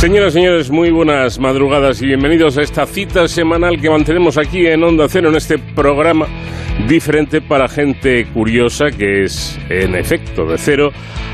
Señoras 0.00 0.32
y 0.32 0.38
señores, 0.38 0.70
muy 0.70 0.90
buenas 0.90 1.38
madrugadas 1.38 2.00
y 2.00 2.06
bienvenidos 2.06 2.56
a 2.56 2.62
esta 2.62 2.86
cita 2.86 3.28
semanal 3.28 3.78
que 3.78 3.90
mantenemos 3.90 4.38
aquí 4.38 4.66
en 4.66 4.82
Onda 4.82 5.06
Cero, 5.10 5.28
en 5.28 5.36
este 5.36 5.58
programa 5.58 6.26
diferente 6.88 7.42
para 7.42 7.68
gente 7.68 8.24
curiosa 8.32 8.86
que 8.90 9.24
es, 9.24 9.58
en 9.68 9.94
efecto, 9.94 10.46
de 10.46 10.56
cero 10.56 10.90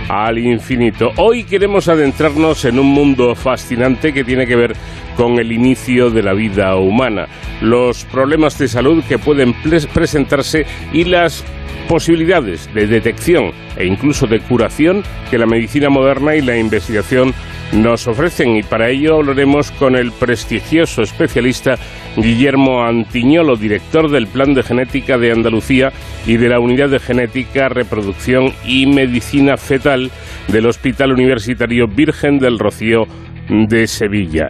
al 0.09 0.39
infinito. 0.39 1.13
Hoy 1.17 1.45
queremos 1.45 1.87
adentrarnos 1.87 2.64
en 2.64 2.81
un 2.81 2.89
mundo 2.89 3.37
fascinante 3.37 4.13
que 4.13 4.25
tiene 4.25 4.49
que 4.49 4.57
ver 4.57 4.73
con 5.17 5.39
el 5.39 5.53
inicio 5.53 6.11
de 6.11 6.25
la 6.25 6.32
vida 6.32 6.75
humana, 6.75 7.29
los 7.61 8.04
problemas 8.07 8.59
de 8.59 8.67
salud 8.67 9.04
que 9.09 9.17
pueden 9.17 9.54
presentarse 9.95 10.67
y 10.93 11.04
las 11.04 11.45
posibilidades 11.89 12.68
de 12.75 12.89
detección 12.89 13.53
e 13.76 13.87
incluso 13.87 14.26
de 14.26 14.40
curación 14.40 15.04
que 15.31 15.39
la 15.39 15.46
medicina 15.46 15.89
moderna 15.89 16.35
y 16.35 16.43
la 16.43 16.59
investigación 16.59 17.32
nos 17.72 18.06
ofrecen 18.06 18.56
y 18.56 18.62
para 18.62 18.88
ello 18.88 19.16
hablaremos 19.16 19.70
con 19.72 19.96
el 19.96 20.12
prestigioso 20.12 21.02
especialista 21.02 21.76
Guillermo 22.16 22.82
Antiñolo, 22.82 23.56
director 23.56 24.11
del 24.11 24.26
Plan 24.26 24.54
de 24.54 24.62
Genética 24.62 25.18
de 25.18 25.32
Andalucía 25.32 25.92
y 26.26 26.36
de 26.36 26.48
la 26.48 26.61
Unidad 26.61 26.89
de 26.89 26.98
Genética, 26.98 27.68
Reproducción 27.68 28.52
y 28.64 28.86
Medicina 28.86 29.56
Fetal 29.56 30.11
del 30.48 30.66
Hospital 30.66 31.12
Universitario 31.12 31.86
Virgen 31.89 32.39
del 32.39 32.58
Rocío 32.58 33.05
de 33.48 33.86
Sevilla 33.86 34.48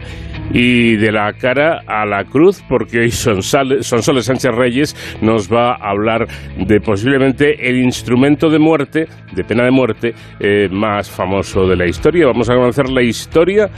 y 0.51 0.95
de 0.95 1.11
la 1.11 1.33
cara 1.33 1.81
a 1.85 2.05
la 2.05 2.23
cruz, 2.23 2.63
porque 2.67 2.99
hoy 3.01 3.11
Sonsoles 3.11 4.25
Sánchez 4.25 4.51
Reyes 4.51 5.17
nos 5.21 5.51
va 5.51 5.71
a 5.71 5.89
hablar 5.91 6.27
de 6.57 6.79
posiblemente 6.79 7.69
el 7.69 7.77
instrumento 7.77 8.49
de 8.49 8.59
muerte, 8.59 9.07
de 9.33 9.43
pena 9.43 9.63
de 9.63 9.71
muerte, 9.71 10.13
eh, 10.39 10.67
más 10.71 11.09
famoso 11.09 11.67
de 11.67 11.75
la 11.75 11.85
historia. 11.85 12.27
Vamos 12.27 12.49
a 12.49 12.55
conocer 12.55 12.89
la 12.89 13.01
historia 13.01 13.69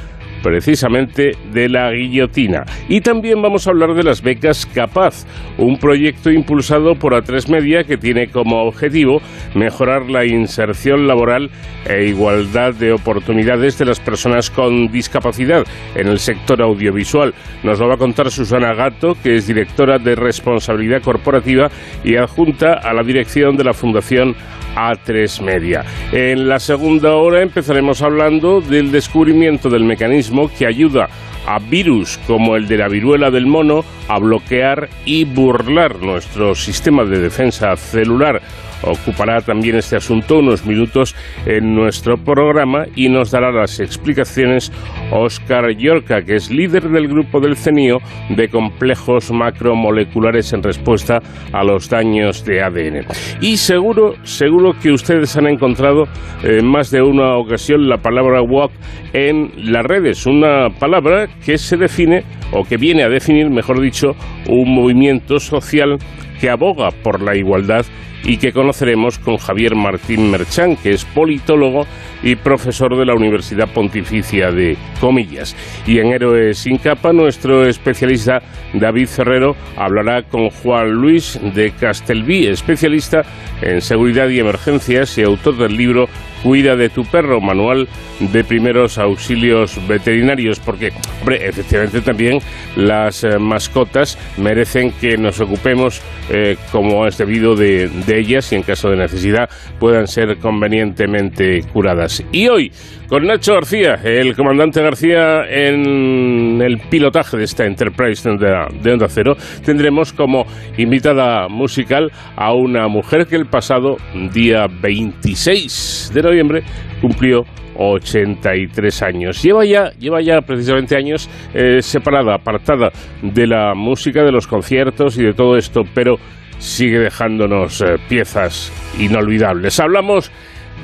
precisamente 0.42 1.32
de 1.52 1.70
la 1.70 1.92
guillotina. 1.92 2.64
Y 2.88 3.02
también 3.02 3.42
vamos 3.42 3.68
a 3.68 3.72
hablar 3.72 3.94
de 3.94 4.04
las 4.04 4.22
becas 4.22 4.66
Capaz, 4.66 5.26
un 5.58 5.78
proyecto 5.78 6.32
impulsado 6.32 6.96
por 6.96 7.14
A3 7.14 7.50
Media 7.50 7.84
que 7.84 7.98
tiene 7.98 8.28
como 8.28 8.64
objetivo 8.64 9.22
mejorar 9.56 10.10
la 10.10 10.26
inserción 10.26 11.08
laboral 11.08 11.50
e 11.86 12.06
igualdad 12.06 12.74
de 12.74 12.92
oportunidades 12.94 13.78
de 13.78 13.86
las 13.86 14.00
personas 14.00 14.50
con 14.50 14.92
discapacidad 14.92 15.64
en 15.96 16.08
el 16.08 16.20
sector 16.20 16.62
audiovisual. 16.62 17.34
Nos 17.64 17.80
lo 17.80 17.88
va 17.88 17.96
a 17.96 17.98
contar 17.98 18.32
Susana 18.32 18.74
Gato, 18.74 19.16
que 19.22 19.36
es 19.36 19.48
directora 19.48 19.98
de 19.98 20.16
responsabilidad 20.16 21.02
corporativa 21.02 21.70
y 22.04 22.16
adjunta 22.16 22.74
a 22.74 22.94
la 22.94 23.04
dirección 23.04 23.58
de 23.58 23.64
la 23.64 23.74
Fundación 23.74 24.36
A3 24.80 25.42
Media. 25.42 25.84
En 26.12 26.48
la 26.48 26.60
segunda 26.60 27.16
hora 27.16 27.42
empezaremos 27.42 28.02
hablando 28.02 28.62
del 28.62 28.92
descubrimiento 28.92 29.70
del 29.70 29.84
mecanismo 29.84 30.50
que 30.58 30.66
ayuda 30.66 31.10
a 31.46 31.60
virus 31.60 32.20
como 32.28 32.56
el 32.56 32.68
de 32.68 32.78
la 32.78 32.88
viruela 32.88 33.32
del 33.32 33.46
mono 33.46 33.84
a 34.08 34.20
bloquear 34.20 34.90
y 35.06 35.26
burlar 35.26 36.00
nuestro 36.00 36.56
sistema 36.56 37.04
de 37.04 37.20
defensa 37.20 37.76
celular 37.76 38.42
ocupará 38.84 39.42
también 39.42 39.76
este 39.76 39.96
asunto 39.96 40.40
unos 40.40 40.66
minutos 40.66 41.16
en 41.46 41.76
nuestro 41.76 42.18
programa 42.18 42.86
y 42.96 43.10
nos 43.10 43.32
dará 43.32 43.52
las 43.52 43.80
explicaciones 43.80 44.72
Oscar 45.12 45.70
Yorca, 45.78 46.22
que 46.22 46.36
es 46.36 46.50
líder 46.52 46.90
del 46.90 47.08
grupo 47.08 47.40
del 47.40 47.56
CENIO 47.56 48.00
de 48.30 48.48
complejos 48.50 49.32
macromoleculares 49.32 50.54
en 50.54 50.64
respuesta 50.64 51.20
a 51.52 51.64
los 51.64 51.90
daños 51.90 52.44
de 52.46 52.62
ADN. 52.62 53.06
Y 53.42 53.58
seguro, 53.58 54.14
seguro 54.24 54.74
que 54.82 54.92
ustedes 54.92 55.36
han 55.38 55.48
encontrado 55.48 56.06
en 56.44 56.66
más 56.66 56.92
de 56.92 57.02
una 57.02 57.38
ocasión 57.38 57.88
la 57.88 57.98
palabra 57.98 58.42
walk 58.42 58.72
en 59.14 59.52
las 59.72 59.86
redes, 59.86 60.26
una 60.26 60.70
palabra 60.80 61.28
que 61.46 61.58
se 61.58 61.78
define 61.78 62.24
o 62.52 62.64
que 62.64 62.78
viene 62.78 63.04
a 63.04 63.10
definir, 63.10 63.50
mejor 63.50 63.80
dicho, 63.82 64.16
un 64.48 64.74
movimiento 64.74 65.40
social 65.40 65.98
que 66.40 66.50
aboga 66.50 66.90
por 66.92 67.22
la 67.22 67.36
igualdad 67.36 67.86
y 68.24 68.38
que 68.38 68.52
conoceremos 68.52 69.18
con 69.20 69.38
Javier 69.38 69.76
Martín 69.76 70.30
Merchán, 70.30 70.76
que 70.76 70.92
es 70.92 71.06
politólogo 71.06 71.86
y 72.22 72.36
profesor 72.36 72.98
de 72.98 73.06
la 73.06 73.16
Universidad 73.16 73.72
Pontificia 73.74 74.52
de 74.52 74.78
Comillas. 75.00 75.56
Y 75.88 76.00
en 76.00 76.08
Héroes 76.08 76.58
sin 76.58 76.78
capa, 76.78 77.14
nuestro 77.14 77.66
especialista 77.66 78.42
David 78.74 79.08
Ferrero 79.08 79.56
hablará 79.78 80.24
con 80.24 80.50
Juan 80.50 80.92
Luis 80.92 81.40
de 81.56 81.72
Castelví, 81.72 82.48
especialista 82.48 83.22
en 83.62 83.82
seguridad 83.82 84.28
y 84.30 84.40
emergencias 84.40 85.18
y 85.18 85.24
autor 85.24 85.58
del 85.58 85.78
libro 85.78 86.08
Cuida 86.44 86.76
de 86.76 86.90
tu 86.90 87.04
perro, 87.04 87.42
manual 87.42 87.88
de 88.20 88.44
primeros 88.44 88.98
auxilios 88.98 89.80
veterinarios, 89.88 90.60
porque, 90.60 90.92
hombre, 91.20 91.48
efectivamente 91.48 92.02
también 92.02 92.40
las 92.76 93.24
eh, 93.24 93.38
mascotas 93.40 94.18
merecen 94.38 94.92
que 94.92 95.18
nos 95.18 95.40
ocupemos 95.40 96.02
eh, 96.30 96.58
como 96.72 97.08
es 97.08 97.18
debido 97.18 97.56
de, 97.56 97.90
de 97.90 98.20
ellas 98.20 98.52
y 98.52 98.56
en 98.56 98.64
caso 98.64 98.90
de 98.90 98.98
necesidad 98.98 99.50
puedan 99.80 100.08
ser 100.08 100.38
convenientemente 100.38 101.62
curadas. 101.74 102.24
Y 102.32 102.48
hoy, 102.48 102.72
con 103.10 103.26
Nacho 103.26 103.56
García, 103.56 103.96
el 104.04 104.36
comandante 104.36 104.84
García 104.84 105.42
en 105.50 106.62
el 106.62 106.78
pilotaje 106.90 107.38
de 107.38 107.44
esta 107.44 107.66
Enterprise 107.66 108.30
de, 108.30 108.92
Onda 108.92 109.08
Cero, 109.10 109.36
tendremos 109.66 110.14
como 110.14 110.46
invitada 110.78 111.48
musical 111.50 112.12
a 112.36 112.54
una 112.54 112.88
mujer 112.88 113.26
que 113.26 113.36
el 113.36 113.48
pasado 113.48 113.98
día 114.32 114.68
26 114.82 116.12
de 116.14 116.22
noviembre 116.22 116.64
cumplió 117.02 117.46
83 117.78 119.02
años. 119.02 119.42
Lleva 119.42 119.66
ya, 119.66 119.90
lleva 119.98 120.22
ya 120.22 120.42
precisamente 120.42 120.96
años 120.96 121.28
eh, 121.56 121.82
separada, 121.82 122.36
apartada 122.36 122.92
de 123.24 123.48
la 123.48 123.74
música, 123.74 124.24
de 124.24 124.32
los 124.32 124.46
conciertos 124.46 125.18
y 125.18 125.24
de 125.24 125.34
todo 125.34 125.58
esto, 125.58 125.82
pero 125.96 126.18
sigue 126.60 127.00
dejándonos 127.00 127.82
eh, 127.82 127.96
piezas 128.08 128.72
inolvidables. 129.00 129.80
Hablamos 129.80 130.32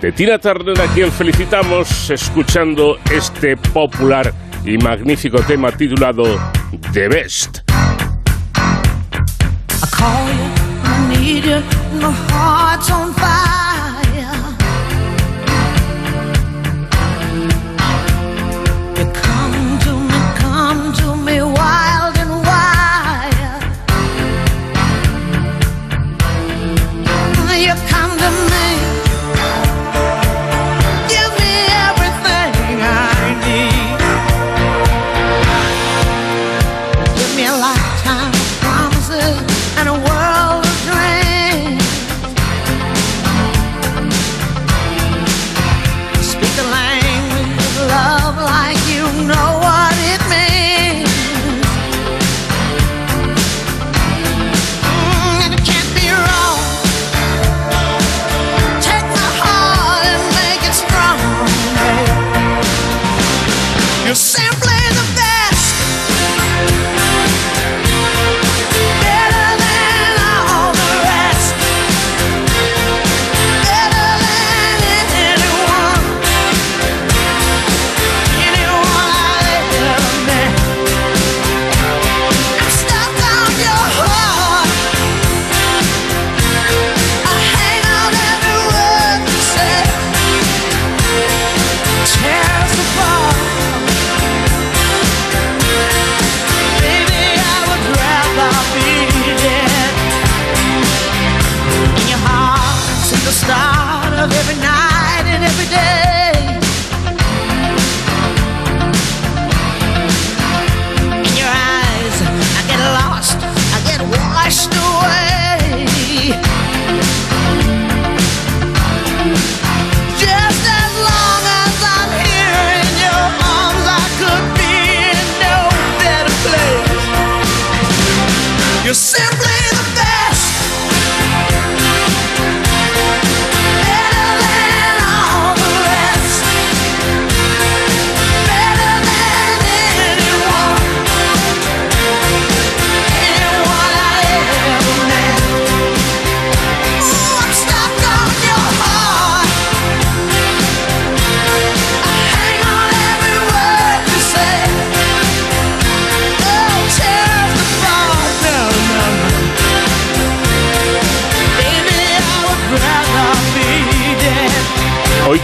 de 0.01 0.11
Tina 0.11 0.37
Turner, 0.37 0.79
a 0.79 0.87
quien 0.93 1.11
felicitamos 1.11 2.09
escuchando 2.09 2.97
este 3.11 3.57
popular 3.57 4.33
y 4.65 4.77
magnífico 4.77 5.39
tema 5.41 5.71
titulado 5.71 6.23
The 6.93 7.07
Best. 7.07 7.65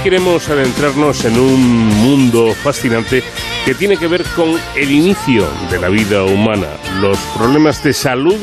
Queremos 0.03 0.49
adentrarnos 0.49 1.25
en 1.25 1.39
un 1.39 1.87
mundo 1.87 2.55
fascinante 2.55 3.23
que 3.65 3.75
tiene 3.75 3.97
que 3.97 4.07
ver 4.07 4.23
con 4.35 4.59
el 4.75 4.91
inicio 4.91 5.47
de 5.69 5.79
la 5.79 5.89
vida 5.89 6.23
humana, 6.23 6.67
los 6.99 7.17
problemas 7.37 7.83
de 7.83 7.93
salud 7.93 8.37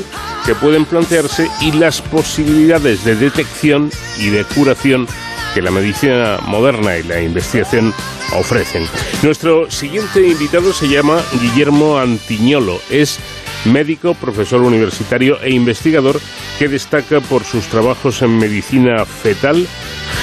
que 0.46 0.54
pueden 0.54 0.84
plantearse 0.84 1.48
y 1.60 1.72
las 1.72 2.00
posibilidades 2.00 3.04
de 3.04 3.16
detección 3.16 3.90
y 4.18 4.28
de 4.30 4.44
curación 4.44 5.08
que 5.54 5.62
la 5.62 5.70
medicina 5.72 6.38
moderna 6.46 6.96
y 6.96 7.02
la 7.02 7.20
investigación 7.20 7.92
ofrecen. 8.36 8.86
Nuestro 9.22 9.70
siguiente 9.70 10.26
invitado 10.28 10.72
se 10.72 10.88
llama 10.88 11.20
Guillermo 11.40 11.98
Antiñolo. 11.98 12.80
Es 12.88 13.18
médico, 13.64 14.14
profesor 14.14 14.62
universitario 14.62 15.40
e 15.42 15.50
investigador 15.50 16.20
que 16.58 16.68
destaca 16.68 17.20
por 17.20 17.44
sus 17.44 17.66
trabajos 17.66 18.22
en 18.22 18.38
medicina 18.38 19.04
fetal, 19.04 19.66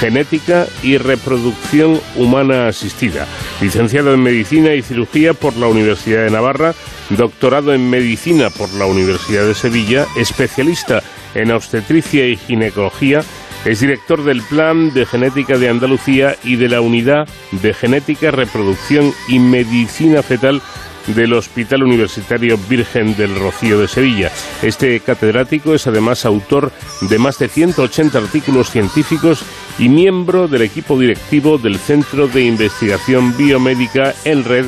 genética 0.00 0.66
y 0.82 0.98
reproducción 0.98 2.00
humana 2.16 2.68
asistida. 2.68 3.26
Licenciado 3.60 4.12
en 4.14 4.22
medicina 4.22 4.74
y 4.74 4.82
cirugía 4.82 5.34
por 5.34 5.56
la 5.56 5.66
Universidad 5.66 6.24
de 6.24 6.30
Navarra, 6.30 6.74
doctorado 7.10 7.72
en 7.72 7.88
medicina 7.88 8.50
por 8.50 8.72
la 8.74 8.86
Universidad 8.86 9.46
de 9.46 9.54
Sevilla, 9.54 10.06
especialista 10.16 11.02
en 11.34 11.50
obstetricia 11.50 12.26
y 12.26 12.36
ginecología, 12.36 13.22
es 13.64 13.80
director 13.80 14.22
del 14.22 14.42
Plan 14.42 14.94
de 14.94 15.06
Genética 15.06 15.58
de 15.58 15.68
Andalucía 15.68 16.36
y 16.44 16.56
de 16.56 16.68
la 16.68 16.80
Unidad 16.80 17.28
de 17.50 17.74
Genética, 17.74 18.30
Reproducción 18.30 19.12
y 19.28 19.40
Medicina 19.40 20.22
Fetal 20.22 20.62
del 21.08 21.32
Hospital 21.32 21.82
Universitario 21.82 22.58
Virgen 22.68 23.16
del 23.16 23.34
Rocío 23.38 23.78
de 23.80 23.88
Sevilla. 23.88 24.30
Este 24.62 24.98
catedrático 25.00 25.74
es 25.74 25.86
además 25.86 26.24
autor 26.24 26.72
de 27.02 27.18
más 27.18 27.38
de 27.38 27.48
180 27.48 28.18
artículos 28.18 28.70
científicos 28.70 29.44
y 29.78 29.88
miembro 29.88 30.48
del 30.48 30.62
equipo 30.62 30.98
directivo 30.98 31.58
del 31.58 31.76
Centro 31.76 32.28
de 32.28 32.44
Investigación 32.44 33.36
Biomédica 33.36 34.14
en 34.24 34.44
Red 34.44 34.66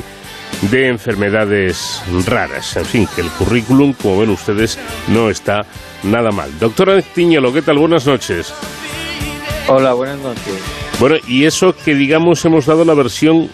de 0.70 0.88
Enfermedades 0.88 2.02
Raras. 2.26 2.76
En 2.76 2.84
fin, 2.84 3.08
que 3.14 3.22
el 3.22 3.30
currículum, 3.30 3.92
como 3.94 4.20
ven 4.20 4.30
ustedes, 4.30 4.78
no 5.08 5.30
está 5.30 5.64
nada 6.02 6.30
mal. 6.30 6.50
Doctora 6.58 7.00
Tiñolo, 7.00 7.52
¿qué 7.52 7.62
tal? 7.62 7.78
Buenas 7.78 8.06
noches. 8.06 8.52
Hola, 9.68 9.94
buenas 9.94 10.18
noches. 10.18 10.78
Bueno, 10.98 11.16
y 11.26 11.44
eso 11.44 11.74
que 11.74 11.94
digamos 11.94 12.44
hemos 12.44 12.66
dado 12.66 12.84
la 12.84 12.94
versión 12.94 13.48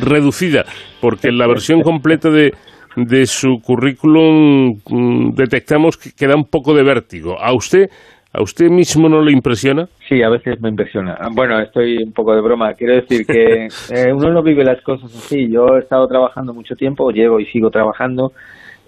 reducida, 0.00 0.64
porque 1.00 1.28
en 1.28 1.38
la 1.38 1.46
versión 1.46 1.82
completa 1.82 2.30
de, 2.30 2.54
de 2.96 3.26
su 3.26 3.60
currículum 3.62 4.80
mm, 4.88 5.34
detectamos 5.34 5.96
que 5.96 6.12
queda 6.12 6.34
un 6.34 6.46
poco 6.46 6.74
de 6.74 6.82
vértigo. 6.82 7.38
¿A 7.40 7.52
usted, 7.52 7.90
a 8.36 8.42
usted 8.42 8.68
mismo 8.70 9.08
no 9.08 9.22
le 9.22 9.32
impresiona? 9.32 9.88
Sí, 10.08 10.22
a 10.22 10.28
veces 10.28 10.60
me 10.60 10.68
impresiona. 10.68 11.18
Bueno, 11.32 11.58
estoy 11.58 12.02
un 12.02 12.12
poco 12.12 12.34
de 12.34 12.42
broma. 12.42 12.74
Quiero 12.74 12.94
decir 12.94 13.26
que 13.26 13.68
eh, 13.90 14.12
uno 14.12 14.30
no 14.30 14.42
vive 14.42 14.62
las 14.62 14.82
cosas 14.82 15.14
así. 15.14 15.48
Yo 15.50 15.76
he 15.76 15.80
estado 15.80 16.06
trabajando 16.06 16.52
mucho 16.52 16.74
tiempo, 16.74 17.10
llevo 17.10 17.40
y 17.40 17.46
sigo 17.46 17.70
trabajando, 17.70 18.32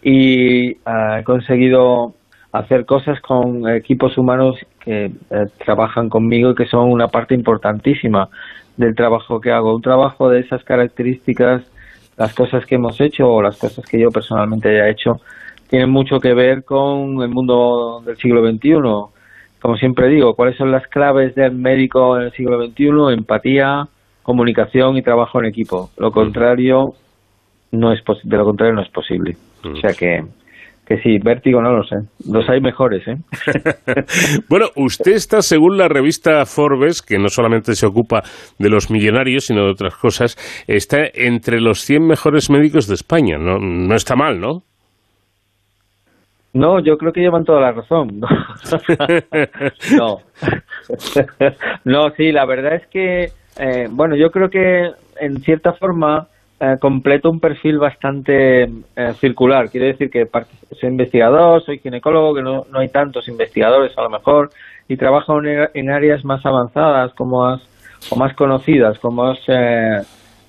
y 0.03 0.77
ah, 0.85 1.19
he 1.21 1.25
conseguido 1.25 2.15
hacer 2.53 2.85
cosas 2.85 3.21
con 3.21 3.69
equipos 3.69 4.17
humanos 4.19 4.57
que 4.81 5.07
eh, 5.07 5.13
trabajan 5.65 6.09
conmigo 6.09 6.51
y 6.51 6.55
que 6.55 6.67
son 6.67 6.91
una 6.91 7.09
parte 7.09 7.35
importantísima 7.35 8.29
del 8.77 8.95
trabajo 8.95 9.41
que 9.41 9.51
hago. 9.51 9.75
Un 9.75 9.83
trabajo 9.83 10.29
de 10.29 10.41
esas 10.41 10.63
características, 10.65 11.63
las 12.19 12.35
cosas 12.35 12.67
que 12.67 12.75
hemos 12.75 13.01
hecho 13.01 13.29
o 13.29 13.43
las 13.43 13.57
cosas 13.57 13.85
que 13.87 13.99
yo 13.99 14.11
personalmente 14.11 14.69
haya 14.69 14.91
hecho, 14.91 15.21
tienen 15.69 15.91
mucho 15.91 16.21
que 16.21 16.35
ver 16.35 16.65
con 16.65 17.23
el 17.23 17.29
mundo 17.29 18.03
del 18.05 18.17
siglo 18.17 18.47
XXI. 18.47 19.18
Como 19.61 19.77
siempre 19.77 20.09
digo, 20.09 20.35
¿cuáles 20.35 20.57
son 20.57 20.71
las 20.71 20.87
claves 20.87 21.35
del 21.35 21.53
médico 21.53 22.17
en 22.17 22.25
el 22.25 22.33
siglo 22.33 22.65
XXI? 22.65 23.15
Empatía, 23.15 23.85
comunicación 24.23 24.97
y 24.97 25.03
trabajo 25.03 25.41
en 25.41 25.47
equipo. 25.47 25.91
Lo 25.99 26.11
contrario 26.11 26.95
no 27.73 27.93
es 27.93 28.01
de 28.25 28.37
lo 28.37 28.45
contrario 28.45 28.75
no 28.75 28.83
es 28.83 28.91
posible. 28.91 29.37
O 29.65 29.77
sea 29.77 29.93
que 29.93 30.23
que 30.89 30.97
sí, 31.03 31.19
vértigo 31.23 31.61
no 31.61 31.71
lo 31.71 31.85
sé. 31.85 31.97
Los 32.33 32.49
hay 32.49 32.63
mejores, 32.63 33.07
¿eh? 33.07 33.17
bueno, 34.49 34.69
usted 34.75 35.13
está, 35.13 35.43
según 35.43 35.77
la 35.77 35.87
revista 35.87 36.47
Forbes, 36.47 37.03
que 37.03 37.19
no 37.19 37.29
solamente 37.29 37.75
se 37.75 37.85
ocupa 37.85 38.23
de 38.59 38.71
los 38.71 38.91
millonarios, 38.91 39.45
sino 39.45 39.67
de 39.67 39.73
otras 39.73 39.95
cosas, 39.97 40.39
está 40.67 41.01
entre 41.13 41.61
los 41.61 41.81
100 41.83 42.07
mejores 42.07 42.49
médicos 42.49 42.87
de 42.87 42.95
España. 42.95 43.37
No, 43.37 43.59
no 43.59 43.95
está 43.95 44.17
mal, 44.17 44.41
¿no? 44.41 44.63
No, 46.53 46.81
yo 46.81 46.97
creo 46.97 47.13
que 47.13 47.21
llevan 47.21 47.45
toda 47.45 47.61
la 47.61 47.73
razón. 47.73 48.21
No, 49.97 50.19
no. 51.85 52.11
sí, 52.11 52.33
la 52.33 52.45
verdad 52.45 52.75
es 52.75 52.87
que, 52.89 53.31
eh, 53.59 53.89
bueno, 53.91 54.17
yo 54.17 54.31
creo 54.31 54.49
que 54.51 54.91
en 55.21 55.41
cierta 55.41 55.73
forma 55.73 56.29
eh, 56.61 56.77
completo 56.81 57.31
un 57.31 57.39
perfil 57.39 57.79
bastante 57.79 58.65
eh, 58.65 59.13
circular. 59.21 59.71
Quiere 59.71 59.89
decir 59.89 60.11
que 60.11 60.27
soy 60.81 60.89
investigador, 60.89 61.65
soy 61.65 61.79
ginecólogo, 61.79 62.35
que 62.35 62.43
no, 62.43 62.65
no 62.73 62.81
hay 62.81 62.89
tantos 62.89 63.29
investigadores 63.29 63.97
a 63.97 64.03
lo 64.03 64.11
mejor, 64.11 64.51
y 64.89 64.97
trabajo 64.97 65.39
en, 65.43 65.91
áreas 65.91 66.25
más 66.25 66.45
avanzadas 66.45 67.15
como 67.15 67.45
más, 67.45 67.61
o 68.11 68.17
más 68.17 68.35
conocidas, 68.35 68.99
como 68.99 69.33
eh, 69.47 70.03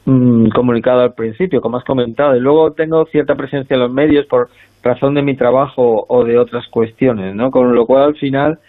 mm, 0.10 0.50
comunicado 0.50 1.01
al 1.01 1.13
principio, 1.13 1.62
como 1.62 1.78
has 1.78 1.84
comentado. 1.84 2.36
Y 2.36 2.39
luego 2.39 2.72
tengo 2.74 3.06
cierta 3.06 3.36
presencia 3.36 3.75
en 3.75 3.82
los 3.82 3.92
medios 3.92 4.25
por 4.25 4.50
razón 4.84 5.13
de 5.13 5.22
mi 5.22 5.36
trabajo 5.36 6.06
o 6.08 6.24
de 6.24 6.38
otras 6.38 6.68
cuestiones, 6.68 7.36
¿no? 7.36 7.51
Con 7.51 7.75
lo 7.75 7.86
cual 7.86 8.04
al 8.04 8.16
final 8.16 8.60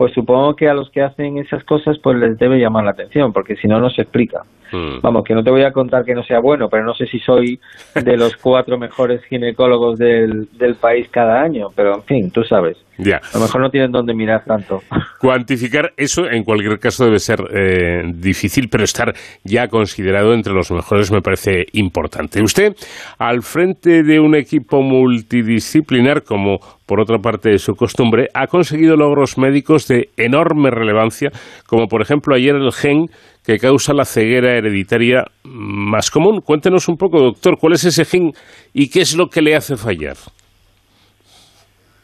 pues 0.00 0.14
supongo 0.14 0.56
que 0.56 0.66
a 0.66 0.72
los 0.72 0.88
que 0.88 1.02
hacen 1.02 1.36
esas 1.36 1.62
cosas 1.64 1.98
pues 2.02 2.16
les 2.16 2.38
debe 2.38 2.58
llamar 2.58 2.84
la 2.84 2.92
atención, 2.92 3.34
porque 3.34 3.54
si 3.56 3.68
no, 3.68 3.78
no 3.78 3.90
se 3.90 4.00
explica. 4.00 4.40
Hmm. 4.72 5.00
Vamos, 5.02 5.24
que 5.24 5.34
no 5.34 5.42
te 5.42 5.50
voy 5.50 5.62
a 5.62 5.72
contar 5.72 6.04
que 6.06 6.14
no 6.14 6.22
sea 6.22 6.40
bueno, 6.40 6.68
pero 6.70 6.84
no 6.84 6.94
sé 6.94 7.04
si 7.04 7.18
soy 7.18 7.60
de 7.94 8.16
los 8.16 8.34
cuatro 8.42 8.78
mejores 8.78 9.22
ginecólogos 9.24 9.98
del, 9.98 10.48
del 10.56 10.76
país 10.76 11.06
cada 11.10 11.42
año, 11.42 11.66
pero 11.76 11.96
en 11.96 12.02
fin, 12.04 12.30
tú 12.30 12.42
sabes. 12.44 12.78
Ya. 12.96 13.16
A 13.16 13.38
lo 13.38 13.40
mejor 13.40 13.60
no 13.60 13.70
tienen 13.70 13.92
dónde 13.92 14.14
mirar 14.14 14.44
tanto. 14.44 14.80
Cuantificar 15.20 15.92
eso, 15.96 16.30
en 16.30 16.44
cualquier 16.44 16.78
caso, 16.78 17.04
debe 17.04 17.18
ser 17.18 17.40
eh, 17.52 18.02
difícil, 18.14 18.68
pero 18.70 18.84
estar 18.84 19.12
ya 19.44 19.68
considerado 19.68 20.32
entre 20.32 20.54
los 20.54 20.70
mejores 20.70 21.12
me 21.12 21.20
parece 21.20 21.66
importante. 21.72 22.42
Usted, 22.42 22.74
al 23.18 23.42
frente 23.42 24.02
de 24.02 24.20
un 24.20 24.34
equipo 24.34 24.80
multidisciplinar, 24.82 26.22
como 26.22 26.58
por 26.90 27.00
otra 27.00 27.18
parte 27.18 27.50
de 27.50 27.58
su 27.58 27.76
costumbre, 27.76 28.26
ha 28.34 28.48
conseguido 28.48 28.96
logros 28.96 29.38
médicos 29.38 29.86
de 29.86 30.08
enorme 30.16 30.72
relevancia, 30.72 31.30
como 31.68 31.86
por 31.86 32.02
ejemplo 32.02 32.34
ayer 32.34 32.56
el 32.56 32.72
gen 32.72 33.06
que 33.46 33.58
causa 33.58 33.94
la 33.94 34.04
ceguera 34.04 34.58
hereditaria 34.58 35.22
más 35.44 36.10
común. 36.10 36.40
Cuéntenos 36.40 36.88
un 36.88 36.96
poco, 36.96 37.20
doctor, 37.20 37.58
cuál 37.60 37.74
es 37.74 37.84
ese 37.84 38.04
gen 38.04 38.32
y 38.74 38.90
qué 38.90 39.02
es 39.02 39.16
lo 39.16 39.28
que 39.28 39.40
le 39.40 39.54
hace 39.54 39.76
fallar. 39.76 40.16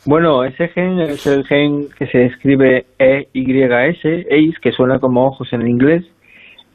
Bueno, 0.04 0.44
ese 0.44 0.68
gen 0.68 1.00
es 1.00 1.26
el 1.26 1.44
gen 1.46 1.88
que 1.98 2.06
se 2.06 2.26
escribe 2.26 2.86
EYS, 3.00 4.04
EYS, 4.30 4.60
que 4.62 4.70
suena 4.70 5.00
como 5.00 5.26
ojos 5.26 5.52
en 5.52 5.66
inglés, 5.66 6.04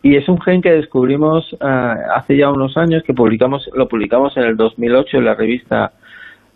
y 0.04 0.18
es 0.18 0.28
un 0.28 0.42
gen 0.42 0.62
que 0.62 0.72
descubrimos 0.72 1.56
ah, 1.62 1.96
hace 2.18 2.36
ya 2.36 2.50
unos 2.50 2.76
años, 2.76 3.04
que 3.08 3.14
publicamos, 3.14 3.70
lo 3.74 3.88
publicamos 3.88 4.36
en 4.36 4.44
el 4.44 4.58
2008 4.58 5.18
en 5.18 5.24
la 5.24 5.36
revista 5.36 5.94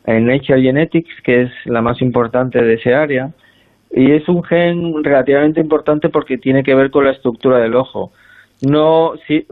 Nature 0.08 0.62
Genetics, 0.62 1.22
que 1.24 1.44
es 1.44 1.52
la 1.66 1.82
más 1.82 2.02
importante 2.02 2.62
de 2.62 2.74
ese 2.74 2.94
área, 2.94 3.32
y 3.92 4.12
es 4.12 4.28
un 4.28 4.44
gen 4.44 5.04
relativamente 5.04 5.62
importante 5.62 6.10
porque 6.10 6.38
tiene 6.38 6.64
que 6.64 6.76
ver 6.76 6.92
con 6.92 7.06
la 7.06 7.12
estructura 7.12 7.60
del 7.60 7.76
ojo. 7.76 8.12
No, 8.62 9.14
sí, 9.28 9.46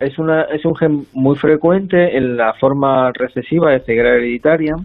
es, 0.00 0.18
una, 0.18 0.42
es 0.42 0.64
un 0.64 0.76
gen 0.76 1.06
muy 1.12 1.36
frecuente 1.36 2.16
en 2.16 2.36
la 2.36 2.54
forma 2.54 3.12
recesiva 3.12 3.70
de 3.70 3.80
ceguera 3.80 4.10
hereditaria, 4.10 4.76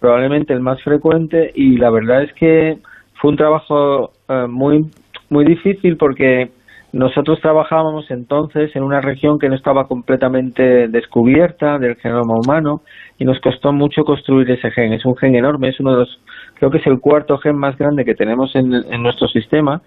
probablemente 0.00 0.52
el 0.52 0.60
más 0.60 0.82
frecuente, 0.82 1.52
y 1.54 1.76
la 1.76 1.90
verdad 1.90 2.22
es 2.22 2.32
que 2.34 2.78
fue 3.14 3.30
un 3.30 3.36
trabajo 3.36 4.12
eh, 4.28 4.46
muy, 4.48 4.86
muy 5.30 5.44
difícil 5.44 5.96
porque 5.96 6.50
nosotros 6.92 7.40
trabajábamos 7.40 8.10
entonces 8.10 8.74
en 8.74 8.82
una 8.82 9.00
región 9.00 9.38
que 9.38 9.48
no 9.48 9.54
estaba 9.54 9.86
completamente 9.86 10.88
descubierta 10.88 11.78
del 11.78 11.96
genoma 11.96 12.38
humano 12.38 12.82
y 13.18 13.24
nos 13.24 13.40
costó 13.40 13.72
mucho 13.72 14.04
construir 14.04 14.50
ese 14.50 14.70
gen. 14.70 14.92
Es 14.92 15.04
un 15.04 15.16
gen 15.16 15.34
enorme, 15.34 15.68
es 15.68 15.80
uno 15.80 15.92
de 15.92 15.98
los, 15.98 16.20
creo 16.54 16.70
que 16.70 16.78
es 16.78 16.86
el 16.86 17.00
cuarto 17.00 17.38
gen 17.38 17.56
más 17.56 17.76
grande 17.78 18.04
que 18.04 18.14
tenemos 18.14 18.54
en, 18.54 18.70
nuestro 19.02 19.28
sistema 19.28 19.82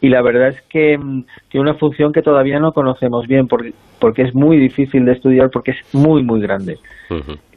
y 0.00 0.08
la 0.08 0.22
verdad 0.22 0.48
es 0.48 0.62
que 0.62 0.98
mm, 0.98 1.24
tiene 1.48 1.70
una 1.70 1.78
función 1.78 2.12
que 2.12 2.22
todavía 2.22 2.58
no 2.58 2.72
conocemos 2.72 3.26
bien 3.26 3.46
porque, 3.46 3.72
porque 4.00 4.22
es 4.22 4.34
muy 4.34 4.56
difícil 4.58 5.04
de 5.04 5.12
estudiar 5.12 5.50
porque 5.50 5.72
es 5.72 5.94
muy, 5.94 6.22
muy 6.22 6.40
grande. 6.40 6.78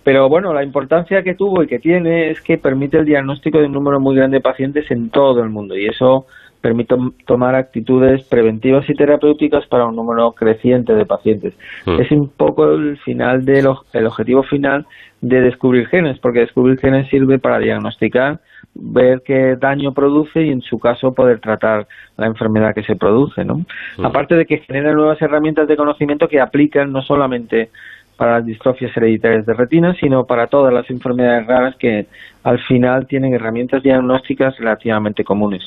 Pero 0.03 0.29
bueno, 0.29 0.53
la 0.53 0.63
importancia 0.63 1.23
que 1.23 1.33
tuvo 1.33 1.63
y 1.63 1.67
que 1.67 1.79
tiene 1.79 2.29
es 2.29 2.41
que 2.41 2.57
permite 2.57 2.97
el 2.97 3.05
diagnóstico 3.05 3.59
de 3.59 3.65
un 3.65 3.73
número 3.73 3.99
muy 3.99 4.15
grande 4.15 4.37
de 4.37 4.41
pacientes 4.41 4.89
en 4.91 5.09
todo 5.09 5.43
el 5.43 5.49
mundo 5.49 5.75
y 5.75 5.87
eso 5.87 6.27
permite 6.61 6.95
tomar 7.25 7.55
actitudes 7.55 8.23
preventivas 8.25 8.89
y 8.89 8.93
terapéuticas 8.93 9.65
para 9.67 9.85
un 9.85 9.95
número 9.95 10.31
creciente 10.31 10.93
de 10.93 11.05
pacientes. 11.05 11.53
Mm. 11.85 12.01
Es 12.01 12.11
un 12.11 12.29
poco 12.29 12.71
el 12.71 12.97
final 12.99 13.45
del 13.45 13.67
el 13.93 14.05
objetivo 14.05 14.43
final 14.43 14.85
de 15.21 15.41
descubrir 15.41 15.87
genes, 15.87 16.19
porque 16.19 16.39
descubrir 16.39 16.79
genes 16.79 17.09
sirve 17.09 17.39
para 17.39 17.59
diagnosticar, 17.59 18.39
ver 18.75 19.23
qué 19.25 19.55
daño 19.59 19.93
produce 19.93 20.43
y 20.43 20.51
en 20.51 20.61
su 20.61 20.79
caso 20.79 21.13
poder 21.13 21.39
tratar 21.39 21.87
la 22.17 22.27
enfermedad 22.27 22.75
que 22.75 22.83
se 22.83 22.95
produce, 22.95 23.43
¿no? 23.43 23.65
Mm. 23.97 24.05
Aparte 24.05 24.35
de 24.35 24.45
que 24.45 24.59
genera 24.59 24.93
nuevas 24.93 25.21
herramientas 25.21 25.67
de 25.67 25.77
conocimiento 25.77 26.27
que 26.27 26.39
aplican 26.39 26.91
no 26.91 27.01
solamente 27.01 27.71
para 28.17 28.39
las 28.39 28.45
distrofias 28.45 28.95
hereditarias 28.97 29.45
de 29.45 29.53
retina, 29.53 29.93
sino 29.99 30.25
para 30.25 30.47
todas 30.47 30.73
las 30.73 30.89
enfermedades 30.89 31.45
raras 31.47 31.75
que 31.79 32.07
al 32.43 32.59
final 32.67 33.05
tienen 33.07 33.33
herramientas 33.33 33.83
diagnósticas 33.83 34.57
relativamente 34.57 35.23
comunes. 35.23 35.61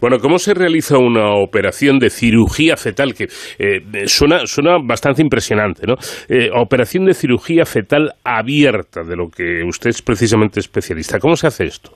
Bueno, 0.00 0.18
¿cómo 0.20 0.38
se 0.38 0.54
realiza 0.54 0.98
una 0.98 1.34
operación 1.34 1.98
de 1.98 2.10
cirugía 2.10 2.76
fetal? 2.76 3.14
Que 3.14 3.24
eh, 3.58 4.06
suena, 4.06 4.46
suena 4.46 4.76
bastante 4.84 5.22
impresionante, 5.22 5.86
¿no? 5.86 5.94
Eh, 6.28 6.50
operación 6.54 7.04
de 7.04 7.14
cirugía 7.14 7.64
fetal 7.64 8.12
abierta, 8.24 9.02
de 9.02 9.16
lo 9.16 9.28
que 9.28 9.64
usted 9.66 9.90
es 9.90 10.02
precisamente 10.02 10.60
especialista. 10.60 11.18
¿Cómo 11.18 11.34
se 11.34 11.48
hace 11.48 11.64
esto? 11.64 11.90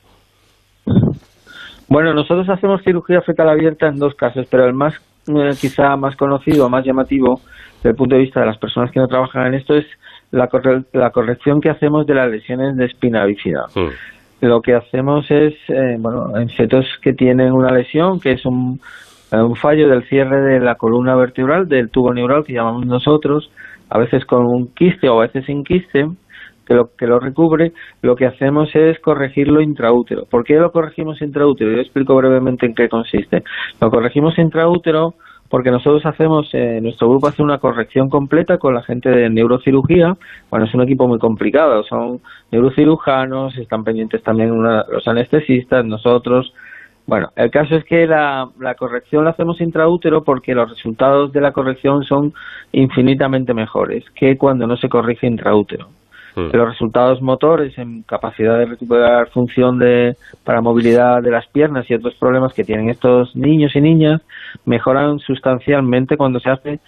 Bueno, 1.88 2.12
nosotros 2.12 2.48
hacemos 2.48 2.82
cirugía 2.82 3.20
fetal 3.20 3.48
abierta 3.48 3.86
en 3.86 3.98
dos 3.98 4.14
casos, 4.14 4.46
pero 4.50 4.64
el 4.64 4.74
más 4.74 4.94
eh, 5.28 5.50
quizá 5.60 5.96
más 5.96 6.16
conocido, 6.16 6.68
más 6.68 6.84
llamativo 6.84 7.40
desde 7.82 7.90
el 7.90 7.96
punto 7.96 8.14
de 8.14 8.22
vista 8.22 8.40
de 8.40 8.46
las 8.46 8.58
personas 8.58 8.92
que 8.92 9.00
no 9.00 9.08
trabajan 9.08 9.48
en 9.48 9.54
esto 9.54 9.74
es 9.74 9.84
la, 10.30 10.48
la 10.92 11.10
corrección 11.10 11.60
que 11.60 11.68
hacemos 11.68 12.06
de 12.06 12.14
las 12.14 12.30
lesiones 12.30 12.76
de 12.76 12.84
espina 12.84 13.24
bífida. 13.24 13.64
Lo 14.40 14.60
que 14.60 14.74
hacemos 14.74 15.28
es, 15.30 15.54
eh, 15.68 15.96
bueno, 15.98 16.36
en 16.38 16.48
fetos 16.48 16.86
que 17.02 17.12
tienen 17.12 17.52
una 17.52 17.72
lesión, 17.72 18.20
que 18.20 18.32
es 18.32 18.46
un, 18.46 18.80
eh, 19.32 19.36
un 19.36 19.56
fallo 19.56 19.88
del 19.88 20.04
cierre 20.04 20.40
de 20.42 20.60
la 20.60 20.76
columna 20.76 21.16
vertebral, 21.16 21.68
del 21.68 21.90
tubo 21.90 22.14
neural 22.14 22.44
que 22.44 22.52
llamamos 22.52 22.86
nosotros, 22.86 23.50
a 23.90 23.98
veces 23.98 24.24
con 24.24 24.46
un 24.46 24.68
quiste 24.74 25.08
o 25.08 25.18
a 25.18 25.26
veces 25.26 25.44
sin 25.46 25.64
quiste, 25.64 26.06
que 26.64 26.74
lo, 26.74 26.90
que 26.96 27.08
lo 27.08 27.18
recubre, 27.18 27.72
lo 28.00 28.14
que 28.14 28.26
hacemos 28.26 28.70
es 28.74 29.00
corregirlo 29.00 29.60
intraútero. 29.60 30.24
¿Por 30.30 30.44
qué 30.44 30.54
lo 30.54 30.70
corregimos 30.70 31.20
intraútero? 31.20 31.72
Yo 31.72 31.80
explico 31.80 32.14
brevemente 32.14 32.66
en 32.66 32.74
qué 32.74 32.88
consiste. 32.88 33.42
Lo 33.80 33.90
corregimos 33.90 34.38
intraútero 34.38 35.14
porque 35.52 35.70
nosotros 35.70 36.06
hacemos, 36.06 36.48
eh, 36.54 36.80
nuestro 36.80 37.10
grupo 37.10 37.26
hace 37.26 37.42
una 37.42 37.58
corrección 37.58 38.08
completa 38.08 38.56
con 38.56 38.74
la 38.74 38.82
gente 38.82 39.10
de 39.10 39.28
neurocirugía. 39.28 40.16
Bueno, 40.48 40.64
es 40.64 40.72
un 40.72 40.80
equipo 40.80 41.06
muy 41.06 41.18
complicado, 41.18 41.84
son 41.84 42.22
neurocirujanos, 42.50 43.58
están 43.58 43.84
pendientes 43.84 44.22
también 44.22 44.50
los 44.50 45.06
anestesistas, 45.06 45.84
nosotros. 45.84 46.54
Bueno, 47.06 47.28
el 47.36 47.50
caso 47.50 47.76
es 47.76 47.84
que 47.84 48.06
la, 48.06 48.48
la 48.60 48.76
corrección 48.76 49.24
la 49.24 49.32
hacemos 49.32 49.60
intraútero 49.60 50.24
porque 50.24 50.54
los 50.54 50.70
resultados 50.70 51.34
de 51.34 51.42
la 51.42 51.52
corrección 51.52 52.02
son 52.04 52.32
infinitamente 52.72 53.52
mejores 53.52 54.06
que 54.14 54.38
cuando 54.38 54.66
no 54.66 54.78
se 54.78 54.88
corrige 54.88 55.26
intraútero. 55.26 55.90
Hmm. 56.34 56.48
Los 56.52 56.68
resultados 56.68 57.20
motores 57.20 57.76
en 57.78 58.02
capacidad 58.02 58.58
de 58.58 58.66
recuperar 58.66 59.28
función 59.30 59.78
de, 59.78 60.16
para 60.44 60.60
movilidad 60.60 61.22
de 61.22 61.30
las 61.30 61.46
piernas 61.48 61.90
y 61.90 61.94
otros 61.94 62.14
problemas 62.14 62.54
que 62.54 62.64
tienen 62.64 62.88
estos 62.88 63.34
niños 63.36 63.74
y 63.76 63.80
niñas 63.80 64.22
mejoran 64.64 65.18
sustancialmente 65.18 66.16
cuando 66.16 66.40
se 66.40 66.50
hace 66.50 66.80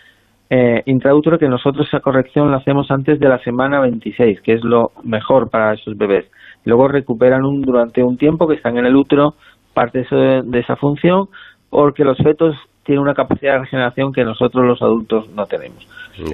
eh, 0.50 0.82
intraútero, 0.86 1.38
que 1.38 1.48
nosotros 1.48 1.86
esa 1.88 2.00
corrección 2.00 2.50
la 2.50 2.58
hacemos 2.58 2.90
antes 2.90 3.18
de 3.18 3.28
la 3.28 3.38
semana 3.38 3.80
26, 3.80 4.40
que 4.40 4.52
es 4.52 4.64
lo 4.64 4.92
mejor 5.02 5.50
para 5.50 5.74
esos 5.74 5.96
bebés. 5.96 6.26
Luego 6.64 6.88
recuperan 6.88 7.44
un, 7.44 7.62
durante 7.62 8.02
un 8.02 8.16
tiempo 8.16 8.46
que 8.46 8.54
están 8.54 8.78
en 8.78 8.86
el 8.86 8.96
útero 8.96 9.34
parte 9.72 10.06
de, 10.10 10.42
de 10.44 10.58
esa 10.60 10.76
función, 10.76 11.28
porque 11.70 12.04
los 12.04 12.16
fetos 12.18 12.56
tienen 12.84 13.02
una 13.02 13.14
capacidad 13.14 13.54
de 13.54 13.60
regeneración 13.60 14.12
que 14.12 14.24
nosotros 14.24 14.64
los 14.64 14.80
adultos 14.82 15.28
no 15.30 15.46
tenemos. 15.46 15.86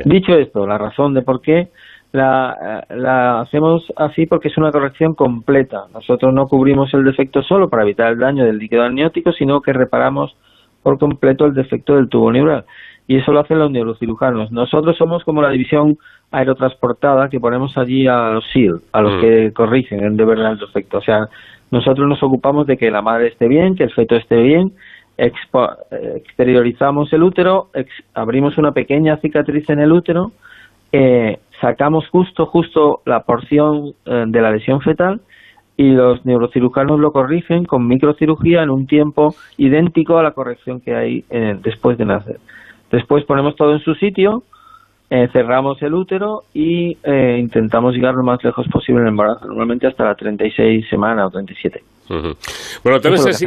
Dicho 0.05 0.35
esto, 0.35 0.67
la 0.67 0.77
razón 0.77 1.15
de 1.15 1.23
por 1.23 1.41
qué 1.41 1.69
la, 2.13 2.85
la, 2.91 3.41
hacemos 3.41 3.85
así 3.97 4.27
porque 4.27 4.49
es 4.49 4.59
una 4.59 4.73
corrección 4.73 5.15
completa. 5.15 5.85
Nosotros 5.93 6.35
no 6.35 6.47
cubrimos 6.49 6.93
el 6.95 7.05
defecto 7.05 7.43
solo 7.43 7.69
para 7.69 7.85
evitar 7.85 8.13
el 8.13 8.19
daño 8.19 8.45
del 8.45 8.59
líquido 8.59 8.83
amniótico, 8.83 9.33
sino 9.33 9.61
que 9.61 9.73
reparamos 9.73 10.37
por 10.83 10.99
completo 10.99 11.47
el 11.47 11.55
defecto 11.55 11.95
del 11.97 12.09
tubo 12.09 12.33
neural. 12.33 12.65
Y 13.07 13.17
eso 13.17 13.33
lo 13.33 13.41
hacen 13.41 13.59
los 13.59 13.71
neurocirujanos. 13.71 14.53
Nosotros 14.53 14.97
somos 14.97 15.25
como 15.25 15.43
la 15.43 15.51
división 15.51 15.99
aerotransportada 16.31 17.29
que 17.29 17.41
ponemos 17.41 17.77
allí 17.77 18.07
a 18.07 18.31
los 18.31 18.45
SEAL, 18.53 18.81
a 18.93 19.01
los 19.01 19.17
mm. 19.17 19.21
que 19.21 19.53
corrigen 19.53 20.17
de 20.17 20.25
verdad 20.25 20.53
el 20.53 20.59
defecto. 20.59 20.99
O 20.99 21.03
sea, 21.03 21.29
nosotros 21.71 22.09
nos 22.09 22.23
ocupamos 22.23 22.67
de 22.67 22.77
que 22.77 22.91
la 22.91 23.03
madre 23.03 23.29
esté 23.29 23.49
bien, 23.49 23.75
que 23.75 23.85
el 23.85 23.93
feto 23.93 24.17
esté 24.17 24.37
bien, 24.41 24.73
exteriorizamos 25.17 27.13
el 27.13 27.23
útero, 27.23 27.69
abrimos 28.15 28.57
una 28.59 28.73
pequeña 28.73 29.17
cicatriz 29.19 29.69
en 29.71 29.81
el 29.81 29.93
útero, 29.93 30.33
eh, 30.93 31.39
sacamos 31.61 32.09
justo, 32.09 32.47
justo 32.47 33.01
la 33.05 33.21
porción 33.21 33.95
eh, 34.07 34.25
de 34.27 34.41
la 34.41 34.51
lesión 34.51 34.81
fetal 34.81 35.21
y 35.77 35.91
los 35.91 36.25
neurocirujanos 36.27 36.99
lo 37.01 37.13
corrigen 37.13 37.65
con 37.65 37.87
microcirugía 37.87 38.63
en 38.63 38.71
un 38.71 38.87
tiempo 38.87 39.35
idéntico 39.57 40.19
a 40.19 40.23
la 40.23 40.33
corrección 40.33 40.81
que 40.81 40.95
hay 40.95 41.25
eh, 41.31 41.57
después 41.63 41.97
de 41.99 42.05
nacer. 42.05 42.39
Después 42.91 43.25
ponemos 43.25 43.57
todo 43.57 43.73
en 43.73 43.81
su 43.81 43.95
sitio, 43.95 44.43
eh, 45.09 45.29
cerramos 45.33 45.81
el 45.83 45.95
útero 45.95 46.43
y 46.53 46.97
intentamos 47.39 47.95
llegar 47.95 48.15
lo 48.15 48.23
más 48.23 48.43
lejos 48.45 48.67
posible 48.69 49.01
en 49.01 49.07
el 49.07 49.13
embarazo, 49.13 49.47
normalmente 49.47 49.87
hasta 49.87 50.05
la 50.05 50.15
36 50.15 50.89
semanas 50.89 51.27
o 51.27 51.31
37. 51.31 51.83
Bueno, 52.83 53.01
tal 53.01 53.15
es 53.15 53.47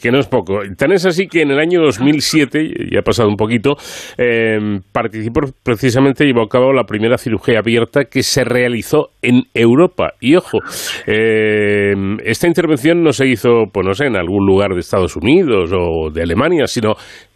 que, 0.00 0.10
no 0.10 0.18
es 0.18 0.28
poco. 0.28 0.60
Tan 0.76 0.92
es 0.92 1.06
así 1.06 1.26
que 1.26 1.42
en 1.42 1.50
el 1.50 1.58
año 1.58 1.80
2007, 1.82 2.90
ya 2.90 3.00
ha 3.00 3.02
pasado 3.02 3.28
un 3.28 3.36
poquito, 3.36 3.76
eh, 4.18 4.80
participó 4.92 5.40
precisamente, 5.62 6.24
llevó 6.24 6.42
a 6.42 6.48
cabo 6.48 6.72
la 6.72 6.84
primera 6.84 7.18
cirugía 7.18 7.58
abierta 7.58 8.04
que 8.04 8.22
se 8.22 8.44
realizó 8.44 9.08
en 9.22 9.42
Europa. 9.54 10.12
Y 10.20 10.36
ojo, 10.36 10.58
eh, 11.06 11.94
esta 12.24 12.46
intervención 12.46 13.02
no 13.02 13.12
se 13.12 13.26
hizo, 13.26 13.64
pues 13.72 13.86
no 13.86 13.94
sé, 13.94 14.06
en 14.06 14.16
algún 14.16 14.46
lugar 14.46 14.70
de 14.72 14.80
Estados 14.80 15.16
Unidos 15.16 15.72
o 15.72 16.10
de 16.10 16.22
Alemania, 16.22 16.66
sino 16.66 16.94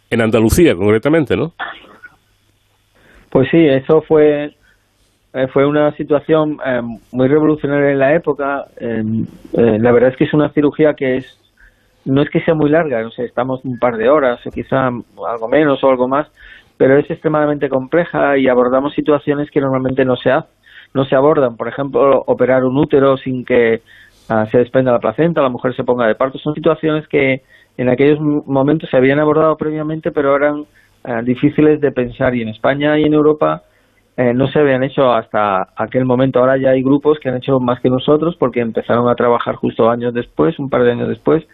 en 0.09 0.21
Andalucía 0.21 0.75
concretamente, 0.75 1.35
¿no? 1.35 1.53
Pues 3.29 3.47
sí, 3.51 3.63
eso 3.63 4.01
fue 4.07 4.55
eh, 5.31 5.47
fue 5.53 5.65
una 5.67 5.91
situación 5.91 6.57
eh, 6.65 6.81
muy 7.11 7.27
revolucionaria 7.27 7.91
en 7.91 7.99
la 7.99 8.15
época. 8.15 8.65
Eh, 8.79 9.03
la 9.53 9.91
verdad 9.91 10.09
es 10.09 10.17
que 10.17 10.23
es 10.23 10.33
una 10.33 10.49
cirugía 10.49 10.95
que 10.95 11.17
es 11.17 11.38
no 12.09 12.21
es 12.21 12.29
que 12.29 12.41
sea 12.41 12.53
muy 12.53 12.69
larga, 12.69 13.01
no 13.01 13.11
sé, 13.11 13.25
estamos 13.25 13.63
un 13.63 13.77
par 13.79 13.97
de 13.97 14.09
horas 14.09 14.45
o 14.45 14.51
quizá 14.51 14.87
algo 14.87 15.47
menos 15.47 15.83
o 15.83 15.89
algo 15.89 16.07
más, 16.07 16.27
pero 16.77 16.97
es 16.97 17.09
extremadamente 17.09 17.69
compleja 17.69 18.37
y 18.37 18.47
abordamos 18.47 18.93
situaciones 18.93 19.51
que 19.51 19.61
normalmente 19.61 20.05
no 20.05 20.15
se 20.15 20.31
no 20.93 21.05
se 21.05 21.15
abordan. 21.15 21.55
Por 21.55 21.67
ejemplo, 21.67 22.23
operar 22.25 22.63
un 22.63 22.77
útero 22.77 23.17
sin 23.17 23.45
que 23.45 23.81
ah, 24.29 24.45
se 24.47 24.59
desprenda 24.59 24.91
la 24.91 24.99
placenta, 24.99 25.41
la 25.41 25.49
mujer 25.49 25.75
se 25.75 25.83
ponga 25.83 26.07
de 26.07 26.15
parto. 26.15 26.39
Son 26.39 26.53
situaciones 26.53 27.07
que 27.07 27.41
en 27.77 27.89
aquellos 27.89 28.19
momentos 28.19 28.89
se 28.89 28.97
habían 28.97 29.19
abordado 29.19 29.55
previamente, 29.57 30.11
pero 30.11 30.35
eran 30.35 30.65
ah, 31.03 31.21
difíciles 31.21 31.79
de 31.81 31.91
pensar 31.91 32.35
y 32.35 32.41
en 32.41 32.49
España 32.49 32.97
y 32.97 33.03
en 33.03 33.13
Europa 33.13 33.63
eh, 34.19 34.33
no 34.33 34.49
se 34.49 34.59
habían 34.59 34.83
hecho 34.83 35.13
hasta 35.13 35.69
aquel 35.77 36.03
momento. 36.03 36.39
Ahora 36.39 36.57
ya 36.57 36.71
hay 36.71 36.83
grupos 36.83 37.17
que 37.19 37.29
han 37.29 37.37
hecho 37.37 37.61
más 37.61 37.79
que 37.79 37.89
nosotros 37.89 38.35
porque 38.37 38.59
empezaron 38.59 39.07
a 39.07 39.15
trabajar 39.15 39.55
justo 39.55 39.89
años 39.89 40.13
después, 40.13 40.59
un 40.59 40.69
par 40.69 40.83
de 40.83 40.91
años 40.91 41.07
después. 41.07 41.47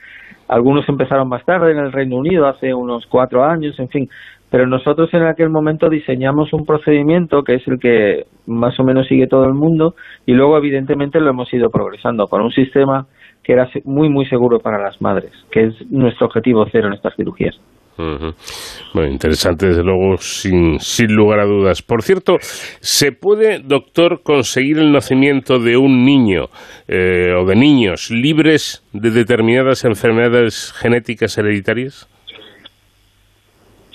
Algunos 0.48 0.90
empezaron 0.90 1.30
más 1.30 1.46
tarde 1.46 1.74
en 1.74 1.78
el 1.78 1.92
Reino 1.92 2.16
Unido, 2.16 2.48
hace 2.48 2.74
unos 2.74 3.06
cuatro 3.06 3.46
años, 3.46 3.80
en 3.80 3.90
fin. 3.90 4.10
Pero 4.50 4.66
nosotros 4.66 5.14
en 5.14 5.28
aquel 5.28 5.52
momento 5.52 5.90
diseñamos 5.90 6.54
un 6.54 6.66
procedimiento 6.66 7.44
que 7.44 7.54
es 7.54 7.68
el 7.68 7.78
que 7.78 8.26
más 8.48 8.80
o 8.80 8.84
menos 8.84 9.06
sigue 9.06 9.28
todo 9.28 9.46
el 9.46 9.54
mundo 9.54 9.94
y 10.26 10.34
luego 10.34 10.58
evidentemente 10.58 11.20
lo 11.20 11.30
hemos 11.30 11.54
ido 11.54 11.70
progresando 11.70 12.26
con 12.26 12.42
un 12.42 12.52
sistema 12.52 13.06
que 13.44 13.54
era 13.54 13.70
muy 13.84 14.10
muy 14.10 14.26
seguro 14.26 14.58
para 14.58 14.82
las 14.82 15.00
madres, 15.04 15.34
que 15.52 15.66
es 15.66 15.92
nuestro 15.92 16.26
objetivo 16.26 16.66
cero 16.72 16.88
en 16.88 16.94
estas 16.94 17.16
cirugías. 17.16 17.60
Bueno, 17.98 19.12
interesante, 19.12 19.68
desde 19.68 19.84
luego, 19.84 20.18
sin, 20.18 20.80
sin 20.80 21.16
lugar 21.16 21.40
a 21.40 21.46
dudas. 21.46 21.82
Por 21.82 22.02
cierto, 22.02 22.38
¿se 22.40 23.12
puede, 23.12 23.60
doctor, 23.60 24.22
conseguir 24.22 24.80
el 24.80 24.92
nacimiento 24.92 25.60
de 25.60 25.78
un 25.78 26.04
niño 26.04 26.48
eh, 26.88 27.34
o 27.34 27.46
de 27.46 27.56
niños 27.56 28.12
libres 28.12 28.84
de 28.94 29.12
determinadas 29.12 29.86
enfermedades 29.86 30.74
genéticas 30.74 31.38
hereditarias? 31.38 32.10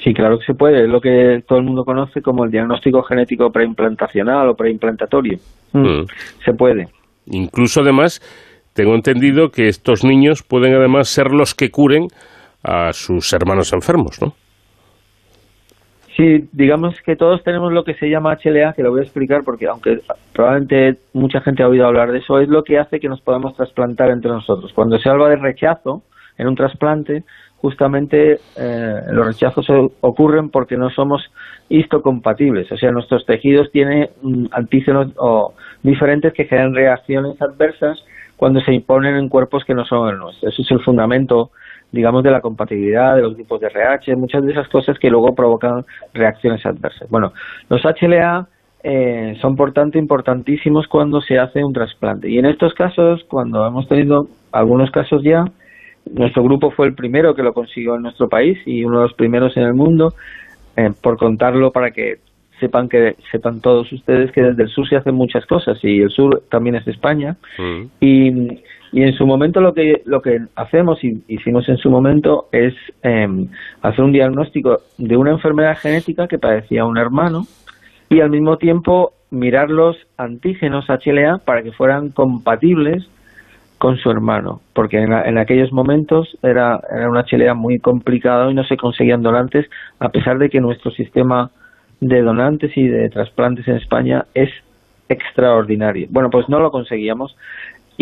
Sí, 0.02 0.14
claro 0.14 0.38
que 0.38 0.47
se 0.47 0.54
puede. 0.54 0.85
Es 0.85 0.88
lo 0.88 1.00
que 1.00 1.40
todo 1.47 1.59
el 1.59 1.64
mundo 1.64 1.85
conoce 1.85 2.23
como 2.23 2.45
el 2.45 2.50
diagnóstico 2.50 3.02
genético 3.02 3.50
preimplantacional 3.50 4.49
o 4.49 4.54
preimplantatorio. 4.54 5.38
Mm, 5.73 5.78
mm. 5.78 6.07
Se 6.45 6.52
puede. 6.54 6.88
Incluso, 7.26 7.83
además, 7.83 8.21
tengo 8.73 8.95
entendido 8.95 9.50
que 9.50 9.69
estos 9.69 10.04
niños 10.04 10.42
pueden, 10.42 10.75
además, 10.75 11.09
ser 11.09 11.33
los 11.33 11.54
que 11.54 11.71
curen 11.71 12.09
a 12.62 12.92
sus 12.92 13.32
hermanos 13.32 13.72
enfermos, 13.72 14.20
¿no? 14.20 14.34
Sí, 16.16 16.48
digamos 16.52 17.00
que 17.02 17.16
todos 17.16 17.42
tenemos 17.44 17.72
lo 17.72 17.84
que 17.84 17.94
se 17.94 18.10
llama 18.10 18.36
HLA, 18.36 18.74
que 18.74 18.82
lo 18.82 18.90
voy 18.90 19.00
a 19.00 19.04
explicar 19.04 19.42
porque 19.44 19.66
aunque 19.66 20.00
probablemente 20.34 20.98
mucha 21.14 21.40
gente 21.40 21.62
ha 21.62 21.68
oído 21.68 21.86
hablar 21.86 22.12
de 22.12 22.18
eso, 22.18 22.38
es 22.40 22.48
lo 22.48 22.62
que 22.62 22.78
hace 22.78 23.00
que 23.00 23.08
nos 23.08 23.22
podamos 23.22 23.56
trasplantar 23.56 24.10
entre 24.10 24.30
nosotros. 24.30 24.72
Cuando 24.74 24.98
se 24.98 25.08
habla 25.08 25.28
de 25.28 25.36
rechazo 25.36 26.02
en 26.36 26.48
un 26.48 26.56
trasplante, 26.56 27.24
justamente 27.56 28.38
eh, 28.56 29.00
los 29.12 29.26
rechazos 29.26 29.66
ocurren 30.00 30.50
porque 30.50 30.76
no 30.76 30.90
somos 30.90 31.22
histocompatibles, 31.68 32.70
o 32.72 32.76
sea, 32.76 32.90
nuestros 32.90 33.24
tejidos 33.24 33.70
tienen 33.70 34.10
mm, 34.22 34.46
antígenos 34.50 35.12
o 35.16 35.54
diferentes 35.82 36.32
que 36.32 36.44
generan 36.44 36.74
reacciones 36.74 37.40
adversas 37.40 38.02
cuando 38.36 38.60
se 38.60 38.72
imponen 38.72 39.16
en 39.16 39.28
cuerpos 39.28 39.64
que 39.64 39.74
no 39.74 39.84
son 39.84 40.08
el 40.08 40.18
nuestro. 40.18 40.48
Eso 40.48 40.62
es 40.62 40.70
el 40.70 40.80
fundamento, 40.80 41.50
digamos, 41.92 42.23
de 42.23 42.30
la 42.30 42.40
compatibilidad, 42.40 43.16
de 43.16 43.23
los 43.23 43.37
tipos 43.37 43.61
de 43.61 43.68
RH, 43.68 44.16
muchas 44.16 44.44
de 44.44 44.52
esas 44.52 44.68
cosas 44.68 44.99
que 44.99 45.11
luego 45.11 45.35
provocan 45.35 45.85
reacciones 46.14 46.64
adversas. 46.64 47.09
Bueno, 47.11 47.32
los 47.68 47.82
HLA 47.82 48.47
eh, 48.82 49.37
son 49.40 49.56
por 49.56 49.73
tanto 49.73 49.99
importantísimos 49.99 50.87
cuando 50.87 51.20
se 51.20 51.38
hace 51.38 51.64
un 51.64 51.73
trasplante. 51.73 52.30
Y 52.30 52.38
en 52.38 52.47
estos 52.47 52.75
casos, 52.75 53.25
cuando 53.28 53.66
hemos 53.66 53.88
tenido 53.88 54.26
algunos 54.52 54.90
casos 54.90 55.23
ya, 55.23 55.44
nuestro 56.12 56.42
grupo 56.42 56.70
fue 56.70 56.87
el 56.87 56.94
primero 56.94 57.35
que 57.35 57.42
lo 57.42 57.52
consiguió 57.52 57.97
en 57.97 58.02
nuestro 58.02 58.28
país 58.28 58.59
y 58.66 58.85
uno 58.85 58.99
de 58.99 59.02
los 59.04 59.14
primeros 59.14 59.56
en 59.56 59.64
el 59.64 59.75
mundo, 59.75 60.14
eh, 60.76 60.90
por 61.02 61.18
contarlo 61.18 61.73
para 61.73 61.90
que 61.90 62.16
sepan 62.59 62.88
que 62.88 63.16
sepan 63.32 63.61
todos 63.61 63.90
ustedes 63.92 64.30
que 64.32 64.42
desde 64.42 64.62
el 64.62 64.68
sur 64.68 64.87
se 64.88 64.97
hacen 64.97 65.14
muchas 65.14 65.47
cosas 65.47 65.78
y 65.82 66.00
el 66.00 66.11
sur 66.11 66.42
también 66.50 66.76
es 66.76 66.87
España 66.87 67.37
mm. 67.59 67.85
y, 68.00 68.30
y 68.92 69.02
en 69.02 69.12
su 69.14 69.26
momento 69.26 69.61
lo 69.61 69.73
que 69.73 70.02
lo 70.04 70.20
que 70.20 70.38
hacemos 70.56 71.02
y 71.04 71.23
hicimos 71.28 71.68
en 71.68 71.76
su 71.76 71.90
momento 71.90 72.47
es 72.52 72.75
em, 73.02 73.49
hacer 73.82 74.04
un 74.04 74.12
diagnóstico 74.12 74.78
de 74.99 75.16
una 75.16 75.30
enfermedad 75.30 75.76
genética 75.78 76.26
que 76.26 76.38
padecía 76.38 76.85
un 76.85 76.99
hermano 76.99 77.47
y 78.09 78.20
al 78.20 78.30
mismo 78.30 78.56
tiempo 78.56 79.12
mirar 79.30 79.70
los 79.70 79.97
antígenos 80.16 80.87
HLA 80.88 81.38
para 81.44 81.62
que 81.62 81.73
fueran 81.73 82.11
compatibles 82.11 83.09
con 83.78 83.97
su 83.97 84.11
hermano, 84.11 84.61
porque 84.75 84.99
en, 84.99 85.38
aquellos 85.38 85.73
momentos 85.73 86.37
era, 86.42 86.80
era 86.94 87.09
un 87.09 87.16
HLA 87.16 87.54
muy 87.54 87.78
complicado 87.78 88.50
y 88.50 88.54
no 88.54 88.62
se 88.64 88.76
conseguían 88.76 89.23
donantes, 89.23 89.70
a 90.00 90.11
pesar 90.11 90.37
de 90.37 90.50
que 90.50 90.61
nuestro 90.61 90.90
sistema 90.90 91.50
de 92.00 92.20
donantes 92.20 92.76
y 92.76 92.87
de 92.87 93.09
trasplantes 93.09 93.66
en 93.68 93.76
España 93.76 94.26
es 94.35 94.50
extraordinario. 95.09 96.09
Bueno, 96.11 96.28
pues 96.28 96.47
no 96.49 96.61
lo 96.61 96.70
conseguíamos 96.70 97.37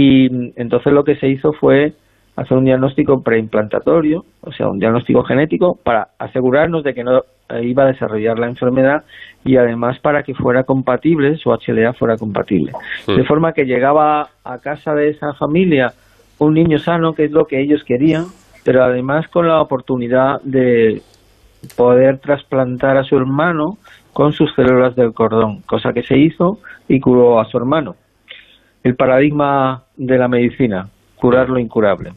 y 0.00 0.28
entonces 0.54 0.92
lo 0.92 1.02
que 1.02 1.16
se 1.16 1.26
hizo 1.26 1.52
fue 1.54 1.92
hacer 2.36 2.56
un 2.56 2.64
diagnóstico 2.64 3.20
preimplantatorio, 3.20 4.24
o 4.42 4.52
sea, 4.52 4.68
un 4.68 4.78
diagnóstico 4.78 5.24
genético 5.24 5.76
para 5.82 6.10
asegurarnos 6.20 6.84
de 6.84 6.94
que 6.94 7.02
no 7.02 7.22
iba 7.60 7.82
a 7.82 7.86
desarrollar 7.88 8.38
la 8.38 8.46
enfermedad 8.46 9.02
y 9.44 9.56
además 9.56 9.98
para 9.98 10.22
que 10.22 10.34
fuera 10.34 10.62
compatible, 10.62 11.36
su 11.36 11.50
HLA 11.50 11.94
fuera 11.94 12.16
compatible. 12.16 12.70
Hmm. 13.08 13.16
De 13.16 13.24
forma 13.24 13.52
que 13.52 13.64
llegaba 13.64 14.28
a 14.44 14.58
casa 14.58 14.94
de 14.94 15.08
esa 15.08 15.34
familia 15.34 15.92
un 16.38 16.54
niño 16.54 16.78
sano, 16.78 17.12
que 17.12 17.24
es 17.24 17.32
lo 17.32 17.46
que 17.46 17.60
ellos 17.60 17.82
querían, 17.82 18.26
pero 18.64 18.84
además 18.84 19.26
con 19.26 19.48
la 19.48 19.60
oportunidad 19.60 20.40
de 20.44 21.02
poder 21.76 22.18
trasplantar 22.18 22.96
a 22.98 23.02
su 23.02 23.16
hermano 23.16 23.78
con 24.12 24.32
sus 24.32 24.54
células 24.54 24.94
del 24.94 25.12
cordón, 25.12 25.62
cosa 25.62 25.92
que 25.92 26.04
se 26.04 26.16
hizo 26.16 26.60
y 26.86 27.00
curó 27.00 27.40
a 27.40 27.46
su 27.46 27.56
hermano. 27.56 27.96
El 28.82 28.94
paradigma 28.94 29.82
de 29.96 30.18
la 30.18 30.28
medicina, 30.28 30.88
curar 31.16 31.48
lo 31.48 31.58
incurable. 31.58 32.12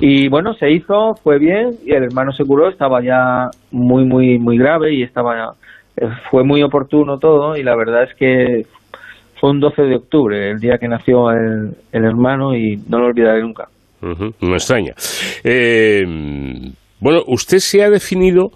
Y 0.00 0.28
bueno, 0.28 0.54
se 0.54 0.70
hizo, 0.70 1.14
fue 1.22 1.38
bien 1.38 1.70
y 1.84 1.92
el 1.92 2.04
hermano 2.04 2.32
se 2.32 2.44
curó, 2.44 2.68
estaba 2.68 3.02
ya 3.02 3.50
muy, 3.72 4.04
muy, 4.04 4.38
muy 4.38 4.56
grave 4.56 4.94
y 4.94 5.02
estaba, 5.02 5.54
eh, 5.96 6.06
fue 6.30 6.44
muy 6.44 6.62
oportuno 6.62 7.18
todo 7.18 7.56
y 7.56 7.64
la 7.64 7.74
verdad 7.74 8.04
es 8.04 8.14
que 8.16 8.62
fue 9.40 9.50
un 9.50 9.58
12 9.58 9.82
de 9.82 9.96
octubre, 9.96 10.50
el 10.50 10.60
día 10.60 10.78
que 10.78 10.86
nació 10.86 11.30
el, 11.32 11.74
hermano 11.90 12.54
y 12.54 12.76
no 12.88 13.00
lo 13.00 13.06
olvidaré 13.06 13.42
nunca. 13.42 13.66
No 14.00 14.54
extraña. 14.54 14.94
Eh, 15.42 16.04
bueno, 17.00 17.22
usted 17.26 17.58
se 17.58 17.82
ha 17.82 17.90
definido 17.90 18.50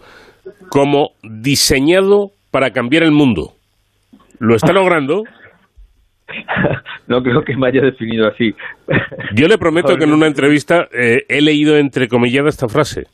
como 0.71 1.11
diseñado 1.23 2.31
para 2.53 2.71
cambiar 2.71 3.03
el 3.03 3.13
mundo. 3.13 3.55
¿Lo 4.39 4.55
está 4.55 4.73
logrando? 4.73 5.25
no 7.09 7.23
creo 7.23 7.43
que 7.43 7.57
me 7.57 7.69
haya 7.69 7.83
definido 7.83 8.27
así. 8.29 8.55
Yo 9.35 9.49
le 9.49 9.59
prometo 9.59 9.97
que 9.97 10.05
en 10.05 10.13
una 10.13 10.27
entrevista 10.27 10.89
eh, 10.93 11.23
he 11.29 11.41
leído 11.41 11.77
entrecomillada 11.77 12.49
esta 12.49 12.69
frase. 12.69 13.05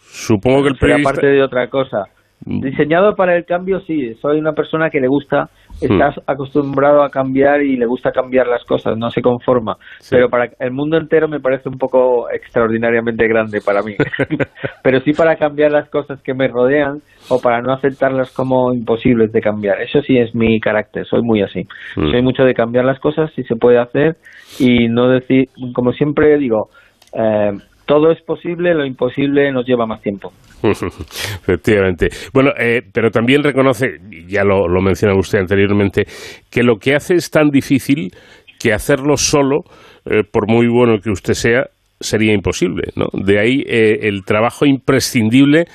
Supongo 0.00 0.62
que 0.62 0.68
el 0.68 0.76
periodista... 0.76 1.10
aparte 1.10 1.26
de 1.26 1.42
otra 1.42 1.68
cosa. 1.68 2.04
Mm. 2.46 2.60
Diseñado 2.60 3.14
para 3.14 3.36
el 3.36 3.44
cambio, 3.44 3.80
sí. 3.80 4.14
Soy 4.20 4.38
una 4.38 4.52
persona 4.52 4.90
que 4.90 5.00
le 5.00 5.08
gusta, 5.08 5.48
estás 5.80 6.16
hmm. 6.16 6.30
acostumbrado 6.30 7.02
a 7.02 7.08
cambiar 7.08 7.62
y 7.62 7.76
le 7.76 7.86
gusta 7.86 8.12
cambiar 8.12 8.46
las 8.46 8.64
cosas, 8.64 8.98
no 8.98 9.08
se 9.10 9.22
conforma. 9.22 9.76
Pero 10.10 10.28
para 10.28 10.50
el 10.58 10.70
mundo 10.72 10.98
entero 10.98 11.26
me 11.26 11.40
parece 11.40 11.70
un 11.70 11.78
poco 11.78 12.30
extraordinariamente 12.30 13.26
grande 13.28 13.60
para 13.64 13.82
mí. 13.82 13.94
Pero 14.82 15.00
sí 15.00 15.12
para 15.12 15.36
cambiar 15.36 15.72
las 15.72 15.88
cosas 15.88 16.20
que 16.22 16.34
me 16.34 16.48
rodean 16.48 16.98
o 17.30 17.40
para 17.40 17.62
no 17.62 17.72
aceptarlas 17.72 18.30
como 18.34 18.74
imposibles 18.74 19.32
de 19.32 19.40
cambiar. 19.40 19.80
Eso 19.80 20.02
sí 20.02 20.18
es 20.18 20.34
mi 20.34 20.60
carácter, 20.60 21.06
soy 21.06 21.22
muy 21.22 21.40
así. 21.40 21.62
Hmm. 21.96 22.10
Soy 22.10 22.22
mucho 22.22 22.44
de 22.44 22.52
cambiar 22.52 22.84
las 22.84 23.00
cosas 23.00 23.32
si 23.34 23.42
se 23.44 23.56
puede 23.56 23.78
hacer 23.78 24.16
y 24.60 24.88
no 24.88 25.08
decir, 25.08 25.46
como 25.74 25.92
siempre 25.92 26.36
digo, 26.36 26.68
eh, 27.14 27.52
todo 27.86 28.10
es 28.10 28.20
posible, 28.22 28.74
lo 28.74 28.84
imposible 28.84 29.50
nos 29.52 29.66
lleva 29.66 29.86
más 29.86 30.00
tiempo. 30.00 30.32
Efectivamente. 30.62 32.08
Bueno, 32.32 32.50
eh, 32.58 32.82
pero 32.92 33.10
también 33.10 33.42
reconoce, 33.42 34.00
ya 34.26 34.44
lo, 34.44 34.68
lo 34.68 34.80
menciona 34.80 35.14
usted 35.14 35.40
anteriormente, 35.40 36.06
que 36.50 36.62
lo 36.62 36.78
que 36.78 36.94
hace 36.94 37.14
es 37.14 37.30
tan 37.30 37.50
difícil 37.50 38.12
que 38.58 38.72
hacerlo 38.72 39.16
solo, 39.16 39.64
eh, 40.06 40.24
por 40.24 40.48
muy 40.48 40.68
bueno 40.68 41.00
que 41.00 41.10
usted 41.10 41.34
sea, 41.34 41.66
sería 42.00 42.32
imposible. 42.32 42.84
¿no? 42.96 43.08
De 43.12 43.38
ahí 43.38 43.64
eh, 43.66 44.00
el 44.08 44.24
trabajo 44.24 44.64
imprescindible 44.64 45.66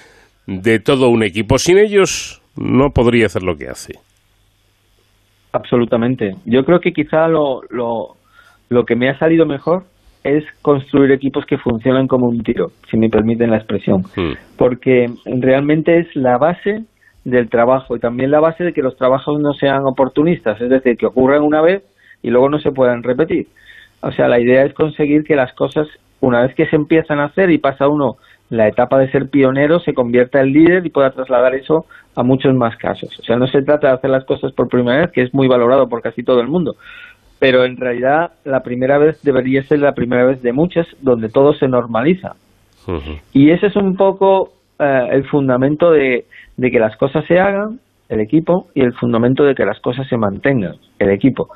de 0.48 0.80
todo 0.80 1.10
un 1.10 1.24
equipo. 1.24 1.58
Sin 1.58 1.78
ellos 1.78 2.42
no 2.56 2.90
podría 2.92 3.28
hacer 3.28 3.44
lo 3.44 3.56
que 3.56 3.70
hace. 3.70 3.94
Absolutamente. 5.52 6.36
Yo 6.46 6.64
creo 6.66 6.80
que 6.80 6.92
quizá 6.92 7.28
lo, 7.28 7.62
lo, 7.70 8.16
lo 8.70 8.86
que 8.86 8.96
me 8.96 9.10
ha 9.10 9.18
salido 9.18 9.46
mejor 9.46 9.84
es 10.24 10.44
construir 10.62 11.12
equipos 11.12 11.46
que 11.46 11.58
funcionan 11.58 12.08
como 12.08 12.28
un 12.28 12.44
tiro, 12.44 12.72
si 12.90 12.98
me 12.98 13.10
permiten 13.10 13.52
la 13.52 13.58
expresión, 13.58 14.04
porque 14.58 15.08
realmente 15.26 16.00
es 16.00 16.16
la 16.16 16.38
base 16.38 16.84
del 17.24 17.50
trabajo 17.50 17.96
y 17.96 18.00
también 18.00 18.32
la 18.32 18.40
base 18.40 18.64
de 18.64 18.74
que 18.74 18.82
los 18.82 18.98
trabajos 18.98 19.40
no 19.40 19.54
sean 19.54 19.86
oportunistas, 19.86 20.60
es 20.60 20.70
decir, 20.70 20.98
que 20.98 21.06
ocurran 21.06 21.44
una 21.44 21.62
vez 21.62 21.84
y 22.22 22.30
luego 22.30 22.50
no 22.50 22.60
se 22.60 22.72
puedan 22.72 23.04
repetir. 23.04 23.48
O 24.02 24.12
sea, 24.12 24.28
la 24.28 24.40
idea 24.40 24.64
es 24.66 24.74
conseguir 24.74 25.24
que 25.24 25.36
las 25.36 25.54
cosas, 25.54 25.88
una 26.22 26.42
vez 26.42 26.56
que 26.56 26.68
se 26.68 26.76
empiezan 26.76 27.20
a 27.20 27.26
hacer 27.26 27.50
y 27.50 27.58
pasa 27.58 27.88
uno 27.88 28.18
la 28.50 28.68
etapa 28.68 28.98
de 28.98 29.12
ser 29.12 29.30
pionero, 29.30 29.80
se 29.80 29.94
convierta 29.94 30.42
en 30.42 30.54
líder 30.54 30.86
y 30.86 30.90
pueda 30.90 31.12
trasladar 31.12 31.54
eso 31.54 31.86
a 32.16 32.24
muchos 32.24 32.54
más 32.56 32.76
casos. 32.78 33.18
O 33.20 33.24
sea, 33.24 33.38
no 33.38 33.48
se 33.48 33.62
trata 33.62 33.88
de 33.88 33.94
hacer 33.94 34.10
las 34.10 34.26
cosas 34.26 34.52
por 34.54 34.68
primera 34.68 35.02
vez, 35.02 35.12
que 35.12 35.22
es 35.22 35.34
muy 35.34 35.48
valorado 35.48 35.88
por 35.88 36.02
casi 36.02 36.24
todo 36.24 36.42
el 36.42 36.48
mundo, 36.48 36.76
pero 37.40 37.64
en 37.64 37.78
realidad 37.78 38.32
la 38.44 38.62
primera 38.62 38.98
vez 38.98 39.22
debería 39.24 39.64
ser 39.64 39.80
la 39.80 39.94
primera 39.94 40.26
vez 40.26 40.42
de 40.42 40.54
muchas 40.54 40.86
donde 41.02 41.30
todo 41.30 41.54
se 41.54 41.68
normaliza. 41.68 42.36
Y 43.34 43.52
ese 43.52 43.68
es 43.68 43.76
un 43.76 43.96
poco 43.96 44.52
eh, 44.80 45.08
el 45.12 45.24
fundamento 45.28 45.92
de, 45.92 46.26
que 46.60 46.80
las 46.80 46.98
cosas 46.98 47.24
se 47.28 47.40
hagan, 47.40 47.80
el 48.10 48.20
equipo, 48.20 48.68
y 48.74 48.82
el 48.82 48.94
fundamento 48.94 49.44
de 49.44 49.54
que 49.54 49.64
las 49.64 49.80
cosas 49.80 50.08
se 50.08 50.18
mantengan, 50.18 50.76
el 50.98 51.12
equipo. 51.12 51.50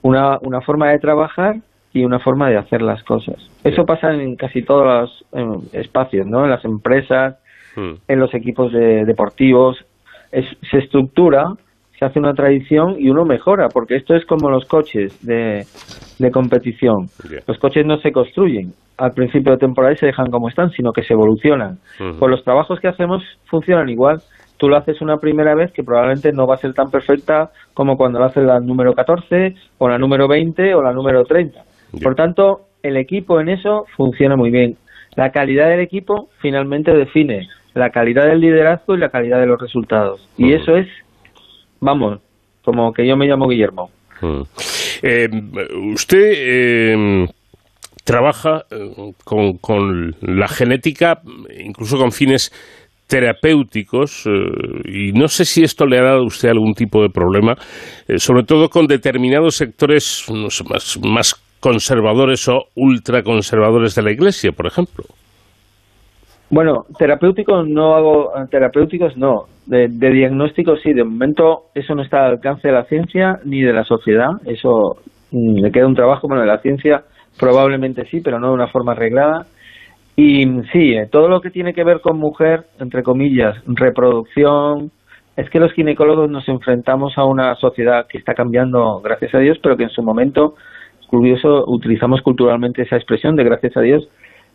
Una, 0.00 0.38
una 0.40 0.62
forma 0.62 0.88
de 0.88 0.98
trabajar 0.98 1.56
y 1.92 2.04
una 2.04 2.20
forma 2.20 2.48
de 2.48 2.56
hacer 2.56 2.80
las 2.80 3.02
cosas. 3.02 3.36
Eso 3.64 3.84
pasa 3.84 4.14
en 4.14 4.36
casi 4.36 4.62
todos 4.62 4.86
los 5.32 5.74
espacios, 5.74 6.26
¿no? 6.26 6.44
En 6.44 6.50
las 6.50 6.64
empresas, 6.64 7.36
en 7.76 8.18
los 8.18 8.32
equipos 8.34 8.72
deportivos. 8.72 9.84
se 10.32 10.78
estructura 10.78 11.52
se 11.98 12.04
hace 12.04 12.18
una 12.18 12.32
tradición 12.32 12.96
y 12.98 13.10
uno 13.10 13.24
mejora, 13.24 13.68
porque 13.68 13.96
esto 13.96 14.14
es 14.14 14.24
como 14.24 14.50
los 14.50 14.64
coches 14.66 15.18
de, 15.26 15.64
competición. 16.32 17.06
Los 17.46 17.58
coches 17.58 17.84
no 17.84 17.98
se 17.98 18.12
construyen 18.12 18.72
al 18.96 19.12
principio 19.12 19.52
de 19.52 19.58
temporada 19.58 19.94
y 19.94 19.96
se 19.96 20.06
dejan 20.06 20.30
como 20.30 20.48
están, 20.48 20.70
sino 20.70 20.92
que 20.92 21.02
se 21.02 21.14
evolucionan. 21.14 21.78
Pues 21.98 22.30
los 22.30 22.44
trabajos 22.44 22.78
que 22.80 22.88
hacemos 22.88 23.22
funcionan 23.46 23.88
igual. 23.88 24.18
Tú 24.58 24.68
lo 24.68 24.76
haces 24.76 25.00
una 25.00 25.18
primera 25.18 25.54
vez 25.54 25.72
que 25.72 25.84
probablemente 25.84 26.32
no 26.32 26.46
va 26.46 26.54
a 26.54 26.58
ser 26.58 26.72
tan 26.72 26.90
perfecta 26.90 27.50
como 27.74 27.96
cuando 27.96 28.18
lo 28.18 28.24
haces 28.24 28.44
la 28.44 28.58
número 28.58 28.92
14 28.92 29.54
o 29.78 29.88
la 29.88 29.98
número 29.98 30.26
20 30.26 30.74
o 30.74 30.82
la 30.82 30.92
número 30.92 31.24
30. 31.24 31.62
Por 32.02 32.14
tanto, 32.16 32.62
el 32.82 32.96
equipo 32.96 33.40
en 33.40 33.48
eso 33.48 33.84
funciona 33.96 34.36
muy 34.36 34.50
bien. 34.50 34.76
La 35.16 35.30
calidad 35.30 35.68
del 35.68 35.80
equipo 35.80 36.28
finalmente 36.40 36.92
define 36.92 37.48
la 37.74 37.90
calidad 37.90 38.26
del 38.26 38.40
liderazgo 38.40 38.94
y 38.94 38.98
la 38.98 39.08
calidad 39.10 39.40
de 39.40 39.46
los 39.46 39.60
resultados. 39.60 40.28
Y 40.36 40.52
eso 40.52 40.76
es 40.76 40.88
vamos, 41.80 42.20
como 42.64 42.92
que 42.92 43.06
yo 43.06 43.16
me 43.16 43.26
llamo 43.26 43.48
Guillermo. 43.48 43.90
Hmm. 44.20 44.42
Eh, 45.02 45.28
usted 45.92 46.32
eh, 46.34 47.26
trabaja 48.04 48.62
eh, 48.70 49.12
con, 49.24 50.16
la 50.20 50.48
genética, 50.48 51.20
incluso 51.58 51.96
con 51.98 52.12
fines 52.12 52.52
terapéuticos, 53.06 54.26
y 54.84 55.12
no 55.12 55.28
sé 55.28 55.46
si 55.46 55.62
esto 55.62 55.86
le 55.86 55.98
ha 55.98 56.02
dado 56.02 56.18
a 56.18 56.26
usted 56.26 56.50
algún 56.50 56.74
tipo 56.74 57.00
de 57.00 57.08
problema, 57.08 57.54
sobre 58.16 58.42
todo 58.42 58.68
con 58.68 58.86
determinados 58.86 59.56
sectores 59.56 60.26
más, 60.68 60.98
más 61.02 61.34
conservadores 61.58 62.46
o 62.48 62.64
ultraconservadores 62.74 63.94
de 63.94 64.02
la 64.02 64.12
Iglesia, 64.12 64.52
por 64.52 64.66
ejemplo. 64.66 65.04
Bueno, 66.50 66.86
terapéuticos 66.98 67.68
no 67.68 67.94
hago, 67.94 68.32
terapéuticos 68.50 69.16
no, 69.16 69.44
de, 69.66 69.88
diagnósticos 69.88 70.80
sí, 70.82 70.94
de 70.94 71.04
momento 71.04 71.64
eso 71.74 71.94
no 71.94 72.02
está 72.02 72.24
al 72.24 72.32
alcance 72.32 72.68
de 72.68 72.74
la 72.74 72.84
ciencia 72.84 73.38
ni 73.44 73.60
de 73.60 73.72
la 73.74 73.84
sociedad, 73.84 74.30
eso 74.46 74.96
mm, 75.30 75.60
le 75.60 75.70
queda 75.70 75.86
un 75.86 75.94
trabajo, 75.94 76.26
bueno, 76.26 76.40
de 76.40 76.48
la 76.48 76.60
ciencia 76.60 77.04
probablemente 77.38 78.06
sí, 78.06 78.20
pero 78.22 78.40
no 78.40 78.48
de 78.48 78.54
una 78.54 78.68
forma 78.68 78.92
arreglada. 78.92 79.46
Y 80.16 80.44
sí, 80.72 80.94
eh, 80.94 81.06
todo 81.10 81.28
lo 81.28 81.40
que 81.40 81.50
tiene 81.50 81.74
que 81.74 81.84
ver 81.84 82.00
con 82.00 82.18
mujer, 82.18 82.64
entre 82.80 83.02
comillas, 83.02 83.56
reproducción, 83.66 84.90
es 85.36 85.48
que 85.50 85.60
los 85.60 85.72
ginecólogos 85.72 86.28
nos 86.28 86.48
enfrentamos 86.48 87.16
a 87.16 87.24
una 87.24 87.54
sociedad 87.54 88.06
que 88.08 88.18
está 88.18 88.34
cambiando, 88.34 89.00
gracias 89.00 89.34
a 89.34 89.38
Dios, 89.38 89.58
pero 89.62 89.76
que 89.76 89.84
en 89.84 89.90
su 89.90 90.02
momento, 90.02 90.54
curioso, 91.06 91.64
utilizamos 91.68 92.22
culturalmente 92.22 92.82
esa 92.82 92.96
expresión 92.96 93.36
de 93.36 93.44
gracias 93.44 93.76
a 93.76 93.82
Dios, 93.82 94.08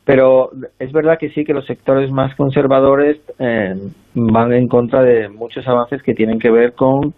pero 0.05 0.49
es 0.79 0.91
verdad 0.91 1.17
que 1.17 1.29
sí 1.29 1.45
que 1.45 1.53
los 1.53 1.65
sectores 1.65 2.11
más 2.11 2.35
conservadores 2.35 3.17
eh, 3.39 3.73
van 4.13 4.53
en 4.53 4.67
contra 4.67 5.01
de 5.01 5.29
muchos 5.29 5.67
avances 5.67 6.03
que 6.03 6.13
tienen 6.13 6.39
que 6.39 6.51
ver 6.51 6.73
con 6.73 7.13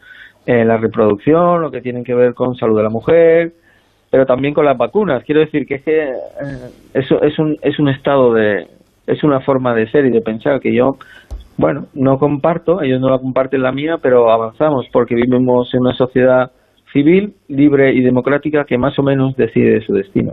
eh, 0.45 0.63
la 0.63 0.77
reproducción, 0.77 1.61
lo 1.61 1.71
que 1.71 1.81
tienen 1.81 2.03
que 2.03 2.13
ver 2.13 2.35
con 2.35 2.55
salud 2.55 2.77
de 2.77 2.83
la 2.83 2.89
mujer, 2.89 3.53
pero 4.11 4.25
también 4.25 4.53
con 4.53 4.65
las 4.65 4.77
vacunas. 4.77 5.23
Quiero 5.23 5.41
decir 5.41 5.65
que 5.65 5.75
es 5.75 5.83
que 5.83 6.03
eh, 6.03 6.15
eso 6.93 7.21
es 7.23 7.39
un, 7.39 7.57
es 7.63 7.79
un 7.79 7.89
estado 7.89 8.33
de, 8.33 8.67
es 9.07 9.23
una 9.23 9.39
forma 9.41 9.73
de 9.73 9.89
ser 9.89 10.05
y 10.05 10.11
de 10.11 10.21
pensar 10.21 10.59
que 10.59 10.73
yo, 10.73 10.97
bueno, 11.57 11.87
no 11.95 12.19
comparto, 12.19 12.81
ellos 12.83 13.01
no 13.01 13.09
la 13.09 13.17
comparten 13.17 13.63
la 13.63 13.71
mía, 13.71 13.97
pero 13.99 14.31
avanzamos 14.31 14.85
porque 14.93 15.15
vivimos 15.15 15.73
en 15.73 15.81
una 15.81 15.95
sociedad 15.95 16.51
civil, 16.95 17.33
libre 17.49 17.93
y 17.93 18.01
democrática 18.01 18.63
que 18.63 18.77
más 18.77 18.97
o 18.97 19.03
menos 19.03 19.35
decide 19.35 19.81
su 19.81 19.93
destino. 19.93 20.31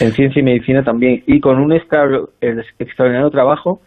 En 0.00 0.12
ciencia 0.12 0.40
y 0.40 0.42
medicina 0.42 0.84
también, 0.84 1.22
y 1.26 1.40
con 1.40 1.58
un 1.58 1.72
extraordinario 1.72 3.30
trabajo 3.30 3.80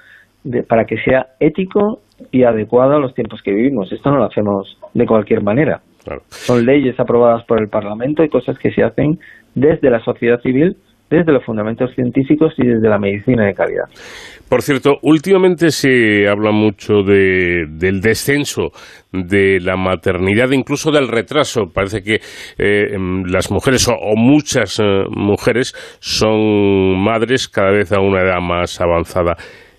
de, 0.43 0.63
para 0.63 0.85
que 0.85 0.97
sea 0.97 1.27
ético 1.39 1.99
y 2.31 2.41
adecuado 2.41 2.95
a 2.95 2.99
los 2.99 3.13
tiempos 3.13 3.43
que 3.43 3.51
vivimos. 3.51 3.91
Esto 3.91 4.09
no 4.09 4.17
lo 4.17 4.23
hacemos 4.23 4.79
de 4.95 5.05
cualquier 5.05 5.43
manera. 5.43 5.81
Son 6.29 6.65
leyes 6.65 6.99
aprobadas 6.99 7.45
por 7.45 7.61
el 7.61 7.69
Parlamento 7.69 8.23
y 8.23 8.29
cosas 8.29 8.57
que 8.57 8.71
se 8.71 8.81
hacen 8.83 9.19
desde 9.53 9.91
la 9.91 10.03
sociedad 10.03 10.41
civil, 10.41 10.77
desde 11.11 11.31
los 11.31 11.43
fundamentos 11.43 11.93
científicos 11.93 12.53
y 12.57 12.65
desde 12.65 12.89
la 12.89 12.97
medicina 12.97 13.45
de 13.45 13.53
calidad. 13.53 13.85
Por 14.49 14.61
cierto, 14.61 14.97
últimamente 15.03 15.69
se 15.69 16.27
habla 16.27 16.51
mucho 16.51 17.03
de, 17.03 17.65
del 17.69 18.01
descenso 18.01 18.71
de 19.11 19.59
la 19.61 19.77
maternidad, 19.77 20.51
incluso 20.51 20.91
del 20.91 21.07
retraso. 21.07 21.67
Parece 21.73 22.01
que 22.01 22.15
eh, 22.57 22.93
em, 22.95 23.23
las 23.25 23.51
mujeres 23.51 23.87
o, 23.87 23.95
muchas 24.15 24.79
eh, 24.79 24.83
mujeres 25.09 25.73
son 25.99 27.01
madres 27.01 27.47
cada 27.47 27.71
vez 27.71 27.91
a 27.91 28.01
una 28.01 28.21
edad 28.21 28.41
más 28.41 28.81
avanzada. 28.81 29.35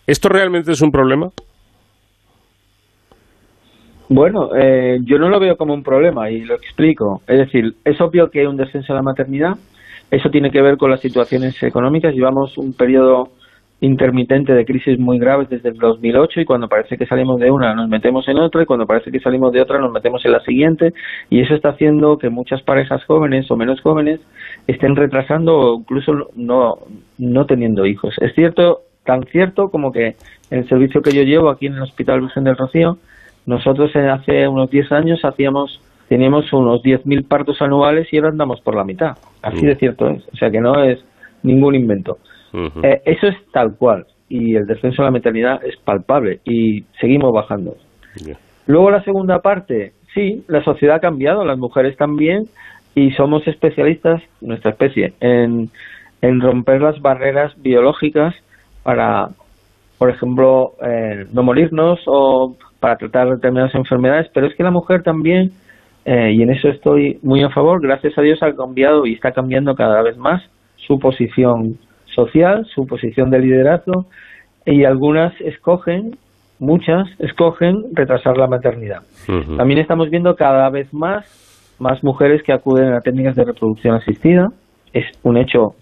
¿Esto 0.06 0.28
realmente 0.28 0.72
es 0.72 0.82
un 0.82 0.90
problema? 0.90 1.28
Bueno, 4.08 4.50
eh, 4.54 4.98
yo 5.04 5.18
no 5.18 5.30
lo 5.30 5.40
veo 5.40 5.56
como 5.56 5.72
un 5.72 5.82
problema 5.82 6.30
y 6.30 6.44
lo 6.44 6.54
explico. 6.54 7.22
Es 7.26 7.38
decir, 7.38 7.74
es 7.84 7.98
obvio 8.00 8.28
que 8.30 8.40
hay 8.40 8.46
un 8.46 8.56
descenso 8.56 8.92
de 8.92 8.98
la 8.98 9.02
maternidad. 9.02 9.52
Eso 10.12 10.28
tiene 10.28 10.50
que 10.50 10.60
ver 10.60 10.76
con 10.76 10.90
las 10.90 11.00
situaciones 11.00 11.60
económicas. 11.62 12.14
Llevamos 12.14 12.58
un 12.58 12.74
periodo 12.74 13.30
intermitente 13.80 14.52
de 14.52 14.66
crisis 14.66 14.98
muy 14.98 15.18
graves 15.18 15.48
desde 15.48 15.70
el 15.70 15.76
2008 15.76 16.42
y 16.42 16.44
cuando 16.44 16.68
parece 16.68 16.98
que 16.98 17.06
salimos 17.06 17.40
de 17.40 17.50
una 17.50 17.74
nos 17.74 17.88
metemos 17.88 18.28
en 18.28 18.38
otra 18.38 18.62
y 18.62 18.66
cuando 18.66 18.86
parece 18.86 19.10
que 19.10 19.20
salimos 19.20 19.52
de 19.52 19.62
otra 19.62 19.78
nos 19.78 19.90
metemos 19.90 20.22
en 20.26 20.32
la 20.32 20.40
siguiente 20.40 20.92
y 21.30 21.40
eso 21.40 21.54
está 21.54 21.70
haciendo 21.70 22.18
que 22.18 22.28
muchas 22.28 22.62
parejas 22.62 23.02
jóvenes 23.06 23.50
o 23.50 23.56
menos 23.56 23.80
jóvenes 23.80 24.20
estén 24.66 24.96
retrasando 24.96 25.56
o 25.56 25.78
incluso 25.80 26.12
no, 26.36 26.74
no 27.16 27.46
teniendo 27.46 27.86
hijos. 27.86 28.14
Es 28.20 28.34
cierto, 28.34 28.82
tan 29.04 29.24
cierto 29.32 29.70
como 29.70 29.92
que 29.92 30.14
el 30.50 30.68
servicio 30.68 31.00
que 31.00 31.12
yo 31.12 31.22
llevo 31.22 31.48
aquí 31.48 31.68
en 31.68 31.74
el 31.74 31.82
Hospital 31.82 32.20
Virgen 32.20 32.44
del 32.44 32.58
Rocío 32.58 32.98
nosotros 33.46 33.90
hace 33.96 34.46
unos 34.46 34.70
10 34.70 34.92
años 34.92 35.24
hacíamos 35.24 35.80
teníamos 36.08 36.52
unos 36.52 36.82
10.000 36.82 37.26
partos 37.26 37.60
anuales 37.60 38.08
y 38.12 38.16
ahora 38.16 38.30
andamos 38.30 38.60
por 38.60 38.76
la 38.76 38.84
mitad. 38.84 39.16
Así 39.42 39.64
de 39.64 39.76
cierto 39.76 40.08
es. 40.08 40.22
O 40.32 40.36
sea 40.36 40.50
que 40.50 40.60
no 40.60 40.82
es 40.82 40.98
ningún 41.42 41.74
invento. 41.74 42.18
Eh, 42.54 43.00
eso 43.04 43.28
es 43.28 43.36
tal 43.52 43.76
cual. 43.76 44.06
Y 44.28 44.54
el 44.56 44.66
descenso 44.66 45.02
de 45.02 45.06
la 45.06 45.12
maternidad 45.12 45.64
es 45.64 45.76
palpable 45.76 46.40
y 46.44 46.82
seguimos 47.00 47.32
bajando. 47.32 47.76
Luego 48.66 48.90
la 48.90 49.02
segunda 49.02 49.40
parte, 49.40 49.92
sí, 50.14 50.44
la 50.48 50.62
sociedad 50.62 50.96
ha 50.96 51.00
cambiado, 51.00 51.44
las 51.44 51.58
mujeres 51.58 51.96
también, 51.96 52.44
y 52.94 53.10
somos 53.12 53.46
especialistas, 53.46 54.22
nuestra 54.40 54.72
especie, 54.72 55.14
en, 55.20 55.70
en 56.20 56.40
romper 56.40 56.80
las 56.80 57.00
barreras 57.00 57.52
biológicas 57.60 58.34
para, 58.82 59.28
por 59.98 60.10
ejemplo, 60.10 60.72
eh, 60.82 61.24
no 61.32 61.42
morirnos 61.42 62.00
o 62.06 62.56
para 62.80 62.96
tratar 62.96 63.30
determinadas 63.30 63.74
enfermedades, 63.74 64.28
pero 64.34 64.46
es 64.46 64.54
que 64.56 64.62
la 64.62 64.70
mujer 64.70 65.02
también, 65.02 65.50
eh, 66.04 66.32
y 66.32 66.42
en 66.42 66.50
eso 66.50 66.68
estoy 66.68 67.18
muy 67.22 67.42
a 67.42 67.50
favor, 67.50 67.80
gracias 67.80 68.16
a 68.18 68.22
Dios 68.22 68.42
ha 68.42 68.52
cambiado 68.54 69.06
y 69.06 69.14
está 69.14 69.32
cambiando 69.32 69.74
cada 69.74 70.02
vez 70.02 70.16
más 70.16 70.42
su 70.76 70.98
posición 70.98 71.78
social, 72.06 72.66
su 72.74 72.86
posición 72.86 73.30
de 73.30 73.38
liderazgo, 73.38 74.06
y 74.66 74.84
algunas 74.84 75.32
escogen, 75.40 76.16
muchas 76.58 77.08
escogen 77.18 77.84
retrasar 77.94 78.36
la 78.36 78.46
maternidad. 78.46 79.02
También 79.56 79.80
estamos 79.80 80.10
viendo 80.10 80.34
cada 80.36 80.68
vez 80.70 80.92
más, 80.92 81.76
más 81.78 82.02
mujeres 82.04 82.42
que 82.42 82.52
acuden 82.52 82.92
a 82.92 83.00
técnicas 83.00 83.36
de 83.36 83.44
reproducción 83.44 83.94
asistida, 83.94 84.48
es 84.92 85.04
un 85.22 85.36
hecho 85.36 85.74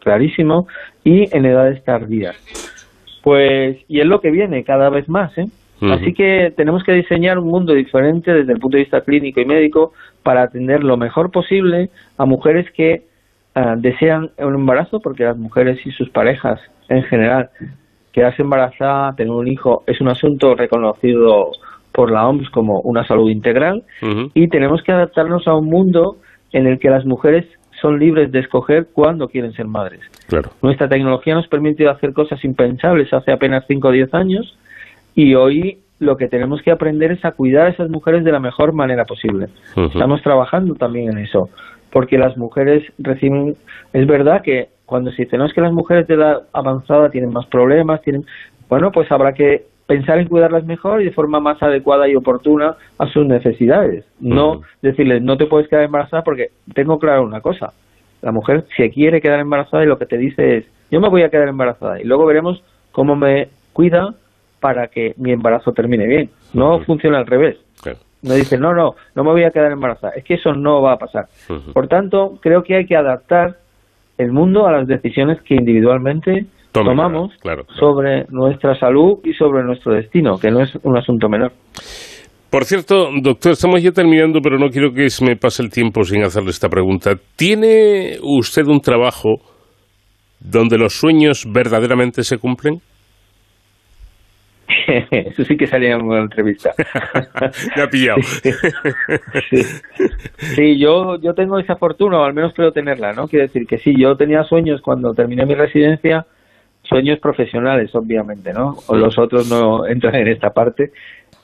clarísimo, 0.00 0.66
y 1.04 1.24
en 1.36 1.44
edades 1.44 1.82
tardías. 1.84 2.36
Pues, 3.22 3.78
y 3.88 4.00
es 4.00 4.06
lo 4.06 4.20
que 4.20 4.30
viene 4.30 4.62
cada 4.62 4.88
vez 4.88 5.08
más, 5.08 5.36
¿eh? 5.36 5.46
Así 5.80 6.14
que 6.14 6.52
tenemos 6.56 6.82
que 6.84 6.92
diseñar 6.92 7.38
un 7.38 7.48
mundo 7.48 7.74
diferente 7.74 8.32
desde 8.32 8.52
el 8.52 8.58
punto 8.58 8.76
de 8.76 8.84
vista 8.84 9.02
clínico 9.02 9.40
y 9.40 9.44
médico 9.44 9.92
para 10.22 10.42
atender 10.42 10.82
lo 10.82 10.96
mejor 10.96 11.30
posible 11.30 11.90
a 12.16 12.24
mujeres 12.24 12.70
que 12.72 13.02
ah, 13.54 13.74
desean 13.76 14.30
un 14.38 14.54
embarazo, 14.54 15.00
porque 15.00 15.24
las 15.24 15.36
mujeres 15.36 15.78
y 15.84 15.90
sus 15.90 16.08
parejas 16.10 16.60
en 16.88 17.02
general, 17.04 17.50
quedarse 18.12 18.42
embarazada, 18.42 19.14
tener 19.14 19.32
un 19.32 19.48
hijo, 19.48 19.82
es 19.86 20.00
un 20.00 20.08
asunto 20.08 20.54
reconocido 20.54 21.52
por 21.92 22.10
la 22.10 22.26
OMS 22.28 22.48
como 22.50 22.80
una 22.80 23.06
salud 23.06 23.30
integral. 23.30 23.82
Y 24.34 24.48
tenemos 24.48 24.82
que 24.82 24.92
adaptarnos 24.92 25.46
a 25.48 25.54
un 25.54 25.66
mundo 25.66 26.16
en 26.52 26.66
el 26.66 26.78
que 26.78 26.90
las 26.90 27.04
mujeres 27.04 27.46
son 27.80 27.98
libres 27.98 28.32
de 28.32 28.40
escoger 28.40 28.88
cuándo 28.92 29.28
quieren 29.28 29.52
ser 29.52 29.66
madres. 29.66 30.00
Nuestra 30.62 30.88
tecnología 30.88 31.34
nos 31.34 31.48
permite 31.48 31.88
hacer 31.88 32.12
cosas 32.12 32.42
impensables. 32.44 33.12
Hace 33.12 33.32
apenas 33.32 33.64
5 33.66 33.88
o 33.88 33.90
10 33.90 34.14
años 34.14 34.56
y 35.16 35.34
hoy 35.34 35.78
lo 35.98 36.16
que 36.16 36.28
tenemos 36.28 36.62
que 36.62 36.70
aprender 36.70 37.10
es 37.10 37.24
a 37.24 37.32
cuidar 37.32 37.66
a 37.66 37.70
esas 37.70 37.88
mujeres 37.88 38.22
de 38.22 38.30
la 38.30 38.38
mejor 38.38 38.74
manera 38.74 39.06
posible. 39.06 39.48
Estamos 39.74 40.22
trabajando 40.22 40.74
también 40.74 41.10
en 41.10 41.18
eso, 41.18 41.48
porque 41.90 42.18
las 42.18 42.36
mujeres 42.36 42.84
reciben, 42.98 43.56
es 43.94 44.06
verdad 44.06 44.42
que 44.42 44.68
cuando 44.84 45.10
se 45.10 45.24
dice, 45.24 45.38
no 45.38 45.46
es 45.46 45.54
que 45.54 45.62
las 45.62 45.72
mujeres 45.72 46.06
de 46.06 46.14
edad 46.14 46.42
avanzada 46.52 47.10
tienen 47.10 47.32
más 47.32 47.46
problemas, 47.46 48.02
tienen, 48.02 48.24
bueno, 48.68 48.92
pues 48.92 49.10
habrá 49.10 49.32
que 49.32 49.64
pensar 49.86 50.18
en 50.18 50.28
cuidarlas 50.28 50.66
mejor 50.66 51.00
y 51.00 51.06
de 51.06 51.12
forma 51.12 51.40
más 51.40 51.62
adecuada 51.62 52.08
y 52.08 52.14
oportuna 52.14 52.76
a 52.98 53.06
sus 53.06 53.26
necesidades. 53.26 54.04
No 54.20 54.60
decirles, 54.82 55.22
no 55.22 55.38
te 55.38 55.46
puedes 55.46 55.68
quedar 55.68 55.84
embarazada 55.84 56.22
porque 56.22 56.50
tengo 56.74 56.98
claro 56.98 57.24
una 57.24 57.40
cosa, 57.40 57.72
la 58.20 58.32
mujer 58.32 58.66
se 58.76 58.90
quiere 58.90 59.22
quedar 59.22 59.40
embarazada 59.40 59.82
y 59.82 59.86
lo 59.86 59.98
que 59.98 60.06
te 60.06 60.18
dice 60.18 60.58
es, 60.58 60.66
yo 60.90 61.00
me 61.00 61.08
voy 61.08 61.22
a 61.22 61.30
quedar 61.30 61.48
embarazada 61.48 62.00
y 62.00 62.04
luego 62.04 62.26
veremos 62.26 62.62
cómo 62.92 63.16
me 63.16 63.48
cuida 63.72 64.14
para 64.66 64.88
que 64.88 65.14
mi 65.16 65.30
embarazo 65.30 65.70
termine 65.70 66.08
bien. 66.08 66.28
No 66.52 66.80
funciona 66.80 67.18
al 67.18 67.26
revés. 67.26 67.56
No 68.20 68.34
dice, 68.34 68.58
no, 68.58 68.74
no, 68.74 68.96
no 69.14 69.22
me 69.22 69.30
voy 69.30 69.44
a 69.44 69.52
quedar 69.52 69.70
embarazada. 69.70 70.14
Es 70.16 70.24
que 70.24 70.34
eso 70.34 70.52
no 70.54 70.82
va 70.82 70.94
a 70.94 70.96
pasar. 70.96 71.26
Por 71.72 71.86
tanto, 71.86 72.40
creo 72.42 72.64
que 72.64 72.74
hay 72.74 72.84
que 72.84 72.96
adaptar 72.96 73.58
el 74.18 74.32
mundo 74.32 74.66
a 74.66 74.72
las 74.72 74.88
decisiones 74.88 75.40
que 75.42 75.54
individualmente 75.54 76.46
tomamos 76.72 77.32
sobre 77.78 78.26
nuestra 78.30 78.76
salud 78.76 79.20
y 79.22 79.34
sobre 79.34 79.62
nuestro 79.62 79.92
destino, 79.92 80.36
que 80.36 80.50
no 80.50 80.62
es 80.62 80.74
un 80.82 80.96
asunto 80.96 81.28
menor. 81.28 81.52
Por 82.50 82.64
cierto, 82.64 83.10
doctor, 83.22 83.52
estamos 83.52 83.80
ya 83.80 83.92
terminando, 83.92 84.40
pero 84.42 84.58
no 84.58 84.68
quiero 84.68 84.92
que 84.92 85.08
se 85.10 85.24
me 85.24 85.36
pase 85.36 85.62
el 85.62 85.70
tiempo 85.70 86.02
sin 86.02 86.24
hacerle 86.24 86.50
esta 86.50 86.68
pregunta. 86.68 87.12
¿Tiene 87.36 88.16
usted 88.20 88.66
un 88.66 88.80
trabajo 88.80 89.36
donde 90.40 90.76
los 90.76 90.94
sueños 90.94 91.44
verdaderamente 91.48 92.24
se 92.24 92.38
cumplen? 92.38 92.80
Eso 95.10 95.44
sí 95.44 95.56
que 95.56 95.66
salía 95.66 95.94
en 95.94 96.02
una 96.02 96.20
entrevista. 96.20 96.72
Me 97.76 97.82
ha 97.82 97.88
pillado. 97.88 98.18
Sí. 100.54 100.78
yo, 100.78 101.18
yo 101.20 101.34
tengo 101.34 101.58
esa 101.58 101.76
fortuna, 101.76 102.20
o 102.20 102.24
al 102.24 102.34
menos 102.34 102.52
creo 102.54 102.72
tenerla, 102.72 103.12
¿no? 103.12 103.28
Quiero 103.28 103.46
decir 103.46 103.66
que 103.66 103.78
sí, 103.78 103.94
yo 103.96 104.16
tenía 104.16 104.42
sueños 104.44 104.80
cuando 104.82 105.14
terminé 105.14 105.46
mi 105.46 105.54
residencia, 105.54 106.26
sueños 106.82 107.18
profesionales, 107.20 107.94
obviamente, 107.94 108.52
¿no? 108.52 108.76
O 108.88 108.96
los 108.96 109.18
otros 109.18 109.48
no 109.48 109.86
entran 109.86 110.16
en 110.16 110.28
esta 110.28 110.50
parte. 110.50 110.90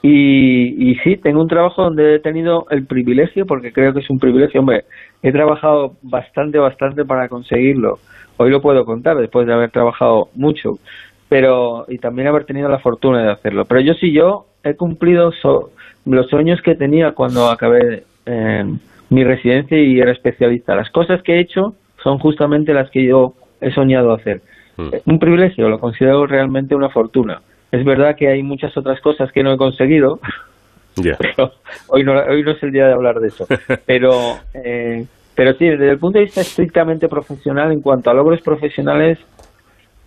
Y, 0.05 0.91
y 0.91 0.97
sí, 0.97 1.17
tengo 1.17 1.41
un 1.41 1.49
trabajo 1.49 1.85
donde 1.85 2.17
he 2.17 2.19
tenido 2.19 2.67
el 2.71 2.87
privilegio, 2.87 3.47
porque 3.47 3.73
creo 3.73 3.93
que 3.93 4.01
es 4.01 4.11
un 4.11 4.19
privilegio, 4.19 4.61
hombre, 4.61 4.85
he 5.23 5.31
trabajado 5.31 5.95
bastante, 6.03 6.59
bastante 6.59 7.05
para 7.05 7.29
conseguirlo. 7.29 7.99
Hoy 8.37 8.51
lo 8.51 8.61
puedo 8.61 8.85
contar, 8.85 9.17
después 9.17 9.47
de 9.47 9.53
haber 9.53 9.71
trabajado 9.71 10.29
mucho 10.35 10.79
pero 11.33 11.87
y 11.89 11.97
también 11.97 12.29
haber 12.29 12.45
tenido 12.45 12.69
la 12.69 12.79
fortuna 12.79 13.23
de 13.23 13.31
hacerlo. 13.31 13.65
Pero 13.65 13.81
yo 13.81 13.95
sí, 13.95 14.13
yo 14.13 14.49
he 14.63 14.75
cumplido 14.75 15.33
los 16.05 16.27
sueños 16.29 16.61
que 16.61 16.75
tenía 16.75 17.13
cuando 17.13 17.49
acabé 17.49 18.05
eh, 18.27 18.65
mi 19.09 19.25
residencia 19.25 19.79
y 19.79 19.99
era 19.99 20.13
especialista. 20.13 20.77
Las 20.77 20.91
cosas 20.91 21.23
que 21.23 21.37
he 21.37 21.41
hecho 21.41 21.73
son 22.03 22.19
justamente 22.19 22.75
las 22.75 22.91
que 22.91 23.07
yo 23.07 23.33
he 23.63 23.73
soñado 23.73 24.13
hacer. 24.13 24.43
Mm. 24.77 24.89
Un 25.07 25.19
privilegio, 25.19 25.71
lo 25.71 25.81
considero 25.81 26.27
realmente 26.27 26.75
una 26.75 26.91
fortuna. 26.91 27.41
Es 27.71 27.83
verdad 27.83 28.15
que 28.15 28.29
hay 28.29 28.43
muchas 28.43 28.77
otras 28.77 29.01
cosas 29.01 29.33
que 29.33 29.43
no 29.43 29.55
he 29.55 29.57
conseguido, 29.57 30.21
pero 31.19 31.53
hoy 31.89 32.05
no, 32.05 32.13
hoy 32.13 32.43
no 32.43 32.51
es 32.51 32.63
el 32.63 32.73
día 32.73 32.89
de 32.89 32.93
hablar 32.93 33.21
de 33.21 33.29
eso. 33.29 33.47
Pero, 33.87 34.37
eh, 34.53 35.07
pero 35.35 35.55
sí, 35.55 35.65
desde 35.65 35.93
el 35.93 35.99
punto 35.99 36.19
de 36.19 36.27
vista 36.27 36.43
estrictamente 36.43 37.09
profesional, 37.09 37.73
en 37.73 37.81
cuanto 37.81 38.11
a 38.11 38.15
logros 38.15 38.43
profesionales, 38.43 39.19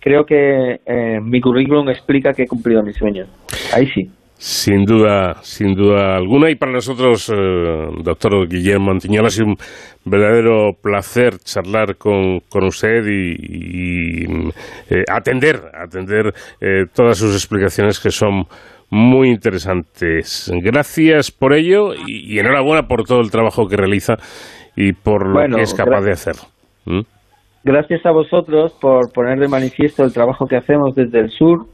creo 0.06 0.24
que 0.24 0.80
eh, 0.86 1.18
mi 1.20 1.40
currículum 1.40 1.88
explica 1.88 2.32
que 2.32 2.44
he 2.44 2.46
cumplido 2.46 2.80
mi 2.80 2.92
sueño. 2.92 3.26
Ahí 3.74 3.88
sí. 3.88 4.08
Sin 4.38 4.84
duda, 4.84 5.38
sin 5.42 5.74
duda 5.74 6.14
alguna. 6.14 6.48
Y 6.48 6.54
para 6.54 6.70
nosotros, 6.70 7.28
eh, 7.28 7.88
doctor 8.04 8.46
Guillermo 8.46 8.92
Antiñola, 8.92 9.26
ha 9.26 9.30
sido 9.32 9.48
un 9.48 9.56
verdadero 10.04 10.74
placer 10.80 11.38
charlar 11.38 11.96
con, 11.96 12.38
con 12.48 12.66
usted 12.66 13.04
y, 13.04 14.22
eh, 14.90 15.02
atender, 15.10 15.60
atender 15.74 16.32
eh, 16.60 16.84
todas 16.94 17.18
sus 17.18 17.34
explicaciones 17.34 17.98
que 17.98 18.12
son 18.12 18.46
muy 18.90 19.30
interesantes. 19.30 20.52
Gracias 20.62 21.32
por 21.32 21.52
ello 21.52 21.94
y, 22.06 22.38
enhorabuena 22.38 22.86
por 22.86 23.02
todo 23.02 23.22
el 23.22 23.32
trabajo 23.32 23.66
que 23.66 23.76
realiza 23.76 24.18
y 24.76 24.92
por 24.92 25.26
lo 25.26 25.56
que 25.56 25.62
es 25.62 25.74
capaz 25.74 26.02
de 26.02 26.12
hacer. 26.12 26.36
¿Mm? 26.84 27.00
Gracias 27.66 28.06
a 28.06 28.12
vosotros 28.12 28.70
por 28.80 29.12
poner 29.12 29.40
de 29.40 29.48
manifiesto 29.48 30.04
el 30.04 30.12
trabajo 30.12 30.46
que 30.46 30.54
hacemos 30.54 30.94
desde 30.94 31.18
el 31.18 31.30
sur 31.32 31.66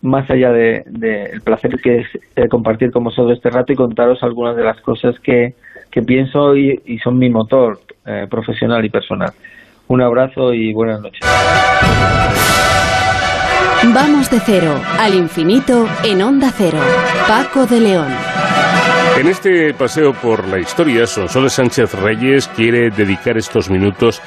más 0.00 0.30
allá 0.30 0.52
del 0.52 0.84
de, 0.86 1.24
el 1.24 1.42
placer 1.42 1.78
que 1.82 1.98
es 1.98 2.06
eh, 2.34 2.48
compartir 2.48 2.90
con 2.90 3.04
vosotros 3.04 3.36
este 3.36 3.50
rato 3.50 3.70
y 3.74 3.76
contaros 3.76 4.22
algunas 4.22 4.56
de 4.56 4.64
las 4.64 4.80
cosas 4.80 5.20
que, 5.20 5.52
que 5.90 6.00
pienso 6.00 6.56
y, 6.56 6.80
y, 6.86 6.98
son 7.00 7.18
mi 7.18 7.28
motor 7.28 7.78
eh, 8.06 8.26
profesional 8.30 8.82
y 8.86 8.88
personal. 8.88 9.30
Un 9.88 10.00
abrazo 10.00 10.54
y 10.54 10.72
buenas 10.72 11.02
noches. 11.02 11.20
Vamos 13.92 14.30
de 14.30 14.40
cero 14.40 14.80
al 14.98 15.12
infinito 15.14 15.86
en 16.04 16.22
onda 16.22 16.50
cero. 16.56 16.78
Paco 17.26 17.66
de 17.66 17.80
León. 17.80 18.08
En 19.20 19.26
este 19.26 19.74
paseo 19.74 20.14
por 20.14 20.48
la 20.48 20.58
historia, 20.58 21.06
Sonsoles 21.06 21.52
Sánchez 21.52 21.92
Reyes 22.00 22.48
quiere 22.48 22.88
dedicar 22.88 23.36
estos 23.36 23.68
minutos 23.68 24.22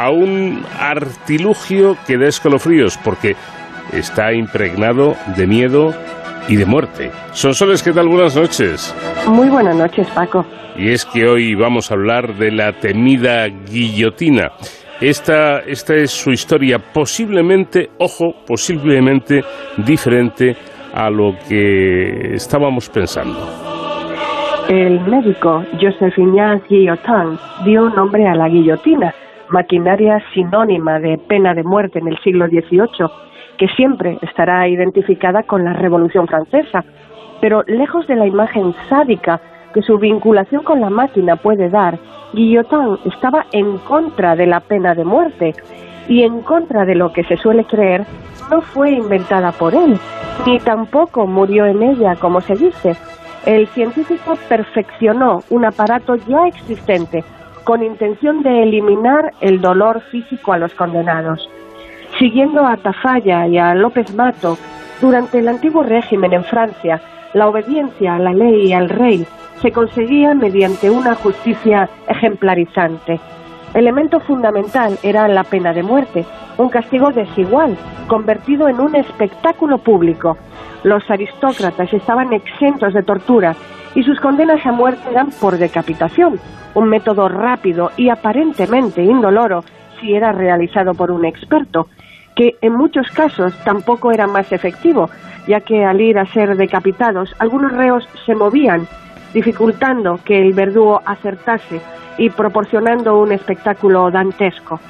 a 0.00 0.08
un 0.08 0.64
artilugio 0.78 1.94
que 2.06 2.16
da 2.16 2.26
escalofríos, 2.26 2.96
porque 2.96 3.36
está 3.92 4.32
impregnado 4.32 5.14
de 5.36 5.46
miedo 5.46 5.92
y 6.48 6.56
de 6.56 6.64
muerte. 6.64 7.10
Sonsoles, 7.32 7.82
¿qué 7.82 7.92
tal? 7.92 8.08
Buenas 8.08 8.34
noches. 8.34 8.94
Muy 9.28 9.50
buenas 9.50 9.76
noches, 9.76 10.08
Paco. 10.14 10.46
Y 10.74 10.88
es 10.88 11.04
que 11.04 11.28
hoy 11.28 11.54
vamos 11.54 11.90
a 11.90 11.94
hablar 11.94 12.34
de 12.36 12.50
la 12.50 12.72
temida 12.72 13.46
guillotina. 13.48 14.52
Esta, 15.02 15.60
esta 15.60 15.94
es 15.94 16.10
su 16.12 16.30
historia, 16.30 16.78
posiblemente, 16.78 17.90
ojo, 17.98 18.36
posiblemente 18.46 19.44
diferente 19.76 20.56
a 20.94 21.10
lo 21.10 21.36
que 21.46 22.36
estábamos 22.36 22.88
pensando. 22.88 23.38
El 24.70 24.98
médico 25.00 25.62
Joseph 25.78 26.16
Ignace 26.16 26.64
Guillotin 26.70 27.38
dio 27.66 27.90
nombre 27.90 28.26
a 28.26 28.34
la 28.34 28.48
guillotina, 28.48 29.14
maquinaria 29.50 30.22
sinónima 30.34 30.98
de 30.98 31.18
pena 31.18 31.54
de 31.54 31.62
muerte 31.62 31.98
en 31.98 32.08
el 32.08 32.18
siglo 32.20 32.46
XVIII 32.46 33.08
que 33.58 33.68
siempre 33.76 34.18
estará 34.22 34.66
identificada 34.68 35.42
con 35.42 35.64
la 35.64 35.74
Revolución 35.74 36.26
Francesa, 36.26 36.82
pero 37.40 37.62
lejos 37.66 38.06
de 38.06 38.16
la 38.16 38.26
imagen 38.26 38.74
sádica 38.88 39.40
que 39.74 39.82
su 39.82 39.98
vinculación 39.98 40.64
con 40.64 40.80
la 40.80 40.88
máquina 40.88 41.36
puede 41.36 41.68
dar, 41.68 41.98
Guillotin 42.32 42.98
estaba 43.04 43.46
en 43.52 43.78
contra 43.78 44.34
de 44.34 44.46
la 44.46 44.60
pena 44.60 44.94
de 44.94 45.04
muerte 45.04 45.54
y 46.08 46.22
en 46.22 46.40
contra 46.40 46.84
de 46.84 46.94
lo 46.94 47.12
que 47.12 47.24
se 47.24 47.36
suele 47.36 47.64
creer 47.64 48.04
no 48.50 48.62
fue 48.62 48.92
inventada 48.92 49.52
por 49.52 49.74
él, 49.74 49.98
ni 50.46 50.58
tampoco 50.58 51.26
murió 51.26 51.66
en 51.66 51.82
ella, 51.82 52.16
como 52.16 52.40
se 52.40 52.54
dice. 52.54 52.96
El 53.46 53.68
científico 53.68 54.34
perfeccionó 54.48 55.40
un 55.50 55.64
aparato 55.64 56.16
ya 56.16 56.46
existente 56.46 57.24
con 57.70 57.84
intención 57.84 58.42
de 58.42 58.64
eliminar 58.64 59.32
el 59.40 59.60
dolor 59.60 60.02
físico 60.10 60.52
a 60.52 60.58
los 60.58 60.74
condenados. 60.74 61.48
Siguiendo 62.18 62.66
a 62.66 62.76
Tafalla 62.76 63.46
y 63.46 63.58
a 63.58 63.76
López 63.76 64.12
Mato, 64.12 64.58
durante 65.00 65.38
el 65.38 65.46
antiguo 65.46 65.84
régimen 65.84 66.32
en 66.32 66.42
Francia, 66.42 67.00
la 67.32 67.46
obediencia 67.46 68.16
a 68.16 68.18
la 68.18 68.32
ley 68.32 68.66
y 68.66 68.72
al 68.72 68.88
rey 68.88 69.24
se 69.62 69.70
conseguía 69.70 70.34
mediante 70.34 70.90
una 70.90 71.14
justicia 71.14 71.88
ejemplarizante. 72.08 73.20
Elemento 73.72 74.18
fundamental 74.18 74.98
era 75.04 75.28
la 75.28 75.44
pena 75.44 75.72
de 75.72 75.84
muerte, 75.84 76.24
un 76.58 76.70
castigo 76.70 77.12
desigual, 77.12 77.76
convertido 78.08 78.66
en 78.66 78.80
un 78.80 78.96
espectáculo 78.96 79.78
público. 79.78 80.36
Los 80.82 81.08
aristócratas 81.08 81.92
estaban 81.92 82.32
exentos 82.32 82.94
de 82.94 83.04
tortura 83.04 83.54
y 83.94 84.02
sus 84.02 84.20
condenas 84.20 84.64
a 84.64 84.72
muerte 84.72 85.02
eran 85.10 85.30
por 85.40 85.58
decapitación, 85.58 86.38
un 86.74 86.88
método 86.88 87.28
rápido 87.28 87.90
y 87.96 88.08
aparentemente 88.08 89.02
indoloro 89.02 89.64
si 90.00 90.14
era 90.14 90.32
realizado 90.32 90.94
por 90.94 91.10
un 91.10 91.24
experto, 91.24 91.88
que 92.34 92.56
en 92.60 92.74
muchos 92.74 93.08
casos 93.10 93.54
tampoco 93.64 94.12
era 94.12 94.26
más 94.26 94.52
efectivo, 94.52 95.10
ya 95.46 95.60
que 95.60 95.84
al 95.84 96.00
ir 96.00 96.18
a 96.18 96.26
ser 96.26 96.56
decapitados 96.56 97.34
algunos 97.38 97.72
reos 97.72 98.08
se 98.24 98.34
movían, 98.34 98.86
dificultando 99.34 100.20
que 100.24 100.40
el 100.40 100.52
verdugo 100.52 101.02
acertase 101.04 101.80
y 102.18 102.30
proporcionando 102.30 103.18
un 103.18 103.32
espectáculo 103.32 104.10
dantesco. 104.10 104.80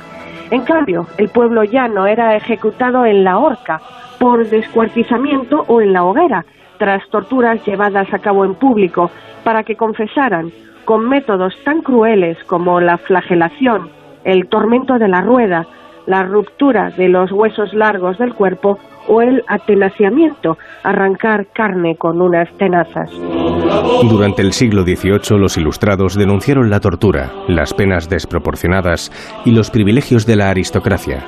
En 0.50 0.62
cambio, 0.62 1.06
el 1.16 1.28
pueblo 1.28 1.62
llano 1.62 2.06
era 2.06 2.36
ejecutado 2.36 3.04
en 3.06 3.24
la 3.24 3.38
horca, 3.38 3.80
por 4.18 4.46
descuartizamiento 4.46 5.64
o 5.68 5.80
en 5.80 5.92
la 5.92 6.04
hoguera, 6.04 6.44
tras 6.80 7.06
torturas 7.10 7.62
llevadas 7.66 8.08
a 8.14 8.18
cabo 8.20 8.46
en 8.46 8.54
público, 8.54 9.10
para 9.44 9.64
que 9.64 9.76
confesaran, 9.76 10.50
con 10.86 11.06
métodos 11.06 11.52
tan 11.62 11.82
crueles 11.82 12.38
como 12.46 12.80
la 12.80 12.96
flagelación, 12.96 13.90
el 14.24 14.48
tormento 14.48 14.94
de 14.98 15.06
la 15.06 15.20
rueda, 15.20 15.66
la 16.06 16.22
ruptura 16.22 16.88
de 16.96 17.08
los 17.08 17.30
huesos 17.32 17.74
largos 17.74 18.16
del 18.16 18.32
cuerpo 18.32 18.78
o 19.08 19.20
el 19.20 19.44
atenaciamiento, 19.46 20.56
arrancar 20.82 21.48
carne 21.52 21.96
con 21.96 22.22
unas 22.22 22.48
tenazas. 22.56 23.10
Durante 24.08 24.40
el 24.40 24.52
siglo 24.52 24.82
XVIII 24.82 25.38
los 25.38 25.58
ilustrados 25.58 26.14
denunciaron 26.14 26.70
la 26.70 26.80
tortura, 26.80 27.30
las 27.46 27.74
penas 27.74 28.08
desproporcionadas 28.08 29.12
y 29.44 29.50
los 29.50 29.70
privilegios 29.70 30.24
de 30.24 30.36
la 30.36 30.48
aristocracia. 30.48 31.24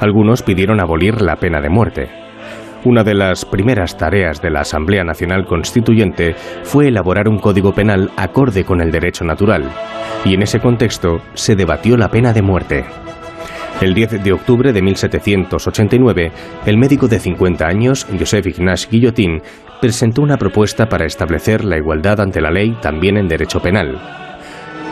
Algunos 0.00 0.44
pidieron 0.44 0.80
abolir 0.80 1.20
la 1.20 1.34
pena 1.34 1.60
de 1.60 1.68
muerte. 1.68 2.23
Una 2.84 3.02
de 3.02 3.14
las 3.14 3.46
primeras 3.46 3.96
tareas 3.96 4.42
de 4.42 4.50
la 4.50 4.60
Asamblea 4.60 5.04
Nacional 5.04 5.46
Constituyente 5.46 6.34
fue 6.64 6.88
elaborar 6.88 7.28
un 7.28 7.38
código 7.38 7.72
penal 7.72 8.10
acorde 8.14 8.64
con 8.64 8.82
el 8.82 8.90
derecho 8.90 9.24
natural, 9.24 9.70
y 10.22 10.34
en 10.34 10.42
ese 10.42 10.60
contexto 10.60 11.22
se 11.32 11.56
debatió 11.56 11.96
la 11.96 12.10
pena 12.10 12.34
de 12.34 12.42
muerte. 12.42 12.84
El 13.80 13.94
10 13.94 14.22
de 14.22 14.32
octubre 14.34 14.74
de 14.74 14.82
1789, 14.82 16.30
el 16.66 16.76
médico 16.76 17.08
de 17.08 17.20
50 17.20 17.66
años, 17.66 18.06
Joseph 18.18 18.48
Ignace 18.48 18.86
Guillotin, 18.90 19.40
presentó 19.80 20.20
una 20.20 20.36
propuesta 20.36 20.86
para 20.86 21.06
establecer 21.06 21.64
la 21.64 21.78
igualdad 21.78 22.20
ante 22.20 22.42
la 22.42 22.50
ley 22.50 22.76
también 22.82 23.16
en 23.16 23.28
derecho 23.28 23.60
penal. 23.60 23.98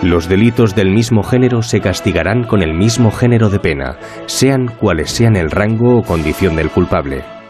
Los 0.03 0.31
delitos 0.31 0.75
del 0.75 0.91
mismo 0.91 1.23
género 1.23 1.61
se 1.61 1.81
castigarán 1.81 2.45
con 2.45 2.63
el 2.63 2.73
mismo 2.73 3.11
género 3.11 3.51
de 3.51 3.61
pena, 3.61 3.99
sean 4.25 4.67
cuales 4.67 5.11
sean 5.11 5.37
el 5.37 5.51
rango 5.51 5.99
o 5.99 6.03
condición 6.03 6.57
del 6.57 6.71
culpable. 6.71 7.42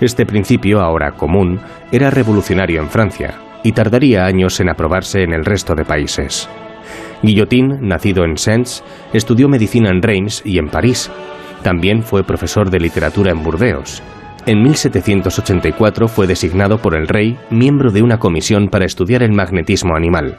Este 0.00 0.24
principio, 0.24 0.80
ahora 0.80 1.12
común, 1.12 1.60
era 1.92 2.10
revolucionario 2.10 2.80
en 2.80 2.88
Francia 2.88 3.34
y 3.62 3.72
tardaría 3.72 4.24
años 4.24 4.58
en 4.60 4.70
aprobarse 4.70 5.22
en 5.22 5.34
el 5.34 5.44
resto 5.44 5.74
de 5.74 5.84
países. 5.84 6.48
Guillotin, 7.22 7.86
nacido 7.86 8.24
en 8.24 8.38
Sens, 8.38 8.82
estudió 9.12 9.48
medicina 9.48 9.90
en 9.90 10.00
Reims 10.00 10.42
y 10.44 10.58
en 10.58 10.68
París. 10.68 11.10
También 11.62 12.02
fue 12.02 12.24
profesor 12.24 12.70
de 12.70 12.80
literatura 12.80 13.30
en 13.30 13.42
Burdeos. 13.42 14.02
En 14.46 14.62
1784 14.62 16.08
fue 16.08 16.26
designado 16.26 16.78
por 16.78 16.96
el 16.96 17.06
rey 17.06 17.36
miembro 17.50 17.90
de 17.90 18.02
una 18.02 18.18
comisión 18.18 18.68
para 18.68 18.86
estudiar 18.86 19.22
el 19.22 19.32
magnetismo 19.32 19.94
animal, 19.94 20.38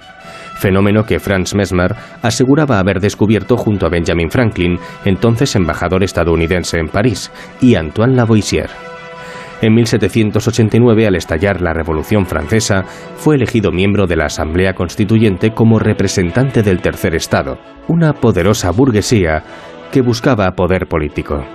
fenómeno 0.57 1.05
que 1.05 1.19
Franz 1.19 1.53
Mesmer 1.53 1.95
aseguraba 2.23 2.79
haber 2.79 2.99
descubierto 2.99 3.57
junto 3.57 3.85
a 3.85 3.89
Benjamin 3.89 4.31
Franklin, 4.31 4.79
entonces 5.05 5.55
embajador 5.55 6.03
estadounidense 6.03 6.79
en 6.79 6.87
París, 6.87 7.31
y 7.61 7.75
Antoine 7.75 8.15
Lavoisier. 8.15 8.90
En 9.61 9.75
1789, 9.75 11.05
al 11.05 11.15
estallar 11.15 11.61
la 11.61 11.71
Revolución 11.71 12.25
Francesa, 12.25 12.83
fue 13.15 13.35
elegido 13.35 13.71
miembro 13.71 14.07
de 14.07 14.15
la 14.15 14.25
Asamblea 14.25 14.73
Constituyente 14.73 15.51
como 15.51 15.77
representante 15.77 16.63
del 16.63 16.81
Tercer 16.81 17.13
Estado, 17.13 17.59
una 17.87 18.13
poderosa 18.13 18.71
burguesía 18.71 19.43
que 19.91 20.01
buscaba 20.01 20.51
poder 20.55 20.87
político. 20.87 21.45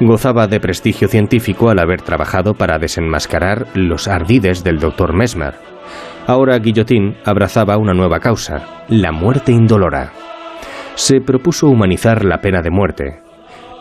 Gozaba 0.00 0.48
de 0.48 0.60
prestigio 0.60 1.08
científico 1.08 1.70
al 1.70 1.78
haber 1.78 2.02
trabajado 2.02 2.54
para 2.54 2.78
desenmascarar 2.78 3.68
los 3.74 4.06
ardides 4.06 4.62
del 4.62 4.78
doctor 4.78 5.14
Mesmer. 5.14 5.54
Ahora 6.26 6.58
Guillotín 6.58 7.16
abrazaba 7.24 7.78
una 7.78 7.94
nueva 7.94 8.20
causa, 8.20 8.84
la 8.88 9.12
muerte 9.12 9.50
indolora. 9.50 10.12
Se 10.94 11.22
propuso 11.22 11.68
humanizar 11.68 12.22
la 12.24 12.42
pena 12.42 12.60
de 12.60 12.70
muerte. 12.70 13.22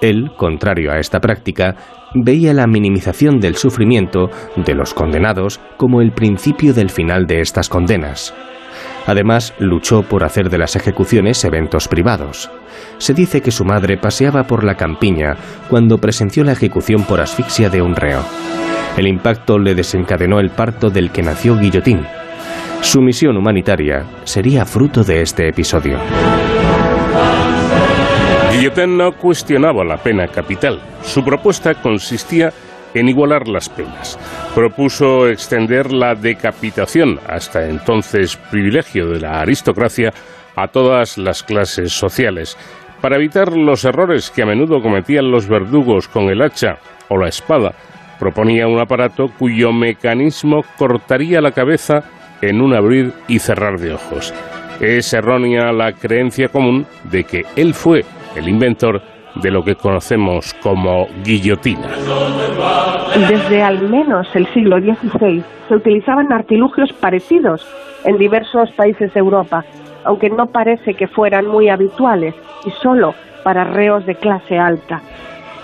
Él, 0.01 0.31
contrario 0.37 0.91
a 0.91 0.99
esta 0.99 1.19
práctica, 1.19 1.75
veía 2.13 2.53
la 2.53 2.67
minimización 2.67 3.39
del 3.39 3.55
sufrimiento 3.55 4.29
de 4.55 4.75
los 4.75 4.93
condenados 4.93 5.59
como 5.77 6.01
el 6.01 6.11
principio 6.11 6.73
del 6.73 6.89
final 6.89 7.25
de 7.25 7.41
estas 7.41 7.69
condenas. 7.69 8.33
Además, 9.05 9.53
luchó 9.59 10.03
por 10.03 10.23
hacer 10.23 10.49
de 10.49 10.57
las 10.57 10.75
ejecuciones 10.75 11.43
eventos 11.43 11.87
privados. 11.87 12.49
Se 12.97 13.13
dice 13.13 13.41
que 13.41 13.51
su 13.51 13.65
madre 13.65 13.97
paseaba 13.97 14.43
por 14.43 14.63
la 14.63 14.75
campiña 14.75 15.35
cuando 15.69 15.97
presenció 15.97 16.43
la 16.43 16.53
ejecución 16.53 17.03
por 17.03 17.19
asfixia 17.19 17.69
de 17.69 17.81
un 17.81 17.95
reo. 17.95 18.23
El 18.97 19.07
impacto 19.07 19.57
le 19.57 19.75
desencadenó 19.75 20.39
el 20.39 20.51
parto 20.51 20.89
del 20.89 21.11
que 21.11 21.23
nació 21.23 21.57
Guillotín. 21.57 22.05
Su 22.81 23.01
misión 23.01 23.37
humanitaria 23.37 24.05
sería 24.23 24.65
fruto 24.65 25.03
de 25.03 25.21
este 25.21 25.47
episodio. 25.49 25.97
Guillotín 28.63 28.97
no 28.97 29.11
cuestionaba 29.17 29.83
la 29.83 29.97
pena 29.97 30.25
capital. 30.29 30.79
Su 31.01 31.21
propuesta 31.21 31.73
consistía 31.73 32.53
en 32.93 33.09
igualar 33.09 33.45
las 33.45 33.67
penas. 33.67 34.17
Propuso 34.55 35.27
extender 35.27 35.91
la 35.91 36.15
decapitación, 36.15 37.19
hasta 37.27 37.67
entonces 37.67 38.37
privilegio 38.37 39.07
de 39.07 39.19
la 39.19 39.41
aristocracia, 39.41 40.13
a 40.55 40.69
todas 40.69 41.17
las 41.17 41.43
clases 41.43 41.91
sociales, 41.91 42.57
para 43.01 43.17
evitar 43.17 43.51
los 43.51 43.83
errores 43.83 44.31
que 44.31 44.43
a 44.43 44.45
menudo 44.45 44.81
cometían 44.81 45.29
los 45.29 45.49
verdugos 45.49 46.07
con 46.07 46.29
el 46.29 46.41
hacha 46.41 46.77
o 47.09 47.17
la 47.17 47.27
espada. 47.27 47.73
Proponía 48.17 48.65
un 48.69 48.79
aparato 48.79 49.27
cuyo 49.37 49.73
mecanismo 49.73 50.63
cortaría 50.77 51.41
la 51.41 51.51
cabeza 51.51 52.05
en 52.41 52.61
un 52.61 52.73
abrir 52.73 53.11
y 53.27 53.39
cerrar 53.39 53.77
de 53.77 53.95
ojos. 53.95 54.33
Es 54.79 55.11
errónea 55.11 55.73
la 55.73 55.91
creencia 55.91 56.47
común 56.47 56.87
de 57.03 57.25
que 57.25 57.45
él 57.57 57.73
fue 57.73 58.05
el 58.35 58.49
inventor 58.49 59.01
de 59.35 59.51
lo 59.51 59.63
que 59.63 59.75
conocemos 59.75 60.53
como 60.61 61.07
guillotina. 61.23 61.89
Desde 63.29 63.61
al 63.61 63.89
menos 63.89 64.27
el 64.35 64.47
siglo 64.53 64.79
XVI 64.79 65.43
se 65.67 65.75
utilizaban 65.75 66.31
artilugios 66.31 66.91
parecidos 66.93 67.65
en 68.05 68.17
diversos 68.17 68.71
países 68.71 69.13
de 69.13 69.19
Europa, 69.19 69.63
aunque 70.03 70.29
no 70.29 70.47
parece 70.47 70.93
que 70.93 71.07
fueran 71.07 71.47
muy 71.47 71.69
habituales 71.69 72.35
y 72.65 72.71
solo 72.81 73.15
para 73.43 73.63
reos 73.63 74.05
de 74.05 74.15
clase 74.15 74.57
alta. 74.57 75.01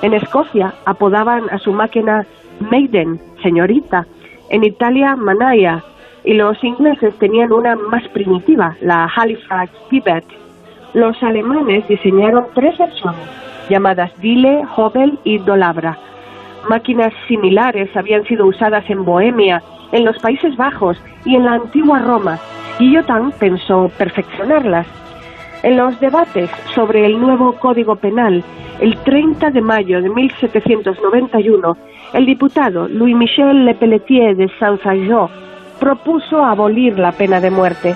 En 0.02 0.14
Escocia 0.14 0.74
apodaban 0.86 1.50
a 1.50 1.60
su 1.60 1.74
máquina 1.74 2.26
Maiden, 2.60 3.20
señorita, 3.42 4.06
en 4.50 4.64
Italia 4.64 5.16
Manaya, 5.16 5.84
y 6.24 6.34
los 6.34 6.62
ingleses 6.64 7.18
tenían 7.18 7.52
una 7.52 7.76
más 7.76 8.08
primitiva, 8.10 8.76
la 8.82 9.10
Halifax 9.16 9.72
Pivot. 9.90 10.24
Los 10.94 11.22
alemanes 11.22 11.88
diseñaron 11.88 12.48
tres 12.56 12.78
versiones, 12.78 13.28
llamadas 13.70 14.12
Dile, 14.20 14.64
Hobel 14.76 15.20
y 15.24 15.38
Dolabra. 15.38 15.98
Máquinas 16.68 17.14
similares 17.28 17.96
habían 17.96 18.26
sido 18.26 18.48
usadas 18.48 18.90
en 18.90 19.06
Bohemia, 19.06 19.62
en 19.92 20.06
los 20.06 20.18
Países 20.20 20.56
Bajos 20.58 20.98
y 21.26 21.36
en 21.36 21.46
la 21.46 21.54
antigua 21.54 22.00
Roma, 22.00 22.40
y 22.80 22.92
Yotan 22.94 23.32
pensó 23.34 23.92
perfeccionarlas. 23.98 24.88
En 25.62 25.78
los 25.78 26.00
debates 26.00 26.50
sobre 26.74 27.06
el 27.06 27.20
nuevo 27.20 27.54
Código 27.54 27.96
Penal, 27.98 28.44
el 28.80 28.98
30 28.98 29.52
de 29.52 29.62
mayo 29.62 30.02
de 30.02 30.10
1791, 30.10 31.78
el 32.14 32.26
diputado 32.26 32.88
Louis-Michel 32.88 33.66
Le 33.66 33.76
Pelletier 33.76 34.36
de 34.36 34.50
Saint-Saëns 34.58 35.30
propuso 35.80 36.44
abolir 36.44 36.98
la 36.98 37.12
pena 37.12 37.40
de 37.40 37.52
muerte. 37.52 37.96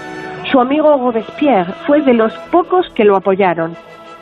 Su 0.54 0.60
amigo 0.60 0.96
Robespierre 0.98 1.74
fue 1.88 2.02
de 2.02 2.14
los 2.14 2.32
pocos 2.52 2.88
que 2.94 3.04
lo 3.04 3.16
apoyaron. 3.16 3.76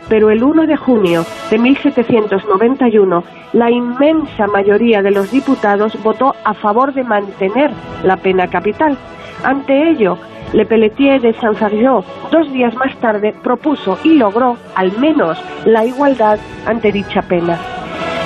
Pero 0.08 0.30
el 0.30 0.42
1 0.42 0.66
de 0.66 0.78
junio 0.78 1.26
de 1.50 1.58
1791, 1.58 3.24
la 3.52 3.70
inmensa 3.70 4.48
mayoría 4.48 5.02
de 5.02 5.12
los 5.12 5.30
diputados 5.30 6.02
votó 6.02 6.34
a 6.46 6.54
favor 6.54 6.94
de 6.94 7.04
mantener 7.04 7.70
la 8.06 8.16
pena 8.16 8.48
capital. 8.48 8.98
Ante 9.44 9.90
ello, 9.90 10.18
Le 10.54 10.66
Pelletier 10.66 11.20
de 11.20 11.34
Saint-Sargeau, 11.34 12.02
dos 12.32 12.50
días 12.54 12.74
más 12.76 12.96
tarde, 13.02 13.36
propuso 13.44 14.00
y 14.02 14.14
logró, 14.14 14.56
al 14.76 14.98
menos, 15.00 15.38
la 15.66 15.84
igualdad 15.84 16.40
ante 16.66 16.94
dicha 16.94 17.24
pena. 17.24 17.60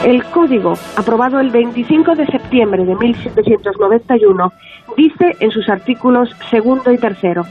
El 0.03 0.23
código, 0.25 0.73
aprobado 0.95 1.39
el 1.39 1.49
25 1.49 2.13
de 2.13 2.27
septiembre 2.27 2.85
de 2.85 2.93
1791, 2.93 4.53
dice 4.95 5.35
en 5.39 5.49
sus 5.49 5.67
artículos 5.69 6.29
segundo 6.51 6.91
y 6.91 6.99
tercero, 6.99 7.45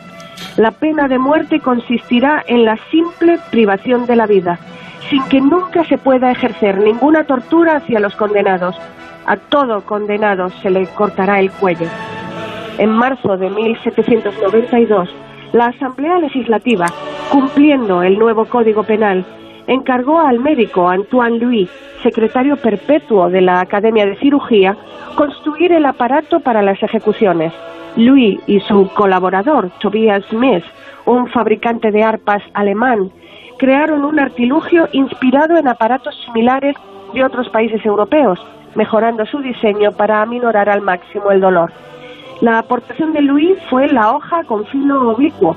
la 0.57 0.71
pena 0.71 1.09
de 1.09 1.19
muerte 1.19 1.61
consistirá 1.61 2.45
en 2.47 2.64
la 2.64 2.77
simple 2.90 3.38
privación 3.51 4.07
de 4.07 4.17
la 4.17 4.27
vida, 4.27 4.59
sin 5.11 5.23
que 5.25 5.40
nunca 5.40 5.85
se 5.85 5.99
pueda 5.99 6.31
ejercer 6.31 6.79
ninguna 6.79 7.25
tortura 7.25 7.77
hacia 7.77 8.01
los 8.01 8.14
condenados. 8.14 8.77
A 9.27 9.37
todo 9.37 9.81
condenado 9.83 10.51
se 10.62 10.71
le 10.71 10.87
cortará 10.87 11.40
el 11.40 11.51
cuello. 11.51 11.88
En 12.79 12.90
marzo 12.90 13.37
de 13.37 13.51
1792, 13.51 15.09
la 15.53 15.67
Asamblea 15.67 16.19
Legislativa, 16.19 16.87
cumpliendo 17.31 18.03
el 18.03 18.19
nuevo 18.19 18.45
Código 18.47 18.83
Penal, 18.83 19.25
encargó 19.67 20.21
al 20.21 20.40
médico 20.40 20.88
Antoine 20.88 21.38
Louis, 21.38 21.71
secretario 22.03 22.57
perpetuo 22.57 23.31
de 23.31 23.40
la 23.40 23.61
Academia 23.61 24.05
de 24.07 24.17
Cirugía, 24.17 24.77
construir 25.17 25.73
el 25.73 25.87
aparato 25.87 26.40
para 26.40 26.62
las 26.62 26.83
ejecuciones. 26.83 27.53
Louis 27.97 28.41
y 28.47 28.61
su 28.61 28.89
colaborador, 28.95 29.71
Tobias 29.81 30.25
Smith, 30.31 30.65
un 31.07 31.29
fabricante 31.29 31.91
de 31.91 32.03
arpas 32.03 32.43
alemán, 32.53 33.11
crearon 33.59 34.05
un 34.05 34.19
artilugio 34.19 34.89
inspirado 34.93 35.57
en 35.57 35.69
aparatos 35.69 36.15
similares 36.25 36.77
de 37.13 37.25
otros 37.25 37.49
países 37.51 37.85
europeos, 37.87 38.45
mejorando 38.75 39.25
su 39.27 39.39
diseño 39.39 39.93
para 39.93 40.23
aminorar 40.23 40.69
al 40.69 40.81
máximo 40.81 41.31
el 41.31 41.40
dolor. 41.40 41.71
La 42.40 42.59
aportación 42.59 43.13
de 43.13 43.23
Louis 43.23 43.57
fue 43.71 43.88
la 43.88 44.13
hoja 44.13 44.42
con 44.45 44.67
filo 44.67 45.11
oblicuo, 45.11 45.57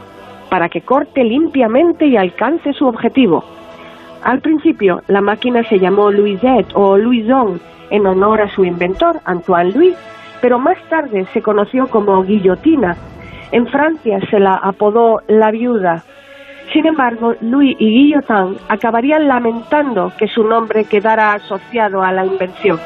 para 0.49 0.69
que 0.69 0.81
corte 0.81 1.23
limpiamente 1.23 2.05
y 2.05 2.17
alcance 2.17 2.71
su 2.73 2.85
objetivo. 2.85 3.43
Al 4.23 4.41
principio, 4.41 5.01
la 5.07 5.21
máquina 5.21 5.63
se 5.63 5.79
llamó 5.79 6.11
Louisette 6.11 6.71
o 6.75 6.97
Louison 6.97 7.59
en 7.89 8.05
honor 8.05 8.41
a 8.41 8.49
su 8.49 8.63
inventor, 8.63 9.19
Antoine 9.25 9.71
Louis, 9.71 9.95
pero 10.41 10.59
más 10.59 10.77
tarde 10.89 11.25
se 11.33 11.41
conoció 11.41 11.87
como 11.87 12.23
guillotina. 12.23 12.95
En 13.51 13.67
Francia 13.67 14.19
se 14.29 14.39
la 14.39 14.55
apodó 14.55 15.21
la 15.27 15.51
viuda. 15.51 16.03
Sin 16.73 16.85
embargo, 16.85 17.33
Louis 17.41 17.75
y 17.79 17.89
Guillotin 17.89 18.57
acabarían 18.67 19.27
lamentando 19.27 20.11
que 20.17 20.27
su 20.27 20.43
nombre 20.43 20.83
quedara 20.83 21.33
asociado 21.33 22.03
a 22.03 22.11
la 22.11 22.25
invención. 22.25 22.79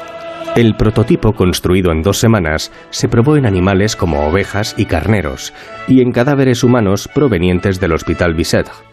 El 0.54 0.74
prototipo, 0.74 1.32
construido 1.32 1.92
en 1.92 2.02
dos 2.02 2.18
semanas, 2.18 2.70
se 2.90 3.08
probó 3.08 3.36
en 3.36 3.46
animales 3.46 3.96
como 3.96 4.26
ovejas 4.26 4.74
y 4.76 4.84
carneros, 4.84 5.54
y 5.88 6.02
en 6.02 6.12
cadáveres 6.12 6.62
humanos 6.62 7.08
provenientes 7.12 7.80
del 7.80 7.92
Hospital 7.92 8.34
Bicêtre. 8.34 8.91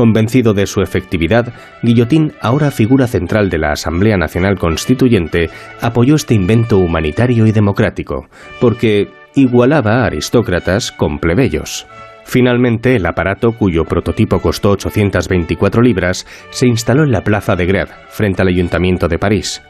Convencido 0.00 0.54
de 0.54 0.66
su 0.66 0.80
efectividad, 0.80 1.52
Guillotín, 1.82 2.32
ahora 2.40 2.70
figura 2.70 3.06
central 3.06 3.50
de 3.50 3.58
la 3.58 3.72
Asamblea 3.72 4.16
Nacional 4.16 4.58
Constituyente, 4.58 5.50
apoyó 5.82 6.14
este 6.14 6.32
invento 6.32 6.78
humanitario 6.78 7.46
y 7.46 7.52
democrático, 7.52 8.26
porque 8.62 9.10
igualaba 9.34 9.96
a 9.96 10.06
aristócratas 10.06 10.90
con 10.90 11.18
plebeyos. 11.18 11.86
Finalmente, 12.30 12.94
el 12.94 13.06
aparato, 13.06 13.50
cuyo 13.50 13.84
prototipo 13.84 14.38
costó 14.38 14.70
824 14.70 15.82
libras, 15.82 16.28
se 16.50 16.68
instaló 16.68 17.02
en 17.02 17.10
la 17.10 17.22
plaza 17.22 17.56
de 17.56 17.66
Grève, 17.66 17.90
frente 18.08 18.40
al 18.40 18.46
Ayuntamiento 18.46 19.08
de 19.08 19.18
París. 19.18 19.60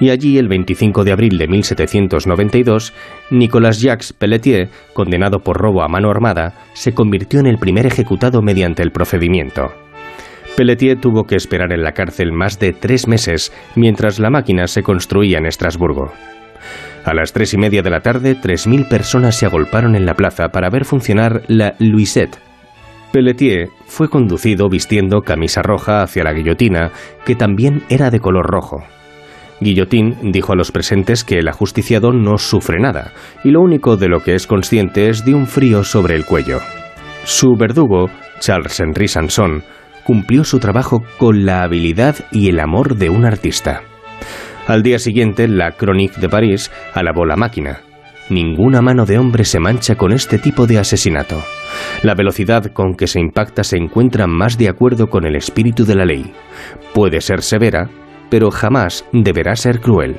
Y 0.00 0.10
allí, 0.10 0.36
el 0.36 0.48
25 0.48 1.04
de 1.04 1.12
abril 1.12 1.38
de 1.38 1.46
1792, 1.46 2.92
Nicolas 3.30 3.80
Jacques 3.80 4.12
Pelletier, 4.12 4.68
condenado 4.94 5.38
por 5.44 5.58
robo 5.58 5.80
a 5.80 5.86
mano 5.86 6.10
armada, 6.10 6.54
se 6.72 6.92
convirtió 6.92 7.38
en 7.38 7.46
el 7.46 7.58
primer 7.58 7.86
ejecutado 7.86 8.42
mediante 8.42 8.82
el 8.82 8.90
procedimiento. 8.90 9.72
Pelletier 10.56 10.98
tuvo 10.98 11.22
que 11.22 11.36
esperar 11.36 11.72
en 11.72 11.84
la 11.84 11.92
cárcel 11.92 12.32
más 12.32 12.58
de 12.58 12.72
tres 12.72 13.06
meses 13.06 13.52
mientras 13.76 14.18
la 14.18 14.30
máquina 14.30 14.66
se 14.66 14.82
construía 14.82 15.38
en 15.38 15.46
Estrasburgo. 15.46 16.12
A 17.08 17.14
las 17.14 17.32
tres 17.32 17.54
y 17.54 17.56
media 17.56 17.80
de 17.80 17.88
la 17.88 18.00
tarde, 18.00 18.36
3.000 18.36 18.86
personas 18.86 19.34
se 19.34 19.46
agolparon 19.46 19.96
en 19.96 20.04
la 20.04 20.12
plaza 20.12 20.50
para 20.50 20.68
ver 20.68 20.84
funcionar 20.84 21.40
la 21.48 21.74
Louisette. 21.78 22.38
Pelletier 23.12 23.70
fue 23.86 24.10
conducido 24.10 24.68
vistiendo 24.68 25.22
camisa 25.22 25.62
roja 25.62 26.02
hacia 26.02 26.22
la 26.22 26.34
guillotina, 26.34 26.90
que 27.24 27.34
también 27.34 27.82
era 27.88 28.10
de 28.10 28.20
color 28.20 28.44
rojo. 28.44 28.84
Guillotín 29.58 30.18
dijo 30.32 30.52
a 30.52 30.56
los 30.56 30.70
presentes 30.70 31.24
que 31.24 31.38
el 31.38 31.48
ajusticiado 31.48 32.12
no 32.12 32.36
sufre 32.36 32.78
nada, 32.78 33.12
y 33.42 33.52
lo 33.52 33.62
único 33.62 33.96
de 33.96 34.08
lo 34.08 34.20
que 34.20 34.34
es 34.34 34.46
consciente 34.46 35.08
es 35.08 35.24
de 35.24 35.32
un 35.32 35.46
frío 35.46 35.84
sobre 35.84 36.14
el 36.14 36.26
cuello. 36.26 36.60
Su 37.24 37.56
verdugo, 37.58 38.10
Charles 38.38 38.78
Henry 38.80 39.08
Sanson, 39.08 39.62
cumplió 40.04 40.44
su 40.44 40.58
trabajo 40.58 41.02
con 41.16 41.46
la 41.46 41.62
habilidad 41.62 42.16
y 42.32 42.50
el 42.50 42.60
amor 42.60 42.96
de 42.96 43.08
un 43.08 43.24
artista. 43.24 43.87
Al 44.68 44.82
día 44.82 44.98
siguiente, 44.98 45.48
la 45.48 45.72
Chronique 45.72 46.20
de 46.20 46.28
París 46.28 46.70
alabó 46.92 47.24
la 47.24 47.36
máquina. 47.36 47.80
Ninguna 48.28 48.82
mano 48.82 49.06
de 49.06 49.16
hombre 49.16 49.46
se 49.46 49.58
mancha 49.58 49.94
con 49.94 50.12
este 50.12 50.38
tipo 50.38 50.66
de 50.66 50.78
asesinato. 50.78 51.42
La 52.02 52.14
velocidad 52.14 52.66
con 52.74 52.94
que 52.94 53.06
se 53.06 53.18
impacta 53.18 53.64
se 53.64 53.78
encuentra 53.78 54.26
más 54.26 54.58
de 54.58 54.68
acuerdo 54.68 55.08
con 55.08 55.24
el 55.24 55.36
espíritu 55.36 55.86
de 55.86 55.94
la 55.94 56.04
ley. 56.04 56.34
Puede 56.92 57.22
ser 57.22 57.40
severa, 57.40 57.88
pero 58.28 58.50
jamás 58.50 59.06
deberá 59.10 59.56
ser 59.56 59.80
cruel. 59.80 60.16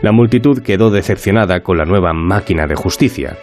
La 0.00 0.12
multitud 0.12 0.62
quedó 0.62 0.90
decepcionada 0.90 1.60
con 1.60 1.76
la 1.76 1.84
nueva 1.84 2.14
máquina 2.14 2.66
de 2.66 2.74
justicia. 2.74 3.36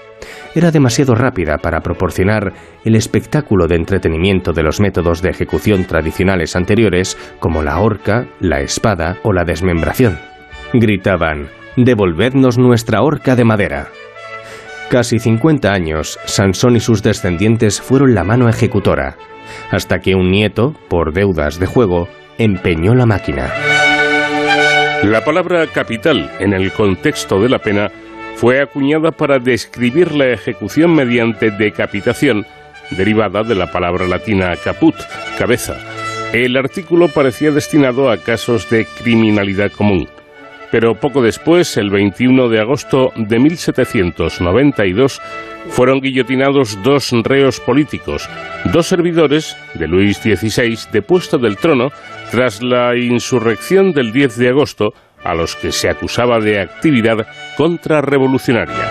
Era 0.56 0.72
demasiado 0.72 1.16
rápida 1.16 1.58
para 1.58 1.82
proporcionar 1.82 2.54
el 2.84 2.96
espectáculo 2.96 3.68
de 3.68 3.76
entretenimiento 3.76 4.52
de 4.54 4.64
los 4.64 4.80
métodos 4.80 5.22
de 5.22 5.30
ejecución 5.30 5.86
tradicionales 5.86 6.56
anteriores 6.56 7.18
como 7.40 7.64
la 7.64 7.80
horca, 7.80 8.28
la 8.40 8.62
espada 8.62 9.18
o 9.24 9.34
la 9.34 9.44
desmembración. 9.44 10.20
Gritaban, 10.74 11.50
devolvednos 11.76 12.58
nuestra 12.58 13.02
horca 13.02 13.36
de 13.36 13.46
madera. 13.46 13.88
Casi 14.90 15.20
50 15.20 15.72
años, 15.72 16.20
Sansón 16.26 16.76
y 16.76 16.80
sus 16.80 17.04
descendientes 17.04 17.80
fueron 17.80 18.16
la 18.16 18.24
mano 18.24 18.50
ejecutora, 18.50 19.18
hasta 19.72 20.00
que 20.00 20.16
un 20.16 20.32
nieto, 20.32 20.74
por 20.90 21.14
deudas 21.14 21.60
de 21.60 21.68
juego, 21.68 22.08
empeñó 22.40 22.96
la 22.96 23.06
máquina. 23.06 23.52
La 25.04 25.24
palabra 25.24 25.68
capital 25.68 26.30
en 26.40 26.54
el 26.54 26.74
contexto 26.74 27.40
de 27.40 27.50
la 27.50 27.60
pena 27.60 27.90
fue 28.40 28.62
acuñada 28.62 29.12
para 29.12 29.38
describir 29.38 30.14
la 30.14 30.28
ejecución 30.28 30.96
mediante 30.96 31.52
decapitación, 31.52 32.46
derivada 32.92 33.44
de 33.44 33.54
la 33.54 33.70
palabra 33.70 34.08
latina 34.08 34.56
caput, 34.64 34.96
cabeza. 35.38 35.76
El 36.32 36.56
artículo 36.56 37.10
parecía 37.10 37.52
destinado 37.52 38.10
a 38.10 38.16
casos 38.18 38.70
de 38.70 38.86
criminalidad 38.86 39.74
común 39.74 40.08
pero 40.72 40.96
poco 40.96 41.22
después, 41.22 41.78
el 41.78 41.90
21 41.90 42.50
de 42.50 42.60
agosto 42.60 43.12
de 43.16 43.40
1792, 43.40 45.20
fueron 45.70 46.00
guillotinados 46.00 46.82
dos 46.84 47.12
reos 47.24 47.60
políticos, 47.60 48.30
dos 48.72 48.88
servidores 48.88 49.58
de 49.74 49.88
Luis 49.88 50.18
XVI 50.18 50.78
depuesto 50.92 51.38
del 51.38 51.58
trono 51.58 51.92
tras 52.32 52.62
la 52.62 52.96
insurrección 52.96 53.94
del 53.94 54.12
10 54.12 54.38
de 54.38 54.50
agosto, 54.50 54.94
a 55.24 55.34
los 55.34 55.56
que 55.56 55.72
se 55.72 55.90
acusaba 55.90 56.40
de 56.40 56.60
actividad 56.60 57.28
contrarrevolucionaria. 57.58 58.90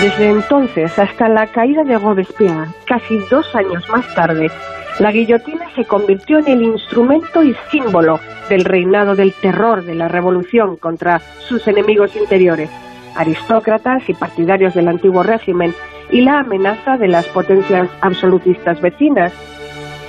Desde 0.00 0.30
entonces 0.30 0.98
hasta 0.98 1.28
la 1.28 1.46
caída 1.46 1.84
de 1.84 1.98
Robespierre, 1.98 2.66
casi 2.86 3.18
dos 3.30 3.54
años 3.54 3.88
más 3.88 4.12
tarde, 4.14 4.50
la 4.98 5.10
guillotina 5.10 5.66
se 5.74 5.84
convirtió 5.84 6.38
en 6.38 6.48
el 6.48 6.62
instrumento 6.62 7.42
y 7.42 7.54
símbolo 7.70 8.20
del 8.48 8.64
reinado 8.64 9.14
del 9.14 9.32
terror 9.32 9.84
de 9.84 9.94
la 9.94 10.08
revolución 10.08 10.76
contra 10.76 11.20
sus 11.48 11.66
enemigos 11.66 12.14
interiores, 12.16 12.70
aristócratas 13.16 14.08
y 14.08 14.14
partidarios 14.14 14.74
del 14.74 14.88
antiguo 14.88 15.22
régimen, 15.22 15.74
y 16.10 16.20
la 16.20 16.40
amenaza 16.40 16.96
de 16.96 17.08
las 17.08 17.26
potencias 17.26 17.88
absolutistas 18.00 18.80
vecinas. 18.80 19.32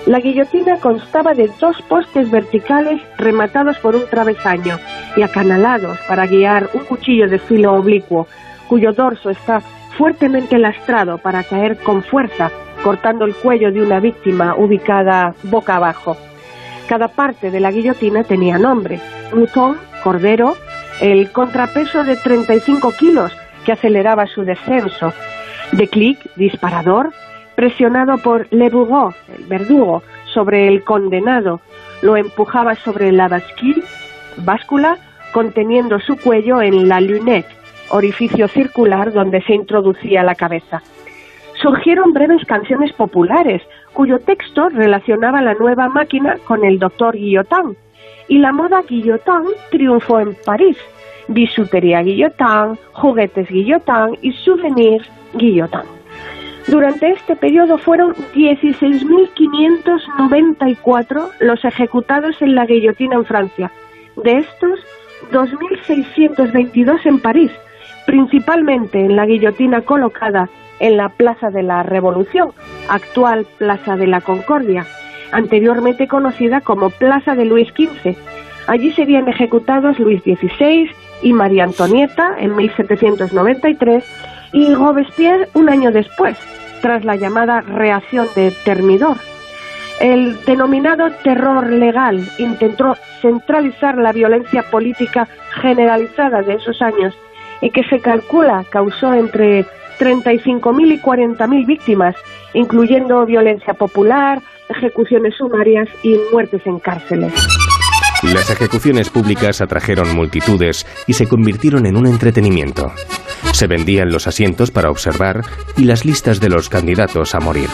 La 0.06 0.20
guillotina 0.20 0.78
constaba 0.80 1.34
de 1.34 1.49
dos 1.60 1.82
postes 1.84 2.30
verticales 2.30 3.01
rematados 3.18 3.78
por 3.80 3.95
un 3.95 4.06
travesaño 4.08 4.78
y 5.18 5.24
acanalados 5.24 5.97
para 6.08 6.28
guiar 6.28 6.70
un 6.74 6.86
cuchillo 6.86 7.28
de 7.28 7.39
filo 7.39 7.74
oblicuo, 7.74 8.28
cuyo 8.68 8.93
dorso 8.93 9.32
está 9.32 9.62
fuertemente 9.97 10.60
lastrado 10.60 11.18
para 11.18 11.43
caer 11.43 11.78
con 11.78 12.03
fuerza 12.03 12.51
cortando 12.84 13.26
el 13.26 13.34
cuello 13.34 13.72
de 13.72 13.82
una 13.82 13.99
víctima 13.99 14.56
ubicada 14.56 15.34
boca 15.41 15.78
abajo. 15.78 16.16
Cada 16.88 17.08
parte 17.08 17.49
de 17.49 17.60
la 17.60 17.72
guillotina 17.72 18.24
tenía 18.24 18.60
nombre. 18.60 18.99
Mouton, 19.34 19.76
cordero, 20.03 20.56
el 21.01 21.32
contrapeso 21.32 22.03
de 22.03 22.16
35 22.16 22.91
kilos 22.91 23.32
que 23.66 23.72
aceleraba 23.72 24.28
su 24.28 24.43
descenso. 24.43 25.14
De 25.72 25.88
clic, 25.88 26.20
disparador, 26.36 27.12
presionado 27.56 28.18
por 28.18 28.47
Le 28.51 28.70
Bourreau, 28.70 29.14
el 29.38 29.45
verdugo, 29.45 30.03
sobre 30.34 30.68
el 30.68 30.84
condenado, 30.84 31.62
lo 32.01 32.18
empujaba 32.18 32.76
sobre 32.76 33.12
la 33.12 33.28
basquille, 33.28 33.84
báscula, 34.38 34.97
conteniendo 35.34 35.99
su 35.99 36.18
cuello 36.18 36.62
en 36.62 36.88
la 36.88 37.01
lunette, 37.01 37.47
orificio 37.89 38.47
circular 38.47 39.14
donde 39.14 39.41
se 39.43 39.53
introducía 39.53 40.24
la 40.24 40.36
cabeza 40.36 40.82
surgieron 41.62 42.14
breves 42.14 42.45
canciones 42.45 42.91
populares, 42.93 43.62
cuyo 43.93 44.20
texto 44.20 44.70
relacionaba 44.70 45.41
la 45.41 45.53
nueva 45.53 45.89
máquina 45.89 46.38
con 46.45 46.64
el 46.64 46.80
doctor 46.80 47.16
Guillotin, 47.16 47.76
y 48.28 48.39
la 48.39 48.51
moda 48.51 48.82
Guillotin 48.88 49.45
triunfó 49.72 50.20
en 50.20 50.36
París. 50.45 50.78
Bisutería 51.28 52.01
Guillotin, 52.01 52.78
juguetes 52.93 53.49
Guillotin 53.49 54.18
y 54.22 54.32
souvenirs 54.34 55.10
Guillotin. 55.34 55.95
Durante 56.68 57.11
este 57.11 57.36
periodo 57.36 57.78
fueron 57.78 58.16
16.594 58.34 61.30
los 61.39 61.63
ejecutados 61.63 62.41
en 62.41 62.55
la 62.55 62.66
guillotina 62.66 63.13
en 63.16 63.26
Francia. 63.26 63.72
De 64.24 64.39
estos, 64.39 64.80
2.622 65.32 67.05
en 67.05 67.20
París, 67.20 67.51
principalmente 68.07 68.99
en 68.99 69.16
la 69.16 69.28
guillotina 69.28 69.82
colocada 69.82 70.49
en 70.80 70.97
la 70.97 71.09
Plaza 71.09 71.51
de 71.51 71.61
la 71.61 71.84
Revolución, 71.84 72.49
actual 72.89 73.45
Plaza 73.57 73.95
de 73.95 74.07
la 74.07 74.22
Concordia, 74.22 74.88
anteriormente 75.32 76.07
conocida 76.07 76.61
como 76.61 76.89
Plaza 76.89 77.36
de 77.36 77.45
Luis 77.45 77.68
XV. 77.70 78.16
Allí 78.68 78.91
serían 78.91 79.28
ejecutados 79.28 79.99
Luis 79.99 80.24
XVI 80.24 80.89
y 81.22 81.34
María 81.34 81.66
Antonieta 81.66 82.36
en 82.39 82.55
1793 82.55 84.03
y 84.56 84.74
Robespierre 84.74 85.49
un 85.53 85.70
año 85.70 85.91
después, 85.91 86.38
tras 86.82 87.03
la 87.03 87.18
llamada 87.18 87.60
reacción 87.60 88.26
de 88.36 88.51
Termidor. 88.64 89.18
El 89.99 90.43
denominado 90.45 91.12
terror 91.24 91.70
legal 91.70 92.26
intentó 92.38 92.95
centralizar 93.22 93.97
la 93.97 94.14
violencia 94.14 94.64
política 94.72 95.28
generalizada 95.62 96.41
de 96.41 96.53
esos 96.53 96.82
años 96.82 97.14
y 97.60 97.70
que 97.70 97.84
se 97.84 97.99
calcula 97.99 98.66
causó 98.70 99.14
entre 99.14 99.66
35.000 99.99 100.93
y 100.93 100.99
40.000 101.01 101.66
víctimas, 101.66 102.16
incluyendo 102.53 103.26
violencia 103.26 103.74
popular, 103.74 104.41
ejecuciones 104.70 105.36
sumarias 105.36 105.89
y 106.01 106.18
muertes 106.32 106.66
en 106.66 106.80
cárceles. 106.80 107.34
Las 108.24 108.49
ejecuciones 108.49 109.10
públicas 109.10 109.60
atrajeron 109.60 110.16
multitudes 110.16 110.86
y 111.08 111.14
se 111.14 111.28
convirtieron 111.28 111.86
en 111.86 111.97
un 111.97 112.08
entretenimiento. 112.08 112.93
Se 113.56 113.68
vendían 113.68 114.12
los 114.12 114.28
asientos 114.28 114.70
para 114.70 114.91
observar 114.91 115.45
y 115.78 115.86
las 115.86 116.03
listas 116.03 116.41
de 116.41 116.49
los 116.49 116.68
candidatos 116.68 117.36
a 117.36 117.39
morir. 117.39 117.70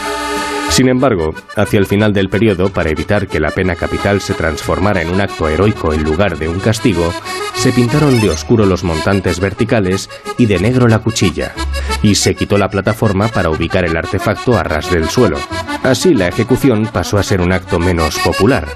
Sin 0.70 0.88
embargo, 0.88 1.34
hacia 1.54 1.78
el 1.78 1.86
final 1.86 2.12
del 2.12 2.28
periodo, 2.28 2.70
para 2.70 2.90
evitar 2.90 3.28
que 3.28 3.40
la 3.40 3.50
pena 3.50 3.76
capital 3.76 4.20
se 4.20 4.34
transformara 4.34 5.02
en 5.02 5.10
un 5.10 5.20
acto 5.20 5.48
heroico 5.48 5.92
en 5.92 6.02
lugar 6.02 6.38
de 6.38 6.48
un 6.48 6.60
castigo, 6.60 7.12
se 7.54 7.72
pintaron 7.72 8.20
de 8.20 8.30
oscuro 8.30 8.64
los 8.64 8.82
montantes 8.82 9.38
verticales 9.38 10.08
y 10.38 10.46
de 10.46 10.58
negro 10.58 10.88
la 10.88 11.00
cuchilla, 11.00 11.52
y 12.02 12.14
se 12.14 12.34
quitó 12.34 12.58
la 12.58 12.70
plataforma 12.70 13.28
para 13.28 13.50
ubicar 13.50 13.84
el 13.84 13.96
artefacto 13.96 14.56
a 14.56 14.62
ras 14.62 14.90
del 14.90 15.08
suelo. 15.08 15.38
Así 15.82 16.14
la 16.14 16.28
ejecución 16.28 16.88
pasó 16.92 17.18
a 17.18 17.22
ser 17.22 17.40
un 17.40 17.52
acto 17.52 17.78
menos 17.78 18.18
popular. 18.18 18.66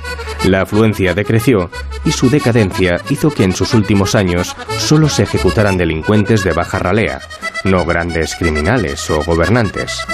La 0.44 0.62
afluencia 0.62 1.14
decreció 1.14 1.70
y 2.04 2.12
su 2.12 2.30
decadencia 2.30 3.00
hizo 3.10 3.30
que 3.30 3.44
en 3.44 3.54
sus 3.54 3.74
últimos 3.74 4.14
años 4.14 4.54
solo 4.78 5.08
se 5.08 5.24
ejecutaran 5.24 5.76
delincuentes 5.76 6.44
de 6.44 6.52
baja 6.52 6.78
ralea, 6.78 7.20
no 7.64 7.84
grandes 7.84 8.36
criminales 8.36 9.08
o 9.10 9.22
gobernantes. 9.22 10.04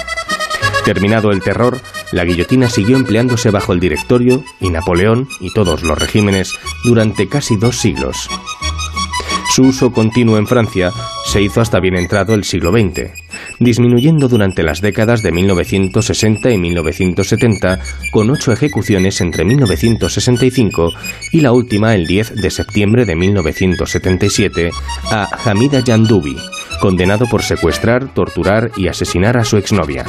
Terminado 0.85 1.31
el 1.31 1.41
terror, 1.41 1.81
la 2.11 2.25
guillotina 2.25 2.69
siguió 2.69 2.97
empleándose 2.97 3.51
bajo 3.51 3.73
el 3.73 3.81
directorio 3.81 4.45
y 4.61 4.71
Napoleón 4.71 5.29
y 5.41 5.53
todos 5.53 5.83
los 5.83 5.99
regímenes 5.99 6.53
durante 6.85 7.29
casi 7.29 7.57
dos 7.57 7.77
siglos. 7.77 8.29
Su 9.55 9.65
uso 9.65 9.93
continuo 9.93 10.39
en 10.39 10.47
Francia 10.47 10.91
se 11.27 11.43
hizo 11.43 11.61
hasta 11.61 11.79
bien 11.79 11.97
entrado 11.97 12.35
el 12.35 12.43
siglo 12.43 12.73
XX, 12.73 13.11
disminuyendo 13.61 14.27
durante 14.27 14.63
las 14.63 14.81
décadas 14.81 15.23
de 15.23 15.31
1960 15.31 16.51
y 16.51 16.59
1970 16.59 17.79
con 18.11 18.31
ocho 18.31 18.51
ejecuciones 18.51 19.21
entre 19.21 19.45
1965 19.45 20.93
y 21.33 21.43
la 21.43 21.53
última 21.53 21.95
el 21.95 22.07
10 22.07 22.37
de 22.37 22.51
septiembre 22.51 23.05
de 23.05 23.15
1977 23.15 24.71
a 25.11 25.29
Hamida 25.45 25.81
Yandoubi, 25.81 26.37
condenado 26.81 27.27
por 27.27 27.43
secuestrar, 27.43 28.13
torturar 28.15 28.73
y 28.77 28.89
asesinar 28.89 29.37
a 29.37 29.45
su 29.45 29.59
exnovia. 29.59 30.07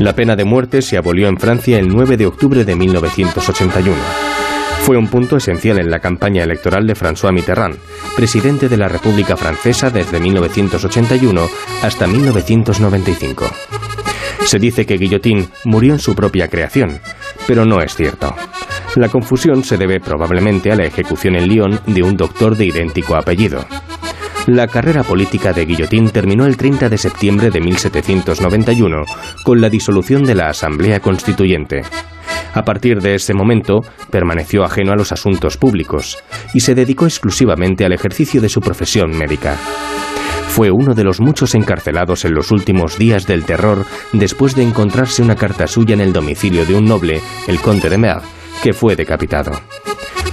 La 0.00 0.14
pena 0.14 0.34
de 0.34 0.46
muerte 0.46 0.80
se 0.80 0.96
abolió 0.96 1.28
en 1.28 1.36
Francia 1.36 1.78
el 1.78 1.88
9 1.88 2.16
de 2.16 2.24
octubre 2.24 2.64
de 2.64 2.74
1981. 2.74 3.98
Fue 4.80 4.96
un 4.96 5.08
punto 5.08 5.36
esencial 5.36 5.78
en 5.78 5.90
la 5.90 5.98
campaña 5.98 6.42
electoral 6.42 6.86
de 6.86 6.94
François 6.96 7.34
Mitterrand, 7.34 7.76
presidente 8.16 8.70
de 8.70 8.78
la 8.78 8.88
República 8.88 9.36
Francesa 9.36 9.90
desde 9.90 10.18
1981 10.18 11.46
hasta 11.82 12.06
1995. 12.06 13.44
Se 14.46 14.58
dice 14.58 14.86
que 14.86 14.96
Guillotín 14.96 15.50
murió 15.64 15.92
en 15.92 15.98
su 15.98 16.14
propia 16.14 16.48
creación, 16.48 16.98
pero 17.46 17.66
no 17.66 17.82
es 17.82 17.94
cierto. 17.94 18.34
La 18.96 19.10
confusión 19.10 19.62
se 19.64 19.76
debe 19.76 20.00
probablemente 20.00 20.72
a 20.72 20.76
la 20.76 20.86
ejecución 20.86 21.36
en 21.36 21.46
Lyon 21.46 21.78
de 21.86 22.02
un 22.02 22.16
doctor 22.16 22.56
de 22.56 22.64
idéntico 22.64 23.16
apellido. 23.16 23.66
La 24.52 24.66
carrera 24.66 25.04
política 25.04 25.52
de 25.52 25.64
Guillotín 25.64 26.10
terminó 26.10 26.44
el 26.44 26.56
30 26.56 26.88
de 26.88 26.98
septiembre 26.98 27.50
de 27.50 27.60
1791 27.60 29.04
con 29.44 29.60
la 29.60 29.68
disolución 29.68 30.24
de 30.24 30.34
la 30.34 30.48
Asamblea 30.48 30.98
Constituyente. 30.98 31.82
A 32.52 32.64
partir 32.64 33.00
de 33.00 33.14
ese 33.14 33.32
momento, 33.32 33.78
permaneció 34.10 34.64
ajeno 34.64 34.90
a 34.90 34.96
los 34.96 35.12
asuntos 35.12 35.56
públicos 35.56 36.18
y 36.52 36.60
se 36.60 36.74
dedicó 36.74 37.04
exclusivamente 37.04 37.84
al 37.84 37.92
ejercicio 37.92 38.40
de 38.40 38.48
su 38.48 38.60
profesión 38.60 39.16
médica. 39.16 39.54
Fue 40.48 40.72
uno 40.72 40.94
de 40.94 41.04
los 41.04 41.20
muchos 41.20 41.54
encarcelados 41.54 42.24
en 42.24 42.34
los 42.34 42.50
últimos 42.50 42.98
días 42.98 43.28
del 43.28 43.44
terror 43.44 43.86
después 44.12 44.56
de 44.56 44.64
encontrarse 44.64 45.22
una 45.22 45.36
carta 45.36 45.68
suya 45.68 45.94
en 45.94 46.00
el 46.00 46.12
domicilio 46.12 46.66
de 46.66 46.74
un 46.74 46.86
noble, 46.86 47.20
el 47.46 47.60
conde 47.60 47.88
de 47.88 47.98
Mer, 47.98 48.18
que 48.64 48.72
fue 48.72 48.96
decapitado. 48.96 49.52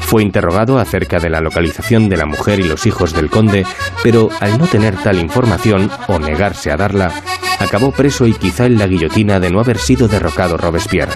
Fue 0.07 0.23
interrogado 0.23 0.79
acerca 0.79 1.19
de 1.19 1.29
la 1.29 1.41
localización 1.41 2.07
de 2.07 2.15
la 2.15 2.25
mujer 2.25 2.61
y 2.61 2.63
los 2.63 2.85
hijos 2.85 3.13
del 3.13 3.29
conde, 3.29 3.65
pero 4.01 4.29
al 4.39 4.57
no 4.57 4.65
tener 4.65 4.95
tal 4.95 5.19
información 5.19 5.91
o 6.07 6.17
negarse 6.17 6.71
a 6.71 6.77
darla, 6.77 7.11
acabó 7.59 7.91
preso 7.91 8.25
y 8.25 8.31
quizá 8.31 8.67
en 8.67 8.77
la 8.77 8.87
guillotina 8.87 9.37
de 9.41 9.49
no 9.49 9.59
haber 9.59 9.77
sido 9.77 10.07
derrocado 10.07 10.55
Robespierre. 10.55 11.11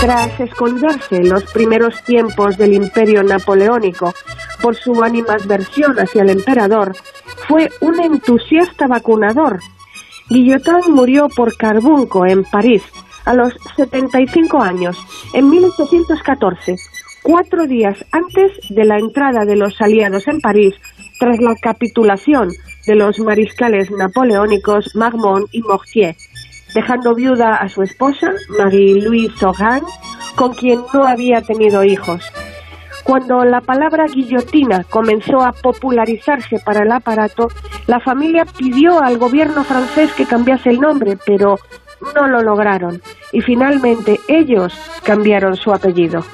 Tras 0.00 0.38
esconderse 0.38 1.16
en 1.16 1.28
los 1.28 1.42
primeros 1.52 2.00
tiempos 2.04 2.56
del 2.56 2.74
imperio 2.74 3.24
napoleónico 3.24 4.14
por 4.62 4.76
su 4.76 5.02
animadversión 5.02 5.98
hacia 5.98 6.22
el 6.22 6.30
emperador, 6.30 6.94
fue 7.48 7.68
un 7.80 8.00
entusiasta 8.00 8.86
vacunador. 8.86 9.58
Guillotin 10.30 10.94
murió 10.94 11.26
por 11.28 11.56
carbunco 11.56 12.24
en 12.24 12.44
París 12.44 12.84
a 13.24 13.34
los 13.34 13.54
75 13.76 14.60
años, 14.60 14.96
en 15.32 15.48
1814, 15.50 16.76
cuatro 17.22 17.66
días 17.66 18.04
antes 18.12 18.52
de 18.68 18.84
la 18.84 18.98
entrada 18.98 19.44
de 19.44 19.56
los 19.56 19.80
aliados 19.80 20.28
en 20.28 20.40
París 20.40 20.74
tras 21.18 21.40
la 21.40 21.54
capitulación 21.56 22.50
de 22.86 22.94
los 22.94 23.18
mariscales 23.18 23.90
napoleónicos 23.90 24.94
Marmont 24.94 25.48
y 25.52 25.62
Mortier 25.62 26.16
dejando 26.74 27.14
viuda 27.14 27.54
a 27.56 27.68
su 27.68 27.82
esposa, 27.82 28.32
Marie-Louise 28.58 29.36
Saurin, 29.38 29.84
con 30.34 30.52
quien 30.54 30.80
no 30.92 31.04
había 31.04 31.40
tenido 31.40 31.84
hijos. 31.84 32.30
Cuando 33.04 33.44
la 33.44 33.60
palabra 33.60 34.06
guillotina 34.06 34.82
comenzó 34.84 35.42
a 35.42 35.52
popularizarse 35.52 36.58
para 36.64 36.82
el 36.82 36.90
aparato, 36.90 37.48
la 37.86 38.00
familia 38.00 38.44
pidió 38.44 39.00
al 39.00 39.18
gobierno 39.18 39.62
francés 39.62 40.12
que 40.14 40.24
cambiase 40.26 40.70
el 40.70 40.80
nombre, 40.80 41.18
pero 41.24 41.58
no 42.14 42.26
lo 42.28 42.42
lograron 42.42 43.00
y 43.32 43.40
finalmente 43.40 44.20
ellos 44.28 44.74
cambiaron 45.02 45.56
su 45.56 45.72
apellido. 45.72 46.24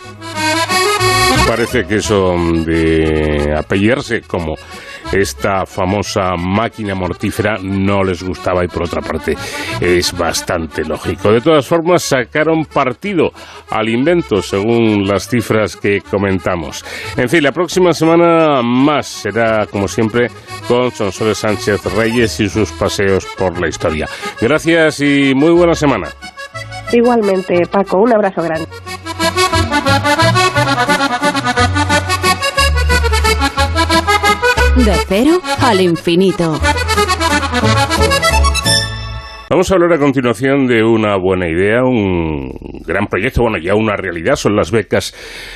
Parece 1.46 1.84
que 1.84 1.96
eso 1.96 2.34
de 2.64 3.54
apellarse 3.56 4.22
como 4.22 4.54
esta 5.12 5.66
famosa 5.66 6.36
máquina 6.36 6.94
mortífera 6.94 7.56
no 7.62 8.02
les 8.02 8.22
gustaba 8.22 8.64
y 8.64 8.68
por 8.68 8.84
otra 8.84 9.00
parte 9.00 9.36
es 9.80 10.16
bastante 10.16 10.84
lógico. 10.84 11.32
De 11.32 11.40
todas 11.40 11.66
formas, 11.66 12.02
sacaron 12.02 12.64
partido 12.64 13.32
al 13.70 13.88
invento 13.88 14.42
según 14.42 15.06
las 15.06 15.28
cifras 15.28 15.76
que 15.76 16.00
comentamos. 16.00 16.84
En 17.16 17.28
fin, 17.28 17.42
la 17.42 17.52
próxima 17.52 17.92
semana 17.92 18.62
más 18.62 19.06
será 19.06 19.66
como 19.66 19.88
siempre 19.88 20.28
con 20.68 20.90
Sonsoles 20.90 21.38
Sánchez 21.38 21.84
Reyes 21.94 22.38
y 22.40 22.48
sus 22.48 22.70
paseos 22.72 23.26
por 23.36 23.60
la 23.60 23.68
historia. 23.68 24.08
Gracias 24.40 25.00
y 25.00 25.32
muy 25.34 25.50
buena 25.50 25.74
semana. 25.74 26.08
Igualmente, 26.92 27.62
Paco, 27.70 27.98
un 27.98 28.12
abrazo 28.12 28.42
grande. 28.42 28.68
De 34.84 34.94
cero 35.06 35.40
al 35.60 35.78
infinito. 35.82 36.58
Vamos 39.50 39.70
a 39.70 39.74
hablar 39.74 39.92
a 39.92 39.98
continuación 39.98 40.66
de 40.68 40.82
una 40.82 41.18
buena 41.18 41.48
idea, 41.48 41.82
un 41.82 42.50
gran 42.86 43.06
proyecto, 43.06 43.42
bueno, 43.42 43.58
ya 43.58 43.74
una 43.74 43.96
realidad, 43.96 44.36
son 44.36 44.56
las 44.56 44.70
becas 44.70 45.12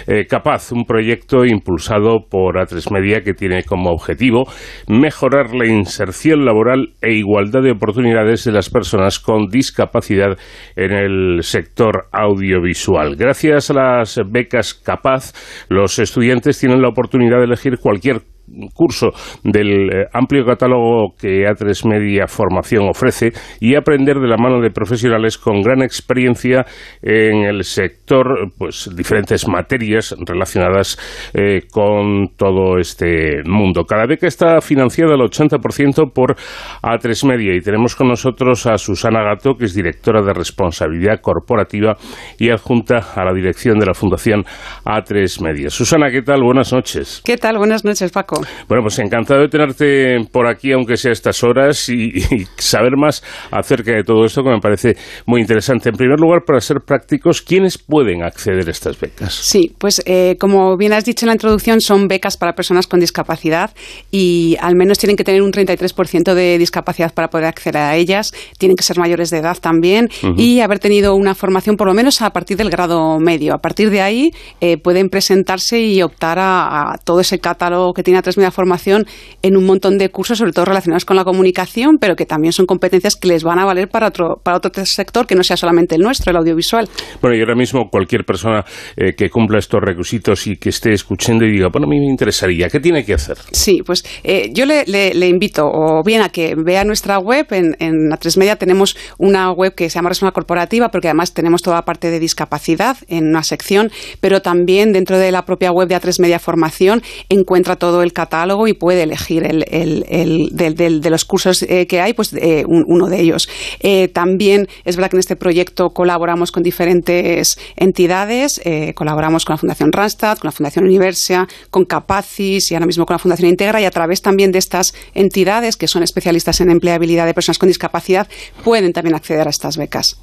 eh, 0.06 0.26
Capaz, 0.26 0.72
un 0.72 0.84
proyecto 0.84 1.46
impulsado 1.46 2.26
por 2.28 2.56
A3 2.56 2.92
Media 2.92 3.22
que 3.22 3.32
tiene 3.32 3.62
como 3.62 3.92
objetivo 3.92 4.44
mejorar 4.88 5.54
la 5.54 5.68
inserción 5.68 6.44
laboral 6.44 6.94
e 7.00 7.14
igualdad 7.14 7.62
de 7.62 7.70
oportunidades 7.70 8.44
de 8.44 8.52
las 8.52 8.68
personas 8.68 9.20
con 9.20 9.46
discapacidad 9.46 10.36
en 10.76 10.92
el 10.92 11.42
sector 11.42 12.08
audiovisual. 12.12 13.16
Gracias 13.16 13.70
a 13.70 13.74
las 13.74 14.20
becas 14.28 14.74
Capaz, 14.74 15.32
los 15.70 15.98
estudiantes 15.98 16.58
tienen 16.58 16.82
la 16.82 16.88
oportunidad 16.88 17.38
de 17.38 17.44
elegir 17.44 17.78
cualquier 17.78 18.34
curso 18.74 19.11
del 19.42 19.90
eh, 19.90 20.07
amplio 20.12 20.45
catálogo 20.45 21.14
que 21.18 21.45
A3 21.45 21.88
Media 21.88 22.26
Formación 22.26 22.88
ofrece 22.88 23.32
y 23.61 23.74
aprender 23.74 24.18
de 24.18 24.28
la 24.28 24.36
mano 24.36 24.61
de 24.61 24.70
profesionales 24.70 25.38
con 25.38 25.62
gran 25.62 25.82
experiencia 25.82 26.64
en 27.03 27.45
el 27.45 27.64
sector, 27.64 28.51
pues 28.57 28.90
diferentes 28.95 29.49
materias 29.49 30.14
relacionadas 30.26 30.99
eh, 31.34 31.62
con 31.70 32.28
todo 32.36 32.78
este 32.78 33.42
mundo. 33.47 33.84
Cada 33.84 34.07
beca 34.07 34.26
está 34.26 34.61
financiada 34.61 35.14
al 35.14 35.20
80% 35.20 36.12
por 36.12 36.36
A3 36.82 37.26
Media 37.26 37.55
y 37.55 37.61
tenemos 37.61 37.95
con 37.97 38.09
nosotros 38.09 38.66
a 38.66 38.78
Susana 38.78 39.22
Gato, 39.22 39.55
que 39.55 39.64
es 39.66 39.74
directora 39.74 40.22
de 40.22 40.32
responsabilidad 40.32 41.20
corporativa 41.20 41.97
y 42.38 42.51
adjunta 42.51 43.12
a 43.14 43.24
la 43.24 43.32
dirección 43.32 43.78
de 43.78 43.86
la 43.86 43.95
Fundación 43.95 44.45
A3 44.84 45.42
Media. 45.42 45.70
Susana, 45.70 46.11
¿qué 46.11 46.22
tal? 46.22 46.42
Buenas 46.42 46.72
noches. 46.72 47.22
¿Qué 47.24 47.36
tal? 47.36 47.59
Buenas 47.59 47.84
noches, 47.84 48.11
Paco. 48.11 48.34
Bueno, 48.68 48.82
pues 48.82 48.99
encantado 48.99 49.41
de 49.43 49.49
tenerte 49.49 50.16
por 50.30 50.47
aquí, 50.47 50.72
aunque 50.72 50.97
sea 50.97 51.11
a 51.11 51.12
estas 51.12 51.43
horas, 51.43 51.89
y, 51.89 52.12
saber 52.57 52.97
más 52.97 53.22
acerca 53.51 53.93
de 53.93 54.03
todo 54.03 54.24
esto 54.24 54.43
que 54.43 54.51
me 54.51 54.61
parece 54.61 54.97
muy 55.26 55.41
interesante. 55.41 55.91
En 55.91 55.97
primer 55.97 56.18
lugar, 56.18 56.43
para 56.47 56.61
ser 56.61 56.78
prácticos, 56.87 57.43
¿quiénes 57.43 57.78
pueden 57.78 58.22
acceder 58.22 58.66
a 58.66 58.70
estas 58.70 58.99
becas? 58.99 59.35
Sí, 59.35 59.74
pues 59.78 60.03
eh, 60.07 60.37
como 60.39 60.76
bien 60.76 60.93
has 60.93 61.05
dicho 61.05 61.26
en 61.26 61.28
la 61.28 61.35
introducción, 61.35 61.80
son 61.80 62.09
becas 62.09 62.37
para 62.37 62.55
personas 62.55 62.87
con 62.87 63.01
discapacidad 63.01 63.70
y 64.11 64.57
al 64.61 64.76
menos 64.76 64.99
tienen 64.99 65.16
que 65.16 65.24
tener 65.24 65.43
un 65.43 65.53
33% 65.53 66.35
de 66.35 66.59
discapacidad 66.59 67.12
para 67.12 67.28
poder 67.28 67.47
acceder 67.47 67.76
a 67.76 67.97
ellas. 67.97 68.32
Tienen 68.59 68.76
que 68.76 68.82
ser 68.82 68.99
mayores 68.99 69.30
de 69.30 69.39
edad 69.39 69.57
también 69.61 70.09
y 70.37 70.61
haber 70.61 70.78
tenido 70.78 71.14
una 71.14 71.35
formación 71.35 71.76
por 71.76 71.87
lo 71.87 71.95
menos 71.95 72.22
a 72.22 72.30
partir 72.30 72.57
del 72.57 72.70
grado 72.70 73.18
medio. 73.18 73.55
A 73.55 73.59
partir 73.59 73.91
de 73.91 74.01
ahí 74.01 74.30
eh, 74.61 74.78
pueden 74.78 75.09
presentarse 75.09 75.80
y 75.80 76.03
optar 76.03 76.39
a, 76.41 76.99
todo 77.05 77.20
ese 77.20 77.39
catálogo 77.39 77.93
que 77.93 78.03
tiene 78.03 78.18
A3 78.24 78.36
Media 78.36 78.50
Formación 78.50 79.06
en 79.42 79.56
un 79.56 79.64
montón 79.64 79.98
de 79.98 80.08
cursos, 80.08 80.38
sobre 80.38 80.52
todo 80.52 80.64
relacionados 80.64 81.04
con 81.04 81.16
la 81.16 81.24
comunicación, 81.24 81.98
pero 82.00 82.16
que 82.16 82.26
también 82.26 82.52
son 82.52 82.66
competencias 82.66 83.16
que 83.16 83.28
les 83.28 83.44
van 83.44 83.58
a 83.58 83.64
valer 83.64 83.88
para 83.88 84.08
otro, 84.08 84.40
para 84.42 84.56
otro 84.56 84.70
sector 84.84 85.26
que 85.26 85.34
no 85.34 85.42
sea 85.42 85.56
solamente 85.56 85.94
el 85.96 86.02
nuestro, 86.02 86.30
el 86.30 86.36
audiovisual. 86.36 86.88
Bueno, 87.20 87.36
y 87.36 87.40
ahora 87.40 87.54
mismo 87.54 87.88
cualquier 87.90 88.24
persona 88.24 88.64
eh, 88.96 89.12
que 89.16 89.28
cumpla 89.30 89.58
estos 89.58 89.80
requisitos 89.80 90.46
y 90.46 90.56
que 90.56 90.70
esté 90.70 90.92
escuchando 90.92 91.44
y 91.44 91.52
diga, 91.52 91.68
bueno, 91.72 91.86
a 91.86 91.90
mí 91.90 91.98
me 91.98 92.10
interesaría, 92.10 92.68
¿qué 92.68 92.80
tiene 92.80 93.04
que 93.04 93.14
hacer? 93.14 93.36
Sí, 93.52 93.82
pues 93.84 94.04
eh, 94.22 94.50
yo 94.52 94.64
le, 94.66 94.84
le, 94.86 95.28
invito 95.28 95.64
o 95.66 96.02
bien 96.04 96.22
a 96.22 96.28
que 96.28 96.54
vea 96.56 96.84
nuestra 96.84 97.18
web, 97.18 97.46
en, 97.50 97.76
en 97.78 98.10
A3 98.10 98.38
Media 98.38 98.56
tenemos 98.56 98.96
una 99.18 99.50
web 99.52 99.74
que 99.74 99.90
se 99.90 99.94
llama 99.94 100.10
Resona 100.10 100.32
Corporativa, 100.32 100.88
porque 100.88 101.08
además 101.08 101.34
tenemos 101.34 101.62
toda 101.62 101.76
la 101.76 101.84
parte 101.84 102.10
de 102.10 102.18
discapacidad 102.18 102.96
en 103.08 103.28
una 103.28 103.42
sección, 103.42 103.90
pero 104.20 104.40
también 104.40 104.92
dentro 104.92 105.18
de 105.18 105.30
la 105.32 105.44
propia 105.44 105.70
web 105.72 105.88
de 105.88 105.96
A3 105.96 106.20
Media 106.20 106.38
Formación 106.38 107.02
encuentra 107.28 107.76
todo 107.76 108.02
el 108.02 108.12
catálogo 108.14 108.66
y 108.66 108.72
puede 108.72 109.02
elegir 109.02 109.44
el, 109.44 109.64
el, 109.68 110.50
de 110.54 111.10
los 111.10 111.24
cursos 111.26 111.62
eh, 111.62 111.86
que 111.86 112.00
hay, 112.00 112.14
pues 112.14 112.32
eh, 112.32 112.64
uno 112.66 113.08
de 113.08 113.20
ellos. 113.20 113.48
Eh, 113.80 114.08
también 114.08 114.68
es 114.84 114.96
verdad 114.96 115.10
que 115.10 115.16
en 115.16 115.20
este 115.20 115.36
proyecto 115.36 115.90
colaboramos 115.90 116.50
con 116.50 116.62
diferentes 116.62 117.58
entidades, 117.76 118.60
colaboramos 118.94 119.44
con 119.44 119.54
la 119.54 119.58
Fundación 119.58 119.92
Randstad, 119.92 120.38
con 120.38 120.48
la 120.48 120.52
Fundación 120.52 120.86
Universia, 120.86 121.46
con 121.70 121.84
Capacis 121.84 122.70
y 122.70 122.74
ahora 122.74 122.86
mismo 122.86 123.04
con 123.04 123.14
la 123.14 123.18
Fundación 123.18 123.50
Integra 123.50 123.80
y 123.80 123.84
a 123.84 123.90
través 123.90 124.22
también 124.22 124.52
de 124.52 124.58
estas 124.58 124.94
entidades 125.12 125.76
que 125.76 125.88
son 125.88 126.02
especialistas 126.02 126.60
en 126.60 126.70
empleabilidad 126.70 127.26
de 127.26 127.34
personas 127.34 127.58
con 127.58 127.68
discapacidad 127.68 128.28
pueden 128.62 128.92
también 128.92 129.14
acceder 129.14 129.46
a 129.46 129.50
estas 129.50 129.76
becas. 129.76 130.20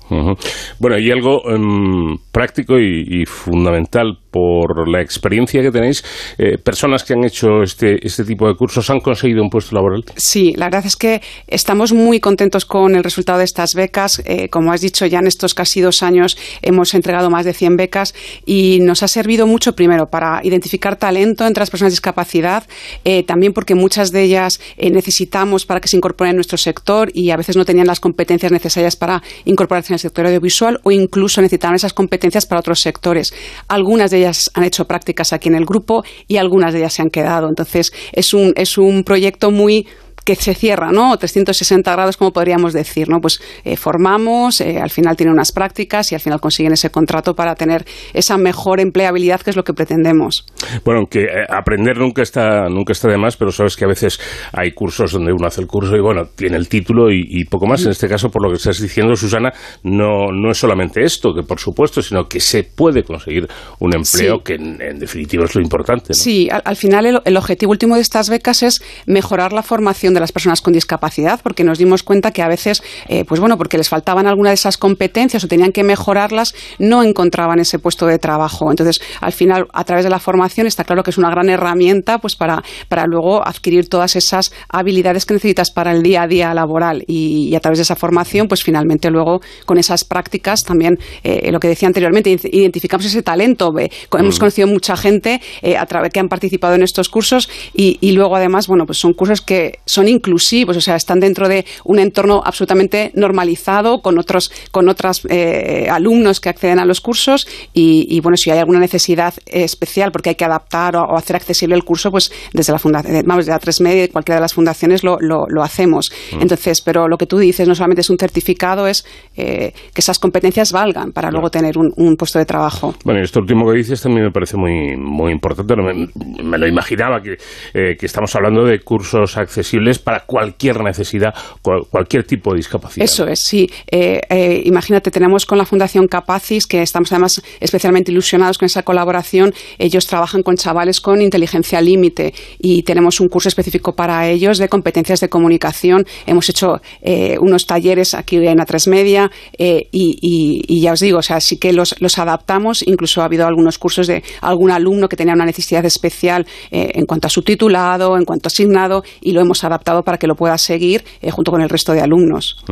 Bueno, 0.79 0.97
y 0.97 1.11
algo 1.11 1.41
em, 1.49 2.17
práctico 2.31 2.79
y 2.79 3.25
fundamental 3.25 4.20
por 4.31 4.89
la 4.89 5.01
experiencia 5.01 5.61
que 5.61 5.71
tenéis, 5.71 6.03
eh, 6.37 6.57
personas 6.57 7.03
que 7.03 7.13
han 7.13 7.23
hecho 7.23 7.61
este, 7.61 8.05
este 8.05 8.23
tipo 8.23 8.47
de 8.47 8.55
cursos 8.55 8.89
han 8.89 9.01
conseguido 9.01 9.43
un 9.43 9.49
puesto 9.49 9.75
laboral. 9.75 10.03
Sí, 10.15 10.53
la 10.55 10.67
verdad 10.67 10.85
es 10.85 10.95
que 10.95 11.21
estamos 11.47 11.93
muy 11.93 12.19
contentos 12.19 12.65
con 12.65 12.95
el 12.95 13.03
resultado 13.03 13.39
de 13.39 13.45
estas 13.45 13.75
becas. 13.75 14.21
Eh, 14.25 14.47
como 14.49 14.71
has 14.71 14.81
dicho, 14.81 15.05
ya 15.05 15.19
en 15.19 15.27
estos 15.27 15.53
casi 15.53 15.81
dos 15.81 16.01
años 16.01 16.37
hemos 16.61 16.93
entregado 16.93 17.29
más 17.29 17.45
de 17.45 17.53
100 17.53 17.75
becas 17.75 18.15
y 18.45 18.79
nos 18.81 19.03
ha 19.03 19.07
servido 19.07 19.45
mucho, 19.47 19.75
primero, 19.75 20.07
para 20.07 20.39
identificar 20.43 20.95
talento 20.95 21.45
entre 21.45 21.61
las 21.61 21.69
personas 21.69 21.91
de 21.91 21.95
discapacidad, 21.95 22.63
eh, 23.03 23.23
también 23.23 23.53
porque 23.53 23.75
muchas 23.75 24.11
de 24.11 24.23
ellas 24.23 24.59
necesitamos 24.77 25.65
para 25.65 25.81
que 25.81 25.89
se 25.89 25.97
incorporen 25.97 26.31
en 26.31 26.37
nuestro 26.37 26.57
sector 26.57 27.11
y 27.13 27.31
a 27.31 27.37
veces 27.37 27.57
no 27.57 27.65
tenían 27.65 27.87
las 27.87 27.99
competencias 27.99 28.51
necesarias 28.51 28.95
para 28.95 29.21
incorporarse 29.45 29.91
en 29.91 29.95
el 29.95 29.99
sector 29.99 30.25
audiovisual 30.25 30.79
o 30.83 30.91
incluso 30.91 31.41
necesitaban 31.41 31.75
esas 31.75 31.93
competencias 31.93 32.45
para 32.45 32.59
otros 32.59 32.79
sectores. 32.79 33.33
Algunas 33.67 34.11
de 34.11 34.20
ellas 34.21 34.49
han 34.53 34.63
hecho 34.63 34.85
prácticas 34.85 35.33
aquí 35.33 35.49
en 35.49 35.55
el 35.55 35.65
grupo 35.65 36.03
y 36.27 36.37
algunas 36.37 36.73
de 36.73 36.79
ellas 36.79 36.93
se 36.93 37.01
han 37.01 37.09
quedado. 37.09 37.47
Entonces, 37.47 37.91
es 38.13 38.33
un, 38.33 38.53
es 38.55 38.77
un 38.77 39.03
proyecto 39.03 39.51
muy 39.51 39.87
que 40.25 40.35
se 40.35 40.53
cierra, 40.53 40.91
¿no? 40.91 41.17
360 41.17 41.91
grados, 41.91 42.17
como 42.17 42.31
podríamos 42.31 42.73
decir, 42.73 43.09
¿no? 43.09 43.19
Pues 43.19 43.41
eh, 43.63 43.75
formamos, 43.75 44.61
eh, 44.61 44.79
al 44.79 44.89
final 44.89 45.15
tienen 45.15 45.33
unas 45.33 45.51
prácticas 45.51 46.11
y 46.11 46.15
al 46.15 46.21
final 46.21 46.39
consiguen 46.39 46.73
ese 46.73 46.89
contrato 46.89 47.33
para 47.35 47.55
tener 47.55 47.85
esa 48.13 48.37
mejor 48.37 48.79
empleabilidad 48.79 49.41
que 49.41 49.49
es 49.49 49.55
lo 49.55 49.63
que 49.63 49.73
pretendemos. 49.73 50.45
Bueno, 50.85 50.99
aunque 50.99 51.23
eh, 51.23 51.45
aprender 51.49 51.97
nunca 51.97 52.21
está, 52.21 52.69
nunca 52.69 52.93
está 52.93 53.09
de 53.09 53.17
más, 53.17 53.35
pero 53.37 53.51
sabes 53.51 53.75
que 53.75 53.85
a 53.85 53.87
veces 53.87 54.19
hay 54.53 54.71
cursos 54.73 55.11
donde 55.11 55.31
uno 55.31 55.47
hace 55.47 55.61
el 55.61 55.67
curso 55.67 55.95
y 55.95 56.01
bueno, 56.01 56.25
tiene 56.35 56.57
el 56.57 56.67
título 56.69 57.11
y, 57.11 57.43
poco 57.45 57.65
más. 57.65 57.83
En 57.83 57.91
este 57.91 58.07
caso, 58.07 58.29
por 58.29 58.43
lo 58.43 58.49
que 58.49 58.57
estás 58.57 58.79
diciendo, 58.79 59.15
Susana, 59.15 59.51
no, 59.83 60.31
no 60.31 60.51
es 60.51 60.57
solamente 60.57 61.03
esto, 61.03 61.33
que 61.33 61.43
por 61.43 61.59
supuesto, 61.59 62.01
sino 62.01 62.27
que 62.27 62.39
se 62.39 62.63
puede 62.63 63.03
conseguir 63.03 63.47
un 63.79 63.95
empleo 63.95 64.43
que 64.43 64.55
en, 64.55 64.99
definitiva 64.99 65.45
es 65.45 65.55
lo 65.55 65.61
importante. 65.61 66.09
¿no? 66.09 66.13
Sí, 66.13 66.47
al, 66.51 66.75
final 66.75 67.21
el 67.25 67.37
objetivo 67.37 67.71
último 67.71 67.95
de 67.95 68.01
estas 68.01 68.29
becas 68.29 68.63
es 68.63 68.81
mejorar 69.05 69.53
la 69.53 69.63
formación 69.63 70.10
de 70.13 70.19
las 70.19 70.31
personas 70.31 70.61
con 70.61 70.73
discapacidad, 70.73 71.39
porque 71.43 71.63
nos 71.63 71.77
dimos 71.77 72.03
cuenta 72.03 72.31
que 72.31 72.41
a 72.41 72.47
veces, 72.47 72.83
eh, 73.07 73.25
pues 73.25 73.39
bueno, 73.39 73.57
porque 73.57 73.77
les 73.77 73.89
faltaban 73.89 74.27
alguna 74.27 74.49
de 74.49 74.55
esas 74.55 74.77
competencias 74.77 75.43
o 75.43 75.47
tenían 75.47 75.71
que 75.71 75.83
mejorarlas, 75.83 76.53
no 76.79 77.03
encontraban 77.03 77.59
ese 77.59 77.79
puesto 77.79 78.05
de 78.05 78.19
trabajo. 78.19 78.69
Entonces, 78.69 79.01
al 79.19 79.33
final, 79.33 79.67
a 79.73 79.83
través 79.83 80.03
de 80.03 80.09
la 80.09 80.19
formación, 80.19 80.67
está 80.67 80.83
claro 80.83 81.03
que 81.03 81.11
es 81.11 81.17
una 81.17 81.29
gran 81.29 81.49
herramienta 81.49 82.19
pues 82.19 82.35
para, 82.35 82.63
para 82.87 83.05
luego 83.05 83.45
adquirir 83.45 83.89
todas 83.89 84.15
esas 84.15 84.51
habilidades 84.69 85.25
que 85.25 85.33
necesitas 85.33 85.71
para 85.71 85.91
el 85.91 86.03
día 86.03 86.23
a 86.23 86.27
día 86.27 86.53
laboral. 86.53 87.03
Y, 87.07 87.55
a 87.55 87.59
través 87.59 87.79
de 87.79 87.83
esa 87.83 87.95
formación, 87.95 88.47
pues 88.47 88.63
finalmente 88.63 89.09
luego 89.09 89.41
con 89.65 89.77
esas 89.77 90.03
prácticas 90.03 90.63
también, 90.63 90.97
eh, 91.23 91.51
lo 91.51 91.59
que 91.59 91.67
decía 91.67 91.87
anteriormente, 91.87 92.29
identificamos 92.51 93.05
ese 93.05 93.21
talento. 93.21 93.73
Hemos 93.77 94.35
mm. 94.37 94.39
conocido 94.39 94.67
mucha 94.67 94.95
gente 94.95 95.41
eh, 95.61 95.77
a 95.77 95.85
través 95.85 96.11
que 96.11 96.19
han 96.19 96.29
participado 96.29 96.75
en 96.75 96.83
estos 96.83 97.09
cursos 97.09 97.49
y, 97.73 97.97
y 98.01 98.13
luego 98.13 98.35
además, 98.35 98.67
bueno, 98.67 98.85
pues 98.85 98.97
son 98.97 99.13
cursos 99.13 99.41
que 99.41 99.79
son 99.85 100.00
son 100.01 100.07
inclusivos, 100.07 100.75
o 100.75 100.81
sea, 100.81 100.95
están 100.95 101.19
dentro 101.19 101.47
de 101.47 101.63
un 101.85 101.99
entorno 101.99 102.41
absolutamente 102.43 103.11
normalizado 103.13 104.01
con 104.01 104.17
otros 104.17 104.51
con 104.71 104.89
otros 104.89 105.21
eh, 105.29 105.87
alumnos 105.91 106.39
que 106.39 106.49
acceden 106.49 106.79
a 106.79 106.85
los 106.85 107.01
cursos 107.01 107.47
y, 107.73 108.19
bueno, 108.21 108.35
si 108.35 108.49
hay 108.49 108.57
alguna 108.57 108.79
necesidad 108.79 109.33
especial 109.45 110.11
porque 110.11 110.29
hay 110.29 110.35
que 110.35 110.45
adaptar 110.45 110.95
o, 110.95 111.15
hacer 111.15 111.35
accesible 111.35 111.75
el 111.75 111.83
curso, 111.83 112.09
pues 112.09 112.31
desde 112.51 112.73
la 112.73 112.79
fundación, 112.79 113.15
eh, 113.15 113.23
vamos, 113.23 113.45
desde 113.45 113.51
la 113.51 113.59
3 113.59 113.81
Media 113.81 114.03
y 114.05 114.07
cualquiera 114.07 114.37
de 114.37 114.41
las 114.41 114.53
fundaciones 114.53 115.03
lo, 115.03 115.17
lo, 115.19 115.61
hacemos. 115.61 116.11
Mm. 116.33 116.41
Entonces, 116.41 116.81
pero 116.81 117.07
lo 117.07 117.17
que 117.17 117.27
tú 117.27 117.37
dices 117.37 117.67
no 117.67 117.75
solamente 117.75 118.01
es 118.01 118.09
un 118.09 118.17
certificado, 118.17 118.87
es 118.87 119.05
eh, 119.35 119.73
que 119.93 120.01
esas 120.01 120.17
competencias 120.17 120.71
valgan 120.71 121.11
para 121.11 121.29
luego 121.29 121.49
tener 121.49 121.77
un, 121.77 122.15
puesto 122.17 122.39
de 122.39 122.45
trabajo. 122.45 122.95
Bueno, 123.05 123.19
y 123.19 123.23
esto 123.23 123.39
último 123.39 123.69
que 123.69 123.77
dices 123.77 124.01
también 124.01 124.25
me 124.25 124.31
parece 124.31 124.57
muy, 124.57 124.97
muy 124.97 125.31
importante. 125.31 125.75
Me, 125.75 126.57
lo 126.57 126.67
imaginaba 126.67 127.21
que, 127.21 127.37
que 127.73 128.05
estamos 128.05 128.35
hablando 128.35 128.65
de 128.65 128.79
cursos 128.79 129.37
accesibles 129.37 129.90
para 129.99 130.21
cualquier 130.21 130.81
necesidad, 130.81 131.33
cualquier 131.61 132.23
tipo 132.25 132.51
de 132.51 132.57
discapacidad. 132.57 133.03
Eso 133.03 133.27
es, 133.27 133.43
sí. 133.43 133.69
Eh, 133.87 134.21
eh, 134.29 134.61
imagínate, 134.65 135.11
tenemos 135.11 135.45
con 135.45 135.57
la 135.57 135.65
Fundación 135.65 136.07
Capacis, 136.07 136.67
que 136.67 136.81
estamos 136.81 137.11
además 137.11 137.41
especialmente 137.59 138.11
ilusionados 138.11 138.57
con 138.57 138.65
esa 138.65 138.83
colaboración. 138.83 139.53
Ellos 139.77 140.07
trabajan 140.07 140.43
con 140.43 140.55
chavales 140.55 141.01
con 141.01 141.21
inteligencia 141.21 141.81
límite 141.81 142.33
y 142.59 142.83
tenemos 142.83 143.19
un 143.19 143.27
curso 143.29 143.49
específico 143.49 143.93
para 143.95 144.27
ellos 144.27 144.57
de 144.57 144.69
competencias 144.69 145.19
de 145.19 145.29
comunicación. 145.29 146.05
Hemos 146.25 146.49
hecho 146.49 146.81
eh, 147.01 147.37
unos 147.39 147.65
talleres 147.65 148.13
aquí 148.13 148.37
en 148.37 148.59
A3 148.59 148.89
Media 148.89 149.31
y, 149.57 150.81
ya 150.81 150.93
os 150.93 150.99
digo, 150.99 151.19
o 151.19 151.21
sea, 151.21 151.39
sí 151.39 151.57
que 151.57 151.73
los, 151.73 151.99
los, 151.99 152.17
adaptamos. 152.17 152.85
Incluso 152.85 153.21
ha 153.21 153.25
habido 153.25 153.45
algunos 153.47 153.77
cursos 153.77 154.07
de 154.07 154.23
algún 154.41 154.71
alumno 154.71 155.07
que 155.09 155.15
tenía 155.15 155.33
una 155.33 155.45
necesidad 155.45 155.85
especial 155.85 156.45
en 156.71 157.05
cuanto 157.05 157.27
a 157.27 157.29
su 157.29 157.41
titulado, 157.41 158.17
en 158.17 158.25
cuanto 158.25 158.47
a 158.47 158.51
asignado, 158.51 159.03
y 159.21 159.31
lo 159.31 159.41
hemos 159.41 159.63
adaptado 159.63 159.80
para 159.83 160.17
que 160.17 160.27
lo 160.27 160.35
pueda 160.35 160.57
seguir 160.57 161.03
eh, 161.21 161.31
junto 161.31 161.51
con 161.51 161.61
el 161.61 161.69
resto 161.69 161.93
de 161.93 162.01
alumnos. 162.01 162.63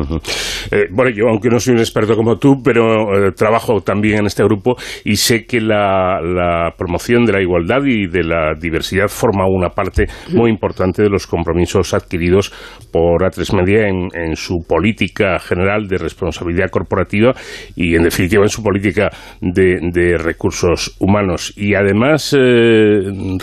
Eh, 0.72 0.86
bueno, 0.92 1.12
yo 1.16 1.28
aunque 1.28 1.50
no 1.50 1.60
soy 1.60 1.74
un 1.74 1.80
experto 1.80 2.16
como 2.16 2.38
tú, 2.38 2.62
pero 2.64 3.28
eh, 3.28 3.32
trabajo 3.32 3.82
también 3.82 4.20
en 4.20 4.26
este 4.26 4.44
grupo 4.44 4.76
y 5.04 5.16
sé 5.16 5.46
que 5.46 5.60
la, 5.60 6.20
promoción 6.78 7.26
de 7.26 7.34
la 7.34 7.42
igualdad 7.42 7.84
y 7.86 8.08
de 8.08 8.24
la 8.24 8.54
diversidad 8.60 9.08
forma 9.08 9.46
una 9.48 9.70
parte 9.70 10.08
muy 10.30 10.50
importante 10.50 11.02
de 11.02 11.10
los 11.10 11.28
compromisos 11.28 11.94
adquiridos 11.94 12.52
por 12.92 13.22
A3 13.24 13.56
Media 13.56 13.88
en, 13.88 14.36
su 14.36 14.60
política 14.68 15.40
general 15.40 15.88
de 15.88 15.98
responsabilidad 15.98 16.70
corporativa 16.70 17.34
y, 17.76 17.96
en 17.96 18.04
definitiva, 18.04 18.44
en 18.44 18.50
su 18.50 18.64
política 18.64 19.10
de, 19.42 20.18
recursos 20.18 20.96
humanos. 21.00 21.54
Y 21.58 21.76
además, 21.76 22.36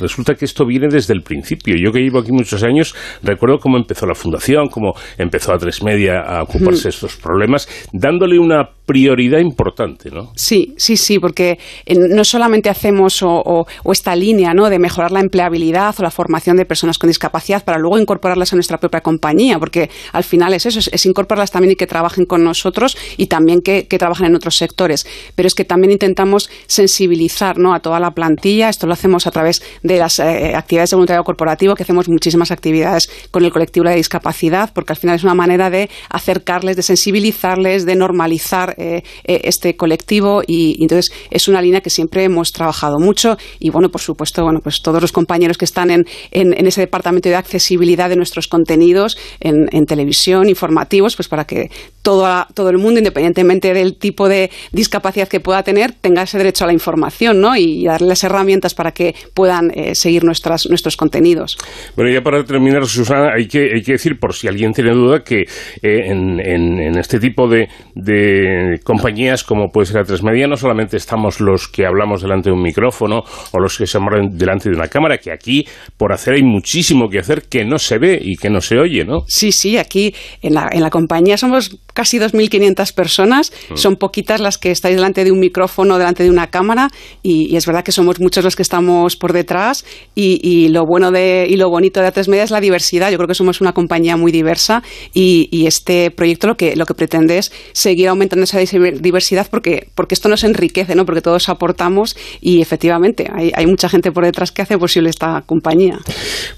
resulta 0.01 0.35
que 0.35 0.45
esto 0.45 0.65
viene 0.65 0.89
desde 0.89 1.15
el 1.15 1.23
principio. 1.23 1.75
Yo 1.77 1.93
que 1.93 2.01
llevo 2.01 2.21
aquí 2.21 2.33
muchos 2.33 2.63
años, 2.63 2.95
recuerdo 3.23 3.56
cómo 3.59 3.77
empezó 3.77 4.07
la 4.07 4.15
fundación, 4.15 4.69
cómo 4.69 4.95
empezó 5.19 5.53
a 5.53 5.59
Tres 5.59 5.83
Media 5.83 6.21
a 6.21 6.43
ocuparse 6.43 6.85
de 6.85 6.91
estos 6.91 7.17
problemas, 7.17 7.69
dándole 7.93 8.39
una 8.39 8.69
prioridad 8.87 9.41
importante, 9.41 10.11
¿no? 10.11 10.31
Sí, 10.37 10.75
sí, 10.79 10.97
sí, 10.97 11.19
porque 11.19 11.59
no 11.89 12.25
solamente 12.25 12.71
hacemos 12.71 13.21
o, 13.23 13.67
esta 13.93 14.15
línea 14.15 14.55
¿no? 14.55 14.71
de 14.71 14.79
mejorar 14.79 15.11
la 15.11 15.21
empleabilidad 15.21 15.95
o 15.99 16.03
la 16.03 16.11
formación 16.11 16.57
de 16.57 16.65
personas 16.65 16.99
con 16.99 17.09
discapacidad 17.09 17.65
para 17.65 17.79
luego 17.79 17.99
incorporarlas 17.99 18.53
a 18.53 18.57
nuestra 18.57 18.79
propia 18.79 19.01
compañía, 19.01 19.59
porque 19.59 19.91
al 20.13 20.23
final 20.23 20.55
es 20.55 20.67
eso, 20.67 20.79
es, 20.79 21.07
incorporarlas 21.07 21.51
también 21.51 21.73
y 21.73 21.77
que 21.77 21.87
trabajen 21.87 22.27
con 22.27 22.45
nosotros 22.45 22.97
y 23.17 23.27
también 23.27 23.61
que, 23.61 23.87
trabajen 23.97 24.27
en 24.27 24.37
otros 24.37 24.57
sectores. 24.57 25.07
Pero 25.35 25.47
es 25.47 25.55
que 25.55 25.65
también 25.65 25.91
intentamos 25.91 26.49
sensibilizar 26.67 27.59
¿no? 27.59 27.75
a 27.75 27.81
toda 27.81 27.99
la 27.99 28.13
plantilla, 28.13 28.69
esto 28.69 28.87
lo 28.87 28.93
hacemos 28.93 29.27
a 29.27 29.31
través 29.31 29.63
de 29.83 29.99
las 29.99 30.19
eh, 30.19 30.55
actividades 30.55 30.91
de 30.91 30.97
voluntariado 30.97 31.25
corporativo, 31.25 31.75
que 31.75 31.83
hacemos 31.83 32.09
muchísimas 32.09 32.51
actividades 32.51 33.11
con 33.31 33.43
el 33.47 33.53
colectivo 33.53 33.89
de 33.89 33.97
discapacidad, 33.97 34.71
porque 34.73 34.93
al 34.93 34.97
final 34.97 35.17
es 35.17 35.25
una 35.25 35.35
manera 35.35 35.71
de 35.71 35.89
acercarles, 36.11 36.77
de 36.77 36.83
sensibilizarles, 36.83 37.87
de 37.87 37.97
normalizar 37.97 38.75
eh, 38.79 39.03
eh, 39.25 39.41
este 39.45 39.77
colectivo 39.77 40.43
y, 40.47 40.77
entonces 40.83 41.13
es 41.31 41.49
una 41.49 41.63
línea 41.63 41.81
que 41.81 41.91
siempre 41.91 42.25
hemos 42.25 42.53
trabajado 42.53 42.99
mucho 42.99 43.37
y 43.59 43.71
bueno, 43.71 43.89
por 43.89 44.01
supuesto, 44.01 44.43
bueno, 44.43 44.61
pues 44.63 44.83
todos 44.83 45.01
los 45.01 45.13
compañeros 45.13 45.59
que 45.59 45.65
están 45.65 45.91
en, 45.91 46.07
en, 46.31 46.67
ese 46.67 46.81
departamento 46.81 47.29
de 47.29 47.37
accesibilidad 47.37 48.09
de 48.09 48.17
nuestros 48.17 48.49
contenidos 48.49 49.17
en, 49.41 49.87
televisión, 49.87 50.49
informativos, 50.49 51.15
pues 51.15 51.29
para 51.29 51.45
que 51.45 51.71
todo, 52.03 52.27
todo 52.55 52.71
el 52.71 52.79
mundo, 52.79 52.99
independientemente 52.99 53.73
del 53.73 53.99
tipo 53.99 54.29
de 54.29 54.51
discapacidad 54.73 55.29
que 55.29 55.41
pueda 55.41 55.63
tener, 55.63 55.93
tenga 55.93 56.23
ese 56.23 56.39
derecho 56.39 56.65
a 56.65 56.67
la 56.67 56.73
información 56.73 57.41
¿no? 57.41 57.57
y 57.57 57.85
darle 57.85 58.09
las 58.09 58.25
herramientas 58.25 58.75
para 58.75 58.93
que 58.93 59.15
puedan 59.35 59.71
eh, 59.75 59.95
seguir 59.95 60.25
nuestras, 60.25 60.67
nuestros 60.69 60.97
contenidos. 60.97 61.57
Bueno, 61.95 62.13
ya 62.13 62.23
para 62.23 62.45
terminar, 62.45 62.87
Susana, 62.87 63.36
hay 63.37 63.47
que, 63.47 63.75
hay 63.75 63.83
que 63.83 63.93
decir, 63.93 64.19
por 64.19 64.35
si 64.35 64.49
alguien 64.49 64.73
tiene 64.73 64.93
duda, 64.93 65.23
que 65.23 65.45
en, 65.83 66.41
en, 66.41 66.99
este 66.99 67.19
tipo 67.19 67.49
de, 67.49 67.69
de 67.95 68.81
compañías 68.85 69.45
como 69.45 69.69
puede 69.69 69.87
ser 69.87 70.05
A3 70.05 70.23
Media, 70.23 70.47
no 70.47 70.57
solamente 70.57 70.97
estamos 70.97 71.41
los 71.41 71.69
que 71.69 71.87
hablamos 71.87 72.23
delante 72.23 72.51
de 72.51 72.55
un 72.55 72.63
micrófono 72.63 73.23
o 73.53 73.59
los 73.59 73.77
que 73.79 73.87
se 73.87 73.99
mueven 73.99 74.37
delante 74.37 74.71
de 74.71 74.77
una 74.77 74.89
cámara, 74.89 75.19
que 75.19 75.31
aquí 75.31 75.67
por 75.97 76.13
hacer 76.13 76.35
hay 76.35 76.43
muchísimo 76.43 77.09
que 77.09 77.19
hacer 77.19 77.43
que 77.49 77.65
no 77.65 77.79
se 77.79 77.99
ve 77.99 78.19
y 78.21 78.37
que 78.37 78.51
no 78.51 78.61
se 78.61 78.79
oye, 78.79 79.05
¿no? 79.05 79.21
Sí, 79.27 79.53
sí, 79.53 79.77
aquí 79.77 80.15
en 80.43 80.55
la, 80.55 80.69
en 80.73 80.81
la 80.81 80.91
compañía 80.91 81.37
somos 81.37 81.79
casi 81.93 82.19
2.500 82.19 82.95
personas, 82.95 83.53
mm. 83.71 83.77
son 83.77 83.97
poquitas 83.97 84.41
las 84.41 84.59
que 84.59 84.71
estáis 84.71 84.97
delante 84.97 85.25
de 85.25 85.33
un 85.33 85.41
micrófono, 85.41 85.99
delante 85.99 86.23
de 86.23 86.31
una 86.31 86.49
cámara 86.49 86.89
y, 87.23 87.57
es 87.57 87.65
verdad 87.67 87.83
que 87.83 87.93
somos 87.93 88.21
muchos 88.21 88.45
los 88.45 88.55
que 88.55 88.63
estamos 88.63 89.17
por 89.17 89.33
detrás 89.33 89.85
y, 90.15 90.69
lo 90.69 90.85
bueno 90.85 91.11
de, 91.11 91.47
y 91.49 91.57
lo 91.57 91.71
bonito 91.71 92.01
de 92.01 92.09
A3 92.09 92.29
Media 92.29 92.45
es 92.45 92.51
la 92.51 92.61
diversidad. 92.61 93.11
Yo 93.11 93.17
creo 93.17 93.26
que 93.27 93.35
somos 93.35 93.61
una 93.61 93.73
compañía 93.73 94.17
muy 94.17 94.33
diversa 94.33 94.83
y, 95.13 95.67
este 95.67 96.13
proyecto 96.13 96.47
lo 96.47 96.57
que, 96.57 96.77
lo 96.77 96.87
que 96.87 96.95
pretende 96.95 97.39
es 97.39 97.51
seguir 97.73 98.09
aumentando 98.09 98.45
esa 98.45 98.61
diversidad 98.61 99.49
porque, 99.51 99.89
porque 99.97 100.15
esto 100.15 100.29
nos 100.29 100.45
enriquece, 100.45 100.95
¿no? 100.95 101.05
Porque 101.05 101.23
todos 101.23 101.49
aportamos 101.49 102.17
y 102.41 102.61
efectivamente 102.61 103.29
hay, 103.35 103.51
hay 103.53 103.67
mucha 103.67 103.89
gente 103.89 104.13
por 104.13 104.25
detrás 104.25 104.53
que 104.53 104.63
hace 104.63 104.79
posible 104.79 105.11
esta 105.11 105.43
compañía. 105.45 105.99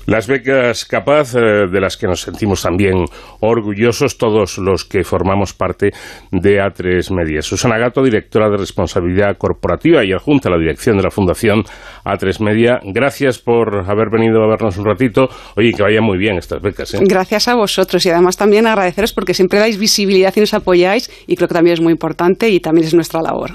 Las 0.06 0.26
becas 0.26 0.84
capaz 0.84 1.34
eh, 1.34 1.66
de 1.70 1.80
las 1.80 1.96
que 1.96 2.06
nos 2.06 2.20
sentimos 2.22 2.62
también 2.62 3.04
orgullosos 3.40 4.18
todos 4.18 4.58
los 4.58 4.84
que 4.84 5.04
formamos 5.04 5.54
parte 5.54 5.90
de 6.30 6.60
A3 6.60 7.14
Media. 7.14 7.42
Susana 7.42 7.78
Gato, 7.78 8.02
directora 8.02 8.48
de 8.50 8.56
responsabilidad 8.56 9.36
corporativa 9.38 10.04
y 10.04 10.12
adjunta 10.12 10.48
a 10.48 10.52
la 10.52 10.58
dirección 10.58 10.96
de 10.96 11.02
la 11.02 11.10
Fundación 11.10 11.62
A3 12.04 12.42
Media. 12.42 12.80
Gracias 12.84 13.38
por 13.38 13.84
haber 13.88 14.10
venido 14.10 14.42
a 14.42 14.48
vernos 14.48 14.76
un 14.78 14.84
ratito. 14.84 15.28
Oye, 15.56 15.72
que 15.72 15.82
vaya 15.82 16.00
muy 16.00 16.18
bien 16.18 16.38
¿eh? 16.64 16.98
Gracias 17.02 17.48
a 17.48 17.54
vosotros 17.54 18.04
y 18.06 18.10
además 18.10 18.36
también 18.36 18.66
agradeceros 18.66 19.12
porque 19.12 19.34
siempre 19.34 19.58
dais 19.58 19.78
visibilidad 19.78 20.32
y 20.36 20.40
nos 20.40 20.54
apoyáis 20.54 21.10
y 21.26 21.36
creo 21.36 21.48
que 21.48 21.54
también 21.54 21.74
es 21.74 21.80
muy 21.80 21.92
importante 21.92 22.48
y 22.48 22.60
también 22.60 22.86
es 22.86 22.94
nuestra 22.94 23.22
labor. 23.22 23.54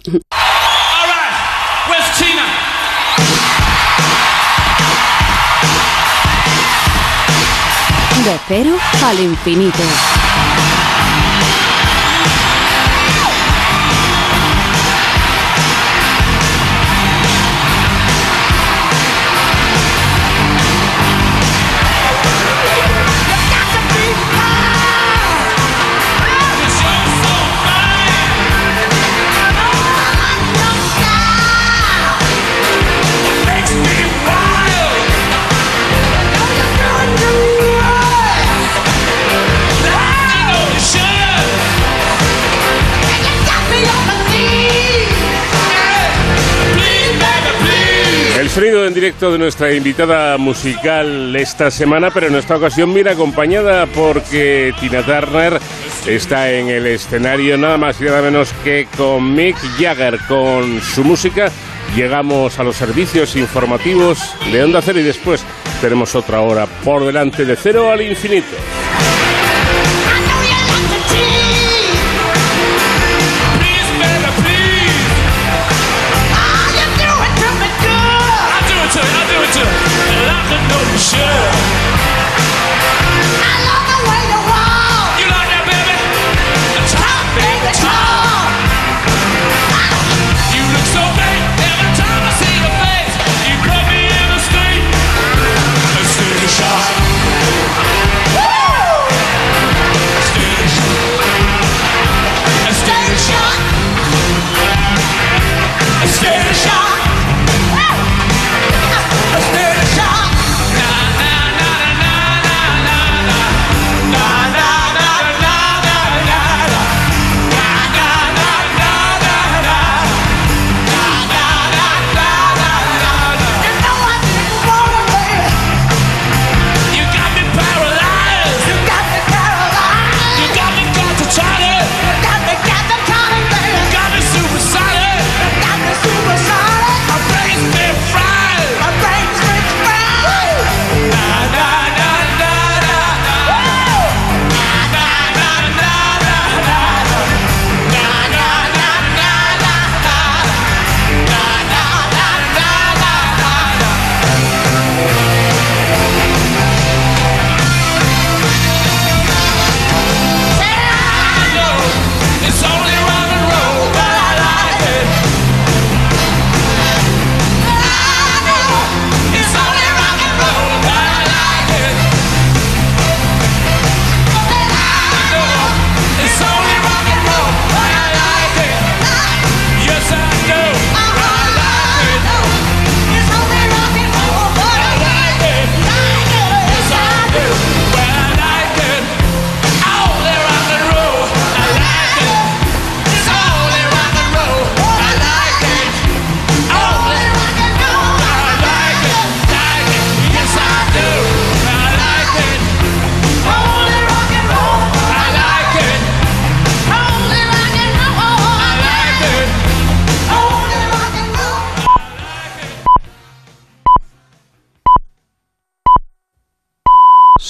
De 8.24 8.40
cero 8.48 8.72
al 9.04 9.20
infinito. 9.20 9.84
Sonido 48.54 48.86
en 48.86 48.94
directo 48.94 49.32
de 49.32 49.40
nuestra 49.40 49.74
invitada 49.74 50.38
musical 50.38 51.36
esta 51.36 51.72
semana, 51.72 52.12
pero 52.12 52.28
en 52.28 52.36
esta 52.36 52.56
ocasión 52.56 52.94
viene 52.94 53.10
acompañada 53.10 53.88
porque 53.88 54.72
Tina 54.80 55.02
Turner 55.02 55.60
está 56.06 56.52
en 56.52 56.68
el 56.68 56.86
escenario 56.86 57.58
nada 57.58 57.80
más 57.80 58.00
y 58.00 58.04
nada 58.04 58.22
menos 58.22 58.54
que 58.64 58.88
con 58.96 59.34
Mick 59.34 59.58
Jagger, 59.80 60.20
con 60.28 60.80
su 60.82 61.04
música. 61.04 61.52
Llegamos 61.96 62.60
a 62.60 62.64
los 62.64 62.76
servicios 62.76 63.36
informativos 63.36 64.20
de 64.52 64.64
Onda 64.64 64.84
Cero 64.84 65.00
y 65.00 65.04
después 65.04 65.44
tenemos 65.82 66.14
otra 66.14 66.42
hora 66.42 66.68
por 66.84 67.04
delante 67.04 67.46
de 67.46 67.56
cero 67.56 67.92
al 67.92 68.04
infinito. 68.04 68.56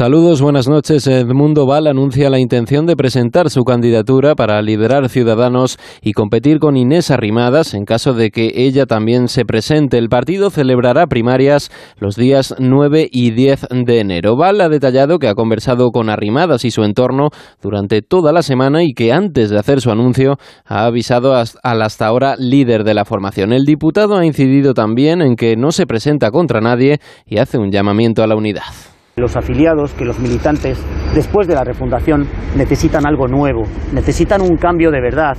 Saludos, 0.00 0.40
buenas 0.40 0.66
noches. 0.66 1.06
Edmundo 1.06 1.66
Val 1.66 1.86
anuncia 1.86 2.30
la 2.30 2.38
intención 2.38 2.86
de 2.86 2.96
presentar 2.96 3.50
su 3.50 3.64
candidatura 3.64 4.34
para 4.34 4.62
liderar 4.62 5.10
Ciudadanos 5.10 5.78
y 6.00 6.12
competir 6.12 6.58
con 6.58 6.78
Inés 6.78 7.10
Arrimadas 7.10 7.74
en 7.74 7.84
caso 7.84 8.14
de 8.14 8.30
que 8.30 8.50
ella 8.54 8.86
también 8.86 9.28
se 9.28 9.44
presente. 9.44 9.98
El 9.98 10.08
partido 10.08 10.48
celebrará 10.48 11.06
primarias 11.06 11.70
los 11.98 12.16
días 12.16 12.54
9 12.58 13.10
y 13.12 13.32
10 13.32 13.66
de 13.84 14.00
enero. 14.00 14.36
Val 14.36 14.62
ha 14.62 14.70
detallado 14.70 15.18
que 15.18 15.28
ha 15.28 15.34
conversado 15.34 15.90
con 15.90 16.08
Arrimadas 16.08 16.64
y 16.64 16.70
su 16.70 16.82
entorno 16.82 17.28
durante 17.60 18.00
toda 18.00 18.32
la 18.32 18.40
semana 18.40 18.82
y 18.82 18.94
que 18.94 19.12
antes 19.12 19.50
de 19.50 19.58
hacer 19.58 19.82
su 19.82 19.90
anuncio 19.90 20.38
ha 20.64 20.86
avisado 20.86 21.34
al 21.34 21.82
hasta 21.82 22.06
ahora 22.06 22.36
líder 22.38 22.84
de 22.84 22.94
la 22.94 23.04
formación. 23.04 23.52
El 23.52 23.66
diputado 23.66 24.16
ha 24.16 24.24
incidido 24.24 24.72
también 24.72 25.20
en 25.20 25.36
que 25.36 25.56
no 25.56 25.72
se 25.72 25.86
presenta 25.86 26.30
contra 26.30 26.62
nadie 26.62 27.00
y 27.26 27.36
hace 27.36 27.58
un 27.58 27.70
llamamiento 27.70 28.22
a 28.22 28.26
la 28.26 28.36
unidad 28.36 28.62
los 29.20 29.36
afiliados, 29.36 29.92
que 29.92 30.04
los 30.04 30.18
militantes, 30.18 30.78
después 31.14 31.46
de 31.46 31.54
la 31.54 31.64
refundación, 31.64 32.26
necesitan 32.56 33.06
algo 33.06 33.28
nuevo, 33.28 33.62
necesitan 33.92 34.40
un 34.42 34.56
cambio 34.56 34.90
de 34.90 35.00
verdad, 35.00 35.36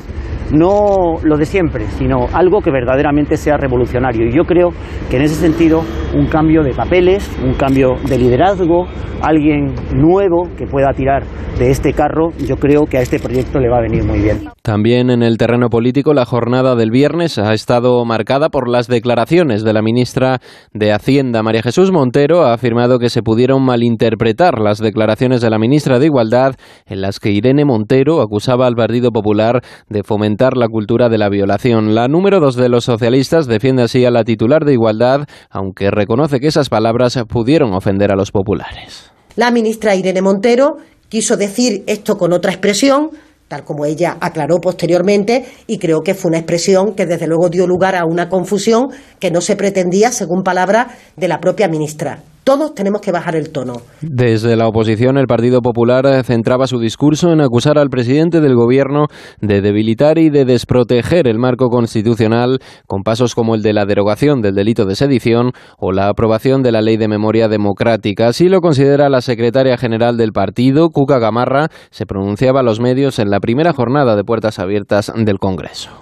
no 0.52 1.18
lo 1.24 1.38
de 1.38 1.45
siempre, 1.45 1.86
sino 1.97 2.28
algo 2.34 2.62
que 2.62 2.72
verdaderamente 2.72 3.38
sea 3.38 3.58
revolucionario. 3.58 4.28
Y 4.28 4.36
yo 4.36 4.43
creo 4.43 4.70
que 5.10 5.18
en 5.18 5.24
ese 5.24 5.36
sentido 5.36 5.84
un 6.14 6.28
cambio 6.28 6.64
de 6.64 6.74
papeles, 6.74 7.30
un 7.43 7.54
cambio 7.54 7.95
de 8.08 8.18
liderazgo, 8.18 8.88
alguien 9.22 9.74
nuevo 9.93 10.49
que 10.58 10.66
pueda 10.66 10.93
tirar 10.93 11.24
de 11.58 11.70
este 11.70 11.93
carro, 11.93 12.32
yo 12.39 12.56
creo 12.58 12.86
que 12.86 12.97
a 12.97 13.02
este 13.02 13.20
proyecto 13.20 13.60
le 13.60 13.70
va 13.70 13.78
a 13.78 13.82
venir 13.82 14.04
muy 14.04 14.20
bien. 14.20 14.49
También 14.64 15.10
en 15.10 15.22
el 15.22 15.38
terreno 15.38 15.70
político, 15.70 16.14
la 16.14 16.26
jornada 16.26 16.76
del 16.76 16.91
viernes 16.91 17.38
ha 17.38 17.54
estado 17.54 18.04
marcada 18.06 18.49
por 18.49 18.68
las 18.68 18.88
declaraciones 18.88 19.64
de 19.64 19.74
la 19.74 19.82
ministra 19.82 20.39
de 20.74 20.91
Hacienda, 20.91 21.43
María 21.43 21.62
Jesús 21.62 21.91
Montero, 21.91 22.43
ha 22.43 22.54
afirmado 22.54 22.99
que 22.99 23.10
se 23.10 23.22
pudieron 23.22 23.64
malinterpretar 23.64 24.60
las 24.60 24.80
declaraciones 24.80 25.41
de 25.41 25.49
la 25.49 25.60
ministra 25.60 25.99
de 25.99 26.08
Igualdad 26.08 26.56
en 26.86 27.02
las 27.02 27.20
que 27.20 27.32
Irene 27.32 27.66
Montero 27.66 28.22
acusaba 28.22 28.66
al 28.66 28.76
Partido 28.76 29.12
Popular 29.12 29.62
de 29.89 30.04
fomentar 30.04 30.41
la 30.50 30.68
cultura 30.68 31.08
de 31.08 31.18
la 31.18 31.30
violación. 31.30 31.94
La 31.94 32.08
número 32.08 32.39
dos 32.39 32.56
de 32.56 32.68
los 32.68 32.86
socialistas 32.86 33.46
defiende 33.46 33.84
así 33.84 34.06
a 34.06 34.12
la 34.12 34.24
titular 34.24 34.66
de 34.66 34.74
Igualdad, 34.74 35.28
aunque 35.50 35.92
reconoce 35.92 36.39
que 36.39 36.48
esas 36.48 36.70
palabras 36.70 37.18
pudieron 37.30 37.74
ofender 37.74 38.12
a 38.12 38.16
los 38.16 38.32
populares. 38.32 39.12
La 39.36 39.52
ministra 39.52 39.96
Irene 39.96 40.22
Montero 40.22 40.78
quiso 41.10 41.38
decir 41.38 41.84
esto 41.86 42.18
con 42.18 42.34
otra 42.34 42.52
expresión, 42.52 43.12
tal 43.48 43.64
como 43.64 43.86
ella 43.86 44.18
aclaró 44.20 44.58
posteriormente, 44.58 45.46
y 45.68 45.78
creo 45.78 46.02
que 46.02 46.16
fue 46.16 46.30
una 46.30 46.39
expresión 46.39 46.96
que 46.96 47.06
desde 47.06 47.28
luego 47.28 47.50
dio 47.50 47.68
lugar 47.68 47.96
a 47.96 48.06
una 48.06 48.28
confusión 48.28 48.88
que 49.20 49.30
no 49.30 49.42
se 49.42 49.56
pretendía, 49.56 50.12
según 50.12 50.42
palabras 50.44 50.88
de 51.16 51.28
la 51.28 51.39
propia 51.39 51.68
ministra. 51.68 52.24
Todos 52.44 52.74
tenemos 52.74 53.02
que 53.02 53.12
bajar 53.12 53.36
el 53.36 53.52
tono. 53.52 53.82
Desde 54.02 54.56
la 54.56 54.68
oposición, 54.68 55.18
el 55.18 55.28
Partido 55.28 55.62
Popular 55.62 56.24
centraba 56.24 56.66
su 56.66 56.80
discurso 56.80 57.32
en 57.32 57.39
acusar 57.39 57.78
al 57.78 57.89
presidente 57.89 58.42
del 58.42 58.56
Gobierno 58.56 59.06
de 59.42 59.62
debilitar 59.62 60.18
y 60.18 60.32
de 60.32 60.46
desproteger 60.46 61.28
el 61.28 61.38
marco 61.38 61.70
constitucional 61.70 62.58
con 62.88 63.04
pasos 63.04 63.36
como 63.36 63.54
el 63.54 63.62
de 63.62 63.74
la 63.74 63.86
derogación 63.86 64.42
del 64.42 64.56
delito 64.56 64.86
de 64.86 64.96
sedición 64.96 65.52
o 65.78 65.92
la 65.92 66.08
aprobación 66.08 66.64
de 66.64 66.72
la 66.72 66.82
Ley 66.82 66.98
de 66.98 67.08
Memoria 67.08 67.48
Democrática. 67.48 68.30
Así 68.30 68.50
lo 68.50 68.60
considera 68.60 69.10
la 69.10 69.22
secretaria 69.22 69.78
general 69.78 70.18
del 70.18 70.32
partido, 70.32 70.89
Cuca 70.89 71.20
Gamarra, 71.20 71.68
se 71.92 72.08
pronunciaba 72.08 72.62
a 72.62 72.64
los 72.64 72.80
medios 72.80 73.20
en 73.20 73.30
la 73.30 73.39
primera 73.39 73.72
jornada 73.72 74.16
de 74.16 74.24
puertas 74.24 74.58
abiertas 74.58 75.12
del 75.16 75.38
Congreso. 75.38 76.01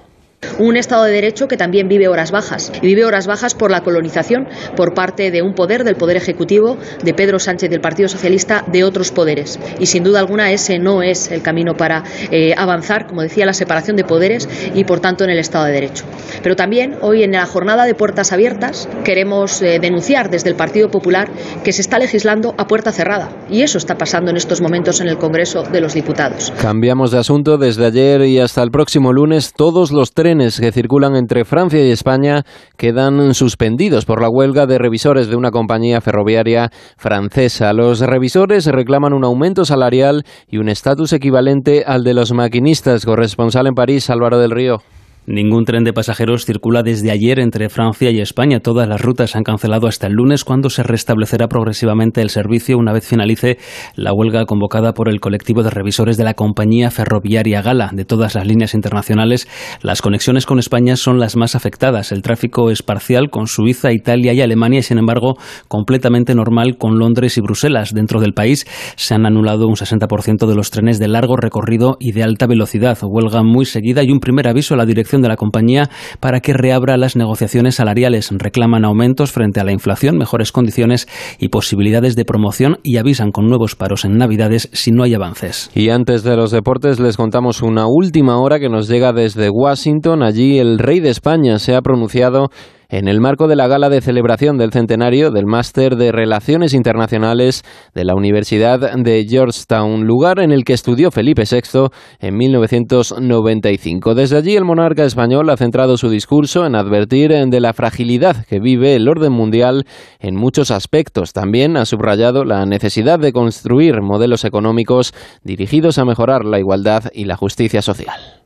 Un 0.57 0.77
Estado 0.77 1.03
de 1.03 1.11
Derecho 1.11 1.47
que 1.47 1.57
también 1.57 1.87
vive 1.87 2.07
horas 2.07 2.31
bajas. 2.31 2.71
Y 2.81 2.87
vive 2.87 3.05
horas 3.05 3.27
bajas 3.27 3.55
por 3.55 3.71
la 3.71 3.81
colonización 3.81 4.47
por 4.75 4.93
parte 4.93 5.31
de 5.31 5.41
un 5.41 5.53
poder, 5.53 5.83
del 5.83 5.95
Poder 5.95 6.17
Ejecutivo, 6.17 6.77
de 7.03 7.13
Pedro 7.13 7.39
Sánchez 7.39 7.69
del 7.69 7.81
Partido 7.81 8.07
Socialista, 8.07 8.63
de 8.67 8.83
otros 8.83 9.11
poderes. 9.11 9.59
Y 9.79 9.87
sin 9.87 10.03
duda 10.03 10.19
alguna 10.19 10.51
ese 10.51 10.79
no 10.79 11.03
es 11.03 11.31
el 11.31 11.41
camino 11.41 11.75
para 11.75 12.03
eh, 12.31 12.53
avanzar, 12.57 13.07
como 13.07 13.21
decía, 13.21 13.45
la 13.45 13.53
separación 13.53 13.97
de 13.97 14.05
poderes 14.05 14.47
y 14.73 14.85
por 14.85 15.01
tanto 15.01 15.25
en 15.25 15.29
el 15.29 15.39
Estado 15.39 15.65
de 15.65 15.73
Derecho. 15.73 16.05
Pero 16.41 16.55
también 16.55 16.95
hoy 17.01 17.23
en 17.23 17.33
la 17.33 17.45
jornada 17.45 17.85
de 17.85 17.95
puertas 17.95 18.31
abiertas 18.31 18.87
queremos 19.03 19.61
eh, 19.61 19.79
denunciar 19.79 20.29
desde 20.29 20.49
el 20.49 20.55
Partido 20.55 20.89
Popular 20.89 21.29
que 21.63 21.73
se 21.73 21.81
está 21.81 21.99
legislando 21.99 22.55
a 22.57 22.67
puerta 22.67 22.91
cerrada. 22.91 23.29
Y 23.49 23.61
eso 23.61 23.77
está 23.77 23.97
pasando 23.97 24.31
en 24.31 24.37
estos 24.37 24.61
momentos 24.61 25.01
en 25.01 25.07
el 25.09 25.17
Congreso 25.17 25.63
de 25.63 25.81
los 25.81 25.93
Diputados. 25.93 26.53
Cambiamos 26.61 27.11
de 27.11 27.19
asunto. 27.19 27.57
Desde 27.57 27.85
ayer 27.85 28.21
y 28.21 28.39
hasta 28.39 28.63
el 28.63 28.71
próximo 28.71 29.11
lunes, 29.11 29.53
todos 29.53 29.91
los 29.91 30.13
tres 30.13 30.28
trenes 30.29 30.59
que 30.59 30.71
circulan 30.71 31.15
entre 31.15 31.43
Francia 31.43 31.83
y 31.83 31.89
España 31.89 32.43
quedan 32.77 33.33
suspendidos 33.33 34.05
por 34.05 34.21
la 34.21 34.29
huelga 34.29 34.67
de 34.67 34.77
revisores 34.77 35.27
de 35.27 35.35
una 35.35 35.49
compañía 35.49 36.01
ferroviaria 36.01 36.69
francesa. 36.97 37.73
Los 37.73 38.01
revisores 38.01 38.67
reclaman 38.67 39.13
un 39.13 39.25
aumento 39.25 39.65
salarial 39.65 40.21
y 40.47 40.59
un 40.59 40.69
estatus 40.69 41.13
equivalente 41.13 41.83
al 41.83 42.03
de 42.03 42.13
los 42.13 42.31
maquinistas. 42.31 43.05
Corresponsal 43.05 43.65
en 43.65 43.73
París, 43.73 44.11
Álvaro 44.11 44.37
del 44.37 44.51
Río. 44.51 44.83
Ningún 45.31 45.63
tren 45.63 45.83
de 45.83 45.93
pasajeros 45.93 46.43
circula 46.43 46.81
desde 46.81 47.11
ayer 47.11 47.39
entre 47.39 47.69
Francia 47.69 48.09
y 48.09 48.19
España. 48.19 48.61
Todas 48.61 48.89
las 48.89 48.99
rutas 48.99 49.29
se 49.29 49.37
han 49.37 49.43
cancelado 49.43 49.85
hasta 49.85 50.07
el 50.07 50.13
lunes, 50.13 50.43
cuando 50.43 50.71
se 50.71 50.81
restablecerá 50.81 51.47
progresivamente 51.47 52.23
el 52.23 52.31
servicio 52.31 52.79
una 52.79 52.93
vez 52.93 53.05
finalice 53.05 53.59
la 53.93 54.11
huelga 54.11 54.45
convocada 54.45 54.93
por 54.93 55.07
el 55.07 55.19
colectivo 55.19 55.61
de 55.61 55.69
revisores 55.69 56.17
de 56.17 56.23
la 56.23 56.33
compañía 56.33 56.89
ferroviaria 56.89 57.61
Gala. 57.61 57.91
De 57.93 58.05
todas 58.05 58.33
las 58.33 58.47
líneas 58.47 58.73
internacionales, 58.73 59.47
las 59.83 60.01
conexiones 60.01 60.47
con 60.47 60.57
España 60.57 60.95
son 60.95 61.19
las 61.19 61.35
más 61.35 61.53
afectadas. 61.53 62.11
El 62.11 62.23
tráfico 62.23 62.71
es 62.71 62.81
parcial 62.81 63.29
con 63.29 63.45
Suiza, 63.45 63.91
Italia 63.91 64.33
y 64.33 64.41
Alemania 64.41 64.79
y, 64.79 64.83
sin 64.83 64.97
embargo, 64.97 65.35
completamente 65.67 66.33
normal 66.33 66.77
con 66.79 66.97
Londres 66.97 67.37
y 67.37 67.41
Bruselas. 67.41 67.93
Dentro 67.93 68.19
del 68.19 68.33
país 68.33 68.65
se 68.95 69.13
han 69.13 69.27
anulado 69.27 69.67
un 69.67 69.75
60% 69.75 70.47
de 70.47 70.55
los 70.55 70.71
trenes 70.71 70.97
de 70.97 71.07
largo 71.07 71.35
recorrido 71.35 71.97
y 71.99 72.13
de 72.13 72.23
alta 72.23 72.47
velocidad. 72.47 72.97
Huelga 73.03 73.43
muy 73.43 73.65
seguida 73.65 74.01
y 74.01 74.09
un 74.09 74.21
primer 74.21 74.47
aviso 74.47 74.73
a 74.73 74.77
la 74.77 74.87
dirección 74.87 75.18
de 75.21 75.29
la 75.29 75.35
compañía 75.35 75.89
para 76.19 76.39
que 76.39 76.53
reabra 76.53 76.97
las 76.97 77.15
negociaciones 77.15 77.75
salariales. 77.75 78.29
Reclaman 78.31 78.85
aumentos 78.85 79.31
frente 79.31 79.59
a 79.59 79.63
la 79.63 79.71
inflación, 79.71 80.17
mejores 80.17 80.51
condiciones 80.51 81.07
y 81.39 81.49
posibilidades 81.49 82.15
de 82.15 82.25
promoción 82.25 82.77
y 82.83 82.97
avisan 82.97 83.31
con 83.31 83.47
nuevos 83.47 83.75
paros 83.75 84.05
en 84.05 84.17
Navidades 84.17 84.69
si 84.73 84.91
no 84.91 85.03
hay 85.03 85.13
avances. 85.13 85.69
Y 85.75 85.89
antes 85.89 86.23
de 86.23 86.35
los 86.35 86.51
deportes 86.51 86.99
les 86.99 87.17
contamos 87.17 87.61
una 87.61 87.85
última 87.87 88.39
hora 88.39 88.59
que 88.59 88.69
nos 88.69 88.87
llega 88.87 89.13
desde 89.13 89.49
Washington. 89.49 90.23
Allí 90.23 90.57
el 90.59 90.79
rey 90.79 90.99
de 90.99 91.09
España 91.09 91.59
se 91.59 91.75
ha 91.75 91.81
pronunciado 91.81 92.49
en 92.89 93.07
el 93.07 93.21
marco 93.21 93.47
de 93.47 93.55
la 93.55 93.67
gala 93.67 93.89
de 93.89 94.01
celebración 94.01 94.57
del 94.57 94.71
centenario 94.71 95.31
del 95.31 95.45
Máster 95.45 95.95
de 95.95 96.11
Relaciones 96.11 96.73
Internacionales 96.73 97.63
de 97.93 98.03
la 98.03 98.15
Universidad 98.15 98.79
de 98.97 99.25
Georgetown, 99.29 100.05
lugar 100.05 100.39
en 100.39 100.51
el 100.51 100.65
que 100.65 100.73
estudió 100.73 101.11
Felipe 101.11 101.43
VI 101.49 101.89
en 102.19 102.35
1995. 102.35 104.15
Desde 104.15 104.37
allí 104.37 104.55
el 104.55 104.65
monarca 104.65 105.05
español 105.05 105.49
ha 105.49 105.57
centrado 105.57 105.97
su 105.97 106.09
discurso 106.09 106.65
en 106.65 106.75
advertir 106.75 107.29
de 107.29 107.59
la 107.59 107.73
fragilidad 107.73 108.45
que 108.45 108.59
vive 108.59 108.95
el 108.95 109.07
orden 109.07 109.31
mundial 109.31 109.85
en 110.19 110.35
muchos 110.35 110.71
aspectos. 110.71 111.31
También 111.31 111.77
ha 111.77 111.85
subrayado 111.85 112.43
la 112.43 112.65
necesidad 112.65 113.19
de 113.19 113.33
construir 113.33 114.01
modelos 114.01 114.45
económicos 114.45 115.13
dirigidos 115.43 115.99
a 115.99 116.05
mejorar 116.05 116.43
la 116.43 116.59
igualdad 116.59 117.03
y 117.13 117.25
la 117.25 117.35
justicia 117.35 117.81
social. 117.81 118.39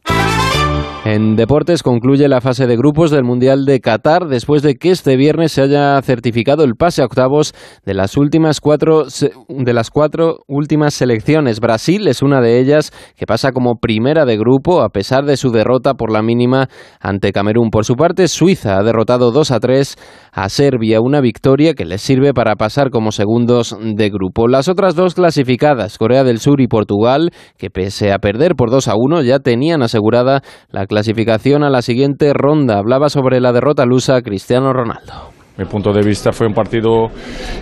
En 1.05 1.35
deportes 1.35 1.83
concluye 1.83 2.29
la 2.29 2.39
fase 2.39 2.65
de 2.65 2.77
grupos 2.77 3.11
del 3.11 3.25
Mundial 3.25 3.65
de 3.65 3.81
Qatar 3.81 4.27
después 4.27 4.61
de 4.61 4.75
que 4.75 4.89
este 4.89 5.17
viernes 5.17 5.51
se 5.51 5.61
haya 5.61 6.01
certificado 6.01 6.63
el 6.63 6.75
pase 6.75 7.01
a 7.01 7.05
octavos 7.05 7.53
de 7.85 7.93
las 7.93 8.15
últimas 8.15 8.61
cuatro 8.61 9.03
de 9.49 9.73
las 9.73 9.89
cuatro 9.89 10.37
últimas 10.47 10.93
selecciones. 10.93 11.59
Brasil 11.59 12.07
es 12.07 12.21
una 12.21 12.39
de 12.39 12.57
ellas 12.57 12.93
que 13.17 13.25
pasa 13.25 13.51
como 13.51 13.75
primera 13.81 14.23
de 14.23 14.37
grupo 14.37 14.81
a 14.81 14.91
pesar 14.91 15.25
de 15.25 15.35
su 15.35 15.51
derrota 15.51 15.95
por 15.95 16.09
la 16.09 16.21
mínima 16.21 16.69
ante 17.01 17.33
Camerún. 17.33 17.69
Por 17.69 17.83
su 17.83 17.95
parte, 17.95 18.29
Suiza 18.29 18.77
ha 18.77 18.83
derrotado 18.83 19.31
2 19.31 19.51
a 19.51 19.59
3 19.59 19.97
a 20.31 20.47
Serbia, 20.47 21.01
una 21.01 21.19
victoria 21.19 21.73
que 21.73 21.83
les 21.83 22.01
sirve 22.01 22.33
para 22.33 22.55
pasar 22.55 22.91
como 22.91 23.11
segundos 23.11 23.75
de 23.77 24.09
grupo. 24.09 24.47
Las 24.47 24.69
otras 24.69 24.95
dos 24.95 25.15
clasificadas, 25.15 25.97
Corea 25.97 26.23
del 26.23 26.39
Sur 26.39 26.61
y 26.61 26.67
Portugal, 26.67 27.31
que 27.57 27.69
pese 27.69 28.13
a 28.13 28.19
perder 28.19 28.55
por 28.55 28.71
2 28.71 28.87
a 28.87 28.93
1 28.95 29.23
ya 29.23 29.39
tenían 29.39 29.83
asegurada 29.83 30.41
la 30.69 30.87
clasificación 30.93 31.63
a 31.63 31.71
la 31.71 31.81
siguiente 31.81 32.33
ronda. 32.33 32.77
Hablaba 32.77 33.09
sobre 33.09 33.39
la 33.39 33.51
derrota 33.51 33.83
lusa 33.83 34.21
Cristiano 34.21 34.73
Ronaldo. 34.73 35.32
Mi 35.55 35.65
punto 35.65 35.93
de 35.93 36.01
vista 36.01 36.31
fue 36.31 36.47
un 36.47 36.53
partido 36.53 37.09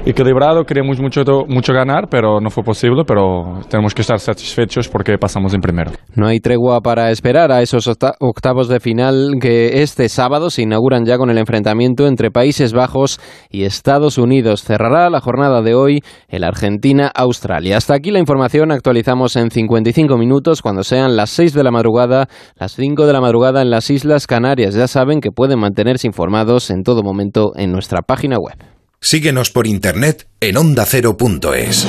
equilibrado, 0.06 0.64
queríamos 0.64 1.02
mucho, 1.02 1.24
mucho 1.50 1.74
ganar, 1.74 2.08
pero 2.10 2.40
no 2.40 2.50
fue 2.50 2.64
posible, 2.64 3.04
pero 3.06 3.60
tenemos 3.70 3.94
que 3.94 4.02
estar 4.02 4.18
satisfechos 4.18 4.88
porque 4.88 5.18
pasamos 5.18 5.54
en 5.54 5.60
primero. 5.60 5.92
No 6.16 6.26
hay 6.26 6.40
tregua 6.40 6.80
para 6.80 7.12
esperar 7.12 7.52
a 7.52 7.62
esos 7.62 7.90
octavos 8.20 8.70
de 8.70 8.80
final 8.80 9.34
que 9.42 9.82
este 9.82 10.08
sábado 10.08 10.50
se 10.50 10.62
inauguran 10.62 11.04
ya 11.04 11.18
con 11.18 11.30
el 11.30 11.38
enfrentamiento 11.38 12.08
entre 12.08 12.32
Países 12.32 12.72
Bajos 12.72 13.20
y 13.50 13.66
Estados 13.66 14.18
Unidos. 14.18 14.64
Cerrará 14.64 15.10
la 15.10 15.20
jornada 15.20 15.62
de 15.62 15.76
hoy 15.76 16.00
el 16.30 16.46
Argentina-Australia. 16.46 17.76
Hasta 17.76 17.96
aquí 17.96 18.12
la 18.12 18.20
información, 18.20 18.72
actualizamos 18.72 19.36
en 19.36 19.52
55 19.52 20.18
minutos 20.18 20.62
cuando 20.62 20.84
sean 20.84 21.18
las 21.18 21.30
6 21.32 21.54
de 21.54 21.64
la 21.64 21.72
madrugada, 21.72 22.30
las 22.56 22.72
5 22.74 23.06
de 23.06 23.12
la 23.12 23.20
madrugada 23.20 23.62
en 23.62 23.70
las 23.70 23.90
Islas 23.90 24.28
Canarias. 24.28 24.76
Ya 24.76 24.88
saben 24.88 25.20
que 25.20 25.32
pueden 25.32 25.60
mantenerse 25.60 26.08
informados 26.08 26.70
en 26.70 26.84
todo 26.84 27.04
momento 27.04 27.52
en 27.58 27.72
nuestro 27.72 27.81
nuestra 27.82 28.04
página 28.04 28.38
web. 28.38 28.58
Síguenos 29.00 29.50
por 29.50 29.66
internet 29.66 30.28
en 30.40 30.56
ondacero.es. 30.56 31.88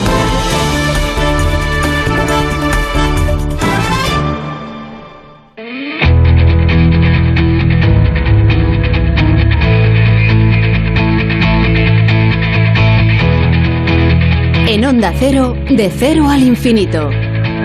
En 14.66 14.84
Onda 14.86 15.12
Cero, 15.18 15.54
de 15.68 15.92
cero 15.94 16.30
al 16.30 16.42
infinito. 16.42 17.10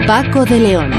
Paco 0.06 0.44
de 0.44 0.60
León. 0.60 0.92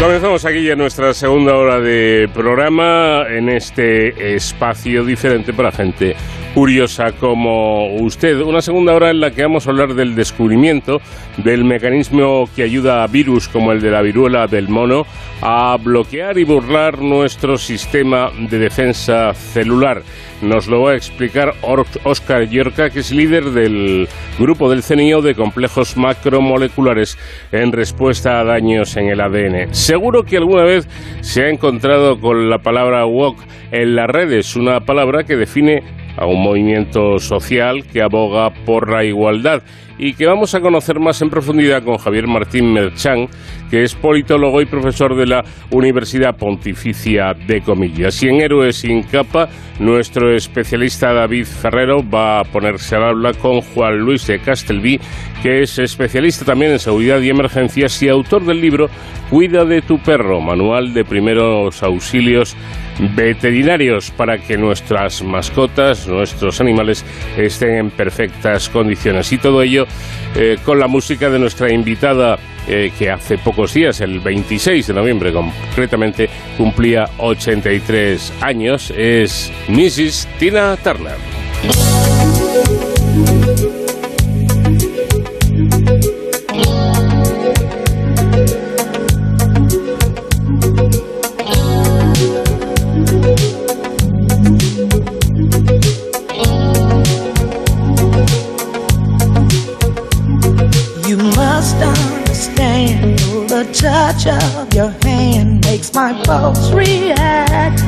Comenzamos 0.00 0.44
aquí 0.44 0.62
ya 0.62 0.76
nuestra 0.76 1.14
segunda 1.14 1.56
hora 1.56 1.80
de 1.80 2.28
programa 2.34 3.24
en 3.30 3.48
este 3.48 4.34
espacio 4.36 5.04
diferente 5.04 5.54
para 5.54 5.72
gente 5.72 6.14
curiosa 6.56 7.12
como 7.12 7.96
usted. 7.96 8.40
Una 8.40 8.62
segunda 8.62 8.94
hora 8.94 9.10
en 9.10 9.20
la 9.20 9.30
que 9.30 9.42
vamos 9.42 9.66
a 9.66 9.70
hablar 9.72 9.92
del 9.92 10.14
descubrimiento 10.14 11.02
del 11.36 11.64
mecanismo 11.64 12.48
que 12.56 12.62
ayuda 12.62 13.04
a 13.04 13.08
virus 13.08 13.46
como 13.46 13.72
el 13.72 13.82
de 13.82 13.90
la 13.90 14.00
viruela 14.00 14.46
del 14.46 14.70
mono 14.70 15.04
a 15.42 15.76
bloquear 15.76 16.38
y 16.38 16.44
burlar 16.44 17.02
nuestro 17.02 17.58
sistema 17.58 18.30
de 18.48 18.58
defensa 18.58 19.34
celular. 19.34 20.02
Nos 20.40 20.66
lo 20.66 20.80
va 20.80 20.92
a 20.92 20.96
explicar 20.96 21.52
Oscar 22.04 22.48
Yorca, 22.48 22.88
que 22.88 23.00
es 23.00 23.12
líder 23.12 23.50
del 23.50 24.08
grupo 24.38 24.70
del 24.70 24.82
CNIO 24.82 25.20
de 25.20 25.34
complejos 25.34 25.98
macromoleculares 25.98 27.18
en 27.52 27.70
respuesta 27.70 28.40
a 28.40 28.44
daños 28.44 28.96
en 28.96 29.08
el 29.08 29.20
ADN. 29.20 29.74
Seguro 29.74 30.22
que 30.22 30.38
alguna 30.38 30.64
vez 30.64 30.88
se 31.20 31.42
ha 31.42 31.50
encontrado 31.50 32.18
con 32.18 32.48
la 32.48 32.60
palabra 32.60 33.04
woke 33.04 33.44
en 33.72 33.94
las 33.94 34.08
redes, 34.08 34.56
una 34.56 34.80
palabra 34.80 35.24
que 35.24 35.36
define 35.36 36.05
a 36.16 36.26
un 36.26 36.42
movimiento 36.42 37.18
social 37.18 37.84
que 37.92 38.02
aboga 38.02 38.50
por 38.64 38.90
la 38.90 39.04
igualdad 39.04 39.62
y 39.98 40.14
que 40.14 40.26
vamos 40.26 40.54
a 40.54 40.60
conocer 40.60 41.00
más 41.00 41.22
en 41.22 41.30
profundidad 41.30 41.82
con 41.82 41.96
Javier 41.96 42.26
Martín 42.26 42.72
Merchán, 42.72 43.28
que 43.70 43.82
es 43.82 43.94
politólogo 43.94 44.60
y 44.60 44.66
profesor 44.66 45.16
de 45.16 45.26
la 45.26 45.42
Universidad 45.70 46.36
Pontificia 46.36 47.32
de 47.46 47.62
Comillas. 47.62 48.22
Y 48.22 48.28
en 48.28 48.40
Héroes 48.40 48.76
sin 48.76 49.02
capa, 49.04 49.48
nuestro 49.80 50.34
especialista 50.34 51.12
David 51.12 51.46
Ferrero 51.46 52.02
va 52.08 52.40
a 52.40 52.44
ponerse 52.44 52.96
al 52.96 53.04
habla 53.04 53.32
con 53.32 53.60
Juan 53.60 53.98
Luis 53.98 54.26
de 54.26 54.38
Castelví, 54.38 55.00
que 55.42 55.62
es 55.62 55.78
especialista 55.78 56.44
también 56.44 56.72
en 56.72 56.78
seguridad 56.78 57.20
y 57.20 57.30
emergencias 57.30 58.02
y 58.02 58.08
autor 58.08 58.44
del 58.44 58.60
libro 58.60 58.88
Cuida 59.30 59.64
de 59.64 59.82
tu 59.82 59.98
perro, 59.98 60.40
manual 60.40 60.92
de 60.94 61.04
primeros 61.04 61.82
auxilios 61.82 62.56
veterinarios 62.98 64.10
para 64.10 64.38
que 64.38 64.56
nuestras 64.56 65.22
mascotas, 65.22 66.06
nuestros 66.06 66.60
animales 66.60 67.04
estén 67.36 67.76
en 67.76 67.90
perfectas 67.90 68.68
condiciones. 68.68 69.32
Y 69.32 69.38
todo 69.38 69.62
ello 69.62 69.86
eh, 70.34 70.58
con 70.64 70.78
la 70.78 70.88
música 70.88 71.30
de 71.30 71.38
nuestra 71.38 71.72
invitada 71.72 72.38
eh, 72.68 72.92
que 72.98 73.10
hace 73.10 73.38
pocos 73.38 73.74
días, 73.74 74.00
el 74.00 74.20
26 74.20 74.88
de 74.88 74.94
noviembre 74.94 75.32
concretamente, 75.32 76.28
cumplía 76.56 77.08
83 77.18 78.32
años, 78.40 78.92
es 78.96 79.52
Mrs. 79.68 80.28
Tina 80.38 80.76
Turner. 80.76 82.15
Touch 103.76 104.26
of 104.26 104.72
your 104.74 104.90
hand 105.02 105.64
makes 105.66 105.92
my 105.92 106.12
pulse 106.24 106.72
react. 106.72 107.78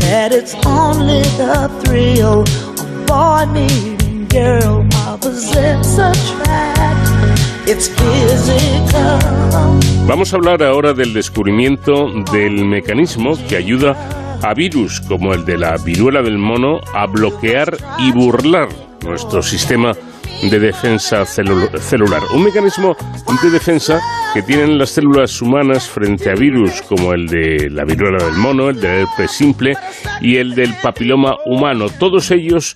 That 0.00 0.32
it's 0.32 0.54
only 0.66 1.22
the 1.40 1.70
thrill 1.82 2.42
of 2.42 3.06
boy 3.06 3.46
meeting 3.52 4.28
girl 4.28 4.86
opposites 5.08 5.98
attract. 5.98 7.04
Vamos 10.06 10.32
a 10.32 10.36
hablar 10.36 10.62
ahora 10.62 10.92
del 10.92 11.14
descubrimiento 11.14 12.10
del 12.30 12.66
mecanismo 12.66 13.38
que 13.48 13.56
ayuda 13.56 14.38
a 14.42 14.52
virus 14.52 15.00
como 15.00 15.32
el 15.32 15.46
de 15.46 15.56
la 15.56 15.78
viruela 15.78 16.20
del 16.20 16.36
mono 16.36 16.82
a 16.92 17.06
bloquear 17.06 17.78
y 18.00 18.12
burlar 18.12 18.68
nuestro 19.02 19.42
sistema 19.42 19.94
de 20.42 20.58
defensa 20.58 21.24
celular. 21.24 22.22
Un 22.34 22.44
mecanismo 22.44 22.96
de 23.42 23.50
defensa 23.50 24.00
que 24.32 24.42
tienen 24.42 24.78
las 24.78 24.90
células 24.90 25.40
humanas 25.42 25.88
frente 25.88 26.30
a 26.30 26.34
virus 26.34 26.82
como 26.82 27.12
el 27.12 27.26
de 27.26 27.68
la 27.70 27.84
viruela 27.84 28.24
del 28.24 28.34
mono, 28.34 28.70
el 28.70 28.80
del 28.80 29.02
herpes 29.02 29.30
simple 29.30 29.76
y 30.20 30.36
el 30.36 30.54
del 30.54 30.74
papiloma 30.82 31.36
humano. 31.46 31.86
Todos 31.98 32.30
ellos 32.30 32.74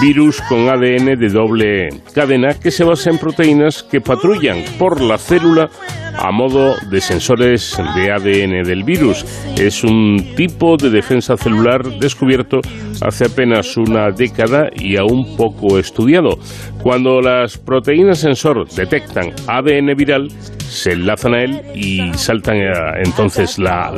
virus 0.00 0.40
con 0.42 0.68
ADN 0.68 1.18
de 1.18 1.28
doble 1.28 1.88
cadena 2.14 2.54
que 2.54 2.70
se 2.70 2.84
basa 2.84 3.10
en 3.10 3.18
proteínas 3.18 3.82
que 3.82 4.00
patrullan 4.00 4.64
por 4.78 5.00
la 5.00 5.18
célula 5.18 5.70
a 6.16 6.30
modo 6.30 6.74
de 6.90 7.00
sensores 7.00 7.76
de 7.94 8.12
ADN 8.12 8.62
del 8.62 8.84
virus. 8.84 9.24
Es 9.56 9.84
un 9.84 10.34
tipo 10.36 10.76
de 10.76 10.90
defensa 10.90 11.36
celular 11.36 11.82
descubierto 11.98 12.60
hace 13.02 13.26
apenas 13.26 13.76
una 13.76 14.10
década 14.10 14.68
y 14.74 14.96
aún 14.96 15.36
poco 15.36 15.78
estudiado. 15.78 16.38
Cuando 16.82 17.20
las 17.20 17.58
proteínas 17.58 18.18
sensor 18.18 18.68
detectan 18.68 19.32
ADN 19.46 19.94
viral, 19.96 20.28
se 20.70 20.92
enlazan 20.92 21.34
a 21.34 21.42
él 21.42 21.62
y 21.74 22.12
saltan 22.14 22.56
entonces 23.04 23.58
la, 23.58 23.88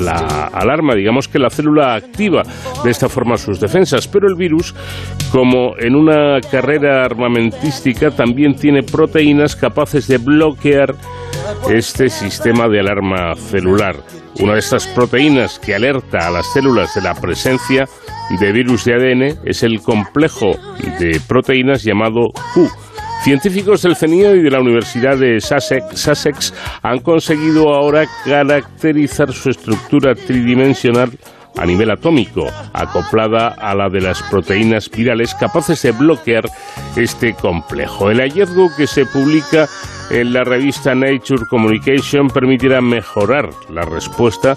alarma. 0.52 0.94
Digamos 0.94 1.28
que 1.28 1.38
la 1.38 1.50
célula 1.50 1.94
activa 1.94 2.42
de 2.82 2.90
esta 2.90 3.08
forma 3.08 3.36
sus 3.36 3.60
defensas, 3.60 4.08
pero 4.08 4.26
el 4.26 4.34
virus, 4.36 4.74
como 5.30 5.74
en 5.78 5.94
una 5.94 6.40
carrera 6.40 7.04
armamentística, 7.04 8.10
también 8.10 8.54
tiene 8.54 8.82
proteínas 8.82 9.54
capaces 9.54 10.08
de 10.08 10.18
bloquear 10.18 10.94
este 11.70 12.08
sistema 12.08 12.68
de 12.68 12.80
alarma 12.80 13.34
celular. 13.34 13.96
Una 14.40 14.54
de 14.54 14.60
estas 14.60 14.86
proteínas 14.88 15.58
que 15.58 15.74
alerta 15.74 16.26
a 16.26 16.30
las 16.30 16.52
células 16.52 16.94
de 16.94 17.02
la 17.02 17.14
presencia 17.14 17.88
de 18.40 18.52
virus 18.52 18.84
de 18.84 18.94
ADN 18.94 19.38
es 19.44 19.62
el 19.62 19.80
complejo 19.80 20.52
de 20.98 21.20
proteínas 21.28 21.82
llamado 21.82 22.32
Q 22.54 22.70
Científicos 23.22 23.82
del 23.82 23.94
CENIO 23.94 24.34
y 24.34 24.42
de 24.42 24.50
la 24.50 24.60
Universidad 24.60 25.16
de 25.16 25.40
Sussex, 25.40 26.52
han 26.82 26.98
conseguido 26.98 27.72
ahora 27.72 28.04
caracterizar 28.24 29.32
su 29.32 29.50
estructura 29.50 30.16
tridimensional 30.16 31.16
a 31.56 31.64
nivel 31.64 31.92
atómico, 31.92 32.48
acoplada 32.72 33.46
a 33.46 33.76
la 33.76 33.88
de 33.88 34.00
las 34.00 34.20
proteínas 34.24 34.90
virales 34.90 35.36
capaces 35.36 35.80
de 35.82 35.92
bloquear 35.92 36.50
este 36.96 37.34
complejo. 37.34 38.10
El 38.10 38.18
hallazgo 38.18 38.70
que 38.76 38.88
se 38.88 39.06
publica 39.06 39.68
en 40.12 40.32
la 40.34 40.44
revista 40.44 40.94
Nature 40.94 41.46
Communication 41.48 42.28
permitirá 42.28 42.80
mejorar 42.82 43.48
la 43.70 43.82
respuesta 43.82 44.56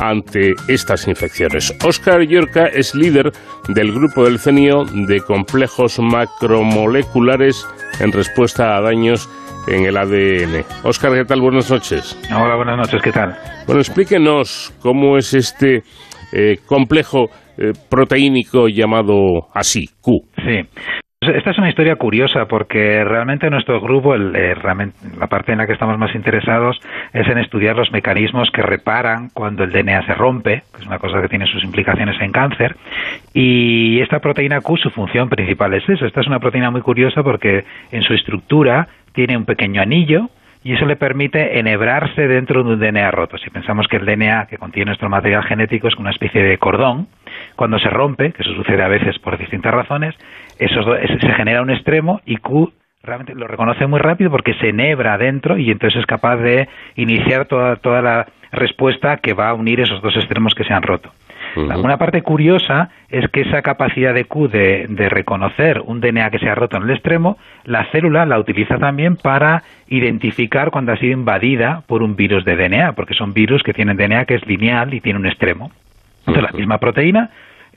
ante 0.00 0.54
estas 0.66 1.06
infecciones. 1.06 1.76
Oscar 1.84 2.22
Yorca 2.26 2.66
es 2.66 2.94
líder 2.94 3.30
del 3.68 3.92
grupo 3.92 4.24
del 4.24 4.38
CENIO 4.38 4.84
de 4.84 5.20
complejos 5.20 6.00
macromoleculares 6.00 7.68
en 8.00 8.12
respuesta 8.12 8.76
a 8.76 8.80
daños 8.80 9.28
en 9.68 9.84
el 9.84 9.96
ADN. 9.96 10.64
Oscar, 10.84 11.12
¿qué 11.12 11.24
tal? 11.24 11.40
Buenas 11.42 11.70
noches. 11.70 12.18
Hola, 12.34 12.56
buenas 12.56 12.78
noches, 12.78 13.02
¿qué 13.02 13.12
tal? 13.12 13.36
Bueno, 13.66 13.80
explíquenos 13.80 14.74
cómo 14.80 15.18
es 15.18 15.34
este 15.34 15.82
eh, 16.32 16.56
complejo 16.66 17.26
eh, 17.58 17.72
proteínico 17.90 18.68
llamado 18.68 19.48
así, 19.52 19.88
Q. 20.00 20.22
Sí. 20.36 21.03
Esta 21.28 21.50
es 21.50 21.58
una 21.58 21.68
historia 21.68 21.96
curiosa 21.96 22.46
porque 22.46 23.04
realmente 23.04 23.48
nuestro 23.50 23.80
grupo, 23.80 24.14
eh, 24.14 24.54
la 25.18 25.26
parte 25.26 25.52
en 25.52 25.58
la 25.58 25.66
que 25.66 25.72
estamos 25.72 25.98
más 25.98 26.14
interesados 26.14 26.80
es 27.12 27.26
en 27.28 27.38
estudiar 27.38 27.76
los 27.76 27.90
mecanismos 27.92 28.50
que 28.50 28.62
reparan 28.62 29.30
cuando 29.30 29.64
el 29.64 29.72
DNA 29.72 30.06
se 30.06 30.14
rompe, 30.14 30.62
que 30.74 30.82
es 30.82 30.86
una 30.86 30.98
cosa 30.98 31.20
que 31.22 31.28
tiene 31.28 31.46
sus 31.46 31.62
implicaciones 31.64 32.20
en 32.20 32.32
cáncer. 32.32 32.76
Y 33.32 34.00
esta 34.00 34.20
proteína 34.20 34.60
Q, 34.60 34.76
su 34.76 34.90
función 34.90 35.28
principal 35.28 35.74
es 35.74 35.88
eso. 35.88 36.06
Esta 36.06 36.20
es 36.20 36.26
una 36.26 36.40
proteína 36.40 36.70
muy 36.70 36.80
curiosa 36.80 37.22
porque 37.22 37.64
en 37.90 38.02
su 38.02 38.14
estructura 38.14 38.88
tiene 39.12 39.36
un 39.36 39.44
pequeño 39.44 39.80
anillo 39.80 40.28
y 40.64 40.72
eso 40.72 40.86
le 40.86 40.96
permite 40.96 41.58
enhebrarse 41.58 42.26
dentro 42.26 42.64
de 42.64 42.72
un 42.72 42.80
DNA 42.80 43.10
roto. 43.10 43.36
Si 43.38 43.50
pensamos 43.50 43.86
que 43.86 43.98
el 43.98 44.06
DNA 44.06 44.46
que 44.46 44.56
contiene 44.56 44.86
nuestro 44.86 45.10
material 45.10 45.44
genético 45.44 45.88
es 45.88 45.96
una 45.96 46.10
especie 46.10 46.42
de 46.42 46.56
cordón, 46.58 47.06
cuando 47.56 47.78
se 47.78 47.88
rompe, 47.88 48.32
que 48.32 48.42
eso 48.42 48.52
sucede 48.54 48.82
a 48.82 48.88
veces 48.88 49.18
por 49.18 49.38
distintas 49.38 49.72
razones, 49.72 50.14
eso 50.58 50.82
se 51.20 51.32
genera 51.34 51.62
un 51.62 51.70
extremo 51.70 52.20
y 52.24 52.36
Q 52.36 52.72
realmente 53.02 53.34
lo 53.34 53.46
reconoce 53.46 53.86
muy 53.86 54.00
rápido 54.00 54.30
porque 54.30 54.54
se 54.54 54.70
enhebra 54.70 55.18
dentro 55.18 55.58
y 55.58 55.70
entonces 55.70 56.00
es 56.00 56.06
capaz 56.06 56.36
de 56.36 56.68
iniciar 56.96 57.46
toda, 57.46 57.76
toda 57.76 58.02
la 58.02 58.26
respuesta 58.50 59.18
que 59.18 59.34
va 59.34 59.50
a 59.50 59.54
unir 59.54 59.80
esos 59.80 60.00
dos 60.00 60.16
extremos 60.16 60.54
que 60.54 60.64
se 60.64 60.72
han 60.72 60.82
roto. 60.82 61.10
Una 61.56 61.98
parte 61.98 62.22
curiosa 62.22 62.90
es 63.08 63.28
que 63.30 63.42
esa 63.42 63.62
capacidad 63.62 64.12
de 64.12 64.24
Q 64.24 64.48
de, 64.48 64.86
de, 64.88 65.08
reconocer 65.08 65.80
un 65.84 66.00
DNA 66.00 66.30
que 66.30 66.40
se 66.40 66.48
ha 66.48 66.54
roto 66.56 66.76
en 66.76 66.82
el 66.82 66.90
extremo, 66.90 67.38
la 67.62 67.84
célula 67.92 68.26
la 68.26 68.40
utiliza 68.40 68.78
también 68.78 69.14
para 69.14 69.62
identificar 69.86 70.72
cuando 70.72 70.90
ha 70.90 70.96
sido 70.96 71.12
invadida 71.12 71.82
por 71.86 72.02
un 72.02 72.16
virus 72.16 72.44
de 72.44 72.56
DNA, 72.56 72.94
porque 72.94 73.14
son 73.14 73.34
virus 73.34 73.62
que 73.62 73.72
tienen 73.72 73.96
DNA 73.96 74.24
que 74.24 74.34
es 74.34 74.46
lineal 74.46 74.94
y 74.94 75.00
tiene 75.00 75.20
un 75.20 75.26
extremo. 75.26 75.70
Entonces, 76.26 76.42
la 76.42 76.52
misma 76.56 76.78
proteína 76.78 77.30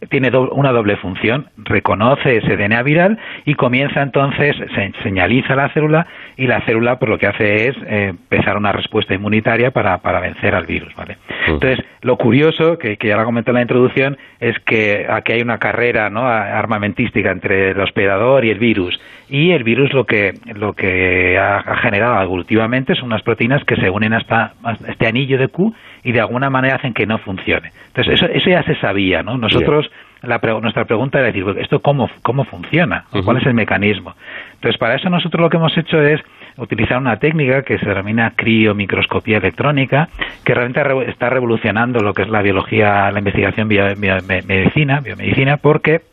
tiene 0.09 0.29
una 0.37 0.71
doble 0.71 0.95
función, 0.97 1.47
reconoce 1.57 2.37
ese 2.37 2.55
DNA 2.55 2.83
viral 2.83 3.17
y 3.45 3.55
comienza 3.55 4.01
entonces, 4.01 4.55
se 4.55 4.93
señaliza 5.03 5.55
la 5.55 5.69
célula 5.69 6.07
y 6.35 6.47
la 6.47 6.61
célula 6.61 6.99
por 6.99 7.09
lo 7.09 7.17
que 7.17 7.27
hace 7.27 7.69
es 7.69 7.75
eh, 7.87 8.07
empezar 8.09 8.57
una 8.57 8.71
respuesta 8.71 9.13
inmunitaria 9.13 9.71
para, 9.71 9.97
para 9.99 10.19
vencer 10.19 10.55
al 10.55 10.65
virus, 10.65 10.93
¿vale? 10.95 11.17
Entonces, 11.47 11.83
lo 12.01 12.17
curioso, 12.17 12.77
que, 12.77 12.97
que 12.97 13.07
ya 13.07 13.17
lo 13.17 13.25
comenté 13.25 13.51
en 13.51 13.55
la 13.55 13.61
introducción, 13.61 14.17
es 14.39 14.57
que 14.59 15.07
aquí 15.09 15.33
hay 15.33 15.41
una 15.41 15.57
carrera 15.57 16.09
¿no? 16.09 16.27
armamentística 16.27 17.31
entre 17.31 17.71
el 17.71 17.79
hospedador 17.79 18.45
y 18.45 18.51
el 18.51 18.59
virus. 18.59 18.99
Y 19.29 19.51
el 19.51 19.63
virus 19.63 19.91
lo 19.93 20.05
que, 20.05 20.33
lo 20.55 20.73
que 20.73 21.37
ha, 21.37 21.75
generado 21.77 22.21
evolutivamente 22.21 22.95
son 22.95 23.05
unas 23.05 23.23
proteínas 23.23 23.63
que 23.65 23.75
se 23.75 23.89
unen 23.89 24.13
hasta, 24.13 24.53
este 24.87 25.07
anillo 25.07 25.37
de 25.37 25.49
Q 25.49 25.73
y 26.07 26.13
de 26.13 26.21
alguna 26.21 26.49
manera 26.49 26.75
hacen 26.75 26.93
que 26.93 27.05
no 27.05 27.17
funcione. 27.17 27.73
Entonces, 27.87 28.13
eso, 28.13 28.27
eso 28.27 28.49
ya 28.49 28.63
se 28.63 28.75
sabía, 28.75 29.23
¿no? 29.23 29.37
Nosotros, 29.37 29.91
la 30.21 30.39
nuestra 30.61 30.85
pregunta 30.85 31.17
era 31.19 31.27
decir, 31.27 31.43
¿esto 31.59 31.81
cómo, 31.81 32.09
cómo 32.23 32.45
funciona? 32.45 33.03
¿Cuál 33.25 33.39
es 33.39 33.45
el 33.45 33.53
mecanismo? 33.53 34.15
Entonces, 34.53 34.77
para 34.79 34.95
eso 34.95 35.09
nosotros 35.09 35.41
lo 35.41 35.49
que 35.49 35.57
hemos 35.57 35.77
hecho 35.77 36.01
es 36.01 36.21
utilizar 36.55 36.97
una 36.97 37.17
técnica 37.17 37.63
que 37.63 37.77
se 37.77 37.85
denomina 37.85 38.31
criomicroscopía 38.37 39.39
electrónica, 39.39 40.07
que 40.45 40.53
realmente 40.53 41.11
está 41.11 41.29
revolucionando 41.29 41.99
lo 41.99 42.13
que 42.13 42.21
es 42.21 42.29
la 42.29 42.41
biología, 42.41 43.11
la 43.11 43.19
investigación 43.19 43.67
biomedicina, 43.67 45.01
biomedicina, 45.01 45.57
porque 45.57 46.03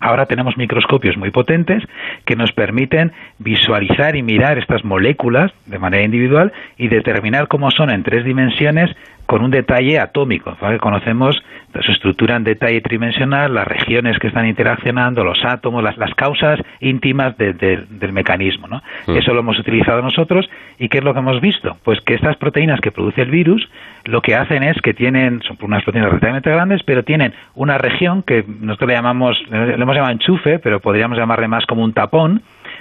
Ahora 0.00 0.26
tenemos 0.26 0.56
microscopios 0.56 1.16
muy 1.16 1.30
potentes 1.30 1.82
que 2.24 2.36
nos 2.36 2.52
permiten 2.52 3.12
visualizar 3.38 4.14
y 4.14 4.22
mirar 4.22 4.58
estas 4.58 4.84
moléculas 4.84 5.52
de 5.66 5.78
manera 5.78 6.04
individual 6.04 6.52
y 6.76 6.88
determinar 6.88 7.48
cómo 7.48 7.70
son 7.70 7.90
en 7.90 8.04
tres 8.04 8.24
dimensiones 8.24 8.94
con 9.28 9.42
un 9.42 9.50
detalle 9.50 10.00
atómico. 10.00 10.56
Conocemos 10.80 11.36
su 11.82 11.92
estructura 11.92 12.36
en 12.36 12.44
detalle 12.44 12.80
tridimensional, 12.80 13.52
las 13.52 13.68
regiones 13.68 14.18
que 14.18 14.28
están 14.28 14.46
interaccionando, 14.46 15.22
los 15.22 15.44
átomos, 15.44 15.84
las, 15.84 15.98
las 15.98 16.14
causas 16.14 16.58
íntimas 16.80 17.36
del 17.36 18.12
mecanismo. 18.14 18.68
¿no? 18.68 18.82
Mm. 19.06 19.18
Eso 19.18 19.34
lo 19.34 19.40
hemos 19.40 19.58
utilizado 19.58 20.00
nosotros 20.00 20.48
y 20.78 20.88
¿qué 20.88 20.98
es 20.98 21.04
lo 21.04 21.12
que 21.12 21.18
hemos 21.18 21.42
visto? 21.42 21.76
Pues 21.84 22.00
que 22.00 22.14
estas 22.14 22.38
proteínas 22.38 22.80
que 22.80 22.90
produce 22.90 23.20
el 23.20 23.30
virus 23.30 23.68
lo 24.06 24.22
que 24.22 24.34
hacen 24.34 24.62
es 24.62 24.80
que 24.80 24.94
tienen, 24.94 25.42
son 25.42 25.58
unas 25.60 25.84
proteínas 25.84 26.08
relativamente 26.08 26.50
grandes, 26.50 26.82
pero 26.84 27.02
tienen 27.02 27.34
una 27.54 27.76
región 27.76 28.22
que 28.22 28.46
nosotros 28.48 28.88
le 28.88 28.94
llamamos, 28.94 29.36
le 29.50 29.74
hemos 29.74 29.94
llamado 29.94 30.10
enchufe, 30.10 30.58
pero 30.58 30.80
podríamos 30.80 31.18
llamarle 31.18 31.48
más 31.48 31.66
como 31.66 31.84
un 31.84 31.92
tapón, 31.92 32.40